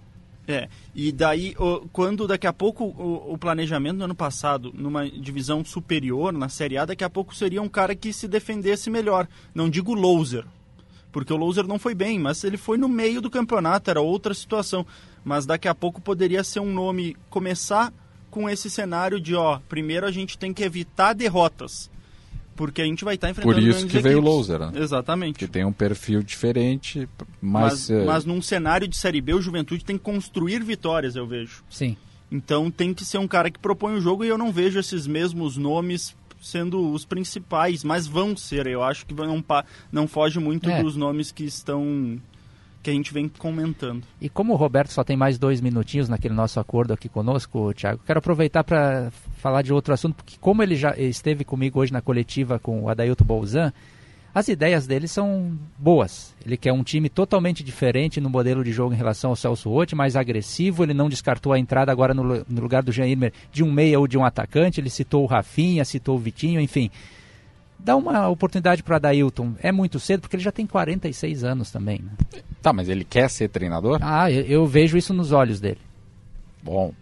É, 0.50 0.68
e 0.92 1.12
daí, 1.12 1.54
quando 1.92 2.26
daqui 2.26 2.44
a 2.44 2.52
pouco 2.52 2.84
o, 2.84 3.34
o 3.34 3.38
planejamento 3.38 3.98
no 3.98 4.04
ano 4.04 4.16
passado, 4.16 4.72
numa 4.74 5.08
divisão 5.08 5.64
superior, 5.64 6.32
na 6.32 6.48
Série 6.48 6.76
A, 6.76 6.84
daqui 6.84 7.04
a 7.04 7.10
pouco 7.10 7.32
seria 7.36 7.62
um 7.62 7.68
cara 7.68 7.94
que 7.94 8.12
se 8.12 8.26
defendesse 8.26 8.90
melhor. 8.90 9.28
Não 9.54 9.70
digo 9.70 9.94
loser, 9.94 10.44
porque 11.12 11.32
o 11.32 11.36
loser 11.36 11.68
não 11.68 11.78
foi 11.78 11.94
bem, 11.94 12.18
mas 12.18 12.42
ele 12.42 12.56
foi 12.56 12.76
no 12.76 12.88
meio 12.88 13.20
do 13.20 13.30
campeonato, 13.30 13.90
era 13.90 14.00
outra 14.00 14.34
situação. 14.34 14.84
Mas 15.24 15.46
daqui 15.46 15.68
a 15.68 15.74
pouco 15.74 16.00
poderia 16.00 16.42
ser 16.42 16.58
um 16.58 16.72
nome, 16.72 17.16
começar 17.28 17.92
com 18.28 18.50
esse 18.50 18.68
cenário 18.68 19.20
de, 19.20 19.36
ó, 19.36 19.60
primeiro 19.68 20.04
a 20.04 20.10
gente 20.10 20.36
tem 20.36 20.52
que 20.52 20.64
evitar 20.64 21.12
derrotas. 21.12 21.88
Porque 22.60 22.82
a 22.82 22.84
gente 22.84 23.06
vai 23.06 23.14
estar 23.14 23.30
enfrentando 23.30 23.54
Por 23.54 23.62
isso 23.62 23.86
que 23.86 23.98
veio 24.00 24.18
o 24.18 24.20
equipes. 24.20 24.34
loser, 24.36 24.58
né? 24.58 24.72
Exatamente. 24.74 25.38
Que 25.38 25.46
tem 25.46 25.64
um 25.64 25.72
perfil 25.72 26.22
diferente, 26.22 27.08
mas... 27.40 27.88
Mas, 27.88 27.90
eh, 27.90 28.04
mas 28.04 28.24
num 28.26 28.42
cenário 28.42 28.86
de 28.86 28.98
Série 28.98 29.22
B, 29.22 29.32
o 29.32 29.40
Juventude 29.40 29.82
tem 29.82 29.96
que 29.96 30.04
construir 30.04 30.62
vitórias, 30.62 31.16
eu 31.16 31.26
vejo. 31.26 31.64
Sim. 31.70 31.96
Então 32.30 32.70
tem 32.70 32.92
que 32.92 33.02
ser 33.02 33.16
um 33.16 33.26
cara 33.26 33.50
que 33.50 33.58
propõe 33.58 33.94
o 33.94 34.00
jogo 34.02 34.26
e 34.26 34.28
eu 34.28 34.36
não 34.36 34.52
vejo 34.52 34.78
esses 34.78 35.06
mesmos 35.06 35.56
nomes 35.56 36.14
sendo 36.38 36.92
os 36.92 37.06
principais, 37.06 37.82
mas 37.82 38.06
vão 38.06 38.36
ser. 38.36 38.66
Eu 38.66 38.82
acho 38.82 39.06
que 39.06 39.14
não, 39.14 39.42
não 39.90 40.06
foge 40.06 40.38
muito 40.38 40.68
É. 40.68 40.82
dos 40.82 40.96
nomes 40.96 41.32
que 41.32 41.44
estão 41.44 42.20
que 42.82 42.90
a 42.90 42.92
gente 42.92 43.12
vem 43.12 43.28
comentando. 43.28 44.02
E 44.20 44.28
como 44.28 44.52
o 44.52 44.56
Roberto 44.56 44.92
só 44.92 45.04
tem 45.04 45.16
mais 45.16 45.38
dois 45.38 45.60
minutinhos 45.60 46.08
naquele 46.08 46.34
nosso 46.34 46.58
acordo 46.58 46.92
aqui 46.92 47.08
conosco, 47.08 47.72
Thiago, 47.74 48.00
quero 48.06 48.18
aproveitar 48.18 48.64
para 48.64 49.10
falar 49.38 49.62
de 49.62 49.72
outro 49.72 49.92
assunto, 49.92 50.16
porque 50.16 50.36
como 50.40 50.62
ele 50.62 50.76
já 50.76 50.96
esteve 50.96 51.44
comigo 51.44 51.80
hoje 51.80 51.92
na 51.92 52.00
coletiva 52.00 52.58
com 52.58 52.82
o 52.82 52.88
Adailto 52.88 53.24
Bolzan, 53.24 53.72
as 54.32 54.46
ideias 54.48 54.86
dele 54.86 55.08
são 55.08 55.58
boas. 55.76 56.34
Ele 56.46 56.56
quer 56.56 56.72
um 56.72 56.84
time 56.84 57.08
totalmente 57.08 57.64
diferente 57.64 58.20
no 58.20 58.30
modelo 58.30 58.62
de 58.62 58.70
jogo 58.70 58.94
em 58.94 58.96
relação 58.96 59.30
ao 59.30 59.36
Celso 59.36 59.68
Rotti, 59.68 59.96
mais 59.96 60.14
agressivo. 60.14 60.84
Ele 60.84 60.94
não 60.94 61.08
descartou 61.08 61.52
a 61.52 61.58
entrada 61.58 61.90
agora 61.90 62.14
no, 62.14 62.22
no 62.22 62.60
lugar 62.60 62.82
do 62.82 62.92
Jean 62.92 63.08
Irmer 63.08 63.32
de 63.50 63.64
um 63.64 63.72
meia 63.72 63.98
ou 63.98 64.06
de 64.06 64.16
um 64.16 64.24
atacante. 64.24 64.80
Ele 64.80 64.88
citou 64.88 65.24
o 65.24 65.26
Rafinha, 65.26 65.84
citou 65.84 66.14
o 66.14 66.18
Vitinho, 66.18 66.60
enfim. 66.60 66.90
Dá 67.84 67.96
uma 67.96 68.28
oportunidade 68.28 68.82
para 68.82 68.96
Adailton. 68.96 69.54
É 69.62 69.72
muito 69.72 69.98
cedo, 69.98 70.20
porque 70.20 70.36
ele 70.36 70.42
já 70.42 70.52
tem 70.52 70.66
46 70.66 71.44
anos 71.44 71.70
também. 71.70 72.00
né? 72.02 72.42
Tá, 72.62 72.72
mas 72.72 72.88
ele 72.88 73.04
quer 73.04 73.28
ser 73.30 73.48
treinador? 73.48 73.98
Ah, 74.02 74.30
eu, 74.30 74.42
eu 74.44 74.66
vejo 74.66 74.96
isso 74.98 75.14
nos 75.14 75.32
olhos 75.32 75.60
dele. 75.60 75.78
Bom. 76.62 76.92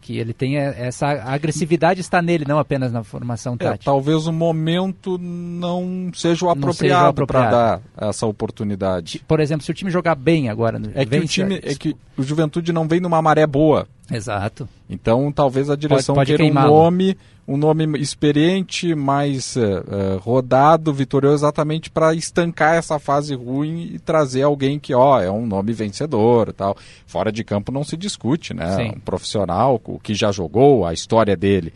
Que 0.00 0.18
ele 0.18 0.34
tem 0.34 0.58
essa 0.58 1.06
agressividade 1.08 2.02
está 2.02 2.20
nele, 2.20 2.44
não 2.46 2.58
apenas 2.58 2.92
na 2.92 3.02
formação 3.02 3.54
É, 3.54 3.56
tática. 3.56 3.84
talvez 3.86 4.26
o 4.26 4.32
momento 4.34 5.16
não 5.18 6.10
seja 6.14 6.44
o 6.44 6.50
apropriado 6.50 7.26
para 7.26 7.48
dar 7.50 7.80
essa 7.96 8.26
oportunidade. 8.26 9.24
Por 9.26 9.40
exemplo, 9.40 9.64
se 9.64 9.70
o 9.70 9.74
time 9.74 9.90
jogar 9.90 10.14
bem 10.14 10.50
agora, 10.50 10.78
no- 10.78 10.90
É 10.94 11.06
que 11.06 11.16
o 11.16 11.26
time, 11.26 11.54
é 11.62 11.74
que 11.74 11.96
o 12.18 12.22
Juventude 12.22 12.70
não 12.70 12.86
vem 12.86 13.00
numa 13.00 13.22
maré 13.22 13.46
boa. 13.46 13.86
Exato. 14.12 14.68
Então, 14.94 15.30
talvez 15.30 15.68
a 15.68 15.76
direção 15.76 16.14
pode 16.14 16.34
queira 16.34 16.44
um 16.44 16.54
nome, 16.54 17.16
um 17.46 17.56
nome 17.56 17.98
experiente, 17.98 18.94
mais 18.94 19.56
eh, 19.56 20.18
rodado, 20.20 20.92
vitorioso, 20.92 21.44
exatamente 21.44 21.90
para 21.90 22.14
estancar 22.14 22.76
essa 22.76 22.98
fase 22.98 23.34
ruim 23.34 23.90
e 23.94 23.98
trazer 23.98 24.42
alguém 24.42 24.78
que, 24.78 24.94
ó, 24.94 25.20
é 25.20 25.30
um 25.30 25.46
nome 25.46 25.72
vencedor, 25.72 26.52
tal. 26.52 26.76
Fora 27.06 27.30
de 27.30 27.44
campo 27.44 27.70
não 27.70 27.84
se 27.84 27.96
discute, 27.96 28.54
né? 28.54 28.76
Sim. 28.76 28.92
Um 28.96 29.00
profissional, 29.00 29.80
o 29.84 29.98
que 29.98 30.14
já 30.14 30.32
jogou, 30.32 30.86
a 30.86 30.92
história 30.92 31.36
dele. 31.36 31.72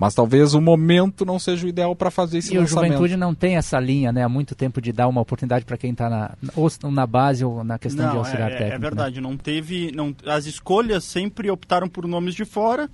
Mas 0.00 0.14
talvez 0.14 0.54
o 0.54 0.62
momento 0.62 1.26
não 1.26 1.38
seja 1.38 1.66
o 1.66 1.68
ideal 1.68 1.94
para 1.94 2.10
fazer 2.10 2.38
esse 2.38 2.54
E 2.54 2.56
o 2.56 2.62
lançamento. 2.62 2.92
Juventude 2.92 3.16
não 3.18 3.34
tem 3.34 3.56
essa 3.56 3.78
linha, 3.78 4.10
né, 4.10 4.22
há 4.24 4.28
muito 4.30 4.54
tempo 4.54 4.80
de 4.80 4.92
dar 4.92 5.06
uma 5.08 5.20
oportunidade 5.20 5.66
para 5.66 5.76
quem 5.76 5.92
está 5.92 6.08
na, 6.08 6.34
ou 6.56 6.70
na 6.90 7.06
base 7.06 7.44
ou 7.44 7.62
na 7.62 7.78
questão 7.78 8.06
de 8.06 8.12
Não, 8.14 8.18
auxiliar 8.20 8.50
é, 8.50 8.54
é- 8.54 8.56
técnico. 8.56 8.76
é 8.76 8.78
né? 8.78 8.82
verdade, 8.82 9.20
não 9.20 9.36
teve. 9.36 9.92
Não, 9.92 10.16
as 10.24 10.46
escolhas 10.46 11.04
sempre 11.04 11.50
optaram 11.50 11.86
por 11.86 12.06
nomes 12.08 12.34
de 12.34 12.46
fora. 12.46 12.88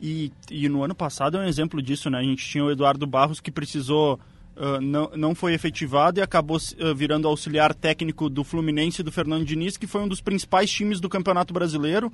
E, 0.00 0.30
e 0.48 0.68
no 0.68 0.84
ano 0.84 0.94
passado 0.94 1.36
é 1.38 1.40
um 1.40 1.48
exemplo 1.48 1.82
disso, 1.82 2.08
né? 2.08 2.18
A 2.18 2.22
gente 2.22 2.46
tinha 2.46 2.62
o 2.64 2.70
Eduardo 2.70 3.04
Barros 3.04 3.40
que 3.40 3.50
precisou. 3.50 4.20
ah, 4.56 4.78
não, 4.80 5.10
não 5.16 5.34
foi 5.34 5.54
efetivado 5.54 6.20
e 6.20 6.22
acabou 6.22 6.56
ah, 6.56 6.94
virando 6.94 7.26
auxiliar 7.26 7.74
técnico 7.74 8.30
do 8.30 8.44
Fluminense 8.44 9.00
e 9.00 9.04
do 9.04 9.10
Fernando 9.10 9.44
Diniz, 9.44 9.76
que 9.76 9.88
foi 9.88 10.02
um 10.02 10.06
dos 10.08 10.20
principais 10.20 10.70
times 10.70 11.00
do 11.00 11.08
Campeonato 11.08 11.52
Brasileiro. 11.52 12.12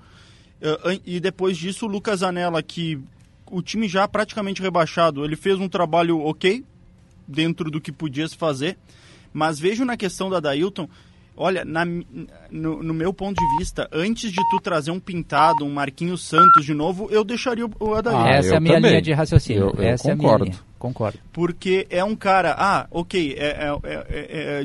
An- 0.62 0.98
e 1.04 1.20
depois 1.20 1.58
disso, 1.58 1.84
o 1.84 1.88
Lucas 1.90 2.22
Anella, 2.22 2.62
que 2.62 2.98
o 3.50 3.62
time 3.62 3.86
já 3.88 4.06
praticamente 4.08 4.62
rebaixado, 4.62 5.24
ele 5.24 5.36
fez 5.36 5.58
um 5.58 5.68
trabalho 5.68 6.20
ok, 6.20 6.64
dentro 7.26 7.70
do 7.70 7.80
que 7.80 7.92
podia 7.92 8.26
se 8.28 8.36
fazer. 8.36 8.76
Mas 9.32 9.58
vejo 9.58 9.84
na 9.84 9.96
questão 9.96 10.30
da 10.30 10.38
Dailton, 10.40 10.88
olha, 11.36 11.64
na 11.64 11.84
no, 11.84 12.82
no 12.82 12.94
meu 12.94 13.12
ponto 13.12 13.36
de 13.36 13.58
vista, 13.58 13.88
antes 13.92 14.30
de 14.30 14.40
tu 14.50 14.60
trazer 14.60 14.90
um 14.90 15.00
pintado, 15.00 15.64
um 15.64 15.72
Marquinhos 15.72 16.22
Santos 16.22 16.64
de 16.64 16.72
novo, 16.74 17.08
eu 17.10 17.24
deixaria 17.24 17.66
o, 17.66 17.70
o 17.80 17.94
Adailton. 17.94 18.26
Essa 18.26 18.54
é 18.54 18.56
a 18.56 18.60
minha 18.60 18.78
linha 18.78 19.02
de 19.02 19.12
raciocínio. 19.12 19.72
Eu- 19.76 19.82
eu 19.82 19.82
Essa 19.82 20.08
é 20.10 20.12
a 20.12 20.16
minha 20.16 20.28
concordo. 20.28 20.44
linha. 20.44 20.58
Concordo. 20.78 21.18
Porque 21.32 21.86
é 21.90 22.04
um 22.04 22.14
cara, 22.14 22.54
ah, 22.58 22.86
ok, 22.90 23.34
é, 23.38 23.46
é, 23.46 23.78
é, 23.82 24.60
é, 24.60 24.64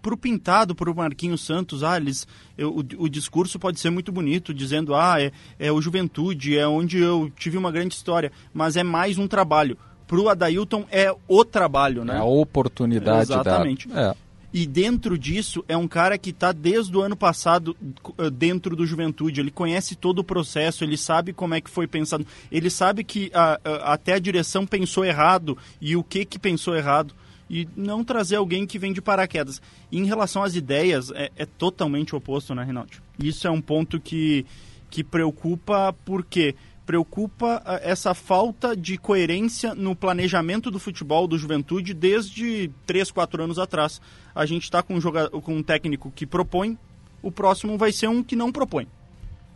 de, 0.00 0.02
pro 0.02 0.16
Pintado, 0.16 0.74
pro 0.74 0.94
Marquinhos 0.94 1.44
Santos, 1.44 1.82
ah, 1.84 1.96
eles, 1.96 2.26
eu- 2.56 2.70
o, 2.70 3.04
o 3.04 3.08
discurso 3.08 3.58
pode 3.58 3.78
ser 3.78 3.90
muito 3.90 4.10
bonito, 4.10 4.52
dizendo, 4.54 4.94
ah, 4.94 5.20
é, 5.20 5.30
é 5.58 5.70
o 5.72 5.80
Juventude, 5.80 6.56
é 6.56 6.66
onde 6.66 6.98
eu 6.98 7.30
tive 7.38 7.56
uma 7.56 7.70
grande 7.70 7.94
história, 7.94 8.32
mas 8.52 8.76
é 8.76 8.82
mais 8.82 9.18
um 9.18 9.28
trabalho. 9.28 9.76
Pro 10.06 10.28
Adailton 10.28 10.86
é 10.90 11.14
o 11.28 11.44
trabalho, 11.44 12.04
né? 12.04 12.14
É 12.14 12.18
a 12.18 12.24
oportunidade 12.24 13.22
Exatamente. 13.32 13.86
dada. 13.88 14.16
É. 14.26 14.30
E 14.52 14.66
dentro 14.66 15.16
disso, 15.16 15.64
é 15.68 15.76
um 15.76 15.86
cara 15.86 16.18
que 16.18 16.30
está 16.30 16.50
desde 16.50 16.96
o 16.96 17.00
ano 17.00 17.14
passado 17.14 17.76
eh, 18.18 18.28
dentro 18.30 18.74
do 18.74 18.84
Juventude. 18.84 19.40
Ele 19.40 19.52
conhece 19.52 19.94
todo 19.94 20.18
o 20.18 20.24
processo, 20.24 20.82
ele 20.82 20.96
sabe 20.96 21.32
como 21.32 21.54
é 21.54 21.60
que 21.60 21.70
foi 21.70 21.86
pensado. 21.86 22.26
Ele 22.50 22.68
sabe 22.68 23.04
que 23.04 23.30
a- 23.32 23.60
a- 23.64 23.92
até 23.92 24.14
a 24.14 24.18
direção 24.18 24.66
pensou 24.66 25.04
errado 25.04 25.56
e 25.80 25.94
o 25.94 26.02
que, 26.02 26.24
que 26.24 26.36
pensou 26.40 26.74
errado. 26.74 27.14
E 27.50 27.68
não 27.76 28.04
trazer 28.04 28.36
alguém 28.36 28.64
que 28.64 28.78
vem 28.78 28.92
de 28.92 29.02
paraquedas. 29.02 29.60
E 29.90 29.98
em 29.98 30.04
relação 30.04 30.44
às 30.44 30.54
ideias, 30.54 31.10
é, 31.10 31.30
é 31.36 31.44
totalmente 31.44 32.14
oposto, 32.14 32.54
né, 32.54 32.62
Reinaldo? 32.62 32.92
Isso 33.18 33.46
é 33.46 33.50
um 33.50 33.60
ponto 33.60 33.98
que, 33.98 34.46
que 34.88 35.02
preocupa, 35.02 35.92
porque 36.04 36.54
preocupa 36.86 37.60
ah, 37.64 37.80
essa 37.82 38.14
falta 38.14 38.76
de 38.76 38.96
coerência 38.96 39.74
no 39.74 39.96
planejamento 39.96 40.70
do 40.70 40.78
futebol 40.78 41.26
do 41.26 41.36
Juventude 41.36 41.92
desde 41.92 42.70
3, 42.86 43.10
4 43.10 43.42
anos 43.42 43.58
atrás. 43.58 44.00
A 44.34 44.46
gente 44.46 44.64
está 44.64 44.80
com, 44.80 44.94
um 44.96 45.40
com 45.40 45.56
um 45.56 45.62
técnico 45.62 46.12
que 46.14 46.26
propõe, 46.26 46.78
o 47.22 47.32
próximo 47.32 47.76
vai 47.76 47.92
ser 47.92 48.08
um 48.08 48.22
que 48.22 48.36
não 48.36 48.52
propõe. 48.52 48.86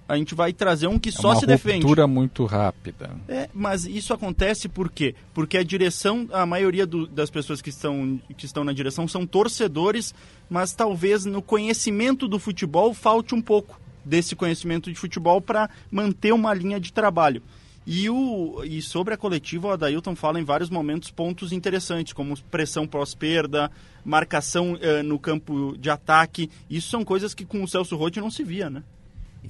A 0.07 0.17
gente 0.19 0.35
vai 0.35 0.53
trazer 0.53 0.87
um 0.87 0.99
que 0.99 1.09
É 1.09 1.13
só 1.13 1.29
uma 1.31 1.37
se 1.41 1.47
defende. 1.47 1.83
ruptura 1.83 2.07
muito 2.07 2.45
rápida. 2.45 3.11
É, 3.27 3.49
mas 3.55 3.87
isso 3.87 4.13
acontece 4.13 4.69
por 4.69 4.91
quê? 4.91 5.15
Porque 5.33 5.57
a 5.57 5.63
direção, 5.63 6.29
a 6.31 6.45
maioria 6.45 6.87
do- 6.87 7.07
das 7.07 7.31
pessoas 7.31 7.63
que 7.63 7.71
estão, 7.71 8.21
que 8.37 8.45
estão 8.45 8.65
na 8.65 8.73
direção 8.75 9.09
são 9.09 9.27
torcedores, 9.27 10.15
mas 10.51 10.75
talvez 10.75 11.25
no 11.25 11.41
conhecimento 11.41 12.29
do 12.29 12.39
futebol 12.39 12.93
falte 12.93 13.35
um 13.35 13.41
pouco 13.41 13.81
desse 14.05 14.37
conhecimento 14.37 14.93
de 14.93 14.99
futebol 14.99 15.41
para 15.41 15.71
manter 15.91 16.33
uma 16.35 16.53
linha 16.53 16.79
de 16.79 16.93
trabalho. 16.93 17.43
E, 17.87 18.09
o, 18.11 18.63
e 18.65 18.81
sobre 18.83 19.13
a 19.15 19.17
coletiva, 19.17 19.69
o 19.69 19.71
Adailton 19.71 20.15
fala 20.15 20.39
em 20.41 20.45
vários 20.45 20.69
momentos 20.71 21.11
pontos 21.11 21.53
interessantes, 21.53 22.13
como 22.13 22.39
pressão 22.51 22.87
pós-perda, 22.87 23.71
marcação 24.05 24.77
eh, 24.81 25.03
no 25.03 25.19
campo 25.19 25.77
de 25.79 25.89
ataque. 25.91 26.51
Isso 26.69 26.89
são 26.91 27.05
coisas 27.05 27.35
que 27.35 27.45
com 27.45 27.63
o 27.63 27.69
Celso 27.69 27.97
Rotti 27.97 28.21
não 28.21 28.31
se 28.31 28.43
via, 28.45 28.69
né? 28.71 28.83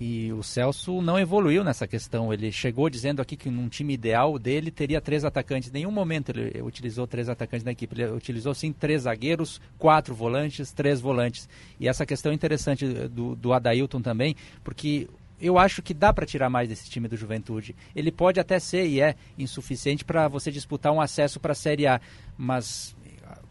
E 0.00 0.32
o 0.32 0.42
Celso 0.42 1.00
não 1.00 1.18
evoluiu 1.18 1.62
nessa 1.62 1.86
questão. 1.86 2.32
Ele 2.32 2.50
chegou 2.50 2.90
dizendo 2.90 3.22
aqui 3.22 3.36
que 3.36 3.48
num 3.48 3.68
time 3.68 3.94
ideal 3.94 4.38
dele 4.38 4.70
teria 4.70 5.00
três 5.00 5.24
atacantes. 5.24 5.68
Em 5.70 5.72
nenhum 5.72 5.90
momento 5.92 6.30
ele 6.30 6.60
utilizou 6.62 7.06
três 7.06 7.28
atacantes 7.28 7.64
na 7.64 7.72
equipe. 7.72 7.94
Ele 7.94 8.10
utilizou 8.12 8.54
sim 8.54 8.72
três 8.72 9.02
zagueiros, 9.02 9.60
quatro 9.78 10.14
volantes, 10.14 10.72
três 10.72 11.00
volantes. 11.00 11.48
E 11.78 11.86
essa 11.86 12.04
questão 12.04 12.32
é 12.32 12.34
interessante 12.34 12.86
do, 13.08 13.36
do 13.36 13.52
Adailton 13.52 14.00
também, 14.00 14.34
porque 14.64 15.08
eu 15.40 15.58
acho 15.58 15.82
que 15.82 15.92
dá 15.92 16.12
para 16.12 16.26
tirar 16.26 16.48
mais 16.48 16.68
desse 16.68 16.88
time 16.88 17.06
do 17.06 17.16
Juventude. 17.16 17.74
Ele 17.94 18.10
pode 18.10 18.40
até 18.40 18.58
ser 18.58 18.86
e 18.86 19.00
é 19.00 19.14
insuficiente 19.38 20.04
para 20.04 20.26
você 20.26 20.50
disputar 20.50 20.92
um 20.92 21.00
acesso 21.00 21.38
para 21.38 21.52
a 21.52 21.56
Série 21.56 21.86
A, 21.86 22.00
mas 22.36 22.93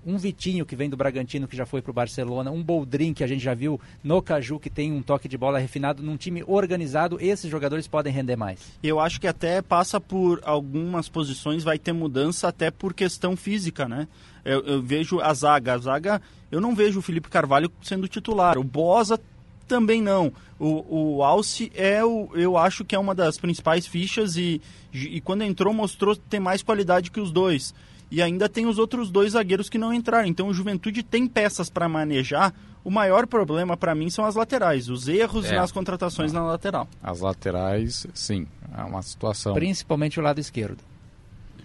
um 0.05 0.17
Vitinho 0.17 0.65
que 0.65 0.75
vem 0.75 0.89
do 0.89 0.97
Bragantino 0.97 1.47
que 1.47 1.55
já 1.55 1.65
foi 1.65 1.81
para 1.81 1.91
o 1.91 1.93
Barcelona, 1.93 2.51
um 2.51 2.61
Boldrin 2.61 3.13
que 3.13 3.23
a 3.23 3.27
gente 3.27 3.43
já 3.43 3.53
viu 3.53 3.80
no 4.03 4.21
Caju 4.21 4.59
que 4.59 4.69
tem 4.69 4.91
um 4.91 5.01
toque 5.01 5.27
de 5.27 5.38
bola 5.38 5.59
refinado 5.59 6.03
num 6.03 6.17
time 6.17 6.43
organizado, 6.45 7.17
esses 7.19 7.49
jogadores 7.49 7.88
podem 7.88 8.13
render 8.13 8.35
mais. 8.35 8.59
Eu 8.81 8.99
acho 8.99 9.19
que 9.19 9.27
até 9.27 9.61
passa 9.61 9.99
por 9.99 10.41
algumas 10.43 11.09
posições, 11.09 11.63
vai 11.63 11.77
ter 11.77 11.93
mudança 11.93 12.47
até 12.47 12.69
por 12.69 12.93
questão 12.93 13.35
física, 13.35 13.88
né? 13.88 14.07
Eu, 14.43 14.61
eu 14.65 14.81
vejo 14.81 15.19
a 15.19 15.34
zaga, 15.34 15.73
a 15.73 15.77
zaga, 15.77 16.21
eu 16.51 16.59
não 16.59 16.75
vejo 16.75 16.99
o 16.99 17.01
Felipe 17.01 17.30
Carvalho 17.30 17.71
sendo 17.81 18.07
titular, 18.07 18.57
o 18.57 18.63
Bosa 18.63 19.19
também 19.67 20.01
não. 20.01 20.31
O, 20.59 21.15
o 21.17 21.23
Alce 21.23 21.71
é 21.73 22.03
o, 22.03 22.30
eu 22.34 22.57
acho 22.57 22.85
que 22.85 22.95
é 22.95 22.99
uma 22.99 23.15
das 23.15 23.38
principais 23.38 23.88
fichas 23.88 24.35
e, 24.35 24.61
e 24.93 25.19
quando 25.21 25.43
entrou 25.43 25.73
mostrou 25.73 26.15
ter 26.15 26.39
mais 26.39 26.61
qualidade 26.61 27.11
que 27.11 27.19
os 27.19 27.31
dois. 27.31 27.73
E 28.15 28.22
ainda 28.22 28.48
tem 28.48 28.68
os 28.68 28.77
outros 28.77 29.10
dois 29.10 29.31
zagueiros 29.31 29.69
que 29.69 29.77
não 29.80 29.91
entraram. 29.91 30.27
Então 30.27 30.48
o 30.48 30.53
Juventude 30.53 31.02
tem 31.02 31.26
peças 31.26 31.68
para 31.68 31.90
manejar. 31.90 32.53
O 32.84 32.91
maior 32.91 33.26
problema 33.26 33.76
para 33.76 33.95
mim 33.95 34.07
são 34.11 34.23
as 34.23 34.35
laterais, 34.35 34.88
os 34.88 35.07
erros 35.07 35.45
É. 35.45 35.56
nas 35.56 35.72
contratações 35.72 36.31
na 36.31 36.44
lateral. 36.44 36.88
As 37.02 37.22
laterais, 37.22 38.06
sim, 38.14 38.45
é 38.77 38.84
uma 38.84 39.02
situação 39.02 39.56
Principalmente 39.56 40.19
o 40.19 40.23
lado 40.23 40.40
esquerdo. 40.40 40.77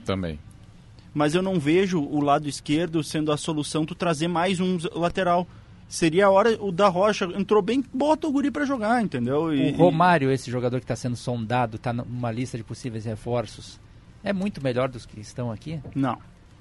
também. 0.06 0.38
Mas 1.12 1.34
eu 1.34 1.42
não 1.42 1.60
vejo 1.60 2.00
o 2.00 2.18
lado 2.20 2.48
esquerdo 2.48 3.04
sendo 3.04 3.30
a 3.30 3.36
solução 3.36 3.84
tu 3.84 3.94
trazer 3.94 4.28
mais 4.28 4.58
um 4.58 4.78
lateral. 4.94 5.46
Seria 5.86 6.26
a 6.26 6.30
hora 6.30 6.56
o 6.62 6.72
da 6.72 6.88
Rocha 6.88 7.26
entrou 7.36 7.60
bem, 7.60 7.84
bota 7.92 8.26
o 8.26 8.32
guri 8.32 8.50
para 8.50 8.64
jogar, 8.64 9.02
entendeu? 9.02 9.52
E- 9.52 9.72
O 9.72 9.76
Romário, 9.76 10.30
esse 10.30 10.50
jogador 10.50 10.78
que 10.78 10.84
está 10.84 10.96
sendo 10.96 11.16
sondado, 11.16 11.76
está 11.76 11.92
numa 11.92 12.30
lista 12.30 12.56
de 12.56 12.64
possíveis 12.64 13.04
reforços, 13.04 13.78
é 14.24 14.32
muito 14.32 14.62
melhor 14.62 14.88
dos 14.88 15.04
que 15.04 15.20
estão 15.20 15.50
aqui? 15.50 15.78
Não. 15.94 16.16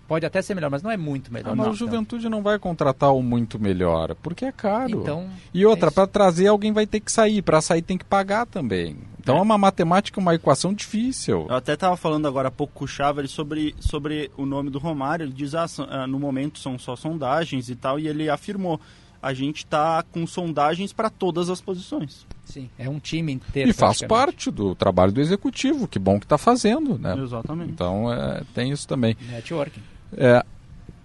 Pode 0.08 0.26
até 0.26 0.42
ser 0.42 0.56
melhor, 0.56 0.72
mas 0.72 0.82
não 0.82 0.90
é 0.90 0.96
muito 0.96 1.34
melhor. 1.34 1.52
Ah, 1.52 1.56
mas 1.56 1.66
não. 1.66 1.74
o 1.74 1.76
Juventude 1.76 2.30
não 2.30 2.42
vai 2.42 2.58
contratar 2.58 3.14
o 3.14 3.22
muito 3.22 3.60
melhor, 3.60 4.16
porque 4.16 4.46
é 4.46 4.52
caro. 4.52 5.02
Então, 5.02 5.30
e 5.54 5.66
outra, 5.66 5.92
para 5.92 6.08
trazer 6.08 6.48
alguém 6.48 6.72
vai 6.72 6.88
ter 6.88 7.02
que 7.02 7.12
sair, 7.12 7.42
para 7.42 7.60
sair 7.60 7.82
tem 7.82 7.98
que 7.98 8.06
pagar 8.06 8.46
também. 8.46 8.96
Então 9.20 9.38
é. 9.38 9.42
uma 9.42 9.58
matemática, 9.58 10.20
uma 10.22 10.34
equação 10.34 10.74
difícil. 10.74 11.46
Eu 11.50 11.56
até 11.56 11.74
estava 11.74 11.98
falando 11.98 12.26
agora 12.26 12.48
há 12.48 12.52
pouco 12.52 12.74
com 12.74 12.86
o 12.86 12.88
Chávez 12.88 13.32
sobre, 13.32 13.76
sobre 13.82 14.32
o 14.38 14.46
nome 14.46 14.70
do 14.70 14.80
Romário. 14.80 15.26
Ele 15.26 15.34
diz, 15.34 15.54
ah, 15.54 15.66
ah, 15.90 16.08
no 16.08 16.18
momento 16.18 16.58
são 16.60 16.80
só 16.80 16.96
sondagens 16.96 17.70
e 17.70 17.76
tal, 17.76 18.00
e 18.00 18.08
ele 18.08 18.30
afirmou, 18.30 18.80
a 19.22 19.34
gente 19.34 19.66
está 19.66 20.02
com 20.04 20.26
sondagens 20.26 20.94
para 20.94 21.10
todas 21.10 21.50
as 21.50 21.60
posições. 21.60 22.26
Sim, 22.46 22.70
é 22.78 22.90
um 22.90 23.00
time 23.00 23.34
inteiro. 23.34 23.70
E 23.70 23.74
faz 23.74 24.02
parte 24.02 24.50
do 24.50 24.74
trabalho 24.74 25.12
do 25.12 25.20
executivo, 25.20 25.86
que 25.86 26.00
bom 26.00 26.18
que 26.18 26.26
está 26.26 26.38
fazendo, 26.38 26.98
né? 26.98 27.14
Exatamente. 27.22 27.72
Então 27.72 28.12
é, 28.12 28.42
tem 28.54 28.72
isso 28.72 28.88
também. 28.88 29.18
Networking. 29.30 29.82
É, 30.16 30.44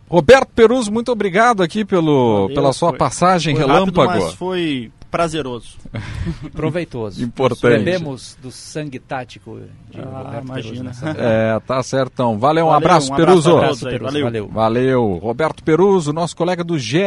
Roberto 0.08 0.48
Peruso, 0.54 0.92
muito 0.92 1.10
obrigado 1.10 1.62
aqui 1.62 1.84
pelo, 1.84 2.42
Valeu, 2.42 2.54
pela 2.54 2.72
sua 2.72 2.90
foi- 2.90 2.98
passagem 2.98 3.56
foi 3.56 3.64
relâmpago. 3.64 4.08
Rápido, 4.08 4.24
mas 4.24 4.34
foi 4.34 4.90
prazeroso. 5.10 5.76
Proveitoso. 6.52 7.22
Importante. 7.22 7.82
Bebemos 7.84 8.36
do 8.42 8.50
sangue 8.50 8.98
tático 8.98 9.60
de 9.90 10.00
Ah, 10.00 10.22
Roberto 10.22 10.44
imagina. 10.44 10.90
Peruso 10.90 11.06
É, 11.20 11.60
tá 11.60 11.82
certão. 11.82 12.38
Valeu, 12.38 12.66
um 12.66 12.68
Valeu, 12.70 12.76
abraço, 12.86 13.10
um 13.10 13.14
abraço 13.14 13.42
Peruso. 13.42 13.56
a 13.58 13.60
todos 13.68 13.84
aí, 13.86 13.92
Peruso, 13.92 14.04
valeu. 14.12 14.24
valeu. 14.24 14.48
Valeu. 14.48 15.18
Roberto 15.22 15.62
Peruso, 15.62 16.12
nosso 16.12 16.34
colega 16.36 16.64
do 16.64 16.78
GE, 16.78 16.98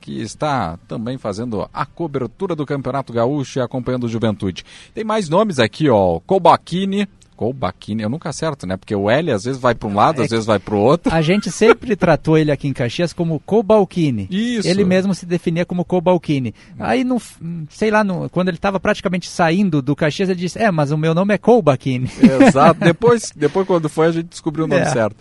que 0.00 0.20
está 0.20 0.78
também 0.88 1.16
fazendo 1.18 1.68
a 1.72 1.86
cobertura 1.86 2.54
do 2.56 2.66
Campeonato 2.66 3.12
Gaúcho 3.12 3.58
e 3.58 3.62
acompanhando 3.62 4.04
o 4.04 4.08
Juventude. 4.08 4.64
Tem 4.92 5.04
mais 5.04 5.28
nomes 5.28 5.58
aqui, 5.58 5.88
ó. 5.88 6.20
Colbachini. 6.26 7.08
Colbachini, 7.36 8.02
eu 8.02 8.08
nunca 8.08 8.28
acerto, 8.28 8.66
né? 8.66 8.76
Porque 8.76 8.94
o 8.94 9.10
L 9.10 9.30
às 9.32 9.44
vezes 9.44 9.60
vai 9.60 9.74
para 9.74 9.88
um 9.88 9.94
lado, 9.94 10.20
É 10.20 10.24
às 10.24 10.30
vezes 10.30 10.46
vai 10.46 10.58
para 10.58 10.74
o 10.74 10.78
outro. 10.78 11.12
A 11.12 11.20
gente 11.22 11.50
sempre 11.50 11.94
tratou 11.96 12.38
ele 12.38 12.50
aqui 12.50 12.68
em 12.68 12.72
Caxias 12.72 13.12
como 13.12 13.40
Cobalcini. 13.40 14.26
Isso. 14.30 14.68
Ele 14.68 14.84
mesmo 14.84 15.14
se 15.14 15.26
definia 15.26 15.64
como 15.64 15.84
Cobalcini. 15.84 16.54
Aí, 16.78 17.02
no, 17.04 17.20
sei 17.68 17.90
lá, 17.90 18.04
no- 18.04 18.28
quando 18.30 18.48
ele 18.48 18.56
estava 18.56 18.78
praticamente 18.78 19.28
saindo 19.28 19.82
do 19.82 19.96
Caxias, 19.96 20.28
ele 20.28 20.40
disse: 20.40 20.58
É, 20.58 20.70
mas 20.70 20.90
o 20.90 20.96
meu 20.98 21.14
nome 21.14 21.34
é 21.34 21.38
Colbachini. 21.38 22.08
Exato. 22.46 22.78
Depois, 22.84 23.32
depois, 23.34 23.66
quando 23.66 23.88
foi, 23.88 24.06
a 24.06 24.12
gente 24.12 24.26
descobriu 24.28 24.64
o 24.64 24.68
nome 24.68 24.82
É. 24.82 24.86
certo. 24.86 25.16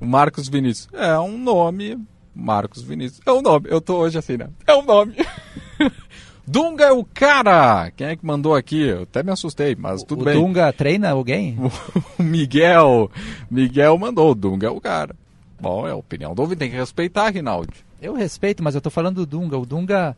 Marcos 0.00 0.48
Vinícius. 0.48 0.88
É 0.92 1.18
um 1.18 1.36
nome. 1.38 1.98
Marcos 2.34 2.82
Vinícius. 2.82 3.20
É 3.26 3.32
um 3.32 3.42
nome. 3.42 3.66
Eu 3.68 3.80
tô 3.80 3.96
hoje 3.96 4.16
assim, 4.18 4.36
né? 4.36 4.48
É 4.66 4.74
um 4.74 4.82
nome. 4.84 5.14
Dunga 6.48 6.86
é 6.86 6.92
o 6.92 7.04
cara! 7.04 7.90
Quem 7.94 8.06
é 8.06 8.16
que 8.16 8.24
mandou 8.24 8.54
aqui? 8.54 8.80
Eu 8.80 9.02
até 9.02 9.22
me 9.22 9.30
assustei, 9.30 9.76
mas 9.78 10.02
tudo 10.02 10.22
o 10.22 10.24
bem. 10.24 10.34
Dunga 10.34 10.72
treina 10.72 11.10
alguém? 11.10 11.56
O 12.18 12.22
Miguel. 12.22 13.10
Miguel 13.50 13.98
mandou. 13.98 14.30
O 14.30 14.34
Dunga 14.34 14.66
é 14.66 14.70
o 14.70 14.80
cara. 14.80 15.14
Bom, 15.60 15.86
é 15.86 15.90
a 15.90 15.96
opinião 15.96 16.34
do 16.34 16.40
ouvinte. 16.40 16.60
Tem 16.60 16.70
que 16.70 16.76
respeitar, 16.76 17.30
Rinaldi. 17.30 17.84
Eu 18.00 18.14
respeito, 18.14 18.62
mas 18.62 18.74
eu 18.74 18.80
tô 18.80 18.90
falando 18.90 19.16
do 19.16 19.26
Dunga. 19.26 19.58
O 19.58 19.66
Dunga 19.66 20.16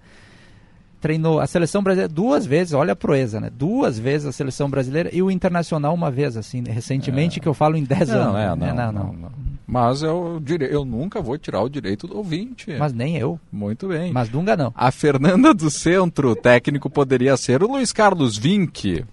treinou 1.01 1.41
a 1.41 1.47
seleção 1.47 1.83
brasileira 1.83 2.13
duas 2.13 2.45
vezes, 2.45 2.75
olha 2.75 2.93
a 2.93 2.97
proeza, 2.97 3.41
né? 3.41 3.51
Duas 3.51 3.99
vezes 3.99 4.27
a 4.27 4.33
seleção 4.33 4.69
brasileira 4.69 5.09
e 5.13 5.23
o 5.23 5.31
Internacional 5.31 5.95
uma 5.95 6.11
vez, 6.11 6.37
assim, 6.37 6.61
né? 6.61 6.71
recentemente, 6.71 7.41
que 7.41 7.49
eu 7.49 7.55
falo 7.55 7.77
em 7.77 7.85
10 7.85 8.09
Não, 8.11 8.37
anos. 8.37 8.67
é, 8.67 8.67
né? 8.67 8.73
não, 8.73 8.93
não, 8.93 9.13
não. 9.13 9.33
Mas 9.67 10.03
eu, 10.03 10.41
dire... 10.43 10.69
eu 10.71 10.85
nunca 10.85 11.23
vou 11.23 11.39
tirar 11.39 11.63
o 11.63 11.69
direito 11.69 12.07
do 12.07 12.17
ouvinte. 12.17 12.75
Mas 12.77 12.93
nem 12.93 13.17
eu. 13.17 13.39
Muito 13.53 13.87
bem. 13.89 14.13
Mas 14.13 14.29
Dunga 14.29 14.57
não. 14.57 14.73
A 14.75 14.91
Fernanda 14.91 15.55
do 15.55 15.71
Centro, 15.71 16.35
técnico 16.35 16.91
poderia 16.91 17.37
ser 17.37 17.63
o 17.63 17.69
Luiz 17.69 17.93
Carlos 17.93 18.37
Vinck. 18.37 19.05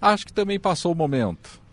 Acho 0.00 0.26
que 0.26 0.32
também 0.32 0.58
passou 0.58 0.92
o 0.92 0.94
momento. 0.94 1.63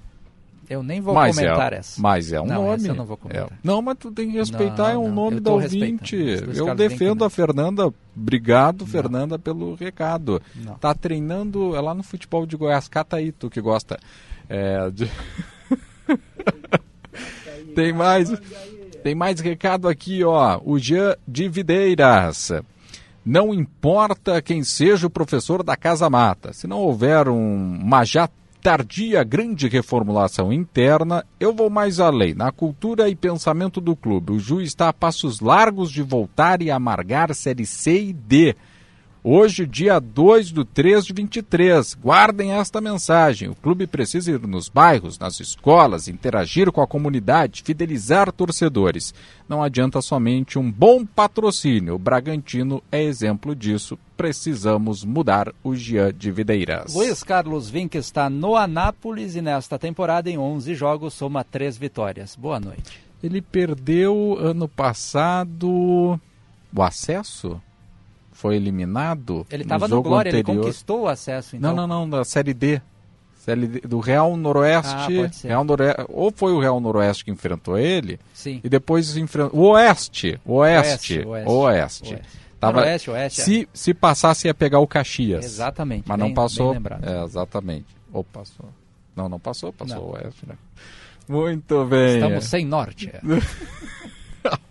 Eu 0.71 0.81
nem 0.81 1.01
vou 1.01 1.13
mas 1.13 1.35
comentar 1.35 1.73
é, 1.73 1.79
essa. 1.79 2.01
Mas 2.01 2.31
é 2.31 2.39
um 2.39 2.45
Não, 2.45 2.63
nome. 2.67 2.87
eu 2.87 2.95
não 2.95 3.05
vou 3.05 3.17
comentar. 3.17 3.47
É. 3.47 3.49
Não, 3.61 3.81
mas 3.81 3.97
tu 3.99 4.09
tem 4.09 4.31
que 4.31 4.37
respeitar, 4.37 4.83
Não, 4.83 4.89
é 4.93 4.97
um 4.97 5.07
não, 5.09 5.15
nome 5.15 5.41
da 5.41 5.51
ouvinte. 5.51 6.15
Eu 6.55 6.73
defendo 6.73 7.25
a 7.25 7.29
Fernanda. 7.29 7.93
Obrigado, 8.15 8.87
Fernanda, 8.87 9.37
pelo 9.37 9.75
recado. 9.75 10.41
Não. 10.55 10.75
Tá 10.75 10.95
treinando 10.95 11.75
é 11.75 11.81
lá 11.81 11.93
no 11.93 12.03
futebol 12.03 12.45
de 12.45 12.55
Goiás. 12.55 12.87
Cata 12.87 13.17
aí, 13.17 13.33
tu 13.33 13.49
que 13.49 13.59
gosta. 13.59 13.99
É, 14.47 14.89
de- 14.91 15.11
tem 17.75 17.91
mais. 17.91 18.31
Tem 19.03 19.13
mais 19.13 19.41
recado 19.41 19.89
aqui, 19.89 20.23
ó. 20.23 20.61
O 20.63 20.79
Jean 20.79 21.17
de 21.27 21.49
Videiras. 21.49 22.53
Não 23.25 23.53
importa 23.53 24.41
quem 24.41 24.63
seja 24.63 25.05
o 25.05 25.09
professor 25.09 25.63
da 25.63 25.75
Casa 25.75 26.09
Mata, 26.09 26.53
se 26.53 26.65
não 26.65 26.77
houver 26.79 27.27
um, 27.27 27.75
uma 27.81 28.05
já 28.05 28.29
tardia 28.61 29.23
grande 29.23 29.67
reformulação 29.67 30.53
interna, 30.53 31.25
eu 31.39 31.53
vou 31.53 31.69
mais 31.69 31.99
além. 31.99 32.35
Na 32.35 32.51
cultura 32.51 33.09
e 33.09 33.15
pensamento 33.15 33.81
do 33.81 33.95
clube, 33.95 34.33
o 34.33 34.39
Ju 34.39 34.61
está 34.61 34.89
a 34.89 34.93
passos 34.93 35.39
largos 35.39 35.91
de 35.91 36.03
voltar 36.03 36.61
e 36.61 36.69
amargar 36.69 37.33
Série 37.33 37.65
C 37.65 38.03
e 38.03 38.13
D. 38.13 38.55
Hoje, 39.23 39.67
dia 39.67 39.99
2 39.99 40.51
do 40.51 40.65
3 40.65 41.05
de 41.05 41.13
23. 41.13 41.95
Guardem 41.95 42.53
esta 42.53 42.81
mensagem. 42.81 43.49
O 43.49 43.55
clube 43.55 43.85
precisa 43.85 44.31
ir 44.31 44.47
nos 44.47 44.67
bairros, 44.67 45.17
nas 45.17 45.39
escolas, 45.39 46.07
interagir 46.07 46.71
com 46.71 46.81
a 46.81 46.87
comunidade, 46.87 47.61
fidelizar 47.63 48.31
torcedores. 48.31 49.13
Não 49.47 49.61
adianta 49.61 50.01
somente 50.01 50.57
um 50.57 50.71
bom 50.71 51.05
patrocínio. 51.05 51.95
O 51.95 51.99
Bragantino 51.99 52.81
é 52.91 53.03
exemplo 53.03 53.55
disso. 53.55 53.97
Precisamos 54.21 55.03
mudar 55.03 55.51
o 55.63 55.73
Jean 55.73 56.13
de 56.13 56.29
Videiras. 56.29 56.93
Luiz 56.93 57.23
Carlos 57.23 57.71
Vinck 57.71 57.97
está 57.97 58.29
no 58.29 58.55
Anápolis 58.55 59.35
e 59.35 59.41
nesta 59.41 59.79
temporada, 59.79 60.29
em 60.29 60.37
11 60.37 60.75
jogos, 60.75 61.15
soma 61.15 61.43
3 61.43 61.75
vitórias. 61.75 62.35
Boa 62.35 62.59
noite. 62.59 63.01
Ele 63.23 63.41
perdeu 63.41 64.37
ano 64.39 64.67
passado 64.67 66.19
o 66.71 66.81
acesso? 66.83 67.59
Foi 68.31 68.57
eliminado? 68.57 69.43
Ele 69.49 69.63
estava 69.63 69.87
no 69.87 69.95
jogo 69.95 70.09
Glória, 70.09 70.29
ele 70.29 70.41
anterior. 70.41 70.65
conquistou 70.65 71.01
o 71.01 71.07
acesso, 71.07 71.55
então. 71.55 71.75
Não, 71.75 71.87
não, 71.87 72.01
não, 72.01 72.09
da 72.19 72.23
Série 72.23 72.53
D. 72.53 72.79
Do 73.87 73.99
Real 73.99 74.37
Noroeste. 74.37 74.93
Ah. 74.93 75.47
Real 75.47 75.63
Noroeste. 75.63 76.05
Ou 76.09 76.31
foi 76.31 76.53
o 76.53 76.59
Real 76.59 76.79
Noroeste 76.79 77.25
que 77.25 77.31
enfrentou 77.31 77.75
ele, 77.75 78.19
Sim. 78.35 78.61
e 78.63 78.69
depois 78.69 79.17
enfrentou. 79.17 79.59
O 79.59 79.69
Oeste. 79.71 80.39
O 80.45 80.57
Oeste. 80.57 81.21
Oeste, 81.25 81.25
O 81.25 81.29
Oeste. 81.31 81.49
Oeste. 81.49 82.13
Oeste. 82.13 82.40
Tava- 82.61 82.79
Noroeste, 82.79 83.09
Oeste, 83.09 83.41
é. 83.41 83.43
Se, 83.43 83.69
se 83.73 83.93
passasse, 83.93 84.47
ia 84.47 84.53
pegar 84.53 84.79
o 84.79 84.87
Caxias. 84.87 85.43
Exatamente, 85.43 86.03
Mas 86.07 86.17
bem- 86.17 86.27
não 86.27 86.33
passou. 86.33 86.73
É, 87.01 87.23
exatamente. 87.23 87.87
Ou 88.13 88.23
passou. 88.23 88.69
Não, 89.15 89.27
não 89.27 89.39
passou, 89.39 89.73
passou 89.73 89.95
Não. 89.97 90.03
o 90.03 90.11
Oeste, 90.13 90.45
né? 90.47 90.55
Muito 91.27 91.83
bem. 91.85 92.15
Estamos 92.15 92.45
sem 92.45 92.65
norte. 92.65 93.09
é. 93.11 93.19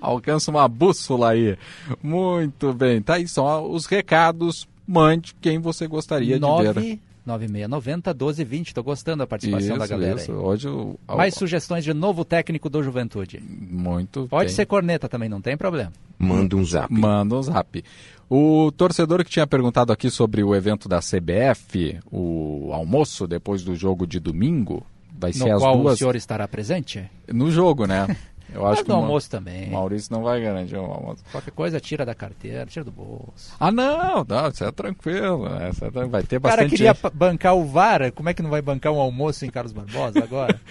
Alcança 0.00 0.50
uma 0.50 0.66
bússola 0.68 1.30
aí. 1.30 1.56
Muito 2.02 2.72
bem. 2.72 3.02
Tá 3.02 3.14
aí, 3.14 3.28
são 3.28 3.70
os 3.70 3.86
recados. 3.86 4.66
Mande 4.86 5.34
quem 5.40 5.58
você 5.58 5.86
gostaria 5.86 6.38
de 6.38 6.72
ver. 6.72 6.98
9 7.30 7.46
9690 7.46 8.10
1220. 8.12 8.66
Estou 8.68 8.84
gostando 8.84 9.18
da 9.18 9.26
participação 9.26 9.78
da 9.78 9.84
Isso, 9.84 9.92
galera. 9.94 10.20
isso. 10.20 10.32
aí. 10.32 10.38
Hoje 10.38 10.68
o- 10.68 10.98
Mais 11.08 11.34
sugestões 11.34 11.84
de 11.84 11.94
novo 11.94 12.24
técnico 12.24 12.68
do 12.68 12.82
Juventude. 12.82 13.42
Muito 13.48 14.26
Pode 14.28 14.46
bem. 14.46 14.54
ser 14.54 14.66
corneta 14.66 15.08
também, 15.08 15.28
não 15.28 15.40
tem 15.40 15.56
problema. 15.56 15.92
Manda 16.18 16.56
um 16.56 16.64
zap. 16.64 16.92
Manda 16.92 17.36
um 17.36 17.42
zap. 17.42 17.84
O 18.28 18.70
torcedor 18.76 19.24
que 19.24 19.30
tinha 19.30 19.46
perguntado 19.46 19.92
aqui 19.92 20.10
sobre 20.10 20.42
o 20.44 20.54
evento 20.54 20.88
da 20.88 21.00
CBF, 21.00 21.98
o 22.12 22.70
almoço 22.72 23.26
depois 23.26 23.62
do 23.64 23.74
jogo 23.74 24.06
de 24.06 24.20
domingo, 24.20 24.84
vai 25.18 25.30
No 25.30 25.36
ser 25.36 25.50
às 25.50 25.60
qual 25.62 25.76
duas. 25.78 25.94
o 25.94 25.98
senhor 25.98 26.14
estará 26.16 26.46
presente? 26.46 27.10
No 27.32 27.50
jogo, 27.50 27.86
né? 27.86 28.06
Eu 28.52 28.66
acho 28.66 28.76
Mas 28.78 28.82
que 28.82 28.90
o 28.90 28.94
Ma- 28.94 29.00
almoço 29.00 29.30
também. 29.30 29.68
o 29.68 29.72
Maurício 29.72 30.12
não 30.12 30.22
vai 30.22 30.40
garantir 30.42 30.76
o 30.76 30.80
almoço. 30.84 31.22
Qualquer 31.30 31.50
coisa 31.52 31.78
tira 31.80 32.04
da 32.04 32.14
carteira, 32.14 32.66
tira 32.66 32.84
do 32.84 32.90
bolso. 32.90 33.54
Ah, 33.60 33.70
não, 33.70 34.24
não, 34.28 34.48
isso 34.48 34.64
é 34.64 34.70
tranquilo. 34.72 35.48
Né? 35.48 35.70
Isso 35.70 35.84
é 35.84 35.90
vai 35.90 36.22
ter 36.22 36.36
O 36.38 36.40
cara 36.40 36.56
bastante. 36.62 36.70
queria 36.76 36.96
bancar 37.14 37.54
o 37.56 37.64
VAR, 37.64 38.10
como 38.12 38.28
é 38.28 38.34
que 38.34 38.42
não 38.42 38.50
vai 38.50 38.60
bancar 38.62 38.92
um 38.92 38.98
almoço 39.00 39.44
em 39.44 39.50
Carlos 39.50 39.72
Barbosa 39.72 40.22
agora? 40.22 40.60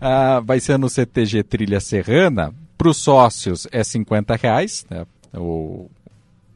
Ah, 0.00 0.40
vai 0.40 0.58
ser 0.60 0.76
no 0.76 0.88
CTG 0.90 1.44
Trilha 1.44 1.80
Serrana. 1.80 2.52
Para 2.76 2.88
os 2.88 2.96
sócios 2.98 3.66
é 3.70 3.82
50 3.82 4.34
reais 4.36 4.84
né, 4.90 5.06
o, 5.32 5.88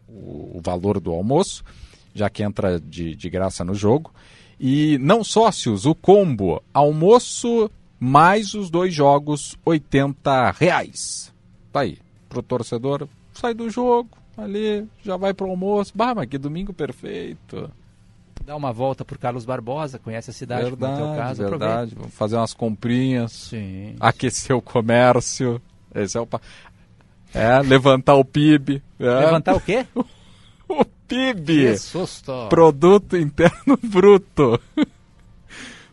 o, 0.09 0.57
o 0.57 0.61
valor 0.63 0.99
do 1.01 1.13
almoço, 1.13 1.63
já 2.13 2.29
que 2.29 2.43
entra 2.43 2.79
de, 2.81 3.15
de 3.15 3.31
graça 3.31 3.65
no 3.65 3.75
jogo. 3.75 4.13
E 4.61 4.99
não 4.99 5.23
sócios, 5.23 5.87
o 5.87 5.95
combo 5.95 6.61
almoço 6.75 7.71
mais 8.01 8.55
os 8.55 8.71
dois 8.71 8.93
jogos, 8.95 9.57
80 9.65 10.51
reais. 10.53 11.33
Tá 11.73 11.81
aí. 11.81 11.99
Pro 12.29 12.43
torcedor, 12.43 13.09
sai 13.33 13.55
do 13.55 13.69
jogo, 13.71 14.11
ali, 14.37 14.87
já 15.03 15.17
vai 15.17 15.33
pro 15.35 15.49
almoço. 15.51 15.93
Bah, 15.95 16.15
mas 16.15 16.29
que 16.29 16.37
domingo 16.39 16.73
perfeito. 16.73 17.71
Dá 18.45 18.57
uma 18.57 18.73
volta 18.73 19.05
por 19.05 19.19
Carlos 19.19 19.45
Barbosa, 19.45 19.99
conhece 19.99 20.31
a 20.31 20.33
cidade, 20.33 20.71
como 20.71 20.87
é 20.87 20.89
o 20.93 20.97
teu 20.97 21.07
Verdade, 21.07 21.19
caso, 21.19 21.43
verdade. 21.51 21.95
Vamos 21.95 22.15
fazer 22.15 22.37
umas 22.37 22.55
comprinhas. 22.55 23.33
Sim. 23.33 23.95
Aquecer 24.01 24.57
o 24.57 24.63
comércio. 24.63 25.61
Esse 25.95 26.17
é 26.17 26.21
o. 26.21 26.27
pa- 26.27 26.41
É, 27.35 27.61
levantar 27.61 28.15
o 28.15 28.25
PIB. 28.25 28.83
é. 28.99 29.05
Levantar 29.05 29.55
o 29.55 29.61
quê? 29.61 29.87
o 30.69 30.85
PIB. 31.07 31.45
Que 31.73 31.77
susto. 31.79 32.47
Produto 32.49 33.17
Interno 33.19 33.79
Bruto. 33.85 34.59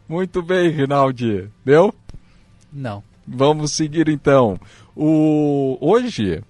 Muito 0.08 0.42
bem, 0.42 0.70
Rinaldi. 0.70 1.50
Deu? 1.64 1.94
Não. 2.72 3.04
Vamos 3.28 3.72
seguir 3.72 4.08
então. 4.08 4.60
O 4.96 5.78
hoje, 5.82 6.42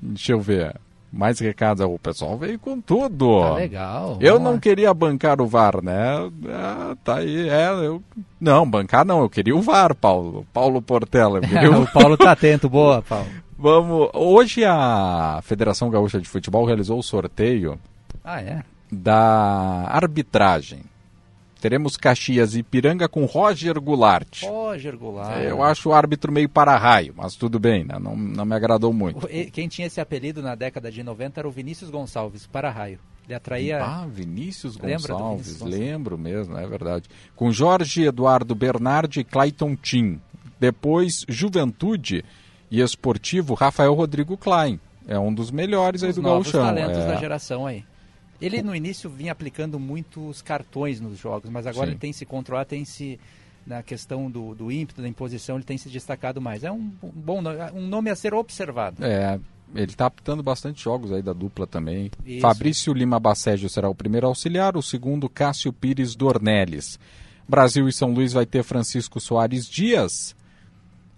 deixa 0.00 0.32
eu 0.32 0.40
ver. 0.40 0.76
Mais 1.10 1.38
recados, 1.38 1.86
o 1.86 1.96
pessoal 1.96 2.36
veio 2.36 2.58
com 2.58 2.80
tudo. 2.80 3.40
Tá 3.40 3.54
legal. 3.54 4.18
Eu 4.20 4.40
não 4.40 4.54
lá. 4.54 4.58
queria 4.58 4.92
bancar 4.92 5.40
o 5.40 5.46
VAR, 5.46 5.80
né? 5.80 6.28
Ah, 6.48 6.96
tá 7.04 7.18
aí, 7.18 7.48
é, 7.48 7.68
eu... 7.70 8.02
Não, 8.40 8.68
bancar 8.68 9.04
não, 9.04 9.20
eu 9.20 9.30
queria 9.30 9.54
o 9.54 9.62
VAR, 9.62 9.94
Paulo. 9.94 10.44
Paulo 10.52 10.82
Portela. 10.82 11.38
queria 11.40 11.70
o 11.70 11.86
Paulo 11.92 12.16
tá 12.16 12.32
atento, 12.32 12.68
boa, 12.68 13.00
Paulo. 13.00 13.28
Vamos. 13.56 14.10
Hoje 14.12 14.64
a 14.64 15.38
Federação 15.44 15.88
Gaúcha 15.88 16.20
de 16.20 16.28
Futebol 16.28 16.64
realizou 16.66 16.98
o 16.98 17.02
sorteio 17.02 17.78
Ah, 18.24 18.40
é? 18.42 18.64
da 18.90 19.86
arbitragem. 19.88 20.80
Teremos 21.64 21.96
Caxias 21.96 22.54
e 22.54 22.58
Ipiranga 22.58 23.08
com 23.08 23.24
Roger 23.24 23.80
Goulart. 23.80 24.42
Roger 24.42 24.98
Goulart. 24.98 25.42
Eu 25.42 25.62
acho 25.62 25.88
o 25.88 25.94
árbitro 25.94 26.30
meio 26.30 26.46
para-raio, 26.46 27.14
mas 27.16 27.36
tudo 27.36 27.58
bem, 27.58 27.84
né? 27.84 27.98
não, 27.98 28.14
não 28.14 28.44
me 28.44 28.54
agradou 28.54 28.92
muito. 28.92 29.26
Quem 29.50 29.66
tinha 29.66 29.86
esse 29.86 29.98
apelido 29.98 30.42
na 30.42 30.54
década 30.54 30.92
de 30.92 31.02
90 31.02 31.40
era 31.40 31.48
o 31.48 31.50
Vinícius 31.50 31.88
Gonçalves, 31.88 32.46
para-raio. 32.46 32.98
Ele 33.24 33.34
atraía... 33.34 33.82
Ah, 33.82 34.06
Vinícius 34.06 34.76
do 34.76 34.80
Gonçalves, 34.80 35.06
Vinícius 35.06 35.58
Gonçalves? 35.60 35.80
lembro 35.80 36.18
mesmo, 36.18 36.54
é 36.58 36.66
verdade. 36.66 37.08
Com 37.34 37.50
Jorge 37.50 38.04
Eduardo 38.04 38.54
Bernardi 38.54 39.20
e 39.20 39.24
Clayton 39.24 39.74
Tim. 39.74 40.20
Depois, 40.60 41.24
Juventude 41.26 42.22
e 42.70 42.82
Esportivo, 42.82 43.54
Rafael 43.54 43.94
Rodrigo 43.94 44.36
Klein. 44.36 44.78
É 45.08 45.18
um 45.18 45.32
dos 45.32 45.50
melhores 45.50 46.02
aí 46.02 46.10
os 46.10 46.16
do 46.16 46.20
novos 46.20 46.52
Gauchão. 46.52 46.74
talentos 46.74 46.98
é. 46.98 47.06
da 47.06 47.16
geração 47.16 47.66
aí. 47.66 47.86
Ele 48.44 48.62
no 48.62 48.74
início 48.74 49.08
vinha 49.10 49.32
aplicando 49.32 49.78
muitos 49.78 50.42
cartões 50.42 51.00
nos 51.00 51.18
jogos, 51.18 51.50
mas 51.50 51.66
agora 51.66 51.86
Sim. 51.86 51.92
ele 51.92 51.98
tem 52.00 52.12
se 52.12 52.24
controlado, 52.26 52.68
tem 52.68 52.84
se 52.84 53.18
na 53.66 53.82
questão 53.82 54.30
do, 54.30 54.54
do 54.54 54.70
ímpeto, 54.70 55.00
da 55.00 55.08
imposição, 55.08 55.56
ele 55.56 55.64
tem 55.64 55.78
se 55.78 55.88
destacado 55.88 56.40
mais. 56.40 56.62
É 56.64 56.70
um, 56.70 56.92
um 57.02 57.08
bom 57.10 57.40
no- 57.40 57.50
um 57.74 57.86
nome 57.86 58.10
a 58.10 58.14
ser 58.16 58.34
observado. 58.34 59.02
É, 59.02 59.40
ele 59.74 59.92
está 59.92 60.06
apitando 60.06 60.42
bastante 60.42 60.82
jogos 60.84 61.10
aí 61.12 61.22
da 61.22 61.32
dupla 61.32 61.66
também. 61.66 62.10
Isso. 62.26 62.40
Fabrício 62.42 62.92
Lima 62.92 63.18
Bacégio 63.18 63.68
será 63.70 63.88
o 63.88 63.94
primeiro 63.94 64.26
auxiliar, 64.26 64.76
o 64.76 64.82
segundo 64.82 65.28
Cássio 65.30 65.72
Pires 65.72 66.14
Dornelles. 66.14 66.98
Brasil 67.48 67.88
e 67.88 67.92
São 67.92 68.12
Luís 68.12 68.32
vai 68.34 68.44
ter 68.46 68.62
Francisco 68.62 69.18
Soares 69.20 69.66
Dias. 69.66 70.36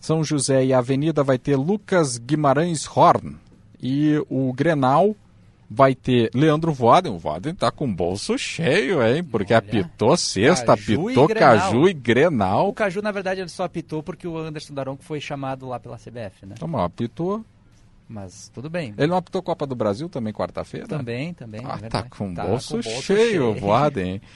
São 0.01 0.23
José 0.23 0.65
e 0.65 0.73
Avenida 0.73 1.25
vai 1.25 1.39
ter 1.39 1.57
Lucas 1.57 2.17
Guimarães 2.17 2.87
Horn. 2.87 3.37
E 3.83 4.23
o 4.31 4.53
Grenal 4.53 5.17
vai 5.69 5.95
ter 5.95 6.31
Leandro 6.35 6.73
Voaden. 6.73 7.13
O 7.13 7.19
Voaden 7.19 7.55
tá 7.55 7.71
com 7.71 7.85
o 7.87 7.93
bolso 7.95 8.39
cheio, 8.39 9.03
hein? 9.03 9.23
Porque 9.25 9.53
apitou 9.55 10.17
sexta, 10.17 10.73
e 10.73 10.75
apitou 10.75 11.27
Grenal. 11.27 11.59
Caju 11.59 11.89
e 11.89 11.93
Grenal. 11.93 12.69
O 12.69 12.73
Caju, 12.73 13.03
na 13.03 13.11
verdade, 13.11 13.41
ele 13.41 13.49
só 13.49 13.65
apitou 13.65 14.03
porque 14.03 14.27
o 14.27 14.37
Anderson 14.39 14.75
Daronco 14.75 15.03
foi 15.03 15.21
chamado 15.21 15.67
lá 15.67 15.79
pela 15.81 15.97
CBF, 15.97 16.47
né? 16.47 16.55
Então, 16.57 16.69
mas 16.69 16.83
apitou. 16.85 17.45
Mas 18.09 18.49
tudo 18.55 18.71
bem. 18.71 18.95
Ele 18.97 19.09
não 19.09 19.17
apitou 19.17 19.43
Copa 19.43 19.67
do 19.67 19.75
Brasil 19.75 20.09
também 20.09 20.33
quarta-feira? 20.33 20.87
Também, 20.87 21.35
também. 21.35 21.61
Ah, 21.65 21.79
é 21.83 21.89
tá 21.89 22.05
com 22.05 22.31
o 22.31 22.35
Tá 22.35 22.45
bolso, 22.47 22.75
bolso 22.75 23.03
cheio, 23.03 23.53
Voaden. 23.55 24.07
hein? 24.15 24.21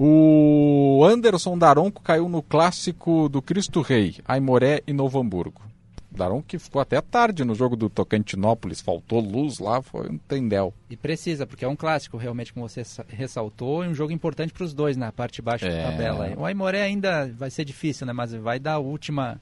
O 0.00 1.04
Anderson 1.04 1.58
Daronco 1.58 2.00
caiu 2.00 2.28
no 2.28 2.40
clássico 2.40 3.28
do 3.28 3.42
Cristo 3.42 3.80
Rei, 3.80 4.14
Aimoré 4.24 4.80
e 4.86 4.92
Novo 4.92 5.18
Hamburgo. 5.18 5.60
Daronco 6.18 6.46
que 6.46 6.58
ficou 6.58 6.82
até 6.82 7.00
tarde 7.00 7.44
no 7.44 7.54
jogo 7.54 7.76
do 7.76 7.88
Tocantinópolis, 7.88 8.80
faltou 8.80 9.20
luz 9.20 9.58
lá, 9.58 9.80
foi 9.80 10.10
um 10.10 10.18
tendel. 10.18 10.74
E 10.90 10.96
precisa, 10.96 11.46
porque 11.46 11.64
é 11.64 11.68
um 11.68 11.76
clássico, 11.76 12.16
realmente, 12.16 12.52
como 12.52 12.68
você 12.68 12.84
sa- 12.84 13.04
ressaltou, 13.08 13.84
e 13.84 13.88
um 13.88 13.94
jogo 13.94 14.12
importante 14.12 14.52
para 14.52 14.64
os 14.64 14.74
dois 14.74 14.96
na 14.96 15.10
parte 15.12 15.36
de 15.36 15.42
baixo 15.42 15.64
É. 15.66 15.82
da 15.84 15.90
tabela. 15.90 16.34
O 16.36 16.44
Aimoré 16.44 16.82
ainda 16.82 17.26
vai 17.36 17.50
ser 17.50 17.64
difícil, 17.64 18.06
né? 18.06 18.12
Mas 18.12 18.34
vai 18.34 18.58
dar 18.58 18.74
a 18.74 18.78
última, 18.78 19.40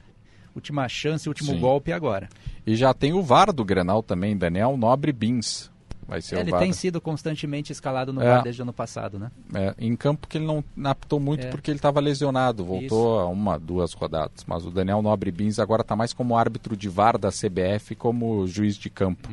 última 0.54 0.88
chance, 0.88 1.28
último 1.28 1.52
Sim. 1.52 1.58
golpe 1.60 1.92
agora. 1.92 2.28
E 2.66 2.76
já 2.76 2.92
tem 2.94 3.12
o 3.12 3.22
VAR 3.22 3.52
do 3.52 3.64
Grenal 3.64 4.02
também, 4.02 4.36
Daniel 4.36 4.76
Nobre 4.76 5.12
Bins. 5.12 5.70
Vai 6.08 6.22
ser 6.22 6.38
Ele 6.38 6.50
o 6.50 6.52
VAR. 6.52 6.60
tem 6.60 6.72
sido 6.72 7.00
constantemente 7.00 7.72
escalado 7.72 8.12
no 8.12 8.22
É. 8.22 8.24
VAR 8.24 8.42
desde 8.42 8.62
o 8.62 8.64
ano 8.64 8.72
passado, 8.72 9.18
né? 9.18 9.30
É, 9.54 9.74
em 9.78 9.96
campo 9.96 10.28
que 10.28 10.38
ele 10.38 10.46
não 10.46 10.62
apitou 10.84 11.18
muito 11.18 11.46
É. 11.46 11.50
porque 11.50 11.70
ele 11.70 11.78
estava 11.78 11.98
lesionado, 12.00 12.64
voltou 12.64 13.18
a 13.18 13.26
uma, 13.26 13.58
duas 13.58 13.92
rodadas. 13.92 14.44
Mas 14.46 14.64
o 14.64 14.70
Daniel 14.70 15.02
Nobre 15.02 15.30
Bins 15.32 15.58
agora 15.58 15.82
está 15.82 15.96
mais 15.96 16.12
como 16.12 16.36
árbitro 16.36 16.76
de 16.76 16.88
VAR 16.88 17.18
da 17.18 17.30
CBF, 17.30 17.94
como 17.96 18.46
juiz 18.46 18.76
de 18.76 18.88
campo, 18.88 19.28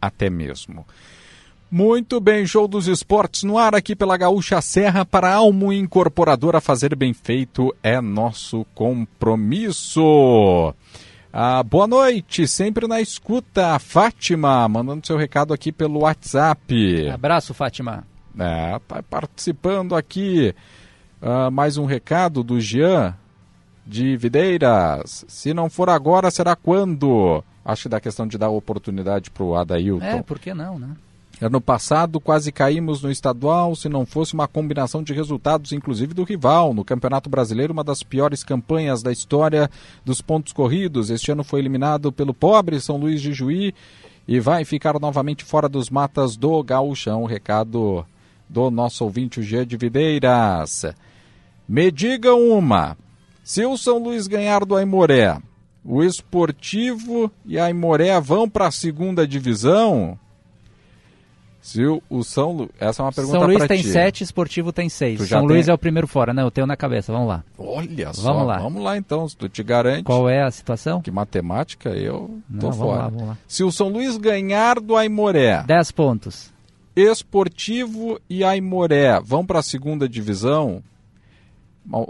até 0.00 0.30
mesmo. 0.30 0.86
Muito 1.70 2.20
bem, 2.20 2.46
show 2.46 2.68
dos 2.68 2.86
esportes 2.86 3.42
no 3.42 3.58
ar 3.58 3.74
aqui 3.74 3.96
pela 3.96 4.16
Gaúcha 4.16 4.60
Serra 4.60 5.04
para 5.04 5.30
a 5.30 5.34
Almo 5.34 5.72
Incorporadora 5.72 6.60
fazer 6.60 6.94
bem 6.94 7.12
feito 7.12 7.74
é 7.82 8.00
nosso 8.00 8.64
compromisso. 8.76 10.72
Ah, 11.36 11.64
boa 11.64 11.88
noite, 11.88 12.46
sempre 12.46 12.86
na 12.86 13.00
escuta, 13.00 13.76
Fátima, 13.80 14.68
mandando 14.68 15.04
seu 15.04 15.16
recado 15.16 15.52
aqui 15.52 15.72
pelo 15.72 16.02
WhatsApp. 16.02 17.10
Abraço, 17.10 17.52
Fátima. 17.52 18.04
É, 18.38 18.78
tá 18.86 19.02
participando 19.02 19.96
aqui. 19.96 20.54
Ah, 21.20 21.50
mais 21.50 21.76
um 21.76 21.86
recado 21.86 22.44
do 22.44 22.60
Jean 22.60 23.16
de 23.84 24.16
Videiras. 24.16 25.24
Se 25.26 25.52
não 25.52 25.68
for 25.68 25.90
agora, 25.90 26.30
será 26.30 26.54
quando? 26.54 27.42
Acho 27.64 27.82
que 27.82 27.88
dá 27.88 27.98
questão 27.98 28.28
de 28.28 28.38
dar 28.38 28.50
oportunidade 28.50 29.28
para 29.28 29.42
o 29.42 29.56
Adailton. 29.56 30.06
É, 30.06 30.22
por 30.22 30.38
que 30.38 30.54
não, 30.54 30.78
né? 30.78 30.90
Ano 31.40 31.60
passado 31.60 32.20
quase 32.20 32.52
caímos 32.52 33.02
no 33.02 33.10
estadual 33.10 33.74
se 33.74 33.88
não 33.88 34.06
fosse 34.06 34.34
uma 34.34 34.46
combinação 34.46 35.02
de 35.02 35.12
resultados, 35.12 35.72
inclusive 35.72 36.14
do 36.14 36.22
rival. 36.22 36.72
No 36.72 36.84
Campeonato 36.84 37.28
Brasileiro, 37.28 37.72
uma 37.72 37.82
das 37.82 38.02
piores 38.02 38.44
campanhas 38.44 39.02
da 39.02 39.10
história 39.10 39.68
dos 40.04 40.20
pontos 40.20 40.52
corridos. 40.52 41.10
Este 41.10 41.32
ano 41.32 41.42
foi 41.42 41.60
eliminado 41.60 42.12
pelo 42.12 42.32
pobre 42.32 42.80
São 42.80 42.96
Luís 42.96 43.20
de 43.20 43.32
Juí 43.32 43.74
e 44.28 44.38
vai 44.38 44.64
ficar 44.64 44.98
novamente 45.00 45.44
fora 45.44 45.68
dos 45.68 45.90
matas 45.90 46.36
do 46.36 46.62
Gauchão. 46.62 47.24
Recado 47.24 48.06
do 48.48 48.70
nosso 48.70 49.02
ouvinte, 49.04 49.40
o 49.40 49.42
Jean 49.42 49.66
de 49.66 49.76
Videiras. 49.76 50.86
Me 51.68 51.90
digam 51.90 52.48
uma. 52.48 52.96
Se 53.42 53.66
o 53.66 53.76
São 53.76 53.98
Luís 53.98 54.28
ganhar 54.28 54.64
do 54.64 54.76
Aimoré, 54.76 55.36
o 55.84 56.02
Esportivo 56.02 57.30
e 57.44 57.58
a 57.58 57.66
Aimoré 57.66 58.18
vão 58.20 58.48
para 58.48 58.68
a 58.68 58.70
segunda 58.70 59.26
divisão? 59.26 60.18
Se 61.66 61.82
o, 61.86 62.02
o 62.10 62.22
São 62.22 62.52
Lu... 62.52 62.70
Essa 62.78 63.00
é 63.00 63.06
uma 63.06 63.10
pergunta 63.12 63.38
São 63.38 63.46
Luís 63.48 63.66
tem 63.66 63.80
ti. 63.80 63.88
sete, 63.88 64.22
Esportivo 64.22 64.70
tem 64.70 64.90
seis. 64.90 65.18
São 65.26 65.40
tem- 65.40 65.48
Luís 65.48 65.66
é 65.66 65.72
o 65.72 65.78
primeiro 65.78 66.06
fora, 66.06 66.34
né? 66.34 66.42
Eu 66.42 66.50
tenho 66.50 66.66
na 66.66 66.76
cabeça, 66.76 67.10
vamos 67.10 67.26
lá. 67.26 67.42
Olha 67.56 68.12
só, 68.12 68.34
Vamos 68.34 68.46
lá. 68.46 68.58
vamos 68.58 68.82
lá 68.84 68.98
então, 68.98 69.26
se 69.26 69.34
tu 69.34 69.48
te 69.48 69.62
garante. 69.62 70.02
Qual 70.02 70.28
é 70.28 70.42
a 70.42 70.50
situação? 70.50 71.00
Que 71.00 71.10
matemática 71.10 71.88
eu 71.88 72.38
tô 72.60 72.66
Não, 72.66 72.70
vamos 72.70 72.76
fora. 72.76 72.98
lá, 73.04 73.08
vamos 73.08 73.28
lá. 73.28 73.38
Se 73.48 73.64
o 73.64 73.72
São 73.72 73.88
Luís 73.88 74.18
ganhar 74.18 74.78
do 74.78 74.94
Aimoré, 74.94 75.62
10 75.66 75.90
pontos. 75.92 76.52
Esportivo 76.94 78.20
e 78.28 78.44
Aimoré 78.44 79.18
vão 79.24 79.46
para 79.46 79.60
a 79.60 79.62
segunda 79.62 80.06
divisão, 80.06 80.82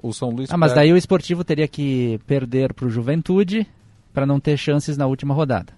o 0.02 0.12
São 0.12 0.30
Luís 0.30 0.50
Ah, 0.50 0.56
mas 0.56 0.72
pega- 0.72 0.80
daí 0.80 0.92
o 0.92 0.96
Esportivo 0.96 1.44
teria 1.44 1.68
que 1.68 2.18
perder 2.26 2.74
para 2.74 2.86
o 2.86 2.90
Juventude 2.90 3.66
para 4.12 4.26
não 4.26 4.40
ter 4.40 4.56
chances 4.56 4.96
na 4.96 5.06
última 5.06 5.32
rodada. 5.32 5.72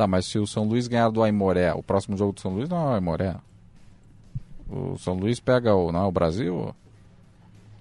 Tá, 0.00 0.06
mas 0.06 0.24
se 0.24 0.38
o 0.38 0.46
São 0.46 0.64
Luís 0.64 0.88
ganhar 0.88 1.10
do 1.10 1.22
Aimoré, 1.22 1.74
o 1.74 1.82
próximo 1.82 2.16
jogo 2.16 2.32
do 2.32 2.40
São 2.40 2.52
Luís 2.54 2.70
não 2.70 2.78
é 2.78 2.84
o 2.92 2.94
Aimoré. 2.94 3.34
O 4.66 4.96
São 4.96 5.12
Luís 5.12 5.38
pega 5.38 5.74
o, 5.74 5.92
não 5.92 6.04
é 6.04 6.06
o 6.06 6.10
Brasil? 6.10 6.74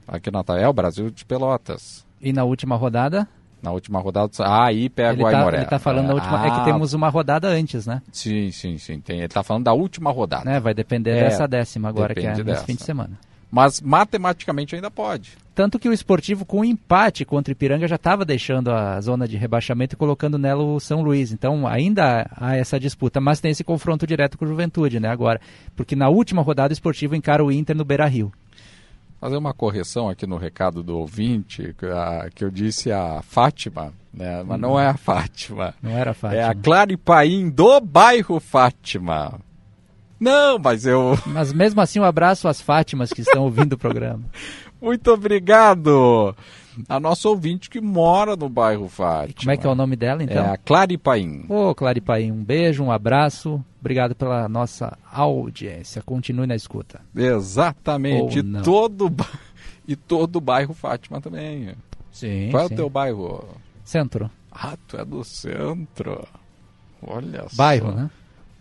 Aqui 0.06 0.30
na 0.30 0.44
é 0.58 0.68
o 0.68 0.74
Brasil 0.74 1.10
de 1.10 1.24
Pelotas. 1.24 2.06
E 2.20 2.34
na 2.34 2.44
última 2.44 2.76
rodada? 2.76 3.26
Na 3.62 3.72
última 3.72 4.02
rodada. 4.02 4.30
Ah, 4.40 4.66
aí 4.66 4.90
pega 4.90 5.14
ele 5.14 5.24
o 5.24 5.32
tá, 5.32 5.38
Aimoré. 5.38 5.58
Ele 5.60 5.66
tá 5.68 5.80
falando 5.80 6.08
da 6.08 6.14
última. 6.16 6.46
É 6.46 6.52
que 6.52 6.60
Ah, 6.60 6.64
temos 6.66 6.91
uma 6.94 7.08
rodada 7.08 7.48
antes, 7.48 7.88
né? 7.88 8.02
Sim, 8.12 8.52
sim, 8.52 8.78
sim. 8.78 9.00
Tem, 9.00 9.20
ele 9.20 9.30
tá 9.30 9.41
falando 9.41 9.64
da 9.64 9.72
última 9.74 10.12
rodada. 10.12 10.44
né? 10.44 10.60
Vai 10.60 10.74
depender 10.74 11.12
É, 11.12 11.24
dessa 11.24 11.48
décima 11.48 11.88
agora, 11.88 12.14
que 12.14 12.20
é 12.20 12.32
nesse 12.32 12.44
dessa. 12.44 12.66
fim 12.66 12.76
de 12.76 12.84
semana. 12.84 13.18
Mas 13.50 13.80
matematicamente 13.80 14.76
ainda 14.76 14.91
pode. 14.91 15.38
Tanto 15.60 15.77
que 15.77 15.90
o 15.90 15.91
esportivo, 15.91 16.45
com 16.45 16.61
o 16.61 16.64
empate 16.64 17.26
contra 17.26 17.52
o 17.52 17.53
Ipiranga, 17.53 17.86
já 17.86 17.98
estava 17.98 18.23
deixando 18.23 18.72
a 18.72 19.02
zona 19.02 19.27
de 19.27 19.36
rebaixamento 19.36 19.94
e 19.94 19.98
colocando 19.98 20.38
nela 20.38 20.64
o 20.64 20.80
São 20.80 21.02
Luís. 21.02 21.34
Então 21.34 21.68
ainda 21.68 22.31
há 22.34 22.56
essa 22.56 22.80
disputa, 22.80 23.19
mas 23.19 23.41
tem 23.41 23.52
esse 23.52 23.61
confronto 23.61 24.07
direto 24.07 24.38
com 24.38 24.45
o 24.45 24.48
Juventude, 24.48 25.02
né? 25.02 25.10
Agora, 25.10 25.41
porque 25.76 25.98
na 25.98 26.07
última 26.07 26.41
rodada 26.41 26.72
o 26.72 26.73
esportivo 26.73 27.14
encara 27.14 27.44
o 27.44 27.52
Inter 27.52 27.76
no 27.76 27.84
Beira 27.84 28.06
Rio. 28.06 28.31
Fazer 29.19 29.36
uma 29.36 29.53
correção 29.53 30.07
aqui 30.07 30.26
no 30.26 30.38
recado 30.38 30.81
do 30.81 30.98
ouvinte, 30.98 31.76
que, 31.77 31.88
a- 31.88 32.30
que 32.34 32.45
eu 32.45 32.49
disse 32.49 32.90
a 32.90 33.22
Fátima, 33.22 33.91
né? 34.14 34.41
mas 34.48 34.61
não 34.61 34.80
é 34.80 34.88
a 34.88 34.95
Fátima. 34.95 35.73
Não 35.84 35.91
era 35.91 36.14
fácil. 36.14 36.38
É 36.40 36.44
a 36.45 36.56
Claripaim 36.56 37.49
do 37.49 37.81
bairro 37.81 38.40
Fátima. 38.40 39.41
Não, 40.18 40.57
mas 40.57 40.86
eu. 40.86 41.18
Mas 41.26 41.52
mesmo 41.52 41.81
assim, 41.81 41.99
um 41.99 42.03
abraço 42.06 42.48
às 42.48 42.61
Fátimas 42.61 43.11
que 43.11 43.19
estão 43.22 43.44
ouvindo 43.44 43.73
o 43.73 43.77
programa. 43.77 44.23
Muito 44.81 45.11
obrigado! 45.11 46.35
A 46.88 46.99
nossa 46.99 47.27
ouvinte 47.27 47.69
que 47.69 47.81
mora 47.81 48.35
no 48.38 48.47
bairro 48.47 48.88
Fátima. 48.88 49.35
Como 49.39 49.51
é 49.51 49.57
que 49.57 49.68
é 49.68 49.69
o 49.69 49.76
nome 49.76 49.95
dela, 49.95 50.23
então? 50.23 50.45
É 50.45 50.49
a 50.51 50.57
Claripaim. 50.57 51.45
Ô, 51.49 51.76
Claripaim, 51.76 52.31
um 52.31 52.43
beijo, 52.43 52.84
um 52.84 52.91
abraço. 52.91 53.64
Obrigado 53.81 54.15
pela 54.15 54.47
nossa 54.47 54.97
audiência. 55.11 56.01
Continue 56.01 56.47
na 56.47 56.56
escuta. 56.56 57.01
Exatamente. 57.15 58.39
E 58.39 58.64
todo, 58.64 59.11
e 59.88 59.95
todo 59.95 60.35
o 60.38 60.41
bairro 60.41 60.73
Fátima 60.73 61.19
também. 61.19 61.73
Sim, 62.11 62.49
Qual 62.51 62.64
é 62.64 62.68
sim. 62.68 62.73
o 62.73 62.77
teu 62.77 62.89
bairro? 62.89 63.43
Centro. 63.84 64.30
Ah, 64.51 64.77
tu 64.88 64.97
é 64.97 65.03
do 65.03 65.23
centro. 65.23 66.27
Olha 67.01 67.45
Bairro, 67.56 67.89
só. 67.91 67.95
né? 67.95 68.10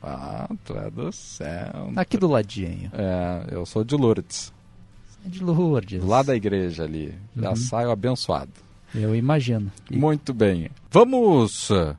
Ah, 0.03 0.49
tu 0.65 0.77
é 0.77 0.91
do 0.91 1.13
centro. 1.13 1.93
Aqui 1.97 2.17
do 2.17 2.29
ladinho. 2.29 2.91
É, 2.95 3.55
eu 3.55 3.67
sou 3.67 3.85
de 3.85 3.97
Lourdes. 3.97 4.53
É 5.25 5.29
de 5.29 5.43
Lourdes. 5.43 6.03
Lado 6.05 6.27
da 6.27 6.37
igreja 6.37 6.85
ali. 6.85 7.15
Já 7.37 7.51
Uhum. 7.51 7.57
saio 7.57 7.91
abençoado. 7.91 8.51
Eu 8.95 9.15
imagino. 9.15 9.71
Muito 9.91 10.33
bem. 10.33 10.71
Vamos 10.91 11.69
uh, 11.71 11.95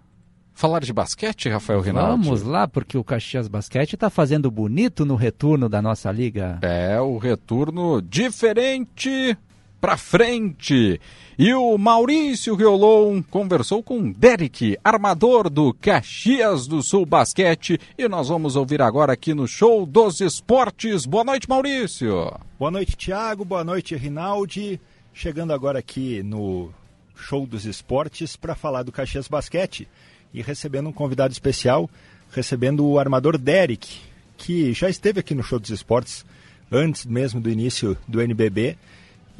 falar 0.53 0.79
de 0.81 0.91
basquete, 0.91 1.47
Rafael 1.49 1.81
Rinaldi? 1.81 2.25
Vamos 2.25 2.41
lá, 2.41 2.67
porque 2.67 2.97
o 2.97 3.03
Caxias 3.03 3.47
Basquete 3.47 3.93
está 3.93 4.09
fazendo 4.09 4.49
bonito 4.49 5.05
no 5.05 5.15
retorno 5.15 5.69
da 5.69 5.81
nossa 5.81 6.11
liga. 6.11 6.57
É 6.61 6.99
o 6.99 7.17
retorno 7.17 8.01
diferente 8.01 9.37
pra 9.79 9.97
frente. 9.97 10.99
E 11.37 11.53
o 11.53 11.77
Maurício 11.77 12.53
Riolon 12.53 13.21
conversou 13.21 13.81
com 13.81 14.11
Derek, 14.11 14.77
armador 14.83 15.49
do 15.49 15.73
Caxias 15.73 16.67
do 16.67 16.83
Sul 16.83 17.05
Basquete, 17.05 17.79
e 17.97 18.09
nós 18.09 18.27
vamos 18.27 18.57
ouvir 18.57 18.81
agora 18.81 19.13
aqui 19.13 19.33
no 19.33 19.47
Show 19.47 19.85
dos 19.85 20.19
Esportes. 20.19 21.05
Boa 21.05 21.23
noite, 21.23 21.47
Maurício. 21.47 22.33
Boa 22.57 22.69
noite, 22.69 22.97
Thiago. 22.97 23.45
Boa 23.45 23.63
noite, 23.63 23.95
Rinaldi. 23.95 24.81
Chegando 25.13 25.53
agora 25.53 25.79
aqui 25.79 26.21
no 26.23 26.71
Show 27.15 27.45
dos 27.45 27.65
Esportes 27.65 28.35
para 28.35 28.53
falar 28.53 28.83
do 28.83 28.91
Caxias 28.91 29.27
Basquete 29.27 29.87
e 30.33 30.41
recebendo 30.41 30.89
um 30.89 30.93
convidado 30.93 31.31
especial, 31.31 31.89
recebendo 32.31 32.85
o 32.85 32.99
armador 32.99 33.37
Derek, 33.37 33.99
que 34.37 34.73
já 34.73 34.89
esteve 34.89 35.21
aqui 35.21 35.33
no 35.33 35.43
Show 35.43 35.59
dos 35.59 35.69
Esportes 35.69 36.25
antes 36.71 37.05
mesmo 37.05 37.39
do 37.39 37.49
início 37.49 37.97
do 38.07 38.21
NBB 38.21 38.77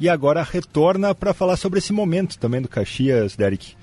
e 0.00 0.08
agora 0.08 0.42
retorna 0.42 1.14
para 1.14 1.34
falar 1.34 1.58
sobre 1.58 1.78
esse 1.78 1.92
momento 1.92 2.38
também 2.38 2.62
do 2.62 2.68
Caxias, 2.68 3.36
Derek, 3.36 3.74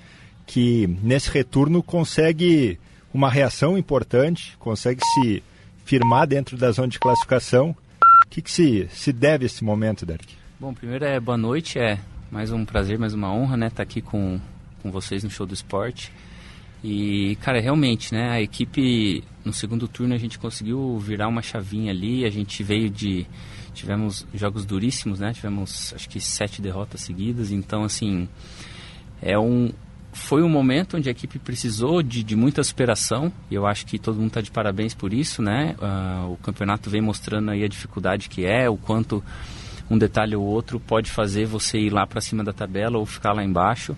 que 0.47 0.87
nesse 1.03 1.29
retorno 1.29 1.83
consegue 1.83 2.79
uma 3.13 3.29
reação 3.29 3.77
importante, 3.77 4.57
consegue 4.57 4.99
se 5.13 5.43
firmar 5.85 6.25
dentro 6.25 6.57
da 6.57 6.71
zona 6.71 6.87
de 6.87 6.97
classificação. 6.97 7.75
O 8.25 8.29
que, 8.29 8.41
que 8.41 8.51
se, 8.51 8.87
se 8.91 9.13
deve 9.13 9.45
a 9.45 9.47
esse 9.47 9.63
momento, 9.63 10.07
Derek? 10.07 10.33
Bom, 10.59 10.73
primeiro 10.73 11.05
é 11.05 11.19
boa 11.19 11.37
noite, 11.37 11.77
é 11.77 11.99
mais 12.31 12.51
um 12.51 12.65
prazer, 12.65 12.97
mais 12.97 13.13
uma 13.13 13.31
honra, 13.31 13.55
né, 13.55 13.67
estar 13.67 13.83
aqui 13.83 14.01
com, 14.01 14.39
com 14.81 14.91
vocês 14.91 15.23
no 15.23 15.29
Show 15.29 15.45
do 15.45 15.53
Esporte. 15.53 16.11
E, 16.83 17.37
cara, 17.41 17.61
realmente, 17.61 18.11
né, 18.11 18.31
a 18.31 18.41
equipe 18.41 19.23
no 19.45 19.53
segundo 19.53 19.87
turno 19.87 20.15
a 20.15 20.17
gente 20.17 20.39
conseguiu 20.39 20.97
virar 20.97 21.27
uma 21.27 21.43
chavinha 21.43 21.91
ali, 21.91 22.25
a 22.25 22.29
gente 22.31 22.63
veio 22.63 22.89
de 22.89 23.27
tivemos 23.77 24.25
jogos 24.33 24.65
duríssimos, 24.65 25.19
né? 25.19 25.31
Tivemos 25.33 25.93
acho 25.95 26.09
que 26.09 26.19
sete 26.19 26.61
derrotas 26.61 27.01
seguidas, 27.01 27.51
então 27.51 27.83
assim, 27.83 28.27
é 29.21 29.37
um 29.37 29.71
foi 30.13 30.41
um 30.41 30.49
momento 30.49 30.97
onde 30.97 31.09
a 31.09 31.11
equipe 31.11 31.37
precisou 31.37 32.01
de, 32.01 32.23
de 32.23 32.35
muita 32.35 32.63
superação 32.63 33.31
e 33.51 33.55
eu 33.55 33.67
acho 33.67 33.85
que 33.85 33.99
todo 33.99 34.15
mundo 34.15 34.29
está 34.29 34.41
de 34.41 34.49
parabéns 34.49 34.95
por 34.95 35.13
isso, 35.13 35.43
né? 35.43 35.75
Ah, 35.79 36.25
o 36.27 36.37
campeonato 36.37 36.89
vem 36.89 37.01
mostrando 37.01 37.51
aí 37.51 37.63
a 37.63 37.67
dificuldade 37.67 38.27
que 38.27 38.43
é, 38.43 38.67
o 38.67 38.77
quanto 38.77 39.23
um 39.89 39.97
detalhe 39.97 40.35
ou 40.35 40.43
outro 40.43 40.79
pode 40.79 41.11
fazer 41.11 41.45
você 41.45 41.77
ir 41.77 41.91
lá 41.91 42.05
para 42.07 42.19
cima 42.19 42.43
da 42.43 42.51
tabela 42.51 42.97
ou 42.97 43.05
ficar 43.05 43.31
lá 43.31 43.43
embaixo. 43.43 43.95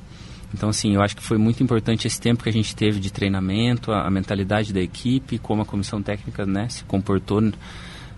Então, 0.53 0.69
assim, 0.69 0.95
eu 0.95 1.01
acho 1.01 1.15
que 1.15 1.23
foi 1.23 1.38
muito 1.38 1.64
importante 1.64 2.07
esse 2.07 2.19
tempo 2.19 2.43
que 2.43 2.49
a 2.49 2.53
gente 2.53 2.76
teve 2.76 2.99
de 2.99 3.11
treinamento, 3.11 3.91
a, 3.91 4.07
a 4.07 4.10
mentalidade 4.10 4.73
da 4.73 4.81
equipe, 4.81 5.38
como 5.38 5.61
a 5.61 5.65
comissão 5.65 6.01
técnica 6.01 6.45
né, 6.45 6.68
se 6.69 6.84
comportou 6.84 7.41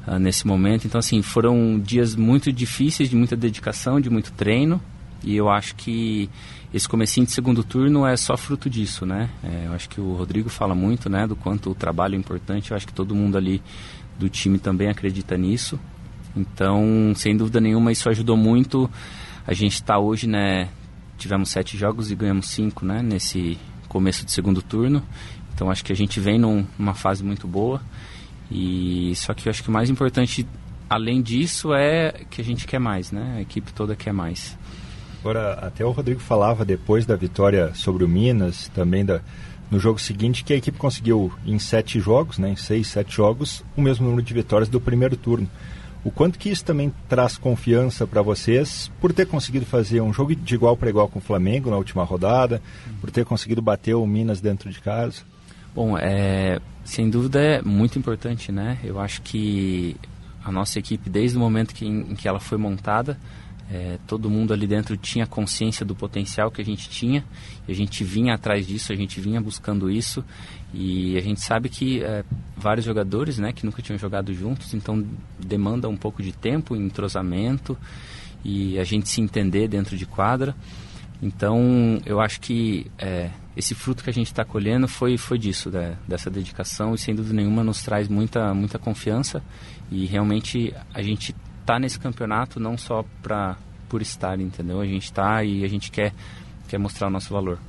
uh, 0.07 0.19
nesse 0.19 0.45
momento. 0.45 0.85
Então, 0.85 0.99
assim, 0.99 1.21
foram 1.21 1.79
dias 1.79 2.15
muito 2.15 2.51
difíceis, 2.51 3.09
de 3.09 3.15
muita 3.15 3.35
dedicação, 3.35 3.99
de 3.99 4.09
muito 4.09 4.31
treino. 4.31 4.81
E 5.23 5.35
eu 5.35 5.49
acho 5.49 5.75
que 5.75 6.29
esse 6.73 6.87
comecinho 6.87 7.25
de 7.25 7.31
segundo 7.31 7.63
turno 7.63 8.05
é 8.05 8.15
só 8.15 8.37
fruto 8.37 8.69
disso, 8.69 9.05
né? 9.05 9.29
É, 9.43 9.67
eu 9.67 9.73
acho 9.73 9.89
que 9.89 9.99
o 9.99 10.13
Rodrigo 10.13 10.49
fala 10.49 10.73
muito, 10.73 11.09
né, 11.09 11.27
do 11.27 11.35
quanto 11.35 11.69
o 11.69 11.75
trabalho 11.75 12.15
é 12.15 12.17
importante. 12.17 12.71
Eu 12.71 12.77
acho 12.77 12.87
que 12.87 12.93
todo 12.93 13.13
mundo 13.13 13.37
ali 13.37 13.61
do 14.17 14.29
time 14.29 14.57
também 14.57 14.89
acredita 14.89 15.37
nisso. 15.37 15.79
Então, 16.35 17.13
sem 17.15 17.35
dúvida 17.35 17.59
nenhuma, 17.59 17.91
isso 17.91 18.09
ajudou 18.09 18.37
muito. 18.37 18.89
A 19.45 19.53
gente 19.53 19.73
está 19.73 19.99
hoje, 19.99 20.27
né? 20.27 20.69
Tivemos 21.17 21.49
sete 21.49 21.77
jogos 21.77 22.09
e 22.09 22.15
ganhamos 22.15 22.47
cinco, 22.47 22.85
né? 22.85 23.01
Nesse 23.01 23.57
começo 23.87 24.25
de 24.25 24.31
segundo 24.31 24.61
turno. 24.61 25.03
Então, 25.53 25.69
acho 25.69 25.83
que 25.83 25.91
a 25.91 25.95
gente 25.95 26.19
vem 26.19 26.39
num, 26.39 26.65
numa 26.79 26.93
fase 26.93 27.23
muito 27.23 27.47
boa. 27.47 27.81
E 28.51 29.13
só 29.15 29.33
que 29.33 29.47
eu 29.47 29.49
acho 29.49 29.63
que 29.63 29.69
o 29.69 29.71
mais 29.71 29.89
importante, 29.89 30.45
além 30.89 31.21
disso, 31.21 31.73
é 31.73 32.11
que 32.29 32.41
a 32.41 32.43
gente 32.43 32.67
quer 32.67 32.79
mais, 32.79 33.11
né? 33.11 33.35
A 33.37 33.41
equipe 33.41 33.71
toda 33.71 33.95
quer 33.95 34.11
mais. 34.11 34.57
Agora, 35.21 35.53
até 35.53 35.85
o 35.85 35.91
Rodrigo 35.91 36.19
falava 36.19 36.65
depois 36.65 37.05
da 37.05 37.15
vitória 37.15 37.73
sobre 37.73 38.03
o 38.03 38.09
Minas, 38.09 38.69
também 38.69 39.05
da, 39.05 39.21
no 39.69 39.79
jogo 39.79 39.99
seguinte, 39.99 40.43
que 40.43 40.51
a 40.51 40.57
equipe 40.57 40.77
conseguiu 40.77 41.31
em 41.45 41.57
sete 41.57 41.99
jogos, 41.99 42.37
né, 42.37 42.49
em 42.49 42.55
seis, 42.55 42.87
sete 42.87 43.15
jogos, 43.15 43.63
o 43.77 43.81
mesmo 43.81 44.05
número 44.05 44.23
de 44.23 44.33
vitórias 44.33 44.67
do 44.67 44.81
primeiro 44.81 45.15
turno. 45.15 45.49
O 46.03 46.09
quanto 46.09 46.39
que 46.39 46.49
isso 46.49 46.65
também 46.65 46.91
traz 47.07 47.37
confiança 47.37 48.07
para 48.07 48.23
vocês 48.23 48.91
por 48.99 49.13
ter 49.13 49.27
conseguido 49.27 49.65
fazer 49.65 50.01
um 50.01 50.11
jogo 50.11 50.35
de 50.35 50.55
igual 50.55 50.75
para 50.75 50.89
igual 50.89 51.07
com 51.07 51.19
o 51.19 51.21
Flamengo 51.21 51.69
na 51.69 51.77
última 51.77 52.03
rodada, 52.03 52.59
por 52.99 53.11
ter 53.11 53.23
conseguido 53.23 53.61
bater 53.61 53.93
o 53.93 54.05
Minas 54.05 54.41
dentro 54.41 54.71
de 54.71 54.81
casa? 54.81 55.21
Bom, 55.73 55.97
é, 55.97 56.59
sem 56.83 57.09
dúvida 57.09 57.39
é 57.39 57.61
muito 57.61 57.97
importante, 57.97 58.51
né? 58.51 58.77
Eu 58.83 58.99
acho 58.99 59.21
que 59.21 59.95
a 60.43 60.51
nossa 60.51 60.79
equipe, 60.79 61.09
desde 61.09 61.37
o 61.37 61.39
momento 61.39 61.73
que, 61.73 61.85
em, 61.85 62.15
que 62.15 62.27
ela 62.27 62.39
foi 62.39 62.57
montada, 62.57 63.17
é, 63.71 63.97
todo 64.05 64.29
mundo 64.29 64.53
ali 64.53 64.67
dentro 64.67 64.97
tinha 64.97 65.25
consciência 65.25 65.85
do 65.85 65.95
potencial 65.95 66.51
que 66.51 66.61
a 66.61 66.65
gente 66.65 66.89
tinha 66.89 67.23
a 67.71 67.73
gente 67.73 68.03
vinha 68.03 68.33
atrás 68.33 68.67
disso, 68.67 68.91
a 68.91 68.95
gente 68.95 69.19
vinha 69.19 69.39
buscando 69.39 69.89
isso 69.89 70.23
e 70.73 71.17
a 71.17 71.21
gente 71.21 71.41
sabe 71.41 71.69
que 71.69 72.03
é, 72.03 72.23
vários 72.55 72.85
jogadores 72.85 73.37
né, 73.37 73.51
que 73.53 73.65
nunca 73.65 73.81
tinham 73.81 73.97
jogado 73.97 74.33
juntos, 74.33 74.73
então 74.73 75.05
demanda 75.39 75.87
um 75.87 75.97
pouco 75.97 76.21
de 76.21 76.31
tempo, 76.31 76.75
entrosamento 76.75 77.77
e 78.43 78.79
a 78.79 78.83
gente 78.83 79.07
se 79.07 79.21
entender 79.21 79.67
dentro 79.67 79.97
de 79.97 80.05
quadra. 80.05 80.55
Então 81.21 82.01
eu 82.05 82.19
acho 82.19 82.41
que 82.41 82.87
é, 82.97 83.29
esse 83.55 83.75
fruto 83.75 84.03
que 84.03 84.09
a 84.09 84.13
gente 84.13 84.27
está 84.27 84.45
colhendo 84.45 84.87
foi, 84.87 85.17
foi 85.17 85.37
disso, 85.37 85.69
né, 85.69 85.97
dessa 86.07 86.29
dedicação 86.29 86.93
e 86.93 86.97
sem 86.97 87.13
dúvida 87.13 87.35
nenhuma 87.35 87.63
nos 87.63 87.83
traz 87.83 88.07
muita, 88.07 88.53
muita 88.53 88.79
confiança 88.79 89.43
e 89.91 90.05
realmente 90.05 90.73
a 90.93 91.01
gente 91.01 91.35
está 91.59 91.77
nesse 91.77 91.99
campeonato 91.99 92.59
não 92.59 92.77
só 92.77 93.03
pra, 93.21 93.57
por 93.89 94.01
estar, 94.01 94.39
entendeu? 94.39 94.79
A 94.79 94.85
gente 94.85 95.03
está 95.03 95.43
e 95.43 95.63
a 95.63 95.67
gente 95.67 95.91
quer, 95.91 96.13
quer 96.67 96.77
mostrar 96.77 97.07
o 97.07 97.11
nosso 97.11 97.33
valor. 97.33 97.59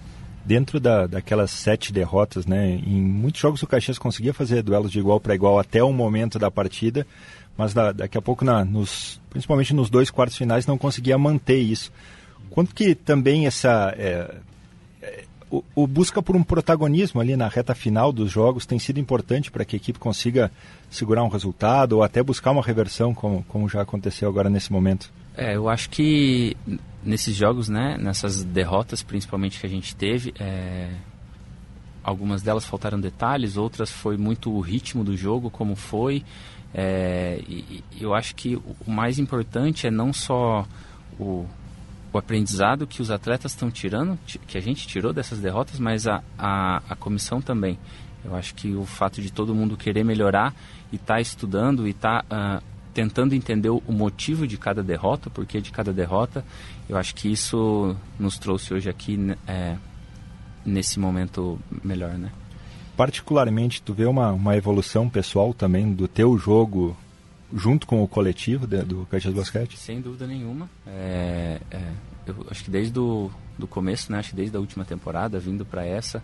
Dentro 0.45 0.81
da, 0.81 1.07
daquelas 1.07 1.51
sete 1.51 1.93
derrotas, 1.93 2.47
né, 2.47 2.81
em 2.85 3.01
muitos 3.01 3.41
jogos 3.41 3.63
o 3.63 3.67
Caxias 3.67 3.99
conseguia 3.99 4.33
fazer 4.33 4.63
duelos 4.63 4.91
de 4.91 4.99
igual 4.99 5.21
para 5.21 5.35
igual 5.35 5.59
até 5.59 5.83
o 5.83 5.93
momento 5.93 6.39
da 6.39 6.51
partida, 6.51 7.07
mas 7.57 7.75
da, 7.75 7.93
daqui 7.93 8.17
a 8.17 8.23
pouco, 8.23 8.45
na, 8.45 8.65
nos, 8.65 9.21
principalmente 9.31 9.75
nos 9.75 9.91
dois 9.91 10.11
quartos 10.11 10.37
finais, 10.37 10.67
não 10.67 10.79
conseguia 10.79 11.19
manter 11.19 11.59
isso. 11.59 11.93
Quanto 12.51 12.75
que 12.75 12.95
também 12.95 13.47
essa 13.47 13.95
é, 13.97 14.35
o, 15.75 15.87
busca 15.87 16.23
por 16.23 16.35
um 16.35 16.43
protagonismo 16.43 17.21
ali 17.21 17.37
na 17.37 17.47
reta 17.47 17.75
final 17.75 18.11
dos 18.11 18.31
jogos 18.31 18.65
tem 18.65 18.79
sido 18.79 18.99
importante 18.99 19.51
para 19.51 19.65
que 19.65 19.77
a 19.77 19.79
equipe 19.79 19.99
consiga 19.99 20.51
segurar 20.91 21.23
um 21.23 21.29
resultado 21.29 21.95
ou 21.95 22.03
até 22.03 22.23
buscar 22.23 22.53
uma 22.53 22.63
reversão, 22.63 23.13
como, 23.13 23.45
como 23.49 23.69
já 23.69 23.83
aconteceu 23.83 24.29
agora 24.29 24.49
nesse 24.49 24.73
momento? 24.73 25.13
É, 25.37 25.57
eu 25.57 25.69
acho 25.69 25.91
que 25.91 26.57
nesses 27.05 27.35
jogos, 27.35 27.69
né, 27.69 27.99
nessas 28.01 28.43
derrotas 28.43 29.03
principalmente 29.03 29.61
que 29.61 29.67
a 29.67 29.69
gente 29.69 29.95
teve, 29.95 30.33
é, 30.41 30.89
algumas 32.03 32.41
delas 32.41 32.65
faltaram 32.65 32.99
detalhes, 32.99 33.57
outras 33.57 33.91
foi 33.91 34.17
muito 34.17 34.51
o 34.51 34.61
ritmo 34.61 35.05
do 35.05 35.17
jogo, 35.17 35.51
como 35.51 35.77
foi. 35.77 36.25
É, 36.75 37.43
e 37.47 37.85
eu 38.01 38.15
acho 38.15 38.35
que 38.35 38.57
o 38.57 38.91
mais 38.91 39.19
importante 39.19 39.87
é 39.87 39.91
não 39.91 40.13
só 40.13 40.67
o, 41.21 41.47
o 42.13 42.19
aprendizado 42.19 42.87
que 42.87 43.01
os 43.01 43.11
atletas 43.11 43.53
estão 43.53 43.71
tirando, 43.71 44.19
que 44.47 44.59
a 44.59 44.61
gente 44.61 44.87
tirou 44.87 45.13
dessas 45.13 45.39
derrotas, 45.39 45.79
mas 45.79 46.07
a, 46.07 46.23
a, 46.39 46.83
a 46.91 46.97
comissão 46.97 47.41
também. 47.41 47.79
Eu 48.25 48.37
acho 48.37 48.55
que 48.55 48.75
o 48.75 48.85
fato 48.85 49.21
de 49.21 49.33
todo 49.33 49.55
mundo 49.55 49.77
querer 49.77 50.05
melhorar 50.05 50.55
e 50.93 50.97
estar 50.97 51.15
tá 51.15 51.21
estudando 51.21 51.87
e 51.87 51.91
estar 51.91 52.23
tá, 52.25 52.59
uh, 52.59 52.63
tentando 52.93 53.35
entender 53.35 53.71
o 53.71 53.83
motivo 53.89 54.47
de 54.47 54.57
cada 54.59 54.83
derrota, 54.83 55.29
o 55.29 55.33
porquê 55.33 55.61
de 55.61 55.73
cada 55.73 55.93
derrota, 55.93 56.45
eu 56.89 56.97
acho 56.97 57.15
que 57.15 57.33
isso 57.33 57.97
nos 58.19 58.39
trouxe 58.39 58.75
hoje 58.75 58.91
aqui 58.91 59.17
né, 59.17 59.37
é, 59.47 59.77
nesse 60.65 61.01
momento 61.01 61.59
melhor, 61.83 62.19
né? 62.19 62.31
Particularmente, 62.97 63.81
tu 63.81 63.95
vê 63.95 64.05
uma, 64.05 64.33
uma 64.33 64.55
evolução 64.57 65.09
pessoal 65.09 65.55
também 65.55 65.93
do 65.93 66.07
teu 66.07 66.37
jogo 66.37 66.95
junto 67.55 67.87
com 67.87 68.03
o 68.03 68.09
coletivo 68.09 68.67
de, 68.67 68.83
do 68.83 69.07
Caxias 69.07 69.35
Basquete? 69.35 69.79
Sem 69.79 70.01
dúvida 70.01 70.27
nenhuma. 70.27 70.69
É, 70.87 71.61
é, 71.71 71.83
eu 72.27 72.47
acho 72.51 72.65
que 72.65 72.71
desde 72.71 72.99
o 72.99 73.31
do 73.59 73.67
começo, 73.67 74.11
né, 74.11 74.19
acho 74.19 74.31
que 74.31 74.37
desde 74.37 74.57
a 74.57 74.61
última 74.61 74.85
temporada, 74.85 75.39
vindo 75.39 75.65
para 75.65 75.85
essa, 75.85 76.23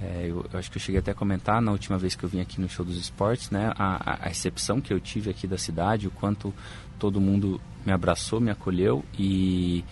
é, 0.00 0.26
eu, 0.28 0.46
eu, 0.50 0.58
acho 0.58 0.70
que 0.70 0.78
eu 0.78 0.80
cheguei 0.80 0.98
até 0.98 1.10
a 1.10 1.14
comentar 1.14 1.60
na 1.60 1.72
última 1.72 1.98
vez 1.98 2.14
que 2.14 2.24
eu 2.24 2.28
vim 2.28 2.40
aqui 2.40 2.60
no 2.60 2.68
Show 2.68 2.84
dos 2.84 2.96
Esportes, 2.96 3.50
né, 3.50 3.72
a, 3.76 4.12
a, 4.12 4.28
recepção 4.28 4.80
que 4.80 4.92
eu 4.92 5.00
tive 5.00 5.30
aqui 5.30 5.46
da 5.46 5.58
cidade, 5.58 6.06
o 6.06 6.10
quanto 6.10 6.54
todo 6.98 7.20
mundo 7.20 7.60
me 7.84 7.92
abraçou, 7.92 8.40
me 8.40 8.50
acolheu 8.50 9.04
e 9.18 9.84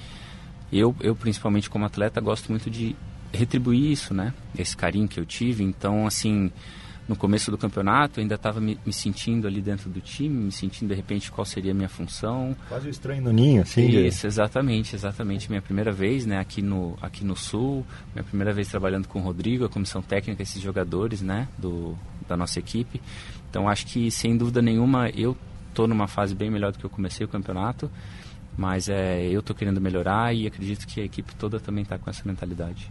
eu, 0.72 0.94
eu 1.00 1.14
principalmente 1.14 1.68
como 1.68 1.84
atleta 1.84 2.20
gosto 2.20 2.50
muito 2.50 2.70
de 2.70 2.96
retribuir 3.32 3.90
isso, 3.92 4.14
né, 4.14 4.32
esse 4.56 4.76
carinho 4.76 5.08
que 5.08 5.20
eu 5.20 5.26
tive. 5.26 5.62
Então, 5.62 6.06
assim, 6.06 6.50
no 7.08 7.16
começo 7.16 7.50
do 7.50 7.56
campeonato, 7.56 8.20
eu 8.20 8.22
ainda 8.22 8.34
estava 8.34 8.60
me, 8.60 8.78
me, 8.84 8.92
sentindo 8.92 9.48
ali 9.48 9.62
dentro 9.62 9.88
do 9.88 9.98
time, 9.98 10.44
me 10.44 10.52
sentindo 10.52 10.90
de 10.90 10.94
repente 10.94 11.32
qual 11.32 11.44
seria 11.46 11.72
a 11.72 11.74
minha 11.74 11.88
função. 11.88 12.54
Quase 12.68 12.86
um 12.86 12.90
estranho 12.90 13.22
no 13.22 13.32
ninho, 13.32 13.62
assim. 13.62 13.88
Isso, 13.88 14.20
de... 14.20 14.26
exatamente, 14.26 14.94
exatamente. 14.94 15.48
Minha 15.48 15.62
primeira 15.62 15.90
vez, 15.90 16.26
né, 16.26 16.38
aqui 16.38 16.60
no, 16.60 16.98
aqui 17.00 17.24
no 17.24 17.34
Sul, 17.34 17.84
minha 18.14 18.22
primeira 18.22 18.52
vez 18.52 18.68
trabalhando 18.68 19.08
com 19.08 19.20
o 19.20 19.22
Rodrigo, 19.22 19.64
a 19.64 19.68
comissão 19.70 20.02
técnica, 20.02 20.42
esses 20.42 20.60
jogadores, 20.60 21.22
né, 21.22 21.48
do, 21.56 21.96
da 22.28 22.36
nossa 22.36 22.58
equipe. 22.58 23.00
Então 23.48 23.66
acho 23.66 23.86
que, 23.86 24.10
sem 24.10 24.36
dúvida 24.36 24.60
nenhuma, 24.60 25.08
eu 25.08 25.34
estou 25.70 25.88
numa 25.88 26.06
fase 26.06 26.34
bem 26.34 26.50
melhor 26.50 26.72
do 26.72 26.78
que 26.78 26.84
eu 26.84 26.90
comecei 26.90 27.24
o 27.24 27.28
campeonato, 27.28 27.90
mas 28.54 28.90
é, 28.90 29.26
eu 29.28 29.40
estou 29.40 29.56
querendo 29.56 29.80
melhorar 29.80 30.34
e 30.34 30.46
acredito 30.46 30.86
que 30.86 31.00
a 31.00 31.04
equipe 31.04 31.34
toda 31.36 31.58
também 31.58 31.84
está 31.84 31.96
com 31.96 32.10
essa 32.10 32.22
mentalidade. 32.26 32.90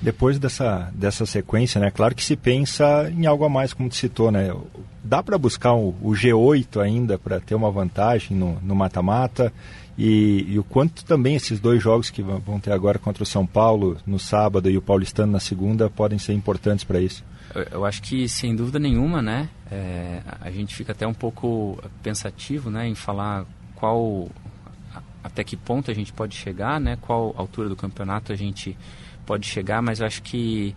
Depois 0.00 0.38
dessa, 0.38 0.90
dessa 0.94 1.26
sequência, 1.26 1.80
né? 1.80 1.90
Claro 1.90 2.14
que 2.14 2.24
se 2.24 2.36
pensa 2.36 3.10
em 3.10 3.26
algo 3.26 3.44
a 3.44 3.48
mais, 3.48 3.72
como 3.72 3.88
tu 3.88 3.96
citou, 3.96 4.30
né? 4.30 4.54
Dá 5.02 5.22
para 5.22 5.36
buscar 5.36 5.74
o, 5.74 5.88
o, 6.00 6.12
G8 6.12 6.80
ainda 6.80 7.18
para 7.18 7.40
ter 7.40 7.54
uma 7.54 7.70
vantagem 7.70 8.36
no 8.36 8.74
mata-mata 8.74 9.52
e, 9.98 10.46
e, 10.48 10.58
o 10.58 10.62
quanto 10.62 11.04
também 11.04 11.34
esses 11.34 11.58
dois 11.58 11.82
jogos 11.82 12.08
que 12.08 12.22
vão 12.22 12.60
ter 12.60 12.70
agora 12.70 13.00
contra 13.00 13.24
o 13.24 13.26
São 13.26 13.44
Paulo 13.44 13.96
no 14.06 14.16
sábado 14.16 14.70
e 14.70 14.78
o 14.78 14.82
Paulistano 14.82 15.32
na 15.32 15.40
segunda 15.40 15.90
podem 15.90 16.20
ser 16.20 16.34
importantes 16.34 16.84
para 16.84 17.00
isso. 17.00 17.24
Eu, 17.52 17.62
eu, 17.72 17.84
acho 17.84 18.00
que 18.02 18.28
sem 18.28 18.54
dúvida 18.54 18.78
nenhuma, 18.78 19.20
né? 19.20 19.48
É, 19.68 20.22
a 20.40 20.52
gente 20.52 20.72
fica 20.72 20.92
até 20.92 21.04
um 21.04 21.14
pouco 21.14 21.82
pensativo, 22.00 22.70
né, 22.70 22.86
em 22.86 22.94
falar 22.94 23.44
qual 23.74 24.28
até 25.24 25.42
que 25.42 25.56
ponto 25.56 25.90
a 25.90 25.94
gente 25.94 26.12
pode 26.12 26.36
chegar, 26.36 26.80
né? 26.80 26.96
Qual 27.00 27.34
altura 27.36 27.68
do 27.68 27.74
campeonato 27.74 28.32
a 28.32 28.36
gente 28.36 28.76
pode 29.28 29.46
chegar, 29.46 29.82
mas 29.82 30.00
eu 30.00 30.06
acho 30.06 30.22
que 30.22 30.74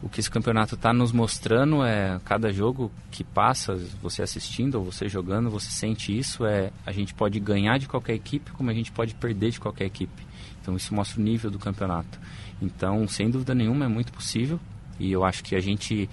o 0.00 0.08
que 0.08 0.20
esse 0.20 0.30
campeonato 0.30 0.76
está 0.76 0.92
nos 0.92 1.10
mostrando 1.10 1.84
é 1.84 2.20
cada 2.24 2.52
jogo 2.52 2.90
que 3.10 3.24
passa, 3.24 3.74
você 4.00 4.22
assistindo 4.22 4.76
ou 4.76 4.84
você 4.84 5.08
jogando, 5.08 5.50
você 5.50 5.68
sente 5.68 6.16
isso. 6.16 6.46
É 6.46 6.70
a 6.86 6.92
gente 6.92 7.12
pode 7.12 7.40
ganhar 7.40 7.78
de 7.78 7.88
qualquer 7.88 8.14
equipe, 8.14 8.52
como 8.52 8.70
a 8.70 8.72
gente 8.72 8.92
pode 8.92 9.12
perder 9.14 9.50
de 9.50 9.58
qualquer 9.58 9.86
equipe. 9.86 10.22
Então 10.62 10.76
isso 10.76 10.94
mostra 10.94 11.20
o 11.20 11.24
nível 11.24 11.50
do 11.50 11.58
campeonato. 11.58 12.16
Então, 12.62 13.08
sem 13.08 13.28
dúvida 13.28 13.54
nenhuma, 13.54 13.86
é 13.86 13.88
muito 13.88 14.12
possível. 14.12 14.60
E 14.98 15.10
eu 15.10 15.24
acho 15.24 15.42
que 15.42 15.56
a 15.56 15.60
gente, 15.60 16.08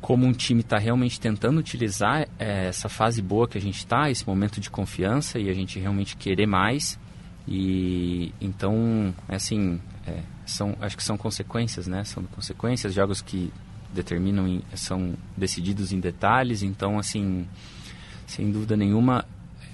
como 0.00 0.24
um 0.24 0.32
time, 0.32 0.60
está 0.62 0.78
realmente 0.78 1.20
tentando 1.20 1.58
utilizar 1.58 2.26
é, 2.38 2.68
essa 2.68 2.88
fase 2.88 3.20
boa 3.20 3.46
que 3.46 3.58
a 3.58 3.60
gente 3.60 3.78
está, 3.78 4.10
esse 4.10 4.26
momento 4.26 4.58
de 4.58 4.70
confiança 4.70 5.38
e 5.38 5.50
a 5.50 5.52
gente 5.52 5.78
realmente 5.78 6.16
querer 6.16 6.46
mais. 6.46 6.98
E 7.46 8.32
então, 8.40 9.14
é 9.28 9.36
assim, 9.36 9.80
é, 10.06 10.22
são, 10.44 10.76
acho 10.80 10.96
que 10.96 11.02
são 11.02 11.16
consequências, 11.16 11.86
né? 11.86 12.04
São 12.04 12.22
consequências, 12.24 12.94
jogos 12.94 13.20
que 13.20 13.52
determinam, 13.92 14.46
em, 14.46 14.62
são 14.74 15.14
decididos 15.36 15.92
em 15.92 15.98
detalhes, 15.98 16.62
então, 16.62 16.98
assim, 16.98 17.46
sem 18.26 18.50
dúvida 18.50 18.76
nenhuma, 18.76 19.24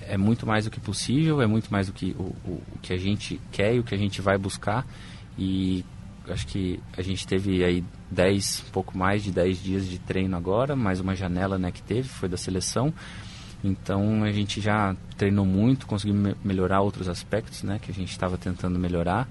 é 0.02 0.16
muito 0.16 0.46
mais 0.46 0.64
do 0.64 0.70
que 0.70 0.80
possível, 0.80 1.42
é 1.42 1.46
muito 1.46 1.70
mais 1.70 1.86
do 1.86 1.92
que 1.92 2.14
o, 2.18 2.34
o, 2.44 2.62
o 2.74 2.78
que 2.80 2.92
a 2.92 2.96
gente 2.96 3.40
quer 3.50 3.74
e 3.74 3.78
o 3.80 3.84
que 3.84 3.94
a 3.94 3.98
gente 3.98 4.20
vai 4.20 4.38
buscar, 4.38 4.86
e 5.36 5.84
acho 6.28 6.46
que 6.46 6.80
a 6.96 7.02
gente 7.02 7.26
teve 7.26 7.64
aí 7.64 7.84
10, 8.10 8.66
pouco 8.72 8.96
mais 8.96 9.22
de 9.22 9.30
10 9.32 9.62
dias 9.62 9.88
de 9.88 9.98
treino 9.98 10.36
agora, 10.36 10.76
mais 10.76 11.00
uma 11.00 11.14
janela, 11.14 11.58
né, 11.58 11.70
que 11.70 11.82
teve, 11.82 12.08
foi 12.08 12.28
da 12.28 12.36
seleção, 12.36 12.92
então 13.64 14.24
a 14.24 14.32
gente 14.32 14.60
já 14.60 14.96
treinou 15.16 15.44
muito, 15.44 15.86
conseguiu 15.86 16.14
me 16.14 16.34
melhorar 16.44 16.80
outros 16.80 17.08
aspectos, 17.08 17.62
né, 17.62 17.78
que 17.80 17.90
a 17.90 17.94
gente 17.94 18.10
estava 18.10 18.36
tentando 18.36 18.78
melhorar. 18.78 19.28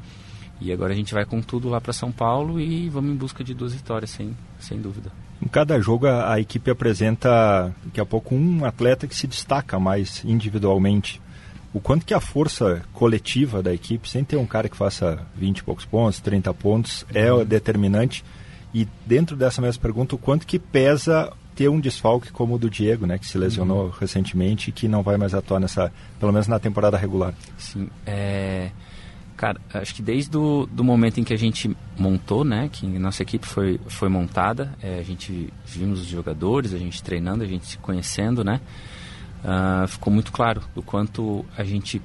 E 0.62 0.72
agora 0.72 0.94
a 0.94 0.96
gente 0.96 1.14
vai 1.14 1.26
com 1.26 1.42
tudo 1.42 1.68
lá 1.68 1.82
para 1.82 1.92
São 1.92 2.12
Paulo 2.12 2.60
e 2.60 2.88
vamos 2.88 3.12
em 3.12 3.16
busca 3.16 3.44
de 3.44 3.52
duas 3.52 3.74
vitórias, 3.74 4.12
sem, 4.12 4.38
sem 4.60 4.80
dúvida. 4.80 5.12
Em 5.42 5.48
cada 5.48 5.82
jogo 5.82 6.06
a, 6.06 6.34
a, 6.34 6.40
equipe 6.40 6.70
apresenta 6.70 7.74
daqui 7.84 8.00
a 8.00 8.06
pouco 8.06 8.36
um 8.36 8.64
atleta 8.64 9.08
que 9.08 9.16
se 9.16 9.26
destaca 9.26 9.80
mais 9.80 10.24
individualmente. 10.24 11.20
O 11.74 11.80
quanto 11.80 12.06
que 12.06 12.14
a 12.14 12.20
força 12.20 12.84
coletiva 12.94 13.64
da 13.64 13.74
equipe, 13.74 14.08
sem 14.08 14.24
ter 14.24 14.36
um 14.36 14.46
cara 14.46 14.70
que 14.70 14.78
faça 14.78 15.26
20 15.36 15.58
e 15.58 15.64
poucos 15.64 15.86
pontos, 15.86 16.20
30 16.20 16.54
pontos, 16.54 17.06
é 17.12 17.34
uhum. 17.34 17.44
determinante. 17.44 18.24
E 18.72 18.88
dentro 19.06 19.36
dessa 19.36 19.62
mesma 19.62 19.82
pergunta, 19.82 20.14
o 20.14 20.18
quanto 20.18 20.46
que 20.46 20.60
pesa 20.60 21.34
ter 21.56 21.70
um 21.70 21.80
desfalque 21.80 22.32
como 22.32 22.56
o 22.56 22.60
do 22.60 22.70
Diego, 22.70 23.08
né, 23.08 23.18
que 23.18 23.26
se 23.26 23.38
lesionou 23.38 23.86
uhum. 23.86 23.92
recentemente 24.00 24.70
e 24.70 24.74
que 24.74 24.88
não 24.88 25.02
vai 25.02 25.18
mais 25.18 25.34
atuar 25.34 25.60
nessa, 25.60 25.92
pelo 26.20 26.32
menos 26.32 26.48
na 26.48 26.60
temporada 26.60 26.98
regular. 26.98 27.34
Sim, 27.58 27.90
é 28.06 28.70
Cara, 29.42 29.60
acho 29.74 29.96
que 29.96 30.04
desde 30.04 30.38
o 30.38 30.68
do 30.72 30.84
momento 30.84 31.20
em 31.20 31.24
que 31.24 31.34
a 31.34 31.38
gente 31.38 31.76
montou, 31.98 32.46
né, 32.46 32.70
que 32.72 32.86
nossa 32.86 33.24
equipe 33.24 33.48
foi, 33.48 33.82
foi 33.88 34.08
montada, 34.08 34.72
é, 34.80 35.00
a 35.00 35.02
gente 35.02 35.52
vimos 35.66 36.00
os 36.00 36.06
jogadores, 36.06 36.76
a 36.76 36.78
gente 36.78 37.02
treinando, 37.02 37.44
a 37.44 37.48
gente 37.48 37.66
se 37.66 37.76
conhecendo, 37.80 38.44
né, 38.44 38.62
uh, 39.44 39.88
ficou 39.88 40.14
muito 40.14 40.32
claro 40.32 40.62
do 40.76 40.84
quanto 40.84 41.44
a 41.58 41.64
gente 41.64 42.00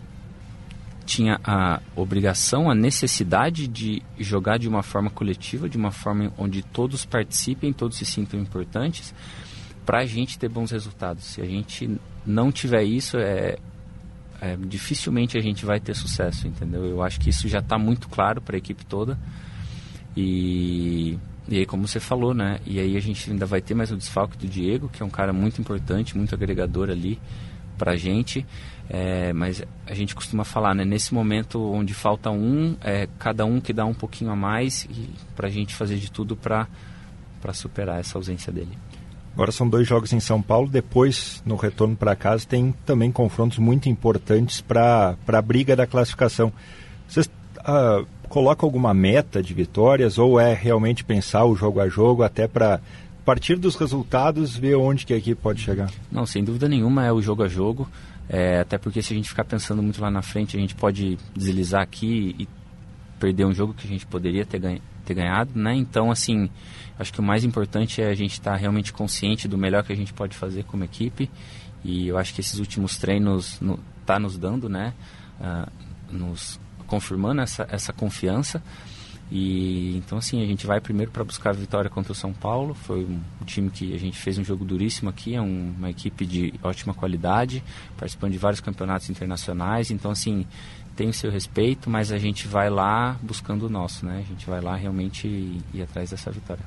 tinha 1.04 1.38
a 1.44 1.82
obrigação, 1.94 2.70
a 2.70 2.74
necessidade 2.74 3.68
de 3.68 4.02
jogar 4.18 4.58
de 4.58 4.66
uma 4.66 4.82
forma 4.82 5.10
coletiva, 5.10 5.68
de 5.68 5.76
uma 5.76 5.90
forma 5.90 6.32
onde 6.38 6.62
todos 6.62 7.04
participem, 7.04 7.70
todos 7.70 7.98
se 7.98 8.06
sintam 8.06 8.40
importantes, 8.40 9.14
para 9.84 9.98
a 9.98 10.06
gente 10.06 10.38
ter 10.38 10.48
bons 10.48 10.70
resultados. 10.70 11.24
Se 11.24 11.42
a 11.42 11.44
gente 11.44 12.00
não 12.24 12.50
tiver 12.50 12.84
isso, 12.84 13.18
é, 13.18 13.58
é, 14.40 14.56
dificilmente 14.56 15.38
a 15.38 15.40
gente 15.40 15.64
vai 15.64 15.80
ter 15.80 15.94
sucesso, 15.94 16.46
entendeu? 16.46 16.84
Eu 16.84 17.02
acho 17.02 17.20
que 17.20 17.30
isso 17.30 17.48
já 17.48 17.58
está 17.60 17.78
muito 17.78 18.08
claro 18.08 18.40
para 18.40 18.56
a 18.56 18.58
equipe 18.58 18.84
toda. 18.84 19.18
E, 20.16 21.18
e 21.48 21.58
aí, 21.58 21.66
como 21.66 21.86
você 21.86 22.00
falou, 22.00 22.34
né? 22.34 22.58
E 22.66 22.80
aí 22.80 22.96
a 22.96 23.00
gente 23.00 23.30
ainda 23.30 23.46
vai 23.46 23.60
ter 23.60 23.74
mais 23.74 23.90
o 23.92 23.96
desfalque 23.96 24.36
do 24.38 24.46
Diego, 24.46 24.88
que 24.88 25.02
é 25.02 25.06
um 25.06 25.10
cara 25.10 25.32
muito 25.32 25.60
importante, 25.60 26.16
muito 26.16 26.34
agregador 26.34 26.90
ali 26.90 27.18
para 27.76 27.92
a 27.92 27.96
gente. 27.96 28.46
É, 28.88 29.32
mas 29.32 29.62
a 29.86 29.94
gente 29.94 30.14
costuma 30.14 30.44
falar, 30.44 30.74
né? 30.74 30.84
Nesse 30.84 31.12
momento 31.12 31.60
onde 31.60 31.92
falta 31.92 32.30
um, 32.30 32.76
é 32.80 33.08
cada 33.18 33.44
um 33.44 33.60
que 33.60 33.72
dá 33.72 33.84
um 33.84 33.94
pouquinho 33.94 34.30
a 34.30 34.36
mais 34.36 34.88
para 35.34 35.48
a 35.48 35.50
gente 35.50 35.74
fazer 35.74 35.96
de 35.96 36.10
tudo 36.10 36.36
para 36.36 36.66
superar 37.52 38.00
essa 38.00 38.16
ausência 38.16 38.52
dele. 38.52 38.76
Agora 39.36 39.52
são 39.52 39.68
dois 39.68 39.86
jogos 39.86 40.14
em 40.14 40.18
São 40.18 40.40
Paulo, 40.40 40.66
depois 40.66 41.42
no 41.44 41.56
retorno 41.56 41.94
para 41.94 42.16
casa 42.16 42.46
tem 42.48 42.74
também 42.86 43.12
confrontos 43.12 43.58
muito 43.58 43.86
importantes 43.86 44.62
para 44.62 45.14
a 45.28 45.42
briga 45.42 45.76
da 45.76 45.86
classificação. 45.86 46.50
Vocês 47.06 47.26
uh, 47.58 48.06
colocam 48.30 48.66
alguma 48.66 48.94
meta 48.94 49.42
de 49.42 49.52
vitórias 49.52 50.16
ou 50.16 50.40
é 50.40 50.54
realmente 50.54 51.04
pensar 51.04 51.44
o 51.44 51.54
jogo 51.54 51.80
a 51.80 51.86
jogo 51.86 52.22
até 52.22 52.48
para 52.48 52.80
partir 53.26 53.56
dos 53.56 53.76
resultados 53.76 54.56
ver 54.56 54.76
onde 54.76 55.04
que 55.04 55.12
a 55.12 55.18
equipe 55.18 55.38
pode 55.38 55.60
chegar? 55.60 55.90
Não, 56.10 56.24
sem 56.24 56.42
dúvida 56.42 56.66
nenhuma 56.66 57.04
é 57.04 57.12
o 57.12 57.20
jogo 57.20 57.42
a 57.42 57.48
jogo, 57.48 57.86
é, 58.30 58.60
até 58.60 58.78
porque 58.78 59.02
se 59.02 59.12
a 59.12 59.16
gente 59.16 59.28
ficar 59.28 59.44
pensando 59.44 59.82
muito 59.82 60.00
lá 60.00 60.10
na 60.10 60.22
frente 60.22 60.56
a 60.56 60.60
gente 60.60 60.74
pode 60.74 61.18
deslizar 61.36 61.82
aqui 61.82 62.34
e 62.38 62.48
perder 63.18 63.44
um 63.44 63.54
jogo 63.54 63.74
que 63.74 63.86
a 63.86 63.90
gente 63.90 64.06
poderia 64.06 64.44
ter, 64.44 64.58
ganha, 64.58 64.80
ter 65.04 65.14
ganhado, 65.14 65.50
né? 65.54 65.74
Então 65.74 66.10
assim 66.10 66.50
Acho 66.98 67.12
que 67.12 67.20
o 67.20 67.22
mais 67.22 67.44
importante 67.44 68.00
é 68.00 68.08
a 68.08 68.14
gente 68.14 68.32
estar 68.32 68.52
tá 68.52 68.56
realmente 68.56 68.92
consciente 68.92 69.46
do 69.46 69.58
melhor 69.58 69.84
que 69.84 69.92
a 69.92 69.96
gente 69.96 70.12
pode 70.12 70.36
fazer 70.36 70.64
como 70.64 70.82
equipe. 70.84 71.30
E 71.84 72.08
eu 72.08 72.16
acho 72.16 72.34
que 72.34 72.40
esses 72.40 72.58
últimos 72.58 72.96
treinos 72.96 73.60
no, 73.60 73.78
tá 74.04 74.18
nos 74.18 74.38
dando, 74.38 74.68
né? 74.68 74.94
Uh, 75.38 75.70
nos 76.10 76.58
confirmando 76.86 77.42
essa, 77.42 77.66
essa 77.70 77.92
confiança. 77.92 78.62
E 79.30 79.96
então 79.96 80.18
assim, 80.18 80.42
a 80.42 80.46
gente 80.46 80.66
vai 80.66 80.80
primeiro 80.80 81.10
para 81.10 81.22
buscar 81.22 81.50
a 81.50 81.52
vitória 81.52 81.90
contra 81.90 82.12
o 82.12 82.14
São 82.14 82.32
Paulo. 82.32 82.72
Foi 82.72 83.04
um 83.04 83.44
time 83.44 83.68
que 83.68 83.92
a 83.94 83.98
gente 83.98 84.16
fez 84.16 84.38
um 84.38 84.44
jogo 84.44 84.64
duríssimo 84.64 85.10
aqui, 85.10 85.34
é 85.34 85.42
um, 85.42 85.74
uma 85.76 85.90
equipe 85.90 86.24
de 86.24 86.54
ótima 86.62 86.94
qualidade, 86.94 87.62
participando 87.98 88.32
de 88.32 88.38
vários 88.38 88.60
campeonatos 88.60 89.10
internacionais. 89.10 89.90
Então 89.90 90.10
assim, 90.10 90.46
tem 90.96 91.08
o 91.10 91.12
seu 91.12 91.30
respeito, 91.30 91.90
mas 91.90 92.10
a 92.10 92.18
gente 92.18 92.48
vai 92.48 92.70
lá 92.70 93.16
buscando 93.22 93.66
o 93.66 93.68
nosso, 93.68 94.06
né? 94.06 94.24
A 94.24 94.28
gente 94.28 94.46
vai 94.48 94.60
lá 94.60 94.74
realmente 94.74 95.28
ir, 95.28 95.60
ir 95.74 95.82
atrás 95.82 96.10
dessa 96.10 96.30
vitória. 96.30 96.64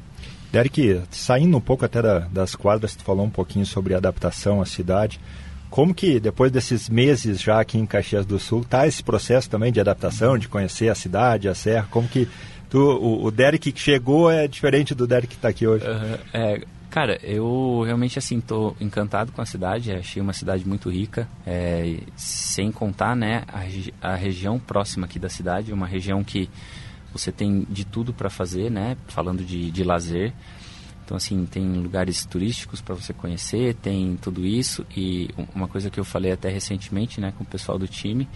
Derek, 0.51 1.01
saindo 1.11 1.57
um 1.57 1.61
pouco 1.61 1.83
até 1.83 2.01
da, 2.01 2.19
das 2.19 2.55
quadras, 2.55 2.95
tu 2.95 3.03
falou 3.03 3.25
um 3.25 3.29
pouquinho 3.29 3.65
sobre 3.65 3.93
adaptação 3.93 4.61
à 4.61 4.65
cidade. 4.65 5.19
Como 5.69 5.93
que 5.93 6.19
depois 6.19 6.51
desses 6.51 6.89
meses 6.89 7.41
já 7.41 7.59
aqui 7.59 7.77
em 7.77 7.85
Caxias 7.85 8.25
do 8.25 8.39
Sul 8.39 8.63
tá 8.63 8.87
esse 8.87 9.03
processo 9.03 9.49
também 9.49 9.71
de 9.71 9.79
adaptação, 9.79 10.37
de 10.37 10.47
conhecer 10.47 10.89
a 10.89 10.95
cidade, 10.95 11.47
a 11.47 11.53
serra? 11.53 11.87
Como 11.91 12.07
que 12.07 12.27
tu, 12.69 12.79
o, 12.79 13.25
o 13.25 13.31
Derek 13.31 13.71
que 13.71 13.79
chegou 13.79 14.31
é 14.31 14.47
diferente 14.47 14.95
do 14.95 15.05
Derek 15.05 15.27
que 15.27 15.35
está 15.35 15.49
aqui 15.49 15.67
hoje? 15.67 15.85
Uhum, 15.85 16.17
é, 16.33 16.61
cara, 16.89 17.19
eu 17.23 17.83
realmente 17.85 18.17
assim 18.19 18.39
tô 18.41 18.75
encantado 18.79 19.31
com 19.31 19.41
a 19.41 19.45
cidade. 19.45 19.91
Achei 19.91 20.21
uma 20.21 20.33
cidade 20.33 20.67
muito 20.67 20.89
rica, 20.89 21.27
é, 21.45 21.99
sem 22.15 22.71
contar, 22.71 23.15
né, 23.15 23.43
a, 23.47 24.11
a 24.11 24.15
região 24.15 24.59
próxima 24.59 25.05
aqui 25.05 25.19
da 25.19 25.29
cidade, 25.29 25.73
uma 25.73 25.87
região 25.87 26.23
que 26.23 26.49
você 27.11 27.31
tem 27.31 27.65
de 27.69 27.85
tudo 27.85 28.13
para 28.13 28.29
fazer, 28.29 28.69
né? 28.69 28.95
Falando 29.07 29.43
de, 29.43 29.71
de 29.71 29.83
lazer. 29.83 30.33
Então, 31.03 31.17
assim, 31.17 31.43
tem 31.47 31.65
lugares 31.73 32.23
turísticos 32.23 32.81
para 32.81 32.93
você 32.93 33.13
conhecer, 33.13 33.73
tem 33.75 34.15
tudo 34.21 34.45
isso. 34.45 34.85
E 34.95 35.29
uma 35.55 35.67
coisa 35.67 35.89
que 35.89 35.99
eu 35.99 36.05
falei 36.05 36.31
até 36.31 36.49
recentemente, 36.49 37.19
né, 37.19 37.33
com 37.35 37.43
o 37.43 37.47
pessoal 37.47 37.79
do 37.79 37.87
time, 37.87 38.29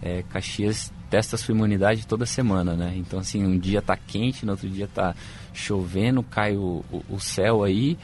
é 0.00 0.22
Caxias 0.30 0.92
testa 1.10 1.36
sua 1.36 1.52
imunidade 1.52 2.06
toda 2.06 2.24
semana, 2.24 2.74
né? 2.74 2.94
Então, 2.96 3.18
assim, 3.18 3.44
um 3.44 3.58
dia 3.58 3.82
tá 3.82 3.96
quente, 3.96 4.46
no 4.46 4.52
outro 4.52 4.68
dia 4.68 4.86
tá 4.86 5.14
chovendo, 5.52 6.22
cai 6.22 6.56
o, 6.56 6.84
o, 6.90 7.02
o 7.10 7.20
céu 7.20 7.62
aí. 7.62 7.98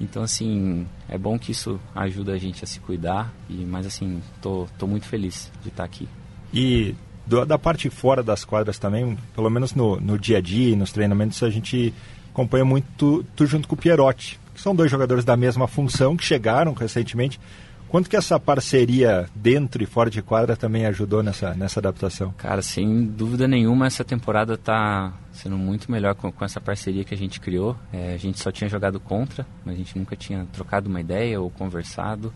Então, 0.00 0.22
assim, 0.22 0.86
é 1.08 1.16
bom 1.16 1.38
que 1.38 1.52
isso 1.52 1.80
ajuda 1.94 2.32
a 2.32 2.38
gente 2.38 2.64
a 2.64 2.66
se 2.66 2.80
cuidar. 2.80 3.32
E, 3.48 3.64
mas, 3.64 3.86
assim, 3.86 4.20
tô, 4.40 4.66
tô 4.78 4.86
muito 4.86 5.06
feliz 5.06 5.50
de 5.62 5.68
estar 5.68 5.84
aqui. 5.84 6.08
E 6.52 6.94
do, 7.26 7.44
da 7.44 7.58
parte 7.58 7.88
fora 7.90 8.22
das 8.22 8.44
quadras 8.44 8.78
também, 8.78 9.16
pelo 9.34 9.48
menos 9.50 9.74
no, 9.74 10.00
no 10.00 10.18
dia 10.18 10.38
a 10.38 10.40
dia, 10.40 10.76
nos 10.76 10.92
treinamentos, 10.92 11.42
a 11.42 11.50
gente 11.50 11.94
acompanha 12.32 12.64
muito 12.64 12.86
tu, 12.96 13.24
tu 13.36 13.46
junto 13.46 13.68
com 13.68 13.74
o 13.74 13.78
Pierotti, 13.78 14.38
que 14.52 14.60
são 14.60 14.74
dois 14.74 14.90
jogadores 14.90 15.24
da 15.24 15.36
mesma 15.36 15.68
função 15.68 16.16
que 16.16 16.24
chegaram 16.24 16.72
recentemente. 16.72 17.40
Quanto 17.88 18.10
que 18.10 18.16
essa 18.16 18.40
parceria 18.40 19.28
dentro 19.34 19.82
e 19.82 19.86
fora 19.86 20.10
de 20.10 20.20
quadra 20.20 20.56
também 20.56 20.84
ajudou 20.86 21.22
nessa, 21.22 21.54
nessa 21.54 21.78
adaptação? 21.78 22.32
Cara, 22.36 22.60
sem 22.60 23.04
dúvida 23.04 23.46
nenhuma, 23.46 23.86
essa 23.86 24.04
temporada 24.04 24.54
está 24.54 25.12
sendo 25.32 25.56
muito 25.56 25.90
melhor 25.92 26.14
com, 26.14 26.32
com, 26.32 26.44
essa 26.44 26.60
parceria 26.60 27.04
que 27.04 27.14
a 27.14 27.16
gente 27.16 27.40
criou. 27.40 27.76
É, 27.92 28.14
a 28.14 28.16
gente 28.16 28.40
só 28.40 28.50
tinha 28.50 28.68
jogado 28.68 28.98
contra, 28.98 29.46
mas 29.64 29.74
a 29.74 29.78
gente 29.78 29.96
nunca 29.96 30.16
tinha 30.16 30.44
trocado 30.52 30.88
uma 30.88 31.00
ideia 31.00 31.40
ou 31.40 31.50
conversado. 31.50 32.34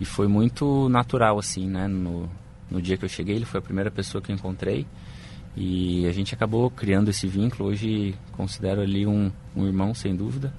E 0.00 0.04
foi 0.04 0.26
muito 0.26 0.88
natural, 0.88 1.38
assim, 1.38 1.68
né? 1.68 1.86
No, 1.86 2.28
no 2.70 2.80
dia 2.80 2.96
que 2.96 3.04
eu 3.04 3.08
cheguei, 3.08 3.36
ele 3.36 3.44
foi 3.44 3.60
a 3.60 3.62
primeira 3.62 3.90
pessoa 3.90 4.22
que 4.22 4.32
eu 4.32 4.34
encontrei. 4.34 4.86
E 5.56 6.06
a 6.06 6.12
gente 6.12 6.34
acabou 6.34 6.70
criando 6.70 7.10
esse 7.10 7.26
vínculo. 7.28 7.68
Hoje 7.68 8.14
considero 8.32 8.80
ali 8.80 9.06
um, 9.06 9.30
um 9.54 9.66
irmão, 9.66 9.94
sem 9.94 10.16
dúvida. 10.16 10.52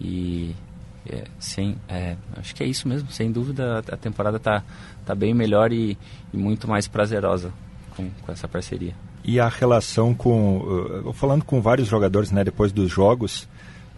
E 0.00 0.54
é, 1.10 1.24
sem, 1.38 1.76
é, 1.88 2.16
acho 2.36 2.54
que 2.54 2.62
é 2.62 2.66
isso 2.66 2.88
mesmo. 2.88 3.10
Sem 3.10 3.30
dúvida, 3.30 3.78
a 3.90 3.96
temporada 3.96 4.36
está 4.36 4.62
tá 5.04 5.14
bem 5.14 5.34
melhor 5.34 5.72
e, 5.72 5.96
e 6.32 6.36
muito 6.36 6.68
mais 6.68 6.88
prazerosa 6.88 7.52
com, 7.96 8.08
com, 8.22 8.32
essa 8.32 8.46
parceria. 8.46 8.94
E 9.24 9.40
a 9.40 9.48
relação 9.48 10.14
com. 10.14 10.58
Uh, 10.58 11.12
falando 11.12 11.44
com 11.44 11.60
vários 11.60 11.88
jogadores 11.88 12.30
né, 12.30 12.44
depois 12.44 12.72
dos 12.72 12.90
jogos, 12.90 13.42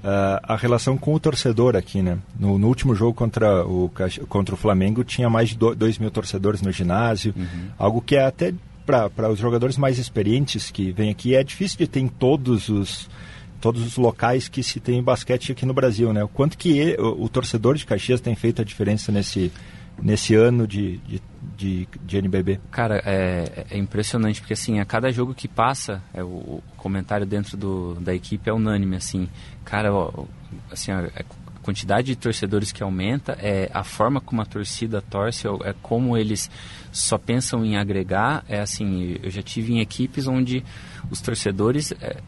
uh, 0.02 0.40
a 0.42 0.56
relação 0.56 0.96
com 0.96 1.14
o 1.14 1.20
torcedor 1.20 1.76
aqui, 1.76 2.00
né? 2.00 2.18
No, 2.38 2.58
no, 2.58 2.68
último 2.68 2.94
jogo 2.94 3.14
contra 3.14 3.66
o, 3.66 3.90
contra 4.28 4.54
o 4.54 4.58
Flamengo, 4.58 5.04
tinha 5.04 5.28
mais 5.28 5.50
de 5.50 5.56
2 5.56 5.98
mil 5.98 6.10
torcedores 6.10 6.62
no 6.62 6.72
ginásio, 6.72 7.34
uhum. 7.36 7.70
algo 7.78 8.00
que 8.00 8.16
é 8.16 8.24
até 8.24 8.54
para 8.86 9.28
os 9.28 9.38
jogadores 9.38 9.76
mais 9.76 9.98
experientes 9.98 10.70
que 10.70 10.92
vêm 10.92 11.10
aqui, 11.10 11.34
é 11.34 11.44
difícil 11.44 11.76
de 11.76 11.86
ter 11.86 12.00
em 12.00 12.08
todos 12.08 12.70
os 12.70 13.10
todos 13.60 13.84
os 13.84 13.96
locais 13.96 14.48
que 14.48 14.62
se 14.62 14.80
tem 14.80 15.02
basquete 15.02 15.52
aqui 15.52 15.66
no 15.66 15.74
Brasil, 15.74 16.12
né? 16.12 16.22
O 16.22 16.28
quanto 16.28 16.56
que 16.56 16.78
ele, 16.78 17.00
o, 17.00 17.24
o, 17.24 17.28
torcedor 17.28 17.76
de 17.76 17.84
Caxias 17.84 18.20
tem 18.20 18.34
feito 18.34 18.62
a 18.62 18.64
diferença 18.64 19.10
nesse, 19.10 19.52
nesse 20.00 20.34
ano 20.34 20.66
de, 20.66 20.98
de, 20.98 21.22
de, 21.56 21.88
de 22.04 22.18
NBB? 22.18 22.60
Cara, 22.70 23.02
é, 23.04 23.66
é, 23.70 23.78
impressionante, 23.78 24.40
porque 24.40 24.52
assim, 24.52 24.78
a 24.78 24.84
cada 24.84 25.10
jogo 25.10 25.34
que 25.34 25.48
passa, 25.48 26.02
é, 26.14 26.22
o, 26.22 26.26
o 26.26 26.62
comentário 26.76 27.26
dentro 27.26 27.56
do, 27.56 27.94
da 27.94 28.14
equipe 28.14 28.48
é 28.48 28.52
unânime, 28.52 28.96
assim, 28.96 29.28
cara, 29.64 29.92
ó, 29.92 30.24
assim, 30.70 30.92
a, 30.92 31.00
a 31.00 31.24
quantidade 31.62 32.06
de 32.06 32.16
torcedores 32.16 32.72
que 32.72 32.82
aumenta, 32.82 33.36
é 33.42 33.70
a 33.74 33.84
forma 33.84 34.20
como 34.20 34.40
a 34.40 34.46
torcida 34.46 35.02
torce, 35.02 35.46
é 35.64 35.74
como 35.82 36.16
eles 36.16 36.50
só 36.90 37.18
pensam 37.18 37.64
em 37.64 37.76
agregar, 37.76 38.44
é 38.48 38.60
assim, 38.60 39.16
eu 39.22 39.30
já 39.30 39.42
tive 39.42 39.74
em 39.74 39.80
equipes 39.80 40.26
onde 40.28 40.64
os 41.10 41.20
torcedores... 41.20 41.92
É, 42.00 42.18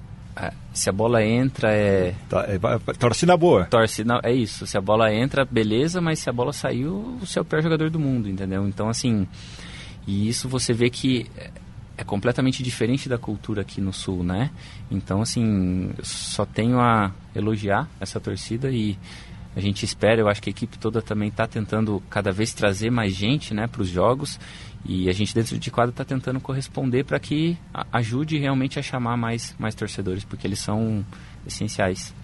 se 0.72 0.88
a 0.88 0.92
bola 0.92 1.24
entra 1.24 1.72
é. 1.72 2.14
Tá, 2.28 2.46
é 2.48 2.58
torce 2.94 3.26
na 3.26 3.36
boa. 3.36 3.64
Torce, 3.66 4.04
não, 4.04 4.20
é 4.22 4.32
isso. 4.32 4.66
Se 4.66 4.76
a 4.78 4.80
bola 4.80 5.12
entra, 5.12 5.44
beleza, 5.44 6.00
mas 6.00 6.18
se 6.18 6.30
a 6.30 6.32
bola 6.32 6.52
saiu, 6.52 7.16
você 7.20 7.38
é 7.38 7.42
o 7.42 7.44
pior 7.44 7.62
jogador 7.62 7.90
do 7.90 7.98
mundo, 7.98 8.28
entendeu? 8.28 8.66
Então, 8.66 8.88
assim. 8.88 9.26
E 10.06 10.28
isso 10.28 10.48
você 10.48 10.72
vê 10.72 10.88
que 10.88 11.30
é 11.96 12.04
completamente 12.04 12.62
diferente 12.62 13.08
da 13.08 13.18
cultura 13.18 13.60
aqui 13.60 13.80
no 13.80 13.92
Sul, 13.92 14.24
né? 14.24 14.50
Então, 14.90 15.20
assim, 15.20 15.90
só 16.02 16.46
tenho 16.46 16.80
a 16.80 17.12
elogiar 17.34 17.86
essa 18.00 18.18
torcida 18.18 18.70
e 18.70 18.98
a 19.54 19.60
gente 19.60 19.84
espera, 19.84 20.20
eu 20.20 20.28
acho 20.28 20.40
que 20.40 20.48
a 20.48 20.52
equipe 20.52 20.78
toda 20.78 21.02
também 21.02 21.28
está 21.28 21.46
tentando 21.46 22.02
cada 22.08 22.32
vez 22.32 22.54
trazer 22.54 22.90
mais 22.90 23.14
gente 23.14 23.52
né, 23.52 23.66
para 23.66 23.82
os 23.82 23.88
jogos 23.88 24.38
e 24.84 25.08
a 25.08 25.12
gente 25.12 25.34
dentro 25.34 25.58
de 25.58 25.70
quadro 25.70 25.90
está 25.90 26.04
tentando 26.04 26.40
corresponder 26.40 27.04
para 27.04 27.18
que 27.18 27.56
ajude 27.92 28.38
realmente 28.38 28.78
a 28.78 28.82
chamar 28.82 29.16
mais, 29.16 29.54
mais 29.58 29.74
torcedores, 29.74 30.24
porque 30.24 30.46
eles 30.46 30.58
são 30.58 31.04
essenciais. 31.46 32.14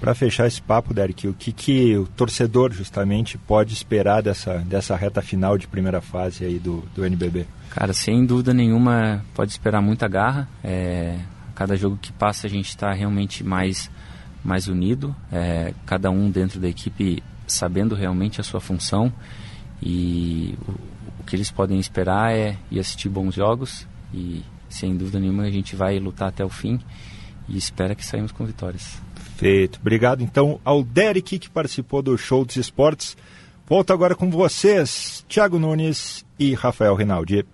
Para 0.00 0.14
fechar 0.14 0.46
esse 0.46 0.60
papo, 0.60 0.92
Derek, 0.92 1.26
o 1.26 1.32
que, 1.32 1.52
que 1.52 1.96
o 1.96 2.06
torcedor 2.06 2.72
justamente 2.72 3.38
pode 3.38 3.72
esperar 3.72 4.22
dessa, 4.22 4.58
dessa 4.58 4.94
reta 4.94 5.22
final 5.22 5.56
de 5.56 5.66
primeira 5.66 6.02
fase 6.02 6.44
aí 6.44 6.58
do, 6.58 6.82
do 6.94 7.04
NBB? 7.04 7.46
Cara, 7.70 7.92
sem 7.92 8.24
dúvida 8.24 8.52
nenhuma 8.52 9.24
pode 9.34 9.52
esperar 9.52 9.80
muita 9.80 10.06
garra. 10.06 10.48
É, 10.62 11.18
cada 11.54 11.76
jogo 11.76 11.96
que 11.96 12.12
passa 12.12 12.46
a 12.46 12.50
gente 12.50 12.68
está 12.68 12.92
realmente 12.92 13.42
mais, 13.42 13.90
mais 14.44 14.68
unido, 14.68 15.16
é, 15.32 15.72
cada 15.86 16.10
um 16.10 16.30
dentro 16.30 16.60
da 16.60 16.68
equipe 16.68 17.22
sabendo 17.46 17.94
realmente 17.94 18.40
a 18.40 18.44
sua 18.44 18.60
função 18.60 19.10
e 19.82 20.58
o, 20.68 20.74
que 21.26 21.36
eles 21.36 21.50
podem 21.50 21.78
esperar 21.78 22.32
é 22.32 22.56
ir 22.70 22.78
assistir 22.78 23.08
bons 23.08 23.34
jogos 23.34 23.86
e 24.14 24.42
sem 24.68 24.96
dúvida 24.96 25.18
nenhuma 25.18 25.44
a 25.44 25.50
gente 25.50 25.76
vai 25.76 25.98
lutar 25.98 26.28
até 26.28 26.44
o 26.44 26.48
fim 26.48 26.80
e 27.48 27.56
espera 27.56 27.94
que 27.94 28.04
saímos 28.04 28.32
com 28.32 28.44
vitórias. 28.44 29.00
Feito. 29.36 29.78
Obrigado 29.80 30.22
então 30.22 30.60
ao 30.64 30.82
Derek 30.82 31.38
que 31.38 31.50
participou 31.50 32.02
do 32.02 32.16
Show 32.16 32.44
dos 32.44 32.56
Esportes. 32.56 33.16
Volto 33.66 33.92
agora 33.92 34.14
com 34.14 34.30
vocês, 34.30 35.24
Thiago 35.28 35.58
Nunes 35.58 36.24
e 36.38 36.54
Rafael 36.54 36.94
Rinaldi. 36.94 37.44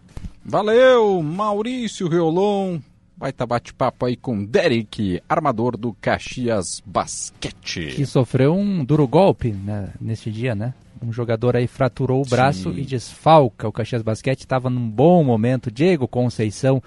Valeu, 0.45 1.23
Maurício 1.23 2.09
Riolon. 2.09 2.79
Vai 3.17 3.31
estar 3.31 3.47
bate-papo 3.47 4.07
aí 4.07 4.17
com 4.17 4.45
Derek, 4.45 5.23
armador 5.29 5.77
do 5.77 5.93
Caxias 5.95 6.83
Basquete. 6.85 7.95
Que 7.95 8.05
sofreu 8.05 8.55
um 8.55 8.85
duro 8.85 9.07
golpe 9.07 9.53
né, 9.53 9.91
nesse 10.01 10.31
dia, 10.31 10.55
né? 10.55 10.75
Um 11.05 11.13
jogador 11.13 11.57
aí 11.57 11.67
fraturou 11.67 12.23
o 12.23 12.29
braço 12.29 12.73
Sim. 12.73 12.81
e 12.81 12.85
desfalca. 12.85 13.69
O 13.69 13.73
Caxias 13.73 14.03
Basquete 14.03 14.41
estava 14.41 14.71
num 14.71 14.89
bom 14.89 15.23
momento. 15.25 15.71
Diego 15.71 16.07
Conceição, 16.07 16.83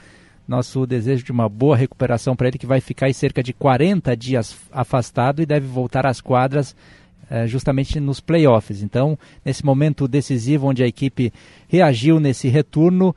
nosso 0.47 0.85
desejo 0.85 1.23
de 1.23 1.31
uma 1.31 1.49
boa 1.49 1.75
recuperação 1.75 2.35
para 2.35 2.47
ele, 2.47 2.57
que 2.57 2.65
vai 2.65 2.79
ficar 2.79 3.07
aí 3.07 3.13
cerca 3.13 3.43
de 3.43 3.53
40 3.53 4.15
dias 4.15 4.57
afastado 4.71 5.41
e 5.41 5.45
deve 5.45 5.67
voltar 5.67 6.05
às 6.05 6.21
quadras 6.21 6.75
eh, 7.29 7.47
justamente 7.47 7.99
nos 7.99 8.19
playoffs. 8.19 8.83
Então, 8.83 9.17
nesse 9.43 9.65
momento 9.65 10.07
decisivo 10.07 10.67
onde 10.67 10.83
a 10.83 10.87
equipe 10.87 11.33
reagiu 11.67 12.19
nesse 12.19 12.47
retorno, 12.47 13.15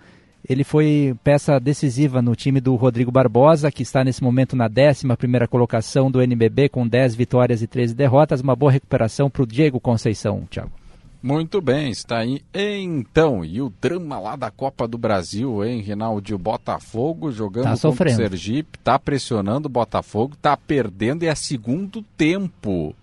ele 0.49 0.65
foi 0.65 1.15
peça 1.23 1.61
decisiva 1.61 2.23
no 2.23 2.35
time 2.35 2.61
do 2.61 2.75
Rodrigo 2.75 3.11
Barbosa, 3.11 3.71
que 3.71 3.83
está 3.83 4.03
nesse 4.03 4.23
momento 4.23 4.57
na 4.57 4.65
11 4.67 5.47
colocação 5.49 6.11
do 6.11 6.23
NBB 6.23 6.71
com 6.71 6.89
10 6.89 7.15
vitórias 7.15 7.61
e 7.61 7.67
13 7.67 7.95
derrotas. 7.95 8.41
Uma 8.41 8.57
boa 8.57 8.73
recuperação 8.73 9.29
para 9.29 9.43
o 9.43 9.47
Diego 9.47 9.79
Conceição, 9.79 10.47
Thiago. 10.49 10.78
Muito 11.21 11.61
bem, 11.61 11.91
está 11.91 12.19
aí 12.19 12.43
então. 12.55 13.45
E 13.45 13.61
o 13.61 13.73
drama 13.81 14.21
lá 14.21 14.37
da 14.37 14.51
Copa 14.51 14.87
do 14.87 14.97
Brasil, 14.97 15.65
hein, 15.65 15.81
Rinaldo? 15.81 16.39
Botafogo 16.39 17.33
jogando 17.33 17.65
tá 17.65 17.89
contra 17.89 18.11
o 18.11 18.15
Sergipe, 18.15 18.79
tá 18.79 18.99
pressionando 18.99 19.67
o 19.67 19.71
Botafogo, 19.71 20.37
tá 20.41 20.57
perdendo 20.57 21.25
e 21.25 21.27
é 21.27 21.35
segundo 21.35 22.03
tempo. 22.17 22.95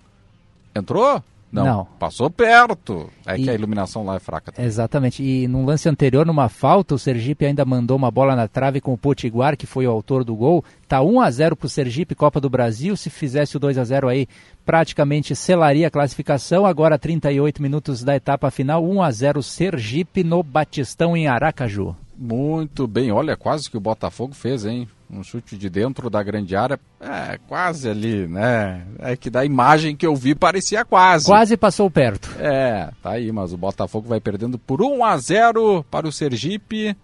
Entrou? 0.74 1.22
Não, 1.51 1.63
Não. 1.63 1.88
passou 1.97 2.30
perto. 2.30 3.09
É 3.26 3.38
E- 3.38 3.43
que 3.43 3.49
a 3.49 3.53
iluminação 3.53 4.03
lá 4.03 4.15
é 4.15 4.19
fraca. 4.19 4.51
também. 4.51 4.67
Exatamente. 4.67 5.23
E 5.23 5.47
num 5.47 5.63
lance 5.65 5.88
anterior, 5.88 6.26
numa 6.26 6.49
falta, 6.49 6.95
o 6.95 6.99
Sergipe 6.99 7.45
ainda 7.45 7.63
mandou 7.63 7.95
uma 7.95 8.11
bola 8.11 8.35
na 8.35 8.45
trave 8.47 8.81
com 8.81 8.91
o 8.91 8.97
Potiguar, 8.97 9.55
que 9.55 9.65
foi 9.65 9.88
o 9.88 9.91
autor 9.91 10.26
do 10.26 10.35
gol. 10.35 10.65
Tá 10.88 11.01
1 11.01 11.22
a 11.22 11.31
0 11.31 11.55
pro 11.55 11.69
Sergipe, 11.69 12.13
Copa 12.13 12.41
do 12.41 12.49
Brasil. 12.49 12.97
Se 12.97 13.09
fizesse 13.09 13.55
o 13.55 13.59
2 13.59 13.77
a 13.77 13.85
0 13.85 14.09
aí, 14.09 14.27
praticamente 14.65 15.35
selaria 15.35 15.88
a 15.88 15.91
classificação. 15.91 16.65
Agora 16.65 16.99
38 16.99 17.61
minutos 17.61 18.03
da 18.03 18.15
etapa 18.15 18.51
final, 18.51 18.84
1 18.84 19.01
a 19.01 19.11
0 19.11 19.41
Sergipe 19.41 20.23
no 20.23 20.43
Batistão 20.43 21.15
em 21.15 21.27
Aracaju. 21.27 21.95
Muito 22.17 22.88
bem, 22.88 23.11
olha, 23.11 23.35
quase 23.38 23.69
que 23.69 23.77
o 23.77 23.81
Botafogo 23.81 24.34
fez, 24.34 24.65
hein? 24.65 24.88
Um 25.10 25.23
chute 25.23 25.57
de 25.57 25.69
dentro 25.69 26.10
da 26.10 26.22
grande 26.23 26.56
área. 26.56 26.80
É, 26.99 27.38
quase 27.48 27.88
ali, 27.90 28.27
né? 28.27 28.86
É 28.99 29.15
que 29.15 29.30
da 29.30 29.45
imagem 29.45 29.95
que 29.95 30.06
eu 30.06 30.15
vi 30.15 30.34
parecia 30.34 30.84
quase. 30.84 31.26
Quase 31.26 31.56
passou 31.56 31.90
perto. 31.91 32.30
É, 32.40 32.90
tá 33.02 33.11
aí, 33.11 33.32
mas 33.32 33.53
o 33.53 33.57
Botafogo 33.57 34.07
vai 34.07 34.19
perdendo 34.19 34.57
por 34.57 34.82
1 34.82 35.06
a 35.06 35.18
0 35.18 35.86
para 35.90 36.07
o 36.07 36.11
Sergipe, 36.11 36.98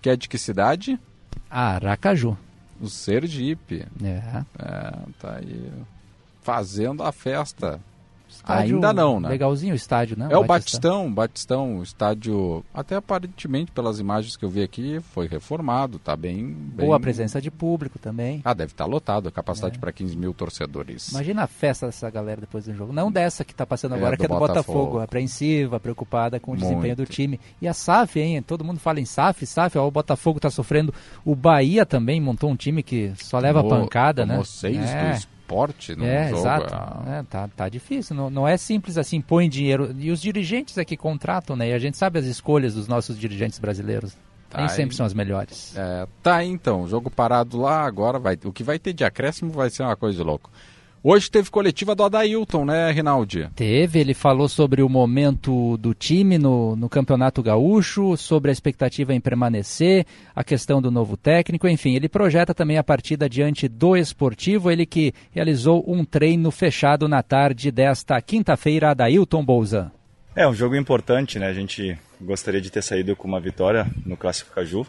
que 0.00 0.08
é 0.08 0.16
de 0.16 0.28
que 0.28 0.38
cidade? 0.38 0.98
Aracaju. 1.50 2.36
O 2.80 2.88
Sergipe. 2.88 3.86
É. 4.02 4.44
É, 4.58 4.92
tá 5.20 5.36
aí 5.36 5.70
fazendo 6.42 7.02
a 7.02 7.12
festa. 7.12 7.78
Estádio 8.30 8.76
Ainda 8.76 8.92
não, 8.92 9.20
né? 9.20 9.28
Legalzinho 9.28 9.72
o 9.72 9.76
estádio, 9.76 10.18
né? 10.18 10.28
É 10.30 10.36
o 10.36 10.44
Batistão, 10.44 11.12
Batistão, 11.12 11.78
o 11.78 11.82
estádio, 11.82 12.64
até 12.72 12.96
aparentemente 12.96 13.70
pelas 13.72 13.98
imagens 13.98 14.36
que 14.36 14.44
eu 14.44 14.48
vi 14.48 14.62
aqui, 14.62 15.00
foi 15.12 15.26
reformado, 15.26 15.98
tá 15.98 16.16
bem... 16.16 16.46
bem... 16.46 16.86
Boa 16.86 17.00
presença 17.00 17.40
de 17.40 17.50
público 17.50 17.98
também. 17.98 18.40
Ah, 18.44 18.54
deve 18.54 18.72
estar 18.72 18.86
lotado, 18.86 19.28
a 19.28 19.32
capacidade 19.32 19.78
para 19.78 19.92
15 19.92 20.16
mil 20.16 20.32
torcedores. 20.32 21.10
Imagina 21.10 21.44
a 21.44 21.46
festa 21.46 21.86
dessa 21.86 22.08
galera 22.10 22.40
depois 22.40 22.64
do 22.64 22.74
jogo. 22.74 22.92
Não 22.92 23.10
dessa 23.10 23.44
que 23.44 23.52
está 23.52 23.66
passando 23.66 23.94
É, 23.94 23.98
agora, 23.98 24.16
do 24.16 24.20
que 24.20 24.26
é 24.26 24.28
do 24.28 24.38
Botafogo. 24.38 24.78
Botafogo. 24.78 25.00
Apreensiva, 25.00 25.80
preocupada 25.80 26.38
com 26.38 26.52
o 26.52 26.56
desempenho 26.56 26.96
Muito. 26.96 27.04
do 27.04 27.06
time. 27.06 27.40
E 27.60 27.68
a 27.68 27.74
SAF, 27.74 28.20
hein? 28.20 28.42
Todo 28.42 28.64
mundo 28.64 28.78
fala 28.78 29.00
em 29.00 29.04
SAF, 29.04 29.46
SAF. 29.46 29.78
Ó, 29.78 29.86
o 29.86 29.90
Botafogo 29.90 30.38
está 30.38 30.50
sofrendo. 30.50 30.92
O 31.24 31.34
Bahia 31.34 31.84
também 31.84 32.20
montou 32.20 32.50
um 32.50 32.56
time 32.56 32.82
que 32.82 33.12
só 33.16 33.38
leva 33.38 33.62
pancada, 33.62 34.24
né? 34.24 34.40
seis 34.44 34.76
É. 34.90 35.14
do 35.14 35.28
esporte 35.50 35.96
no 35.96 36.04
É, 36.04 36.28
jogo. 36.28 36.40
exato. 36.40 36.74
ah. 36.74 37.02
É, 37.06 37.22
tá, 37.24 37.48
tá 37.48 37.68
difícil. 37.68 38.14
Não, 38.14 38.30
não 38.30 38.46
é 38.48 38.56
simples 38.56 38.96
assim, 38.96 39.20
põe 39.20 39.48
dinheiro. 39.48 39.94
E 39.98 40.10
os 40.10 40.20
dirigentes 40.22 40.78
é 40.78 40.84
que 40.84 40.96
contratam, 40.96 41.56
né? 41.56 41.70
E 41.70 41.72
a 41.72 41.78
gente 41.78 41.96
sabe 41.96 42.18
as 42.18 42.24
escolhas 42.26 42.74
dos 42.74 42.86
nossos 42.86 43.18
dirigentes 43.18 43.58
brasileiros. 43.58 44.16
Nem 44.56 44.66
Tá, 44.66 44.68
sempre 44.68 44.92
hein? 44.94 44.96
são 44.96 45.06
as 45.06 45.14
melhores. 45.14 45.76
É, 45.76 46.06
tá 46.22 46.42
então, 46.44 46.86
jogo 46.88 47.08
parado 47.08 47.56
lá, 47.56 47.84
agora 47.84 48.18
vai. 48.18 48.36
O 48.44 48.52
que 48.52 48.64
vai 48.64 48.78
ter 48.80 48.92
de 48.92 49.04
acréscimo 49.04 49.52
vai 49.52 49.70
ser 49.70 49.82
uma 49.84 49.94
coisa 49.96 50.16
de 50.18 50.24
louco. 50.24 50.50
Hoje 51.02 51.30
teve 51.30 51.50
coletiva 51.50 51.94
do 51.94 52.04
Adailton, 52.04 52.66
né, 52.66 52.90
Rinaldi? 52.90 53.48
Teve, 53.56 54.00
ele 54.00 54.12
falou 54.12 54.46
sobre 54.50 54.82
o 54.82 54.88
momento 54.88 55.78
do 55.78 55.94
time 55.94 56.36
no, 56.36 56.76
no 56.76 56.90
Campeonato 56.90 57.42
Gaúcho, 57.42 58.18
sobre 58.18 58.50
a 58.50 58.52
expectativa 58.52 59.14
em 59.14 59.20
permanecer, 59.20 60.04
a 60.36 60.44
questão 60.44 60.82
do 60.82 60.90
novo 60.90 61.16
técnico, 61.16 61.66
enfim, 61.66 61.94
ele 61.94 62.06
projeta 62.06 62.52
também 62.52 62.76
a 62.76 62.84
partida 62.84 63.30
diante 63.30 63.66
do 63.66 63.96
Esportivo, 63.96 64.70
ele 64.70 64.84
que 64.84 65.14
realizou 65.30 65.82
um 65.90 66.04
treino 66.04 66.50
fechado 66.50 67.08
na 67.08 67.22
tarde 67.22 67.70
desta 67.70 68.20
quinta-feira, 68.20 68.90
Adailton 68.90 69.42
Bolzan. 69.42 69.90
É 70.36 70.46
um 70.46 70.54
jogo 70.54 70.76
importante, 70.76 71.38
né? 71.38 71.46
A 71.46 71.54
gente 71.54 71.98
gostaria 72.20 72.60
de 72.60 72.70
ter 72.70 72.82
saído 72.82 73.16
com 73.16 73.26
uma 73.26 73.40
vitória 73.40 73.86
no 74.04 74.18
Clássico 74.18 74.54
Caju, 74.54 74.86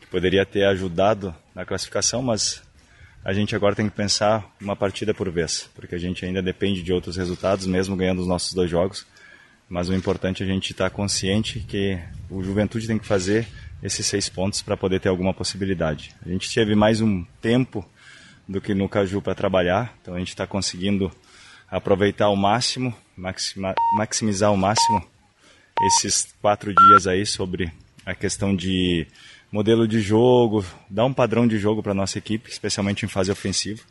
que 0.00 0.06
poderia 0.06 0.46
ter 0.46 0.64
ajudado 0.64 1.34
na 1.56 1.64
classificação, 1.64 2.22
mas 2.22 2.62
a 3.24 3.32
gente 3.32 3.54
agora 3.54 3.74
tem 3.74 3.88
que 3.88 3.94
pensar 3.94 4.50
uma 4.60 4.74
partida 4.74 5.12
por 5.12 5.30
vez, 5.30 5.68
porque 5.74 5.94
a 5.94 5.98
gente 5.98 6.24
ainda 6.24 6.40
depende 6.40 6.82
de 6.82 6.92
outros 6.92 7.16
resultados, 7.16 7.66
mesmo 7.66 7.96
ganhando 7.96 8.20
os 8.20 8.26
nossos 8.26 8.54
dois 8.54 8.70
jogos. 8.70 9.06
Mas 9.68 9.88
o 9.88 9.94
importante 9.94 10.42
é 10.42 10.46
a 10.46 10.48
gente 10.48 10.72
estar 10.72 10.90
consciente 10.90 11.60
que 11.60 11.98
o 12.28 12.42
Juventude 12.42 12.86
tem 12.86 12.98
que 12.98 13.06
fazer 13.06 13.46
esses 13.82 14.06
seis 14.06 14.28
pontos 14.28 14.62
para 14.62 14.76
poder 14.76 15.00
ter 15.00 15.08
alguma 15.08 15.32
possibilidade. 15.32 16.14
A 16.24 16.28
gente 16.28 16.52
teve 16.52 16.74
mais 16.74 17.00
um 17.00 17.24
tempo 17.40 17.88
do 18.48 18.60
que 18.60 18.74
no 18.74 18.88
Caju 18.88 19.22
para 19.22 19.34
trabalhar, 19.34 19.94
então 20.00 20.14
a 20.14 20.18
gente 20.18 20.30
está 20.30 20.46
conseguindo 20.46 21.10
aproveitar 21.70 22.24
ao 22.24 22.36
máximo, 22.36 22.92
maxima, 23.16 23.74
maximizar 23.96 24.48
ao 24.48 24.56
máximo 24.56 25.06
esses 25.82 26.34
quatro 26.42 26.74
dias 26.74 27.06
aí 27.06 27.24
sobre 27.24 27.72
a 28.04 28.14
questão 28.14 28.56
de 28.56 29.06
modelo 29.50 29.86
de 29.86 30.00
jogo, 30.00 30.64
dar 30.88 31.04
um 31.04 31.12
padrão 31.12 31.46
de 31.46 31.58
jogo 31.58 31.82
para 31.82 31.94
nossa 31.94 32.18
equipe, 32.18 32.50
especialmente 32.50 33.04
em 33.04 33.08
fase 33.08 33.30
ofensiva. 33.30 33.82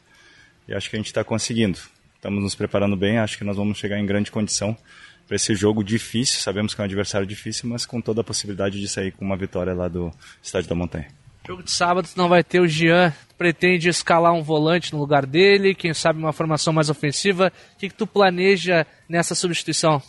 E 0.68 0.74
acho 0.74 0.90
que 0.90 0.96
a 0.96 1.00
gente 1.00 1.08
está 1.08 1.24
conseguindo. 1.24 1.80
Estamos 2.16 2.44
nos 2.44 2.56
preparando 2.56 2.96
bem, 2.96 3.18
acho 3.18 3.38
que 3.38 3.44
nós 3.44 3.58
vamos 3.58 3.78
chegar 3.78 3.98
em 4.00 4.06
grande 4.06 4.32
condição 4.32 4.78
para 5.26 5.36
esse 5.36 5.56
jogo 5.56 5.84
difícil. 5.84 6.40
Sabemos 6.42 6.74
que 6.74 6.82
é 6.82 6.84
um 6.84 6.86
adversário 6.86 7.26
difícil, 7.26 7.70
mas 7.70 7.86
com 7.86 8.02
toda 8.02 8.22
a 8.22 8.24
possibilidade 8.24 8.80
de 8.80 8.88
sair 8.88 9.12
com 9.12 9.24
uma 9.24 9.38
vitória 9.38 9.74
lá 9.74 9.88
do 9.88 10.12
Estádio 10.42 10.70
da 10.70 10.76
Montanha. 10.76 11.08
Jogo 11.48 11.64
de 11.64 11.72
sábado 11.72 12.08
não 12.16 12.30
vai 12.30 12.44
ter 12.44 12.60
o 12.60 12.68
Jean. 12.68 13.14
Pretende 13.38 13.90
escalar 13.90 14.34
um 14.34 14.44
volante 14.44 14.94
no 14.94 15.00
lugar 15.00 15.26
dele, 15.26 15.74
quem 15.74 15.94
sabe 15.94 16.20
uma 16.20 16.34
formação 16.34 16.74
mais 16.74 16.90
ofensiva. 16.90 17.52
O 17.76 17.80
que, 17.80 17.90
que 17.90 17.96
tu 17.96 18.06
planeja 18.06 18.86
nessa 19.08 19.34
substituição? 19.34 20.02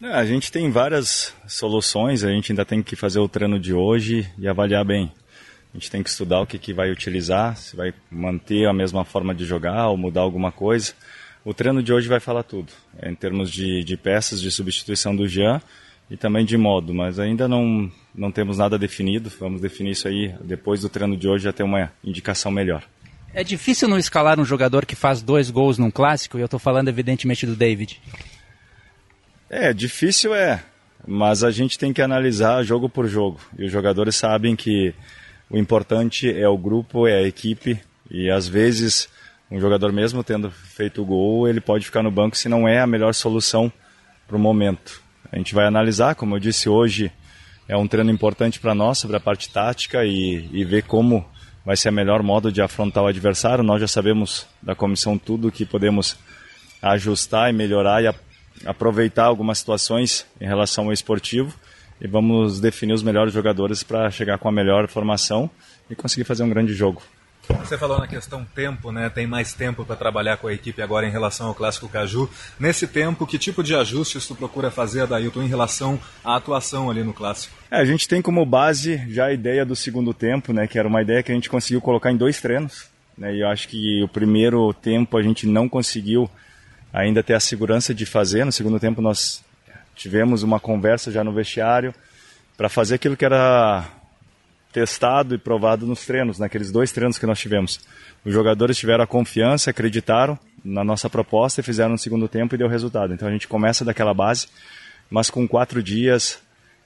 É, 0.00 0.08
A 0.08 0.26
gente 0.26 0.52
tem 0.52 0.70
várias 0.70 1.32
soluções, 1.48 2.22
a 2.22 2.30
gente 2.30 2.52
ainda 2.52 2.66
tem 2.66 2.82
que 2.82 2.94
fazer 2.94 3.18
o 3.18 3.28
treino 3.28 3.58
de 3.58 3.72
hoje 3.72 4.30
e 4.38 4.46
avaliar 4.46 4.84
bem. 4.84 5.10
A 5.72 5.78
gente 5.78 5.90
tem 5.90 6.02
que 6.02 6.10
estudar 6.10 6.40
o 6.40 6.46
que, 6.46 6.58
que 6.58 6.72
vai 6.72 6.90
utilizar, 6.90 7.56
se 7.56 7.74
vai 7.74 7.94
manter 8.10 8.66
a 8.68 8.72
mesma 8.74 9.04
forma 9.04 9.34
de 9.34 9.44
jogar 9.44 9.88
ou 9.88 9.96
mudar 9.96 10.20
alguma 10.20 10.52
coisa. 10.52 10.92
O 11.44 11.54
treino 11.54 11.82
de 11.82 11.92
hoje 11.92 12.08
vai 12.08 12.20
falar 12.20 12.42
tudo, 12.42 12.72
em 13.02 13.14
termos 13.14 13.50
de, 13.50 13.84
de 13.84 13.96
peças 13.96 14.40
de 14.40 14.50
substituição 14.50 15.16
do 15.16 15.26
Jean 15.26 15.62
e 16.10 16.16
também 16.16 16.44
de 16.44 16.56
modo, 16.56 16.92
mas 16.92 17.18
ainda 17.18 17.48
não, 17.48 17.90
não 18.14 18.30
temos 18.30 18.58
nada 18.58 18.78
definido. 18.78 19.32
Vamos 19.40 19.60
definir 19.60 19.92
isso 19.92 20.08
aí 20.08 20.34
depois 20.42 20.82
do 20.82 20.88
treino 20.90 21.16
de 21.16 21.26
hoje, 21.26 21.44
já 21.44 21.52
ter 21.52 21.62
uma 21.62 21.90
indicação 22.04 22.52
melhor. 22.52 22.82
É 23.32 23.42
difícil 23.42 23.88
não 23.88 23.98
escalar 23.98 24.38
um 24.38 24.44
jogador 24.44 24.84
que 24.84 24.96
faz 24.96 25.22
dois 25.22 25.50
gols 25.50 25.78
num 25.78 25.90
clássico, 25.90 26.36
e 26.36 26.40
eu 26.40 26.46
estou 26.46 26.60
falando 26.60 26.88
evidentemente 26.88 27.46
do 27.46 27.56
David. 27.56 28.00
É, 29.48 29.72
difícil 29.72 30.34
é, 30.34 30.62
mas 31.06 31.44
a 31.44 31.50
gente 31.50 31.78
tem 31.78 31.92
que 31.92 32.02
analisar 32.02 32.62
jogo 32.64 32.88
por 32.88 33.06
jogo. 33.06 33.40
E 33.58 33.64
os 33.64 33.72
jogadores 33.72 34.16
sabem 34.16 34.56
que 34.56 34.92
o 35.48 35.56
importante 35.56 36.28
é 36.30 36.48
o 36.48 36.58
grupo, 36.58 37.06
é 37.06 37.14
a 37.18 37.22
equipe, 37.22 37.78
e 38.10 38.30
às 38.30 38.48
vezes 38.48 39.08
um 39.50 39.60
jogador 39.60 39.92
mesmo 39.92 40.24
tendo 40.24 40.50
feito 40.50 41.00
o 41.02 41.04
gol, 41.04 41.48
ele 41.48 41.60
pode 41.60 41.84
ficar 41.84 42.02
no 42.02 42.10
banco 42.10 42.36
se 42.36 42.48
não 42.48 42.66
é 42.66 42.80
a 42.80 42.86
melhor 42.86 43.14
solução 43.14 43.72
para 44.26 44.36
o 44.36 44.40
momento. 44.40 45.00
A 45.30 45.36
gente 45.36 45.54
vai 45.54 45.66
analisar, 45.66 46.16
como 46.16 46.34
eu 46.34 46.40
disse 46.40 46.68
hoje, 46.68 47.12
é 47.68 47.76
um 47.76 47.86
treino 47.86 48.10
importante 48.10 48.58
para 48.58 48.74
nós 48.74 48.98
sobre 48.98 49.16
a 49.16 49.20
parte 49.20 49.48
tática 49.50 50.04
e, 50.04 50.48
e 50.52 50.64
ver 50.64 50.82
como 50.82 51.24
vai 51.64 51.76
ser 51.76 51.90
o 51.90 51.92
melhor 51.92 52.22
modo 52.22 52.50
de 52.50 52.60
afrontar 52.60 53.04
o 53.04 53.06
adversário. 53.08 53.62
Nós 53.62 53.80
já 53.80 53.88
sabemos 53.88 54.46
da 54.62 54.74
comissão 54.74 55.16
tudo 55.18 55.50
que 55.50 55.64
podemos 55.64 56.16
ajustar 56.82 57.50
e 57.50 57.52
melhorar 57.52 58.02
e 58.02 58.06
a- 58.08 58.14
aproveitar 58.64 59.24
algumas 59.24 59.58
situações 59.58 60.26
em 60.40 60.46
relação 60.46 60.86
ao 60.86 60.92
esportivo 60.92 61.54
e 62.00 62.06
vamos 62.06 62.60
definir 62.60 62.92
os 62.92 63.02
melhores 63.02 63.32
jogadores 63.32 63.82
para 63.82 64.10
chegar 64.10 64.38
com 64.38 64.48
a 64.48 64.52
melhor 64.52 64.88
formação 64.88 65.50
e 65.90 65.94
conseguir 65.94 66.24
fazer 66.24 66.42
um 66.42 66.48
grande 66.48 66.74
jogo. 66.74 67.02
Você 67.60 67.78
falou 67.78 67.98
na 67.98 68.08
questão 68.08 68.44
tempo, 68.44 68.90
né? 68.90 69.08
Tem 69.08 69.24
mais 69.24 69.52
tempo 69.52 69.84
para 69.84 69.94
trabalhar 69.94 70.36
com 70.36 70.48
a 70.48 70.52
equipe 70.52 70.82
agora 70.82 71.06
em 71.06 71.10
relação 71.10 71.46
ao 71.46 71.54
Clássico 71.54 71.88
Caju. 71.88 72.28
Nesse 72.58 72.88
tempo, 72.88 73.24
que 73.24 73.38
tipo 73.38 73.62
de 73.62 73.74
ajustes 73.74 74.26
tu 74.26 74.34
procura 74.34 74.68
fazer, 74.68 75.02
Adailton, 75.02 75.42
em 75.42 75.48
relação 75.48 75.98
à 76.24 76.34
atuação 76.34 76.90
ali 76.90 77.04
no 77.04 77.12
Clássico? 77.12 77.54
É, 77.70 77.76
a 77.76 77.84
gente 77.84 78.08
tem 78.08 78.20
como 78.20 78.44
base 78.44 79.00
já 79.08 79.26
a 79.26 79.32
ideia 79.32 79.64
do 79.64 79.76
segundo 79.76 80.12
tempo, 80.12 80.52
né? 80.52 80.66
Que 80.66 80.76
era 80.76 80.88
uma 80.88 81.02
ideia 81.02 81.22
que 81.22 81.30
a 81.30 81.34
gente 81.34 81.48
conseguiu 81.48 81.80
colocar 81.80 82.10
em 82.10 82.16
dois 82.16 82.40
treinos. 82.40 82.88
Né, 83.16 83.34
e 83.34 83.40
eu 83.40 83.48
acho 83.48 83.68
que 83.68 84.02
o 84.02 84.08
primeiro 84.08 84.74
tempo 84.74 85.16
a 85.16 85.22
gente 85.22 85.46
não 85.46 85.68
conseguiu 85.68 86.28
ainda 86.92 87.22
ter 87.22 87.34
a 87.34 87.40
segurança 87.40 87.94
de 87.94 88.06
fazer. 88.06 88.44
No 88.44 88.52
segundo 88.52 88.80
tempo 88.80 89.00
nós 89.00 89.44
tivemos 89.94 90.42
uma 90.42 90.60
conversa 90.60 91.10
já 91.10 91.24
no 91.24 91.32
vestiário 91.32 91.94
para 92.56 92.68
fazer 92.68 92.94
aquilo 92.96 93.16
que 93.16 93.24
era 93.24 93.86
testado 94.72 95.34
e 95.34 95.38
provado 95.38 95.86
nos 95.86 96.04
treinos, 96.04 96.38
naqueles 96.38 96.70
dois 96.70 96.92
treinos 96.92 97.18
que 97.18 97.26
nós 97.26 97.38
tivemos. 97.38 97.80
Os 98.24 98.32
jogadores 98.32 98.76
tiveram 98.76 99.04
a 99.04 99.06
confiança, 99.06 99.70
acreditaram 99.70 100.38
na 100.62 100.84
nossa 100.84 101.08
proposta 101.08 101.60
e 101.60 101.64
fizeram 101.64 101.92
no 101.92 101.98
segundo 101.98 102.28
tempo 102.28 102.54
e 102.54 102.58
deu 102.58 102.68
resultado. 102.68 103.14
Então 103.14 103.26
a 103.26 103.30
gente 103.30 103.48
começa 103.48 103.84
daquela 103.84 104.12
base, 104.12 104.48
mas 105.08 105.30
com 105.30 105.48
quatro 105.48 105.82
dias 105.82 106.40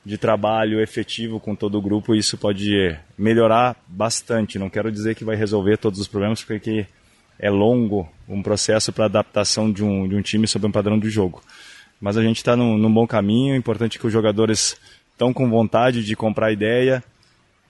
de 0.05 0.17
trabalho 0.17 0.81
efetivo 0.81 1.41
com 1.41 1.55
todo 1.55 1.77
o 1.77 1.83
grupo, 1.83 2.15
isso 2.15 2.39
pode 2.39 2.97
melhorar 3.19 3.77
bastante. 3.87 4.59
Não 4.59 4.71
quero 4.71 4.91
dizer 4.91 5.15
que 5.15 5.25
vai 5.25 5.37
resolver 5.37 5.77
todos 5.77 5.99
os 5.99 6.09
problemas, 6.09 6.43
porque 6.43 6.87
é 7.41 7.49
longo 7.49 8.07
um 8.29 8.43
processo 8.43 8.93
para 8.93 9.07
adaptação 9.07 9.73
de 9.73 9.83
um, 9.83 10.07
de 10.07 10.15
um 10.15 10.21
time 10.21 10.47
sob 10.47 10.67
um 10.67 10.71
padrão 10.71 10.99
de 10.99 11.09
jogo. 11.09 11.43
Mas 11.99 12.17
a 12.17 12.23
gente 12.23 12.37
está 12.37 12.55
num, 12.55 12.77
num 12.77 12.93
bom 12.93 13.07
caminho, 13.07 13.55
é 13.55 13.57
importante 13.57 13.99
que 13.99 14.07
os 14.07 14.13
jogadores 14.13 14.77
estão 15.13 15.33
com 15.33 15.49
vontade 15.49 16.05
de 16.05 16.15
comprar 16.15 16.53
ideia 16.53 17.03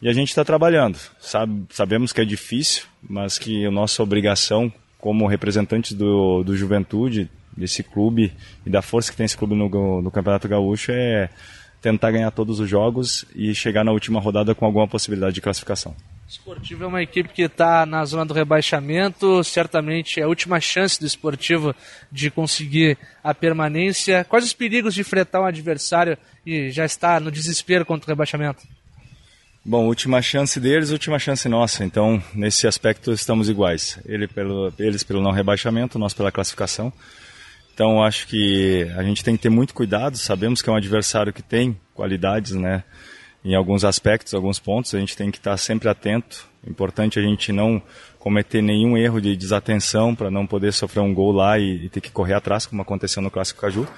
e 0.02 0.08
a 0.08 0.12
gente 0.12 0.28
está 0.28 0.44
trabalhando. 0.44 0.98
Sabe, 1.20 1.66
sabemos 1.70 2.12
que 2.12 2.20
é 2.20 2.24
difícil, 2.24 2.84
mas 3.02 3.38
que 3.38 3.64
a 3.64 3.70
nossa 3.70 4.02
obrigação 4.02 4.72
como 4.98 5.26
representantes 5.26 5.92
do, 5.92 6.42
do 6.42 6.56
Juventude, 6.56 7.30
desse 7.56 7.82
clube 7.82 8.32
e 8.66 8.70
da 8.70 8.82
força 8.82 9.10
que 9.10 9.16
tem 9.16 9.24
esse 9.24 9.36
clube 9.36 9.54
no, 9.54 10.02
no 10.02 10.10
Campeonato 10.10 10.48
Gaúcho 10.48 10.90
é 10.92 11.30
tentar 11.80 12.10
ganhar 12.10 12.30
todos 12.30 12.60
os 12.60 12.68
jogos 12.68 13.24
e 13.34 13.54
chegar 13.54 13.84
na 13.84 13.92
última 13.92 14.20
rodada 14.20 14.54
com 14.54 14.66
alguma 14.66 14.86
possibilidade 14.86 15.34
de 15.34 15.40
classificação. 15.40 15.94
Esportivo 16.30 16.84
é 16.84 16.86
uma 16.86 17.02
equipe 17.02 17.28
que 17.30 17.42
está 17.42 17.84
na 17.84 18.04
zona 18.04 18.24
do 18.24 18.32
rebaixamento, 18.32 19.42
certamente 19.42 20.20
é 20.20 20.22
a 20.22 20.28
última 20.28 20.60
chance 20.60 21.00
do 21.00 21.04
Esportivo 21.04 21.74
de 22.10 22.30
conseguir 22.30 22.96
a 23.22 23.34
permanência. 23.34 24.22
Quais 24.22 24.44
os 24.44 24.52
perigos 24.52 24.94
de 24.94 25.00
enfrentar 25.00 25.40
um 25.40 25.44
adversário 25.44 26.16
e 26.46 26.70
já 26.70 26.84
está 26.84 27.18
no 27.18 27.32
desespero 27.32 27.84
contra 27.84 28.06
o 28.06 28.12
rebaixamento? 28.12 28.62
Bom, 29.64 29.86
última 29.86 30.22
chance 30.22 30.60
deles, 30.60 30.92
última 30.92 31.18
chance 31.18 31.48
nossa. 31.48 31.84
Então, 31.84 32.22
nesse 32.32 32.64
aspecto, 32.68 33.10
estamos 33.10 33.48
iguais. 33.48 33.98
Ele 34.06 34.28
pelo, 34.28 34.72
eles 34.78 35.02
pelo 35.02 35.20
não 35.20 35.32
rebaixamento, 35.32 35.98
nós 35.98 36.14
pela 36.14 36.30
classificação. 36.30 36.92
Então, 37.74 38.04
acho 38.04 38.28
que 38.28 38.88
a 38.96 39.02
gente 39.02 39.24
tem 39.24 39.36
que 39.36 39.42
ter 39.42 39.50
muito 39.50 39.74
cuidado. 39.74 40.16
Sabemos 40.16 40.62
que 40.62 40.70
é 40.70 40.72
um 40.72 40.76
adversário 40.76 41.32
que 41.32 41.42
tem 41.42 41.76
qualidades, 41.92 42.52
né? 42.52 42.84
Em 43.44 43.54
alguns 43.54 43.84
aspectos, 43.84 44.34
alguns 44.34 44.58
pontos, 44.58 44.94
a 44.94 44.98
gente 44.98 45.16
tem 45.16 45.30
que 45.30 45.38
estar 45.38 45.56
sempre 45.56 45.88
atento. 45.88 46.46
Importante 46.66 47.18
a 47.18 47.22
gente 47.22 47.52
não 47.52 47.82
cometer 48.18 48.60
nenhum 48.60 48.98
erro 48.98 49.20
de 49.20 49.34
desatenção 49.34 50.14
para 50.14 50.30
não 50.30 50.46
poder 50.46 50.72
sofrer 50.72 51.00
um 51.00 51.14
gol 51.14 51.32
lá 51.32 51.58
e, 51.58 51.86
e 51.86 51.88
ter 51.88 52.02
que 52.02 52.10
correr 52.10 52.34
atrás, 52.34 52.66
como 52.66 52.82
aconteceu 52.82 53.22
no 53.22 53.30
Clássico 53.30 53.62
Caju. 53.62 53.88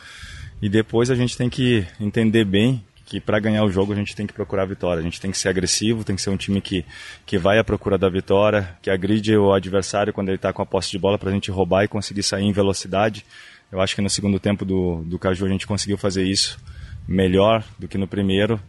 E 0.60 0.68
depois 0.68 1.10
a 1.10 1.16
gente 1.16 1.36
tem 1.36 1.50
que 1.50 1.84
entender 2.00 2.44
bem 2.44 2.84
que 3.04 3.20
para 3.20 3.40
ganhar 3.40 3.64
o 3.64 3.70
jogo 3.70 3.92
a 3.92 3.96
gente 3.96 4.14
tem 4.14 4.28
que 4.28 4.32
procurar 4.32 4.62
a 4.62 4.66
vitória. 4.66 5.00
A 5.00 5.02
gente 5.02 5.20
tem 5.20 5.32
que 5.32 5.36
ser 5.36 5.48
agressivo, 5.48 6.04
tem 6.04 6.14
que 6.14 6.22
ser 6.22 6.30
um 6.30 6.36
time 6.36 6.60
que, 6.60 6.84
que 7.26 7.36
vai 7.36 7.58
à 7.58 7.64
procura 7.64 7.98
da 7.98 8.08
vitória, 8.08 8.76
que 8.80 8.88
agride 8.88 9.36
o 9.36 9.52
adversário 9.52 10.12
quando 10.12 10.28
ele 10.28 10.36
está 10.36 10.52
com 10.52 10.62
a 10.62 10.66
posse 10.66 10.90
de 10.92 10.98
bola 11.00 11.18
para 11.18 11.30
a 11.30 11.32
gente 11.32 11.50
roubar 11.50 11.82
e 11.82 11.88
conseguir 11.88 12.22
sair 12.22 12.44
em 12.44 12.52
velocidade. 12.52 13.26
Eu 13.72 13.80
acho 13.80 13.96
que 13.96 14.00
no 14.00 14.08
segundo 14.08 14.38
tempo 14.38 14.64
do, 14.64 15.02
do 15.04 15.18
Caju 15.18 15.44
a 15.44 15.48
gente 15.48 15.66
conseguiu 15.66 15.98
fazer 15.98 16.22
isso 16.22 16.58
melhor 17.06 17.64
do 17.76 17.88
que 17.88 17.98
no 17.98 18.06
primeiro 18.06 18.60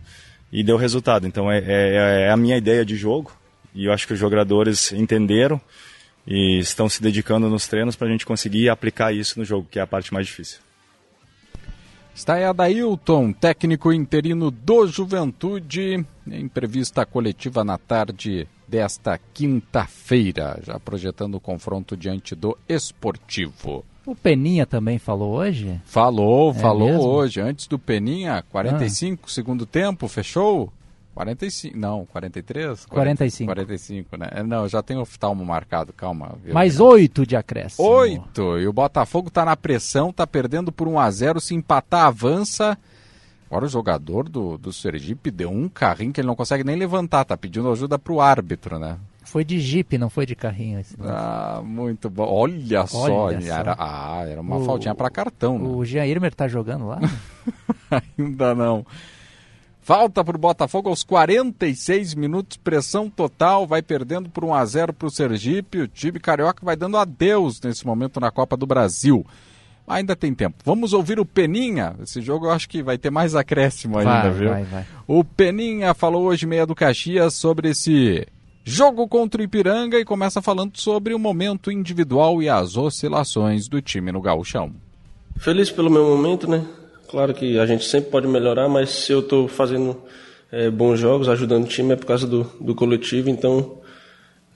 e 0.54 0.64
deu 0.64 0.78
resultado. 0.78 1.26
Então 1.26 1.52
é, 1.52 1.58
é, 1.58 2.22
é 2.28 2.32
a 2.32 2.38
minha 2.38 2.56
ideia 2.56 2.86
de 2.86 2.96
jogo 2.96 3.32
e 3.74 3.86
eu 3.86 3.92
acho 3.92 4.06
que 4.06 4.14
os 4.14 4.20
jogadores 4.20 4.94
entenderam 4.94 5.60
e 6.28 6.60
estão 6.60 6.88
se 6.88 7.02
dedicando 7.02 7.50
nos 7.50 7.68
treinos 7.68 7.96
para 7.96 8.08
a 8.08 8.12
gente 8.12 8.26
conseguir 8.26 8.70
aplicar 8.70 9.12
isso 9.12 9.40
no 9.40 9.44
jogo, 9.44 9.68
que 9.70 9.80
é 9.80 9.82
a 9.82 9.88
parte 9.88 10.14
mais 10.14 10.28
difícil. 10.28 10.60
Está 12.16 12.36
aí 12.36 12.44
Adailton, 12.44 13.34
técnico 13.34 13.92
interino 13.92 14.52
do 14.52 14.86
Juventude, 14.86 16.06
em 16.28 16.42
entrevista 16.42 17.04
coletiva 17.08 17.64
na 17.64 17.80
tarde 17.80 18.48
desta 18.68 19.20
quinta-feira, 19.34 20.60
já 20.62 20.80
projetando 20.80 21.36
o 21.36 21.40
confronto 21.40 21.98
diante 21.98 22.36
do 22.36 22.56
Esportivo. 22.70 23.84
O 24.06 24.16
Peninha 24.16 24.66
também 24.66 24.98
falou 25.00 25.34
hoje? 25.36 25.80
Falou, 25.86 26.52
É 26.52 26.54
falou 26.56 26.88
mesmo? 26.90 27.04
hoje. 27.04 27.40
Antes 27.42 27.68
do 27.68 27.80
Peninha, 27.80 28.44
45, 28.52 29.32
segundo 29.32 29.66
tempo, 29.66 30.08
fechou? 30.08 30.72
45, 31.16 31.78
não, 31.78 32.06
43? 32.08 32.86
45. 32.86 33.48
45, 33.48 34.18
né? 34.18 34.28
É, 34.32 34.44
Não, 34.44 34.68
já 34.68 34.82
tem 34.82 34.98
oftalmo 34.98 35.46
marcado, 35.46 35.94
calma. 35.94 36.36
viu? 36.44 36.54
Mais 36.54 36.80
oito 36.80 37.26
de 37.26 37.36
acréscimo. 37.36 37.88
Oito. 37.88 38.58
E 38.58 38.68
o 38.68 38.74
Botafogo 38.74 39.30
tá 39.30 39.46
na 39.46 39.56
pressão, 39.56 40.12
tá 40.12 40.26
perdendo 40.26 40.72
por 40.72 40.88
1 40.88 41.00
a 41.00 41.12
0 41.12 41.40
Se 41.40 41.54
empatar, 41.54 42.08
avança. 42.08 42.78
Agora 43.48 43.66
o 43.66 43.70
jogador 43.70 44.28
do, 44.28 44.58
do 44.58 44.74
Sergipe 44.74 45.30
deu 45.30 45.52
um 45.52 45.70
carrinho 45.70 46.12
que 46.12 46.20
ele 46.20 46.28
não 46.28 46.36
consegue 46.36 46.64
nem 46.64 46.76
levantar, 46.76 47.24
tá 47.24 47.38
pedindo 47.38 47.72
ajuda 47.72 48.00
pro 48.00 48.20
árbitro, 48.20 48.80
né? 48.80 48.98
Foi 49.34 49.44
de 49.44 49.60
jipe, 49.60 49.98
não 49.98 50.12
foi 50.12 50.28
de 50.28 50.36
carrinho. 50.36 50.80
Esse 50.80 50.96
Ah, 51.02 51.60
muito 51.66 52.08
bom. 52.08 52.24
Olha, 52.24 52.86
só. 52.86 53.12
Olha 53.12 53.42
só. 53.42 53.48
Era, 53.58 53.76
ah, 53.80 54.24
era 54.28 54.40
uma 54.40 54.58
O- 54.58 54.64
faltinha 54.64 54.94
pra 54.94 55.10
cartão, 55.10 55.58
né? 55.58 55.68
O 55.68 55.84
Jean 55.84 56.06
Irmer 56.06 56.36
tá 56.36 56.48
jogando 56.48 56.86
lá? 56.86 57.00
Ainda 58.16 58.54
não. 58.54 58.86
Falta 59.82 60.24
pro 60.24 60.38
Botafogo 60.38 60.88
aos 60.88 61.04
46 61.04 62.14
minutos, 62.14 62.58
pressão 62.58 63.10
total, 63.10 63.66
vai 63.66 63.82
perdendo 63.82 64.30
por 64.30 64.46
1 64.46 64.54
a 64.54 64.64
0 64.66 64.94
pro 64.94 65.10
Sergipe. 65.10 65.80
O 65.80 65.88
time 65.88 66.20
carioca 66.20 66.64
vai 66.64 66.76
dando 66.76 66.96
adeus 66.96 67.60
nesse 67.60 67.86
momento 67.88 68.20
na 68.20 68.30
Copa 68.30 68.56
do 68.56 68.68
Brasil. 68.68 69.26
Ainda 69.88 70.16
tem 70.16 70.32
tempo. 70.34 70.58
Vamos 70.64 70.94
ouvir 70.94 71.20
o 71.20 71.26
Peninha. 71.26 71.96
Esse 72.02 72.22
jogo 72.22 72.46
eu 72.46 72.52
acho 72.52 72.70
que 72.70 72.82
vai 72.84 72.98
ter 73.00 73.10
mais 73.10 73.34
acréscimo 73.36 73.98
ainda, 73.98 74.30
Vai, 74.30 74.32
viu? 74.32 74.50
vai, 74.50 74.64
vai. 74.64 74.86
O 75.08 75.24
Peninha 75.24 75.94
falou 75.96 76.24
hoje, 76.24 76.46
meia 76.46 76.66
do 76.68 76.76
Caxias, 76.76 77.34
sobre 77.34 77.70
esse 77.72 78.26
jogo 78.64 79.08
contra 79.08 79.42
o 79.42 79.44
Ipiranga 79.44 80.00
e 80.00 80.06
começa 80.06 80.42
falando 80.42 80.78
sobre 80.78 81.14
o 81.14 81.20
momento 81.20 81.72
individual 81.72 82.42
e 82.42 82.50
as 82.50 82.78
oscilações 82.78 83.68
do 83.68 83.82
time 83.82 84.12
no 84.12 84.22
gauchão. 84.22 84.72
Feliz 85.38 85.70
pelo 85.70 85.90
meu 85.90 86.04
momento, 86.06 86.50
né? 86.50 86.66
Claro 87.10 87.34
que 87.34 87.60
a 87.60 87.66
gente 87.66 87.86
sempre 87.86 88.10
pode 88.10 88.28
melhorar, 88.28 88.70
mas 88.70 88.90
se 88.90 89.12
eu 89.12 89.20
estou 89.20 89.48
fazendo 89.48 89.98
é, 90.52 90.70
bons 90.70 91.00
jogos, 91.00 91.28
ajudando 91.28 91.66
o 91.66 91.68
time, 91.68 91.94
é 91.94 91.96
por 91.96 92.06
causa 92.06 92.26
do, 92.26 92.44
do 92.60 92.74
coletivo, 92.74 93.30
então 93.30 93.80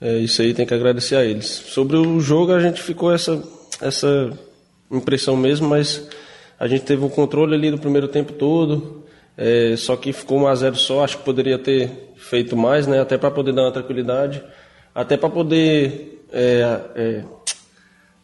é, 0.00 0.18
isso 0.18 0.40
aí 0.40 0.54
tem 0.54 0.64
que 0.64 0.74
agradecer 0.74 1.16
a 1.16 1.24
eles. 1.24 1.46
Sobre 1.46 1.96
o 1.96 2.20
jogo, 2.20 2.52
a 2.52 2.60
gente 2.60 2.82
ficou 2.82 3.12
essa, 3.12 3.42
essa 3.80 4.32
impressão 4.90 5.36
mesmo, 5.36 5.68
mas 5.68 6.08
a 6.58 6.66
gente 6.66 6.84
teve 6.84 7.04
um 7.04 7.08
controle 7.08 7.54
ali 7.54 7.70
do 7.70 7.78
primeiro 7.78 8.08
tempo 8.08 8.32
todo, 8.32 9.04
é, 9.38 9.74
só 9.76 9.96
que 9.96 10.12
ficou 10.12 10.40
1 10.40 10.46
a 10.48 10.54
0 10.54 10.76
só, 10.76 11.04
acho 11.04 11.18
que 11.18 11.24
poderia 11.24 11.58
ter 11.58 12.12
feito 12.16 12.56
mais, 12.56 12.86
né? 12.86 13.00
Até 13.00 13.16
para 13.16 13.30
poder 13.30 13.52
dar 13.52 13.62
uma 13.62 13.72
tranquilidade, 13.72 14.42
até 14.94 15.16
para 15.16 15.30
poder 15.30 16.24
é, 16.32 16.80
é, 16.94 17.24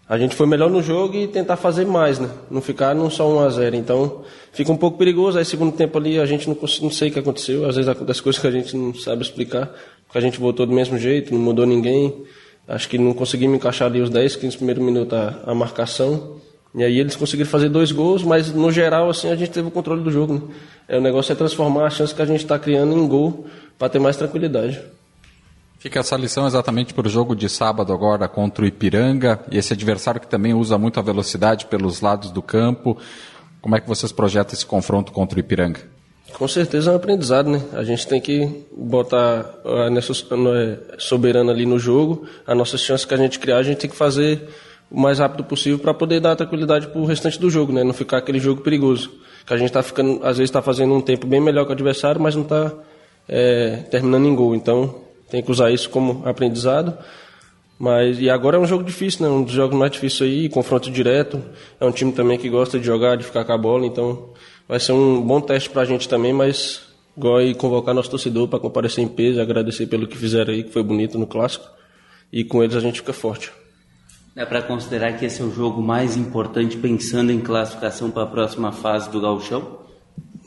a 0.06 0.18
gente 0.18 0.34
foi 0.34 0.46
melhor 0.46 0.68
no 0.68 0.82
jogo 0.82 1.16
e 1.16 1.26
tentar 1.26 1.56
fazer 1.56 1.86
mais, 1.86 2.18
né? 2.18 2.28
Não 2.50 2.60
ficar 2.60 2.94
num 2.94 3.08
só 3.08 3.26
1 3.26 3.38
a 3.40 3.48
0 3.48 3.76
Então, 3.76 4.22
fica 4.52 4.70
um 4.70 4.76
pouco 4.76 4.98
perigoso. 4.98 5.38
Aí, 5.38 5.44
segundo 5.46 5.72
tempo 5.72 5.96
ali, 5.96 6.18
a 6.20 6.26
gente 6.26 6.46
não, 6.46 6.56
não 6.60 6.90
sei 6.90 7.08
o 7.08 7.12
que 7.12 7.18
aconteceu. 7.18 7.66
Às 7.66 7.76
vezes 7.76 7.88
acontece 7.88 8.22
coisas 8.22 8.40
que 8.40 8.46
a 8.46 8.50
gente 8.50 8.76
não 8.76 8.94
sabe 8.94 9.22
explicar. 9.22 9.72
Porque 10.06 10.18
a 10.18 10.20
gente 10.20 10.38
voltou 10.38 10.66
do 10.66 10.74
mesmo 10.74 10.98
jeito, 10.98 11.32
não 11.32 11.40
mudou 11.40 11.64
ninguém. 11.64 12.22
Acho 12.68 12.86
que 12.88 12.98
não 12.98 13.14
conseguimos 13.14 13.56
encaixar 13.56 13.88
ali 13.88 14.00
os 14.02 14.10
10, 14.10 14.36
15 14.36 14.56
primeiros 14.58 14.84
minutos 14.84 15.16
a, 15.16 15.40
a 15.46 15.54
marcação. 15.54 16.36
E 16.74 16.82
aí 16.82 16.98
eles 16.98 17.14
conseguiram 17.14 17.48
fazer 17.48 17.68
dois 17.68 17.92
gols, 17.92 18.24
mas 18.24 18.52
no 18.52 18.72
geral, 18.72 19.08
assim, 19.08 19.30
a 19.30 19.36
gente 19.36 19.50
teve 19.50 19.68
o 19.68 19.70
controle 19.70 20.02
do 20.02 20.10
jogo, 20.10 20.34
né? 20.34 20.40
É, 20.88 20.98
o 20.98 21.00
negócio 21.00 21.32
é 21.32 21.36
transformar 21.36 21.86
a 21.86 21.90
chance 21.90 22.14
que 22.14 22.20
a 22.20 22.26
gente 22.26 22.42
está 22.42 22.58
criando 22.58 22.92
em 22.92 23.06
gol 23.06 23.46
para 23.78 23.88
ter 23.88 24.00
mais 24.00 24.16
tranquilidade. 24.16 24.80
Fica 25.78 26.00
essa 26.00 26.16
lição 26.16 26.46
exatamente 26.46 26.92
para 26.92 27.06
o 27.06 27.10
jogo 27.10 27.36
de 27.36 27.48
sábado 27.48 27.92
agora 27.92 28.26
contra 28.26 28.64
o 28.64 28.66
Ipiranga, 28.66 29.38
e 29.50 29.58
esse 29.58 29.72
adversário 29.72 30.20
que 30.20 30.26
também 30.26 30.54
usa 30.54 30.76
muito 30.76 30.98
a 30.98 31.02
velocidade 31.02 31.66
pelos 31.66 32.00
lados 32.00 32.30
do 32.30 32.42
campo. 32.42 32.98
Como 33.60 33.76
é 33.76 33.80
que 33.80 33.88
vocês 33.88 34.10
projetam 34.10 34.54
esse 34.54 34.66
confronto 34.66 35.12
contra 35.12 35.36
o 35.36 35.40
Ipiranga? 35.40 35.80
Com 36.32 36.48
certeza 36.48 36.90
é 36.90 36.92
um 36.92 36.96
aprendizado, 36.96 37.48
né? 37.48 37.62
A 37.74 37.84
gente 37.84 38.08
tem 38.08 38.20
que 38.20 38.66
botar 38.76 39.46
a 39.64 39.90
nossa 39.90 40.12
soberana 40.98 41.52
ali 41.52 41.64
no 41.64 41.78
jogo, 41.78 42.26
a 42.46 42.54
nossa 42.54 42.76
chance 42.76 43.06
que 43.06 43.14
a 43.14 43.16
gente 43.16 43.38
criar, 43.38 43.58
a 43.58 43.62
gente 43.62 43.78
tem 43.78 43.88
que 43.88 43.96
fazer 43.96 44.48
o 44.90 45.00
mais 45.00 45.18
rápido 45.18 45.44
possível 45.44 45.78
para 45.78 45.92
poder 45.92 46.20
dar 46.20 46.36
tranquilidade 46.36 46.86
para 46.88 47.00
o 47.00 47.04
restante 47.04 47.38
do 47.40 47.50
jogo, 47.50 47.72
né? 47.72 47.82
Não 47.82 47.92
ficar 47.92 48.18
aquele 48.18 48.38
jogo 48.38 48.60
perigoso. 48.62 49.10
Que 49.46 49.52
a 49.52 49.56
gente 49.56 49.68
está 49.68 49.82
ficando, 49.82 50.20
às 50.22 50.38
vezes 50.38 50.50
está 50.50 50.62
fazendo 50.62 50.94
um 50.94 51.00
tempo 51.00 51.26
bem 51.26 51.40
melhor 51.40 51.64
que 51.64 51.70
o 51.70 51.72
adversário, 51.72 52.20
mas 52.20 52.34
não 52.34 52.42
está 52.42 52.72
terminando 53.90 54.26
em 54.26 54.34
gol. 54.34 54.54
Então 54.54 55.02
tem 55.30 55.42
que 55.42 55.50
usar 55.50 55.70
isso 55.70 55.90
como 55.90 56.22
aprendizado. 56.24 56.96
Mas 57.78 58.20
e 58.20 58.30
agora 58.30 58.56
é 58.56 58.60
um 58.60 58.66
jogo 58.66 58.84
difícil, 58.84 59.26
né? 59.26 59.28
Um 59.28 59.42
dos 59.42 59.52
jogos 59.52 59.76
mais 59.76 59.90
difíceis 59.90 60.30
aí, 60.30 60.48
confronto 60.48 60.90
direto. 60.90 61.42
É 61.80 61.84
um 61.84 61.90
time 61.90 62.12
também 62.12 62.38
que 62.38 62.48
gosta 62.48 62.78
de 62.78 62.86
jogar, 62.86 63.16
de 63.16 63.24
ficar 63.24 63.44
com 63.44 63.52
a 63.52 63.58
bola, 63.58 63.84
então 63.84 64.30
vai 64.68 64.78
ser 64.78 64.92
um 64.92 65.20
bom 65.20 65.40
teste 65.40 65.68
pra 65.68 65.84
gente 65.84 66.08
também, 66.08 66.32
mas 66.32 66.82
igual 67.16 67.38
aí 67.38 67.54
convocar 67.54 67.94
nosso 67.94 68.10
torcedor 68.10 68.48
para 68.48 68.58
comparecer 68.60 69.02
em 69.02 69.08
peso, 69.08 69.40
agradecer 69.40 69.86
pelo 69.86 70.06
que 70.06 70.16
fizeram 70.16 70.54
aí, 70.54 70.62
que 70.62 70.70
foi 70.70 70.82
bonito 70.82 71.18
no 71.18 71.26
clássico. 71.26 71.66
E 72.32 72.44
com 72.44 72.62
eles 72.62 72.76
a 72.76 72.80
gente 72.80 73.00
fica 73.00 73.12
forte. 73.12 73.52
Dá 74.34 74.44
para 74.44 74.62
considerar 74.62 75.12
que 75.12 75.24
esse 75.24 75.40
é 75.40 75.44
o 75.44 75.50
jogo 75.52 75.80
mais 75.80 76.16
importante 76.16 76.76
pensando 76.76 77.30
em 77.30 77.40
classificação 77.40 78.10
para 78.10 78.24
a 78.24 78.26
próxima 78.26 78.72
fase 78.72 79.08
do 79.08 79.20
Gauchão? 79.20 79.78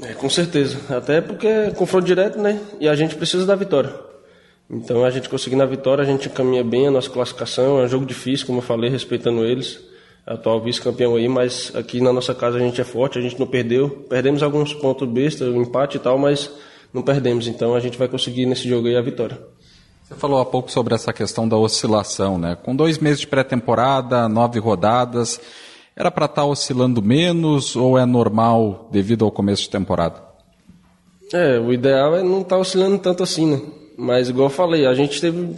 É, 0.01 0.13
com 0.13 0.29
certeza. 0.29 0.77
Até 0.93 1.21
porque 1.21 1.47
é 1.47 1.71
confronto 1.71 2.05
direto, 2.05 2.37
né? 2.37 2.59
E 2.81 2.87
a 2.89 2.95
gente 2.95 3.15
precisa 3.15 3.45
da 3.45 3.55
vitória. 3.55 3.93
Então 4.69 5.05
a 5.05 5.09
gente 5.09 5.29
conseguindo 5.29 5.63
a 5.63 5.65
vitória, 5.65 6.01
a 6.03 6.05
gente 6.05 6.27
caminha 6.27 6.65
bem 6.65 6.85
a 6.87 6.91
nossa 6.91 7.09
classificação. 7.09 7.79
É 7.79 7.85
um 7.85 7.87
jogo 7.87 8.05
difícil, 8.05 8.45
como 8.45 8.57
eu 8.57 8.63
falei, 8.63 8.89
respeitando 8.89 9.45
eles. 9.45 9.79
Atual 10.25 10.61
vice-campeão 10.61 11.15
aí, 11.15 11.29
mas 11.29 11.71
aqui 11.73 12.01
na 12.01 12.11
nossa 12.11 12.35
casa 12.35 12.57
a 12.57 12.59
gente 12.59 12.81
é 12.81 12.83
forte, 12.83 13.17
a 13.17 13.21
gente 13.21 13.39
não 13.39 13.47
perdeu. 13.47 14.05
Perdemos 14.09 14.43
alguns 14.43 14.73
pontos 14.73 15.07
besta, 15.07 15.45
um 15.45 15.61
empate 15.61 15.95
e 15.95 15.99
tal, 16.01 16.17
mas 16.17 16.51
não 16.93 17.01
perdemos. 17.01 17.47
Então 17.47 17.73
a 17.73 17.79
gente 17.79 17.97
vai 17.97 18.09
conseguir 18.09 18.45
nesse 18.45 18.67
jogo 18.67 18.87
aí 18.87 18.97
a 18.97 19.01
vitória. 19.01 19.39
Você 20.07 20.15
falou 20.15 20.39
há 20.39 20.45
pouco 20.45 20.71
sobre 20.71 20.95
essa 20.95 21.11
questão 21.11 21.49
da 21.49 21.57
oscilação, 21.57 22.37
né? 22.37 22.55
Com 22.55 22.73
dois 22.73 22.97
meses 22.97 23.19
de 23.19 23.27
pré-temporada, 23.27 24.29
nove 24.29 24.57
rodadas, 24.57 25.37
era 25.93 26.09
para 26.09 26.27
estar 26.27 26.45
oscilando 26.45 27.01
menos 27.01 27.75
ou 27.75 27.97
é 27.97 28.05
normal 28.05 28.87
devido 28.89 29.25
ao 29.25 29.31
começo 29.31 29.63
de 29.63 29.69
temporada? 29.69 30.23
É, 31.33 31.59
o 31.59 31.73
ideal 31.73 32.15
é 32.15 32.23
não 32.23 32.39
estar 32.39 32.55
oscilando 32.55 32.97
tanto 32.99 33.21
assim, 33.21 33.47
né? 33.47 33.61
Mas 33.97 34.29
igual 34.29 34.45
eu 34.45 34.49
falei, 34.49 34.85
a 34.85 34.93
gente 34.93 35.19
teve 35.19 35.57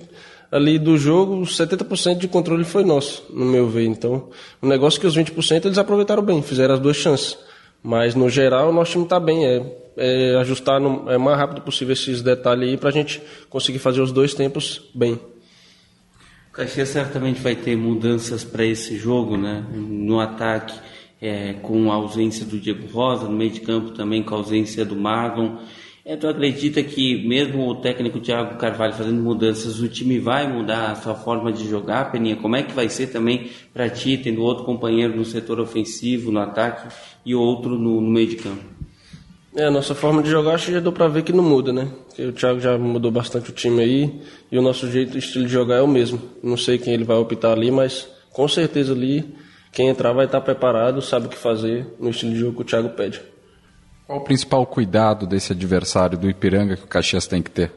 ali 0.51 0.79
do 0.79 0.97
jogo, 0.97 1.41
70% 1.41 2.17
de 2.17 2.27
controle 2.27 2.63
foi 2.63 2.83
nosso, 2.83 3.23
no 3.29 3.45
meu 3.45 3.69
ver. 3.69 3.85
Então, 3.85 4.29
o 4.59 4.65
negócio 4.65 4.97
é 4.97 5.01
que 5.01 5.05
os 5.05 5.15
20% 5.15 5.65
eles 5.65 5.77
aproveitaram 5.77 6.23
bem, 6.23 6.41
fizeram 6.41 6.73
as 6.73 6.79
duas 6.79 6.97
chances. 6.97 7.37
Mas, 7.81 8.15
no 8.15 8.29
geral, 8.29 8.69
o 8.69 8.73
nosso 8.73 8.91
time 8.91 9.03
está 9.05 9.19
bem. 9.19 9.45
É, 9.45 9.79
é 9.97 10.35
ajustar 10.37 10.79
no, 10.79 11.09
é 11.09 11.17
mais 11.17 11.37
rápido 11.37 11.61
possível 11.61 11.93
esses 11.93 12.21
detalhes 12.21 12.69
aí 12.69 12.77
para 12.77 12.89
a 12.89 12.93
gente 12.93 13.21
conseguir 13.49 13.79
fazer 13.79 14.01
os 14.01 14.11
dois 14.11 14.33
tempos 14.33 14.89
bem. 14.93 15.19
O 16.49 16.51
Caxias 16.51 16.89
certamente 16.89 17.41
vai 17.41 17.55
ter 17.55 17.75
mudanças 17.75 18.43
para 18.43 18.65
esse 18.65 18.97
jogo, 18.97 19.37
né? 19.37 19.65
No 19.71 20.19
ataque, 20.19 20.73
é, 21.21 21.53
com 21.53 21.91
a 21.91 21.95
ausência 21.95 22.45
do 22.45 22.59
Diego 22.59 22.87
Rosa, 22.91 23.25
no 23.25 23.35
meio 23.35 23.51
de 23.51 23.61
campo 23.61 23.91
também 23.91 24.23
com 24.23 24.35
a 24.35 24.37
ausência 24.37 24.83
do 24.85 24.95
Marlon. 24.95 25.57
É, 26.09 26.15
tu 26.15 26.27
acredita 26.27 26.81
que 26.81 27.23
mesmo 27.27 27.69
o 27.69 27.75
técnico 27.75 28.19
Thiago 28.19 28.57
Carvalho 28.57 28.93
fazendo 28.93 29.21
mudanças, 29.21 29.79
o 29.79 29.87
time 29.87 30.17
vai 30.17 30.51
mudar 30.51 30.89
a 30.89 30.95
sua 30.95 31.13
forma 31.13 31.53
de 31.53 31.69
jogar, 31.69 32.11
Peninha? 32.11 32.35
Como 32.35 32.55
é 32.55 32.63
que 32.63 32.73
vai 32.73 32.89
ser 32.89 33.11
também 33.11 33.51
para 33.71 33.87
ti, 33.91 34.17
tendo 34.17 34.41
outro 34.41 34.65
companheiro 34.65 35.15
no 35.15 35.23
setor 35.23 35.59
ofensivo, 35.59 36.31
no 36.31 36.39
ataque, 36.39 36.91
e 37.23 37.35
outro 37.35 37.77
no, 37.77 38.01
no 38.01 38.09
meio 38.09 38.25
de 38.25 38.37
campo? 38.37 38.63
É, 39.55 39.65
a 39.65 39.69
nossa 39.69 39.93
forma 39.93 40.23
de 40.23 40.31
jogar 40.31 40.55
acho 40.55 40.65
que 40.65 40.71
já 40.71 40.79
deu 40.79 40.91
para 40.91 41.07
ver 41.07 41.21
que 41.21 41.31
não 41.31 41.43
muda, 41.43 41.71
né? 41.71 41.87
O 42.17 42.31
Thiago 42.31 42.59
já 42.59 42.75
mudou 42.75 43.11
bastante 43.11 43.51
o 43.51 43.53
time 43.53 43.79
aí, 43.79 44.19
e 44.51 44.57
o 44.57 44.63
nosso 44.63 44.89
jeito, 44.89 45.15
estilo 45.15 45.45
de 45.45 45.51
jogar 45.51 45.75
é 45.75 45.81
o 45.83 45.87
mesmo. 45.87 46.19
Não 46.41 46.57
sei 46.57 46.79
quem 46.79 46.91
ele 46.91 47.03
vai 47.03 47.17
optar 47.17 47.51
ali, 47.51 47.69
mas 47.69 48.09
com 48.31 48.47
certeza 48.47 48.93
ali, 48.93 49.35
quem 49.71 49.89
entrar 49.89 50.11
vai 50.13 50.25
estar 50.25 50.41
preparado, 50.41 51.03
sabe 51.03 51.27
o 51.27 51.29
que 51.29 51.37
fazer 51.37 51.85
no 51.99 52.09
estilo 52.09 52.33
de 52.33 52.39
jogo 52.39 52.55
que 52.55 52.61
o 52.63 52.65
Thiago 52.65 52.89
pede. 52.89 53.21
Qual 54.09 54.17
o 54.17 54.23
principal 54.23 54.65
cuidado 54.65 55.27
desse 55.27 55.51
adversário 55.51 56.17
do 56.17 56.27
Ipiranga 56.27 56.75
que 56.75 56.83
o 56.83 56.87
Caxias 56.87 57.27
tem 57.27 57.43
que 57.43 57.51
ter? 57.51 57.71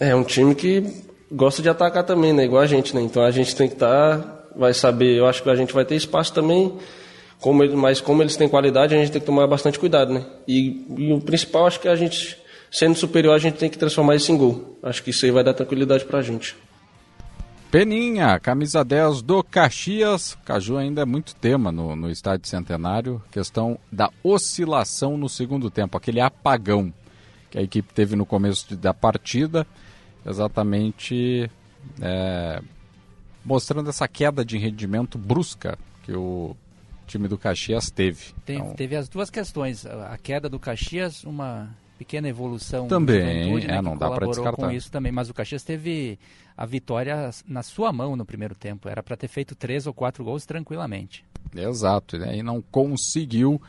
É 0.00 0.14
um 0.14 0.24
time 0.24 0.54
que 0.54 1.04
gosta 1.30 1.60
de 1.60 1.68
atacar 1.68 2.02
também, 2.02 2.32
né? 2.32 2.46
Igual 2.46 2.62
a 2.62 2.66
gente, 2.66 2.96
né? 2.96 3.02
Então 3.02 3.22
a 3.22 3.30
gente 3.30 3.54
tem 3.54 3.68
que 3.68 3.74
estar, 3.74 4.20
tá, 4.20 4.44
vai 4.56 4.72
saber, 4.72 5.18
eu 5.18 5.26
acho 5.26 5.42
que 5.42 5.50
a 5.50 5.54
gente 5.54 5.74
vai 5.74 5.84
ter 5.84 5.96
espaço 5.96 6.32
também, 6.32 6.72
como, 7.42 7.62
mas 7.76 8.00
como 8.00 8.22
eles 8.22 8.38
têm 8.38 8.48
qualidade, 8.48 8.94
a 8.94 8.98
gente 8.98 9.12
tem 9.12 9.20
que 9.20 9.26
tomar 9.26 9.46
bastante 9.46 9.78
cuidado, 9.78 10.14
né? 10.14 10.24
E, 10.48 10.82
e 10.96 11.12
o 11.12 11.20
principal, 11.20 11.66
acho 11.66 11.78
que 11.78 11.88
a 11.88 11.94
gente, 11.94 12.38
sendo 12.70 12.96
superior, 12.96 13.34
a 13.34 13.38
gente 13.38 13.58
tem 13.58 13.68
que 13.68 13.76
transformar 13.76 14.16
isso 14.16 14.32
em 14.32 14.36
gol. 14.38 14.78
Acho 14.82 15.02
que 15.02 15.10
isso 15.10 15.26
aí 15.26 15.30
vai 15.30 15.44
dar 15.44 15.52
tranquilidade 15.52 16.06
pra 16.06 16.22
gente. 16.22 16.56
Peninha, 17.70 18.40
camisa 18.40 18.82
10 18.82 19.20
do 19.20 19.44
Caxias. 19.44 20.38
Caju 20.42 20.78
ainda 20.78 21.02
é 21.02 21.04
muito 21.04 21.34
tema 21.34 21.70
no, 21.70 21.94
no 21.94 22.10
estádio 22.10 22.48
centenário. 22.48 23.22
Questão 23.30 23.78
da 23.92 24.10
oscilação 24.24 25.18
no 25.18 25.28
segundo 25.28 25.70
tempo, 25.70 25.98
aquele 25.98 26.18
apagão 26.18 26.92
que 27.50 27.58
a 27.58 27.62
equipe 27.62 27.92
teve 27.92 28.16
no 28.16 28.24
começo 28.24 28.74
da 28.74 28.94
partida, 28.94 29.66
exatamente 30.24 31.50
é, 32.00 32.62
mostrando 33.44 33.90
essa 33.90 34.08
queda 34.08 34.42
de 34.42 34.56
rendimento 34.56 35.18
brusca 35.18 35.78
que 36.04 36.12
o 36.12 36.56
time 37.06 37.28
do 37.28 37.36
Caxias 37.36 37.90
teve. 37.90 38.32
Tem, 38.46 38.56
então... 38.56 38.74
Teve 38.74 38.96
as 38.96 39.10
duas 39.10 39.28
questões. 39.28 39.84
A 39.84 40.16
queda 40.16 40.48
do 40.48 40.58
Caxias, 40.58 41.22
uma 41.22 41.68
pequena 41.98 42.28
evolução 42.28 42.86
também 42.86 43.66
né, 43.66 43.76
é, 43.76 43.82
não 43.82 43.96
dá 43.96 44.08
para 44.10 44.26
descartar 44.26 44.56
com 44.56 44.70
isso 44.70 44.90
também. 44.90 45.10
Mas 45.10 45.28
o 45.28 45.34
Caxias 45.34 45.64
teve 45.64 46.18
a 46.56 46.64
vitória 46.64 47.30
na 47.46 47.62
sua 47.62 47.92
mão 47.92 48.14
no 48.14 48.24
primeiro 48.24 48.54
tempo. 48.54 48.88
Era 48.88 49.02
para 49.02 49.16
ter 49.16 49.28
feito 49.28 49.54
três 49.54 49.86
ou 49.86 49.92
quatro 49.92 50.24
gols 50.24 50.46
tranquilamente. 50.46 51.24
Exato 51.54 52.16
né? 52.18 52.36
e 52.36 52.42
não 52.42 52.62
conseguiu 52.62 53.60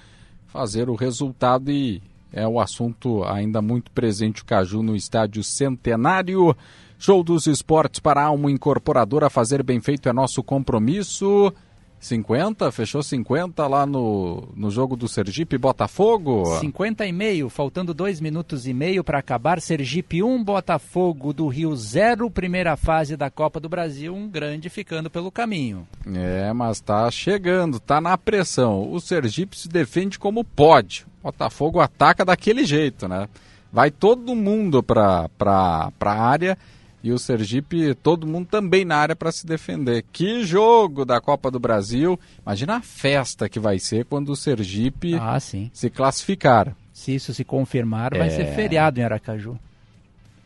fazer 0.47 0.89
o 0.89 0.95
resultado 0.95 1.71
e 1.71 2.01
é 2.31 2.47
o 2.47 2.59
assunto 2.59 3.23
ainda 3.23 3.61
muito 3.61 3.89
presente 3.91 4.43
o 4.43 4.45
Caju 4.45 4.83
no 4.83 4.95
estádio 4.95 5.43
Centenário. 5.43 6.55
Show 6.99 7.23
dos 7.23 7.47
esportes 7.47 7.99
para 7.99 8.21
a 8.21 8.25
alma 8.25 8.51
incorporadora. 8.51 9.29
Fazer 9.29 9.63
bem 9.63 9.79
feito 9.79 10.07
é 10.07 10.13
nosso 10.13 10.43
compromisso 10.43 11.51
50, 11.99 12.71
fechou 12.71 13.03
50 13.03 13.67
lá 13.67 13.85
no, 13.85 14.47
no 14.55 14.71
jogo 14.71 14.95
do 14.95 15.07
Sergipe 15.07 15.57
Botafogo. 15.57 16.45
50 16.59 17.05
e 17.05 17.11
meio, 17.11 17.49
faltando 17.49 17.93
dois 17.93 18.21
minutos 18.21 18.65
e 18.65 18.73
meio 18.73 19.03
para 19.03 19.19
acabar. 19.19 19.59
Sergipe 19.59 20.23
1, 20.23 20.43
Botafogo 20.43 21.33
do 21.33 21.47
Rio 21.47 21.75
0, 21.75 22.31
primeira 22.31 22.77
fase 22.77 23.17
da 23.17 23.29
Copa 23.29 23.59
do 23.59 23.67
Brasil, 23.67 24.15
um 24.15 24.29
grande 24.29 24.69
ficando 24.69 25.09
pelo 25.09 25.31
caminho. 25.31 25.85
É, 26.07 26.53
mas 26.53 26.79
tá 26.79 27.11
chegando, 27.11 27.79
tá 27.79 27.99
na 27.99 28.17
pressão. 28.17 28.89
O 28.89 29.01
Sergipe 29.01 29.57
se 29.57 29.67
defende 29.67 30.17
como 30.17 30.43
pode. 30.43 31.05
Botafogo 31.21 31.81
ataca 31.81 32.23
daquele 32.23 32.65
jeito, 32.65 33.07
né? 33.07 33.27
Vai 33.71 33.91
todo 33.91 34.35
mundo 34.35 34.81
para 34.81 35.29
a 35.39 36.11
área 36.11 36.57
e 37.03 37.11
o 37.11 37.19
Sergipe, 37.19 37.93
todo 37.95 38.27
mundo 38.27 38.47
também 38.47 38.83
na 38.83 38.97
área 38.97 39.15
para 39.15 39.31
se 39.31 39.45
defender. 39.45 40.03
Que 40.11 40.43
jogo 40.43 41.05
da 41.05 41.21
Copa 41.21 41.49
do 41.49 41.59
Brasil! 41.59 42.19
Imagina 42.45 42.77
a 42.77 42.81
festa 42.81 43.47
que 43.47 43.59
vai 43.59 43.79
ser 43.79 44.05
quando 44.05 44.29
o 44.29 44.35
Sergipe 44.35 45.15
ah, 45.15 45.39
se 45.39 45.89
classificar. 45.89 46.75
Se 46.93 47.15
isso 47.15 47.33
se 47.33 47.45
confirmar, 47.45 48.17
vai 48.17 48.29
ser 48.29 48.41
é. 48.41 48.53
feriado 48.53 48.99
em 48.99 49.03
Aracaju. 49.03 49.57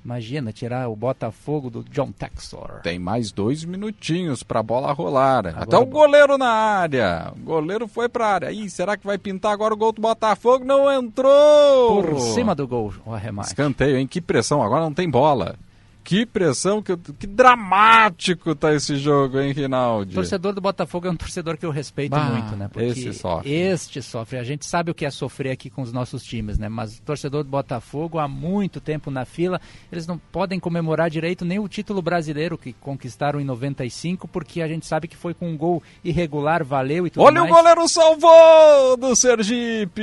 Imagina, 0.06 0.52
tirar 0.52 0.90
o 0.90 0.96
Botafogo 0.98 1.70
do 1.70 1.82
John 1.86 2.12
Texor. 2.12 2.82
Tem 2.84 3.00
mais 3.00 3.32
dois 3.32 3.64
minutinhos 3.64 4.44
para 4.44 4.60
a 4.60 4.64
bola 4.64 4.92
rolar. 4.92 5.48
Agora 5.48 5.64
Até 5.64 5.78
o 5.78 5.86
goleiro 5.86 6.38
na 6.38 6.50
área. 6.50 7.32
O 7.34 7.40
goleiro 7.40 7.88
foi 7.88 8.10
para 8.10 8.28
área. 8.28 8.52
Ih, 8.52 8.70
será 8.70 8.98
que 8.98 9.08
vai 9.08 9.18
pintar 9.18 9.54
agora 9.54 9.74
o 9.74 9.78
gol 9.78 9.94
do 9.94 10.02
Botafogo? 10.02 10.66
Não 10.66 10.92
entrou! 10.92 12.04
Por 12.04 12.20
cima 12.20 12.54
do 12.54 12.68
gol, 12.68 12.94
o 13.06 13.14
arremate. 13.14 13.48
Escanteio, 13.48 13.98
hein? 13.98 14.06
Que 14.06 14.20
pressão. 14.20 14.62
Agora 14.62 14.84
não 14.84 14.94
tem 14.94 15.10
bola. 15.10 15.56
Que 16.04 16.26
pressão, 16.26 16.82
que, 16.82 16.98
que 16.98 17.26
dramático 17.26 18.54
tá 18.54 18.74
esse 18.74 18.98
jogo, 18.98 19.40
hein, 19.40 19.54
Rinaldi? 19.54 20.12
O 20.12 20.16
torcedor 20.16 20.54
do 20.54 20.60
Botafogo 20.60 21.08
é 21.08 21.10
um 21.10 21.16
torcedor 21.16 21.58
que 21.58 21.66
eu 21.66 21.72
respeito 21.72 22.16
muito, 22.18 22.56
né? 22.58 22.68
Porque 22.68 22.88
esse 22.88 23.14
sofre. 23.14 23.52
Este 23.52 24.02
sofre. 24.02 24.38
A 24.38 24.44
gente 24.44 24.66
sabe 24.66 24.92
o 24.92 24.94
que 24.94 25.06
é 25.06 25.10
sofrer 25.10 25.52
aqui 25.52 25.70
com 25.70 25.82
os 25.82 25.94
nossos 25.94 26.24
times, 26.24 26.58
né? 26.58 26.68
Mas 26.68 26.98
o 26.98 27.02
torcedor 27.04 27.44
do 27.44 27.50
Botafogo, 27.50 28.20
há 28.20 28.28
muito 28.28 28.82
tempo 28.82 29.10
na 29.10 29.24
fila, 29.24 29.62
eles 29.92 30.06
não 30.06 30.18
podem 30.18 30.60
comemorar 30.60 31.10
direito 31.10 31.46
nem 31.46 31.58
o 31.60 31.68
título 31.70 32.02
brasileiro 32.02 32.58
que 32.58 32.74
conquistaram 32.74 33.40
em 33.40 33.46
95, 33.46 34.28
porque 34.28 34.62
a 34.62 34.68
gente 34.68 34.86
sabe 34.86 35.08
que 35.08 35.16
foi 35.16 35.34
com 35.34 35.50
um 35.50 35.58
gol 35.58 35.82
irregular, 36.04 36.64
valeu 36.66 37.08
e 37.08 37.10
tudo 37.10 37.24
Olha 37.24 37.42
mais. 37.42 37.52
o 37.52 37.56
goleiro 37.56 37.88
salvou 37.88 38.98
do 38.98 39.16
Sergipe! 39.16 40.02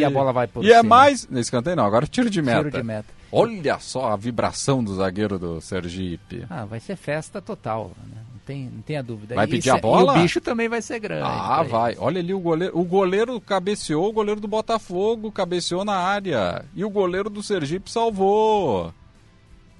E 0.00 0.04
a 0.04 0.10
bola 0.10 0.32
vai 0.32 0.46
por 0.48 0.64
E 0.64 0.72
é 0.72 0.78
cima. 0.78 0.80
é 0.80 0.82
mais... 0.82 1.28
Nesse 1.28 1.50
canteiro 1.50 1.80
não, 1.80 1.86
agora 1.86 2.06
tiro 2.06 2.28
de 2.28 2.42
meta. 2.42 2.64
Tiro 2.64 2.70
de 2.78 2.82
meta. 2.82 3.15
Olha 3.30 3.78
só 3.78 4.12
a 4.12 4.16
vibração 4.16 4.82
do 4.82 4.94
zagueiro 4.94 5.38
do 5.38 5.60
Sergipe. 5.60 6.44
Ah, 6.48 6.64
vai 6.64 6.80
ser 6.80 6.96
festa 6.96 7.40
total, 7.42 7.90
né? 8.06 8.22
não, 8.32 8.40
tem, 8.44 8.70
não 8.72 8.82
tenha 8.82 9.02
dúvida. 9.02 9.34
Vai 9.34 9.46
pedir 9.46 9.70
a 9.70 9.78
bola? 9.78 10.14
E 10.14 10.18
o 10.18 10.22
bicho 10.22 10.40
também 10.40 10.68
vai 10.68 10.80
ser 10.80 11.00
grande. 11.00 11.24
Ah, 11.24 11.62
vai. 11.62 11.96
Olha 11.98 12.20
ali 12.20 12.32
o 12.32 12.38
goleiro. 12.38 12.78
O 12.78 12.84
goleiro 12.84 13.40
cabeceou, 13.40 14.08
o 14.08 14.12
goleiro 14.12 14.40
do 14.40 14.48
Botafogo 14.48 15.32
cabeceou 15.32 15.84
na 15.84 15.96
área. 15.96 16.64
E 16.74 16.84
o 16.84 16.90
goleiro 16.90 17.28
do 17.28 17.42
Sergipe 17.42 17.90
salvou. 17.90 18.92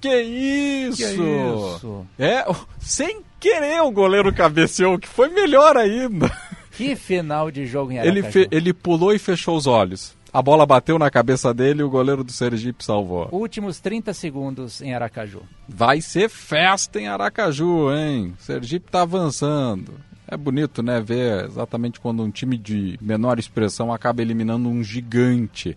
Que 0.01 0.21
isso! 0.21 0.97
Que 0.97 1.15
isso? 1.15 2.07
É, 2.19 2.45
sem 2.79 3.23
querer 3.41 3.81
o 3.83 3.91
goleiro 3.91 4.33
cabeceou, 4.33 4.99
que 4.99 5.09
foi 5.09 5.29
melhor 5.29 5.77
ainda. 5.77 6.31
Que 6.73 6.95
final 6.95 7.51
de 7.51 7.67
jogo 7.67 7.93
em 7.93 7.99
Aracaju. 7.99 8.19
Ele, 8.19 8.31
fe, 8.31 8.49
ele 8.51 8.73
pulou 8.73 9.13
e 9.15 9.19
fechou 9.19 9.57
os 9.57 9.67
olhos. 9.67 10.16
A 10.37 10.43
bola 10.43 10.67
bateu 10.67 10.99
na 10.99 11.11
cabeça 11.11 11.55
dele 11.55 11.81
e 11.81 11.83
o 11.83 11.89
goleiro 11.89 12.23
do 12.23 12.31
Sergipe 12.31 12.85
salvou. 12.85 13.27
Últimos 13.33 13.81
30 13.81 14.13
segundos 14.13 14.83
em 14.83 14.93
Aracaju. 14.93 15.41
Vai 15.67 16.03
ser 16.03 16.29
festa 16.29 17.01
em 17.01 17.09
Aracaju, 17.09 17.91
hein? 17.91 18.35
O 18.39 18.43
Sergipe 18.43 18.91
tá 18.91 19.01
avançando. 19.01 19.95
É 20.29 20.37
bonito, 20.37 20.83
né, 20.83 21.01
ver 21.01 21.47
exatamente 21.47 21.99
quando 21.99 22.23
um 22.23 22.31
time 22.31 22.59
de 22.59 22.99
menor 23.01 23.39
expressão 23.39 23.91
acaba 23.91 24.21
eliminando 24.21 24.69
um 24.69 24.85
gigante. 24.85 25.75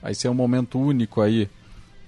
Vai 0.00 0.14
ser 0.14 0.30
um 0.30 0.34
momento 0.34 0.80
único 0.80 1.20
aí 1.20 1.46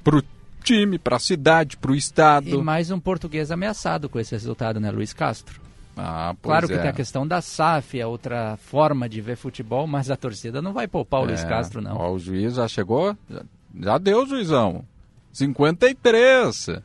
pro 0.02 0.24
time, 0.64 0.98
pra 0.98 1.18
cidade, 1.18 1.76
pro 1.76 1.94
estado. 1.94 2.48
E 2.48 2.56
mais 2.62 2.90
um 2.90 2.98
português 2.98 3.50
ameaçado 3.50 4.08
com 4.08 4.18
esse 4.18 4.32
resultado, 4.32 4.80
né, 4.80 4.90
Luiz 4.90 5.12
Castro? 5.12 5.60
Ah, 5.96 6.34
claro 6.40 6.66
que 6.66 6.74
é. 6.74 6.78
tem 6.78 6.88
a 6.88 6.92
questão 6.92 7.26
da 7.26 7.42
SAF, 7.42 7.98
é 7.98 8.06
outra 8.06 8.56
forma 8.56 9.08
de 9.08 9.20
ver 9.20 9.36
futebol, 9.36 9.86
mas 9.86 10.10
a 10.10 10.16
torcida 10.16 10.62
não 10.62 10.72
vai 10.72 10.86
poupar 10.88 11.20
o 11.20 11.24
é. 11.24 11.28
Luiz 11.28 11.44
Castro, 11.44 11.80
não. 11.80 11.96
Ó, 11.96 12.12
o 12.12 12.18
juiz 12.18 12.54
já 12.54 12.66
chegou, 12.68 13.16
já, 13.28 13.42
já 13.78 13.98
deu, 13.98 14.26
juizão. 14.26 14.84
53. 15.32 16.80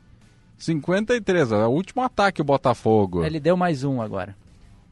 53, 0.58 1.52
é 1.52 1.56
o 1.66 1.70
último 1.70 2.02
ataque 2.02 2.42
o 2.42 2.46
Botafogo. 2.46 3.24
Ele 3.24 3.40
deu 3.40 3.56
mais 3.56 3.84
um 3.84 4.02
agora. 4.02 4.36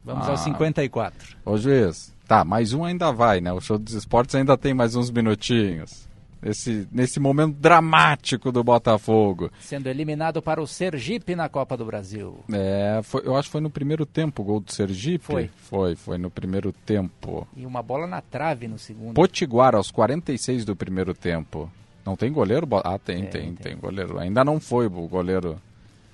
Vamos 0.03 0.27
ah. 0.27 0.31
aos 0.31 0.41
54. 0.41 1.37
Ô 1.45 1.57
juiz, 1.57 2.13
tá, 2.27 2.43
mais 2.43 2.73
um 2.73 2.83
ainda 2.83 3.11
vai, 3.11 3.41
né? 3.41 3.51
O 3.51 3.61
show 3.61 3.77
dos 3.77 3.93
esportes 3.93 4.35
ainda 4.35 4.57
tem 4.57 4.73
mais 4.73 4.95
uns 4.95 5.09
minutinhos 5.09 6.12
nesse, 6.43 6.87
nesse 6.91 7.19
momento 7.19 7.55
dramático 7.55 8.51
do 8.51 8.63
Botafogo. 8.63 9.49
Sendo 9.59 9.87
eliminado 9.87 10.41
para 10.41 10.61
o 10.61 10.67
Sergipe 10.67 11.35
na 11.35 11.47
Copa 11.47 11.77
do 11.77 11.85
Brasil. 11.85 12.43
É, 12.51 12.99
foi, 13.03 13.21
eu 13.25 13.35
acho 13.35 13.47
que 13.47 13.53
foi 13.53 13.61
no 13.61 13.69
primeiro 13.69 14.05
tempo 14.05 14.41
o 14.41 14.45
gol 14.45 14.59
do 14.59 14.71
Sergipe. 14.71 15.23
Foi. 15.23 15.49
Foi, 15.55 15.95
foi 15.95 16.17
no 16.17 16.29
primeiro 16.29 16.71
tempo. 16.71 17.47
E 17.55 17.65
uma 17.65 17.81
bola 17.81 18.05
na 18.05 18.21
trave 18.21 18.67
no 18.67 18.77
segundo. 18.77 19.13
Potiguar 19.13 19.75
aos 19.75 19.89
46 19.89 20.65
do 20.65 20.75
primeiro 20.75 21.13
tempo. 21.13 21.71
Não 22.05 22.15
tem 22.17 22.31
goleiro? 22.31 22.67
Ah, 22.83 22.99
tem, 22.99 23.23
é, 23.23 23.25
tem, 23.27 23.53
tem, 23.53 23.55
tem, 23.55 23.77
goleiro. 23.77 24.19
Ainda 24.19 24.43
não 24.43 24.59
foi 24.59 24.87
o 24.87 25.07
goleiro 25.07 25.57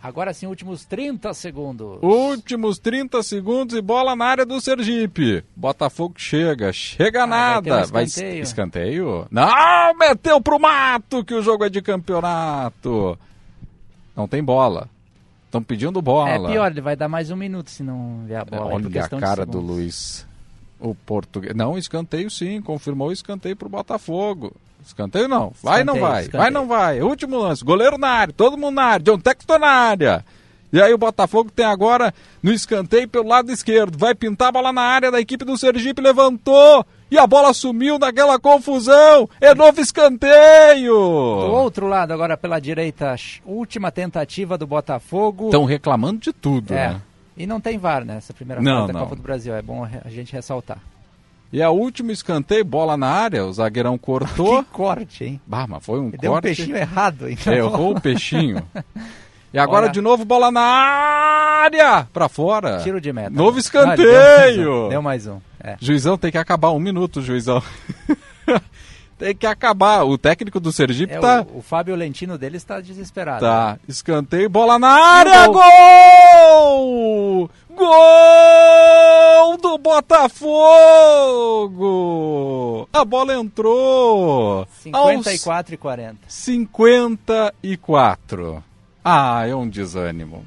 Agora 0.02 0.34
sim, 0.34 0.48
últimos 0.48 0.86
30 0.86 1.34
segundos. 1.34 2.00
Últimos 2.02 2.80
30 2.80 3.22
segundos 3.22 3.76
e 3.76 3.82
bola 3.82 4.16
na 4.16 4.26
área 4.26 4.46
do 4.46 4.62
Sergipe. 4.62 5.44
Botafogo 5.54 6.16
chega, 6.18 6.72
chega 6.72 7.24
ah, 7.24 7.28
nada. 7.28 7.86
Vai, 7.86 8.04
um 8.04 8.06
escanteio. 8.06 8.32
vai 8.32 8.40
escanteio? 8.40 9.28
Não, 9.30 9.98
meteu 9.98 10.40
pro 10.40 10.58
mato 10.58 11.24
que 11.24 11.34
o 11.34 11.42
jogo 11.42 11.66
é 11.66 11.70
de 11.70 11.82
campeonato. 11.82 13.20
Não 14.16 14.26
tem 14.26 14.42
bola. 14.42 14.90
Estão 15.46 15.62
pedindo 15.62 16.02
bola. 16.02 16.30
É 16.30 16.54
pior, 16.54 16.72
ele 16.72 16.82
vai 16.82 16.96
dar 16.96 17.10
mais 17.10 17.30
um 17.30 17.36
minuto 17.36 17.70
se 17.70 17.84
não 17.84 18.24
ver 18.26 18.36
a 18.36 18.46
bola. 18.46 18.76
Olha 18.76 19.04
a 19.04 19.10
cara 19.10 19.46
do 19.46 19.60
Luiz. 19.60 20.26
O 20.80 20.96
português. 20.96 21.54
Não, 21.54 21.78
escanteio 21.78 22.30
sim, 22.30 22.62
confirmou 22.62 23.10
o 23.10 23.12
escanteio 23.12 23.56
pro 23.56 23.68
Botafogo. 23.68 24.56
Escanteio 24.90 25.28
não. 25.28 25.54
Vai 25.62 25.82
escanteio, 25.82 25.86
não 25.86 26.00
vai. 26.00 26.22
Escanteio. 26.22 26.42
Vai 26.42 26.52
não 26.52 26.68
vai. 26.68 27.02
Último 27.02 27.38
lance. 27.38 27.64
Goleiro 27.64 27.98
na 27.98 28.10
área. 28.10 28.34
Todo 28.34 28.58
mundo 28.58 28.76
na 28.76 28.84
área. 28.84 29.04
John 29.04 29.20
Texton 29.20 29.60
na 29.60 29.68
área. 29.68 30.26
E 30.72 30.82
aí 30.82 30.94
o 30.94 30.98
Botafogo 30.98 31.50
tem 31.50 31.66
agora 31.66 32.14
no 32.44 32.52
escanteio 32.52 33.08
pelo 33.08 33.28
lado 33.28 33.52
esquerdo. 33.52 33.98
Vai 33.98 34.14
pintar 34.14 34.50
a 34.50 34.52
bola 34.52 34.74
na 34.74 34.82
área 34.82 35.12
da 35.12 35.20
equipe 35.20 35.46
do 35.46 35.58
Sergipe. 35.58 36.02
Levantou. 36.02 36.86
E 37.12 37.18
a 37.18 37.26
bola 37.26 37.54
sumiu 37.54 37.98
naquela 37.98 38.40
confusão. 38.40 39.28
É 39.42 39.56
novo 39.56 39.82
escanteio. 39.82 40.94
Do 40.94 41.52
outro 41.52 41.88
lado, 41.88 42.12
agora 42.12 42.38
pela 42.38 42.60
direita, 42.60 43.16
última 43.46 43.92
tentativa 43.92 44.58
do 44.58 44.68
Botafogo. 44.68 45.46
Estão 45.46 45.66
reclamando 45.66 46.20
de 46.20 46.32
tudo, 46.32 46.74
é. 46.74 46.90
né? 46.90 47.02
E 47.36 47.48
não 47.48 47.60
tem 47.60 47.78
VAR 47.78 48.06
nessa 48.06 48.34
primeira 48.34 48.62
não, 48.62 48.82
fase 48.82 48.88
da 48.88 48.94
não. 48.94 49.00
Copa 49.02 49.16
do 49.16 49.22
Brasil. 49.22 49.56
É 49.56 49.62
bom 49.62 49.84
a 49.84 50.10
gente 50.10 50.34
ressaltar. 50.34 50.80
E 51.52 51.64
a 51.64 51.72
última 51.72 52.12
escanteio, 52.12 52.64
bola 52.64 52.96
na 52.96 53.08
área, 53.08 53.46
o 53.46 53.52
zagueirão 53.52 53.98
cortou. 53.98 54.62
que 54.64 54.70
corte, 54.70 55.24
hein? 55.24 55.42
Bah, 55.48 55.66
mas 55.68 55.84
foi 55.84 56.00
um 56.00 56.10
Ele 56.10 56.12
corte. 56.12 56.22
Deu 56.22 56.34
um 56.36 56.42
peixinho 56.42 56.78
errado, 56.78 57.30
então. 57.30 57.54
Errou 57.54 57.96
o 57.96 58.02
peixinho. 58.02 58.64
E 59.52 59.58
agora 59.58 59.86
Olha. 59.86 59.92
de 59.92 60.00
novo 60.00 60.24
bola 60.24 60.52
na 60.52 60.62
área, 60.62 62.08
para 62.14 62.30
fora. 62.30 62.80
Tiro 62.84 63.02
de 63.02 63.12
meta. 63.12 63.32
Novo 63.32 63.58
escanteio. 63.58 64.84
Não, 64.84 64.90
deu 64.90 65.02
mais 65.02 65.26
um. 65.26 65.40
É. 65.60 65.76
Juizão 65.80 66.18
tem 66.18 66.32
que 66.32 66.38
acabar 66.38 66.72
um 66.72 66.80
minuto, 66.80 67.20
juizão. 67.22 67.64
tem 69.18 69.36
que 69.36 69.48
acabar. 69.48 70.04
O 70.04 70.20
técnico 70.20 70.60
do 70.60 70.72
Sergipe 70.72 71.14
é, 71.14 71.20
tá. 71.20 71.46
O, 71.52 71.58
o 71.58 71.62
Fábio 71.64 71.96
Lentino 71.96 72.38
dele 72.38 72.58
está 72.58 72.80
desesperado. 72.80 73.42
Tá. 73.42 73.72
Né? 73.74 73.80
Escanteio, 73.88 74.50
bola 74.50 74.78
na 74.78 74.92
área, 74.92 75.48
gol! 75.48 75.60
Gol 75.60 77.50
do 79.62 79.78
Botafogo! 79.78 80.50
A 82.92 83.06
bola 83.06 83.36
entrou. 83.36 84.68
54 84.82 85.76
e 85.76 85.78
40. 85.78 86.18
54. 86.28 88.64
Ah, 89.04 89.46
é 89.48 89.56
um 89.56 89.68
desânimo. 89.68 90.46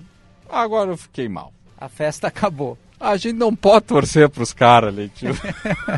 Agora 0.49 0.91
eu 0.91 0.97
fiquei 0.97 1.29
mal. 1.29 1.53
A 1.79 1.89
festa 1.89 2.29
acabou. 2.29 2.79
A 3.01 3.17
gente 3.17 3.37
não 3.37 3.57
pode 3.57 3.87
torcer 3.87 4.29
para 4.29 4.43
os 4.43 4.53
caras, 4.53 4.95
Leitinho. 4.95 5.35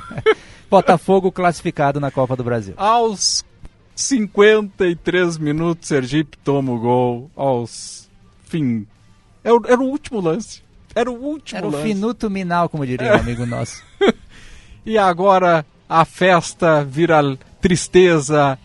Botafogo 0.70 1.30
classificado 1.30 2.00
na 2.00 2.10
Copa 2.10 2.34
do 2.34 2.42
Brasil. 2.42 2.72
Aos 2.76 3.44
53 3.94 5.38
minutos, 5.38 5.88
Sergipe 5.88 6.36
toma 6.38 6.72
o 6.72 6.78
gol. 6.78 7.30
Aos 7.36 8.08
fim. 8.44 8.86
Era, 9.42 9.56
era 9.68 9.80
o 9.80 9.88
último 9.88 10.20
lance. 10.20 10.63
Era 10.94 11.10
o 11.10 11.14
último 11.14 11.58
Era 11.58 11.66
lance. 11.66 11.78
o 11.78 11.82
finuto 11.82 12.30
minal, 12.30 12.68
como 12.68 12.86
diria 12.86 13.12
um 13.12 13.20
amigo 13.20 13.44
nosso. 13.44 13.82
e 14.86 14.96
agora 14.96 15.64
a 15.88 16.04
festa 16.04 16.84
vira 16.84 17.20
tristeza. 17.60 18.58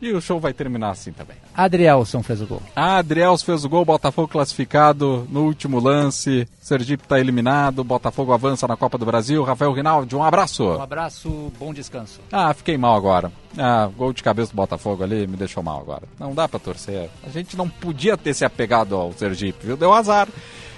E 0.00 0.12
o 0.12 0.20
show 0.20 0.40
vai 0.40 0.52
terminar 0.52 0.90
assim 0.90 1.12
também. 1.12 1.36
Adrielson 1.54 2.22
fez 2.22 2.40
o 2.40 2.46
gol. 2.46 2.62
Adrielson 2.74 3.44
fez 3.44 3.64
o 3.64 3.68
gol, 3.68 3.84
Botafogo 3.84 4.28
classificado 4.28 5.26
no 5.30 5.44
último 5.44 5.80
lance. 5.80 6.48
Sergipe 6.60 7.02
está 7.02 7.18
eliminado, 7.18 7.84
Botafogo 7.84 8.32
avança 8.32 8.66
na 8.66 8.76
Copa 8.76 8.96
do 8.96 9.04
Brasil. 9.04 9.42
Rafael 9.42 9.72
Rinaldi, 9.72 10.14
um 10.14 10.22
abraço. 10.22 10.64
Um 10.64 10.82
abraço, 10.82 11.52
bom 11.58 11.72
descanso. 11.74 12.20
Ah, 12.30 12.54
fiquei 12.54 12.78
mal 12.78 12.94
agora. 12.94 13.32
Ah, 13.58 13.88
gol 13.96 14.12
de 14.12 14.22
cabeça 14.22 14.52
do 14.52 14.56
Botafogo 14.56 15.02
ali 15.02 15.26
me 15.26 15.36
deixou 15.36 15.62
mal 15.62 15.80
agora. 15.80 16.02
Não 16.18 16.34
dá 16.34 16.48
para 16.48 16.60
torcer. 16.60 17.10
A 17.24 17.28
gente 17.28 17.56
não 17.56 17.68
podia 17.68 18.16
ter 18.16 18.34
se 18.34 18.44
apegado 18.44 18.94
ao 18.94 19.12
Sergipe, 19.12 19.66
viu? 19.66 19.76
Deu 19.76 19.92
azar. 19.92 20.28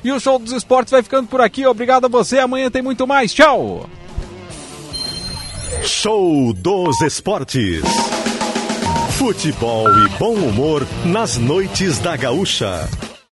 E 0.02 0.10
o 0.10 0.18
show 0.18 0.38
dos 0.38 0.52
esportes 0.52 0.90
vai 0.90 1.02
ficando 1.02 1.28
por 1.28 1.40
aqui. 1.40 1.66
Obrigado 1.66 2.06
a 2.06 2.08
você. 2.08 2.38
Amanhã 2.38 2.70
tem 2.70 2.82
muito 2.82 3.06
mais. 3.06 3.32
Tchau. 3.32 3.86
Show 5.84 6.52
dos 6.52 7.00
esportes. 7.00 7.82
Futebol 9.22 9.86
e 10.04 10.08
bom 10.18 10.34
humor 10.34 10.84
nas 11.04 11.38
noites 11.38 12.00
da 12.00 12.16
Gaúcha. 12.16 12.88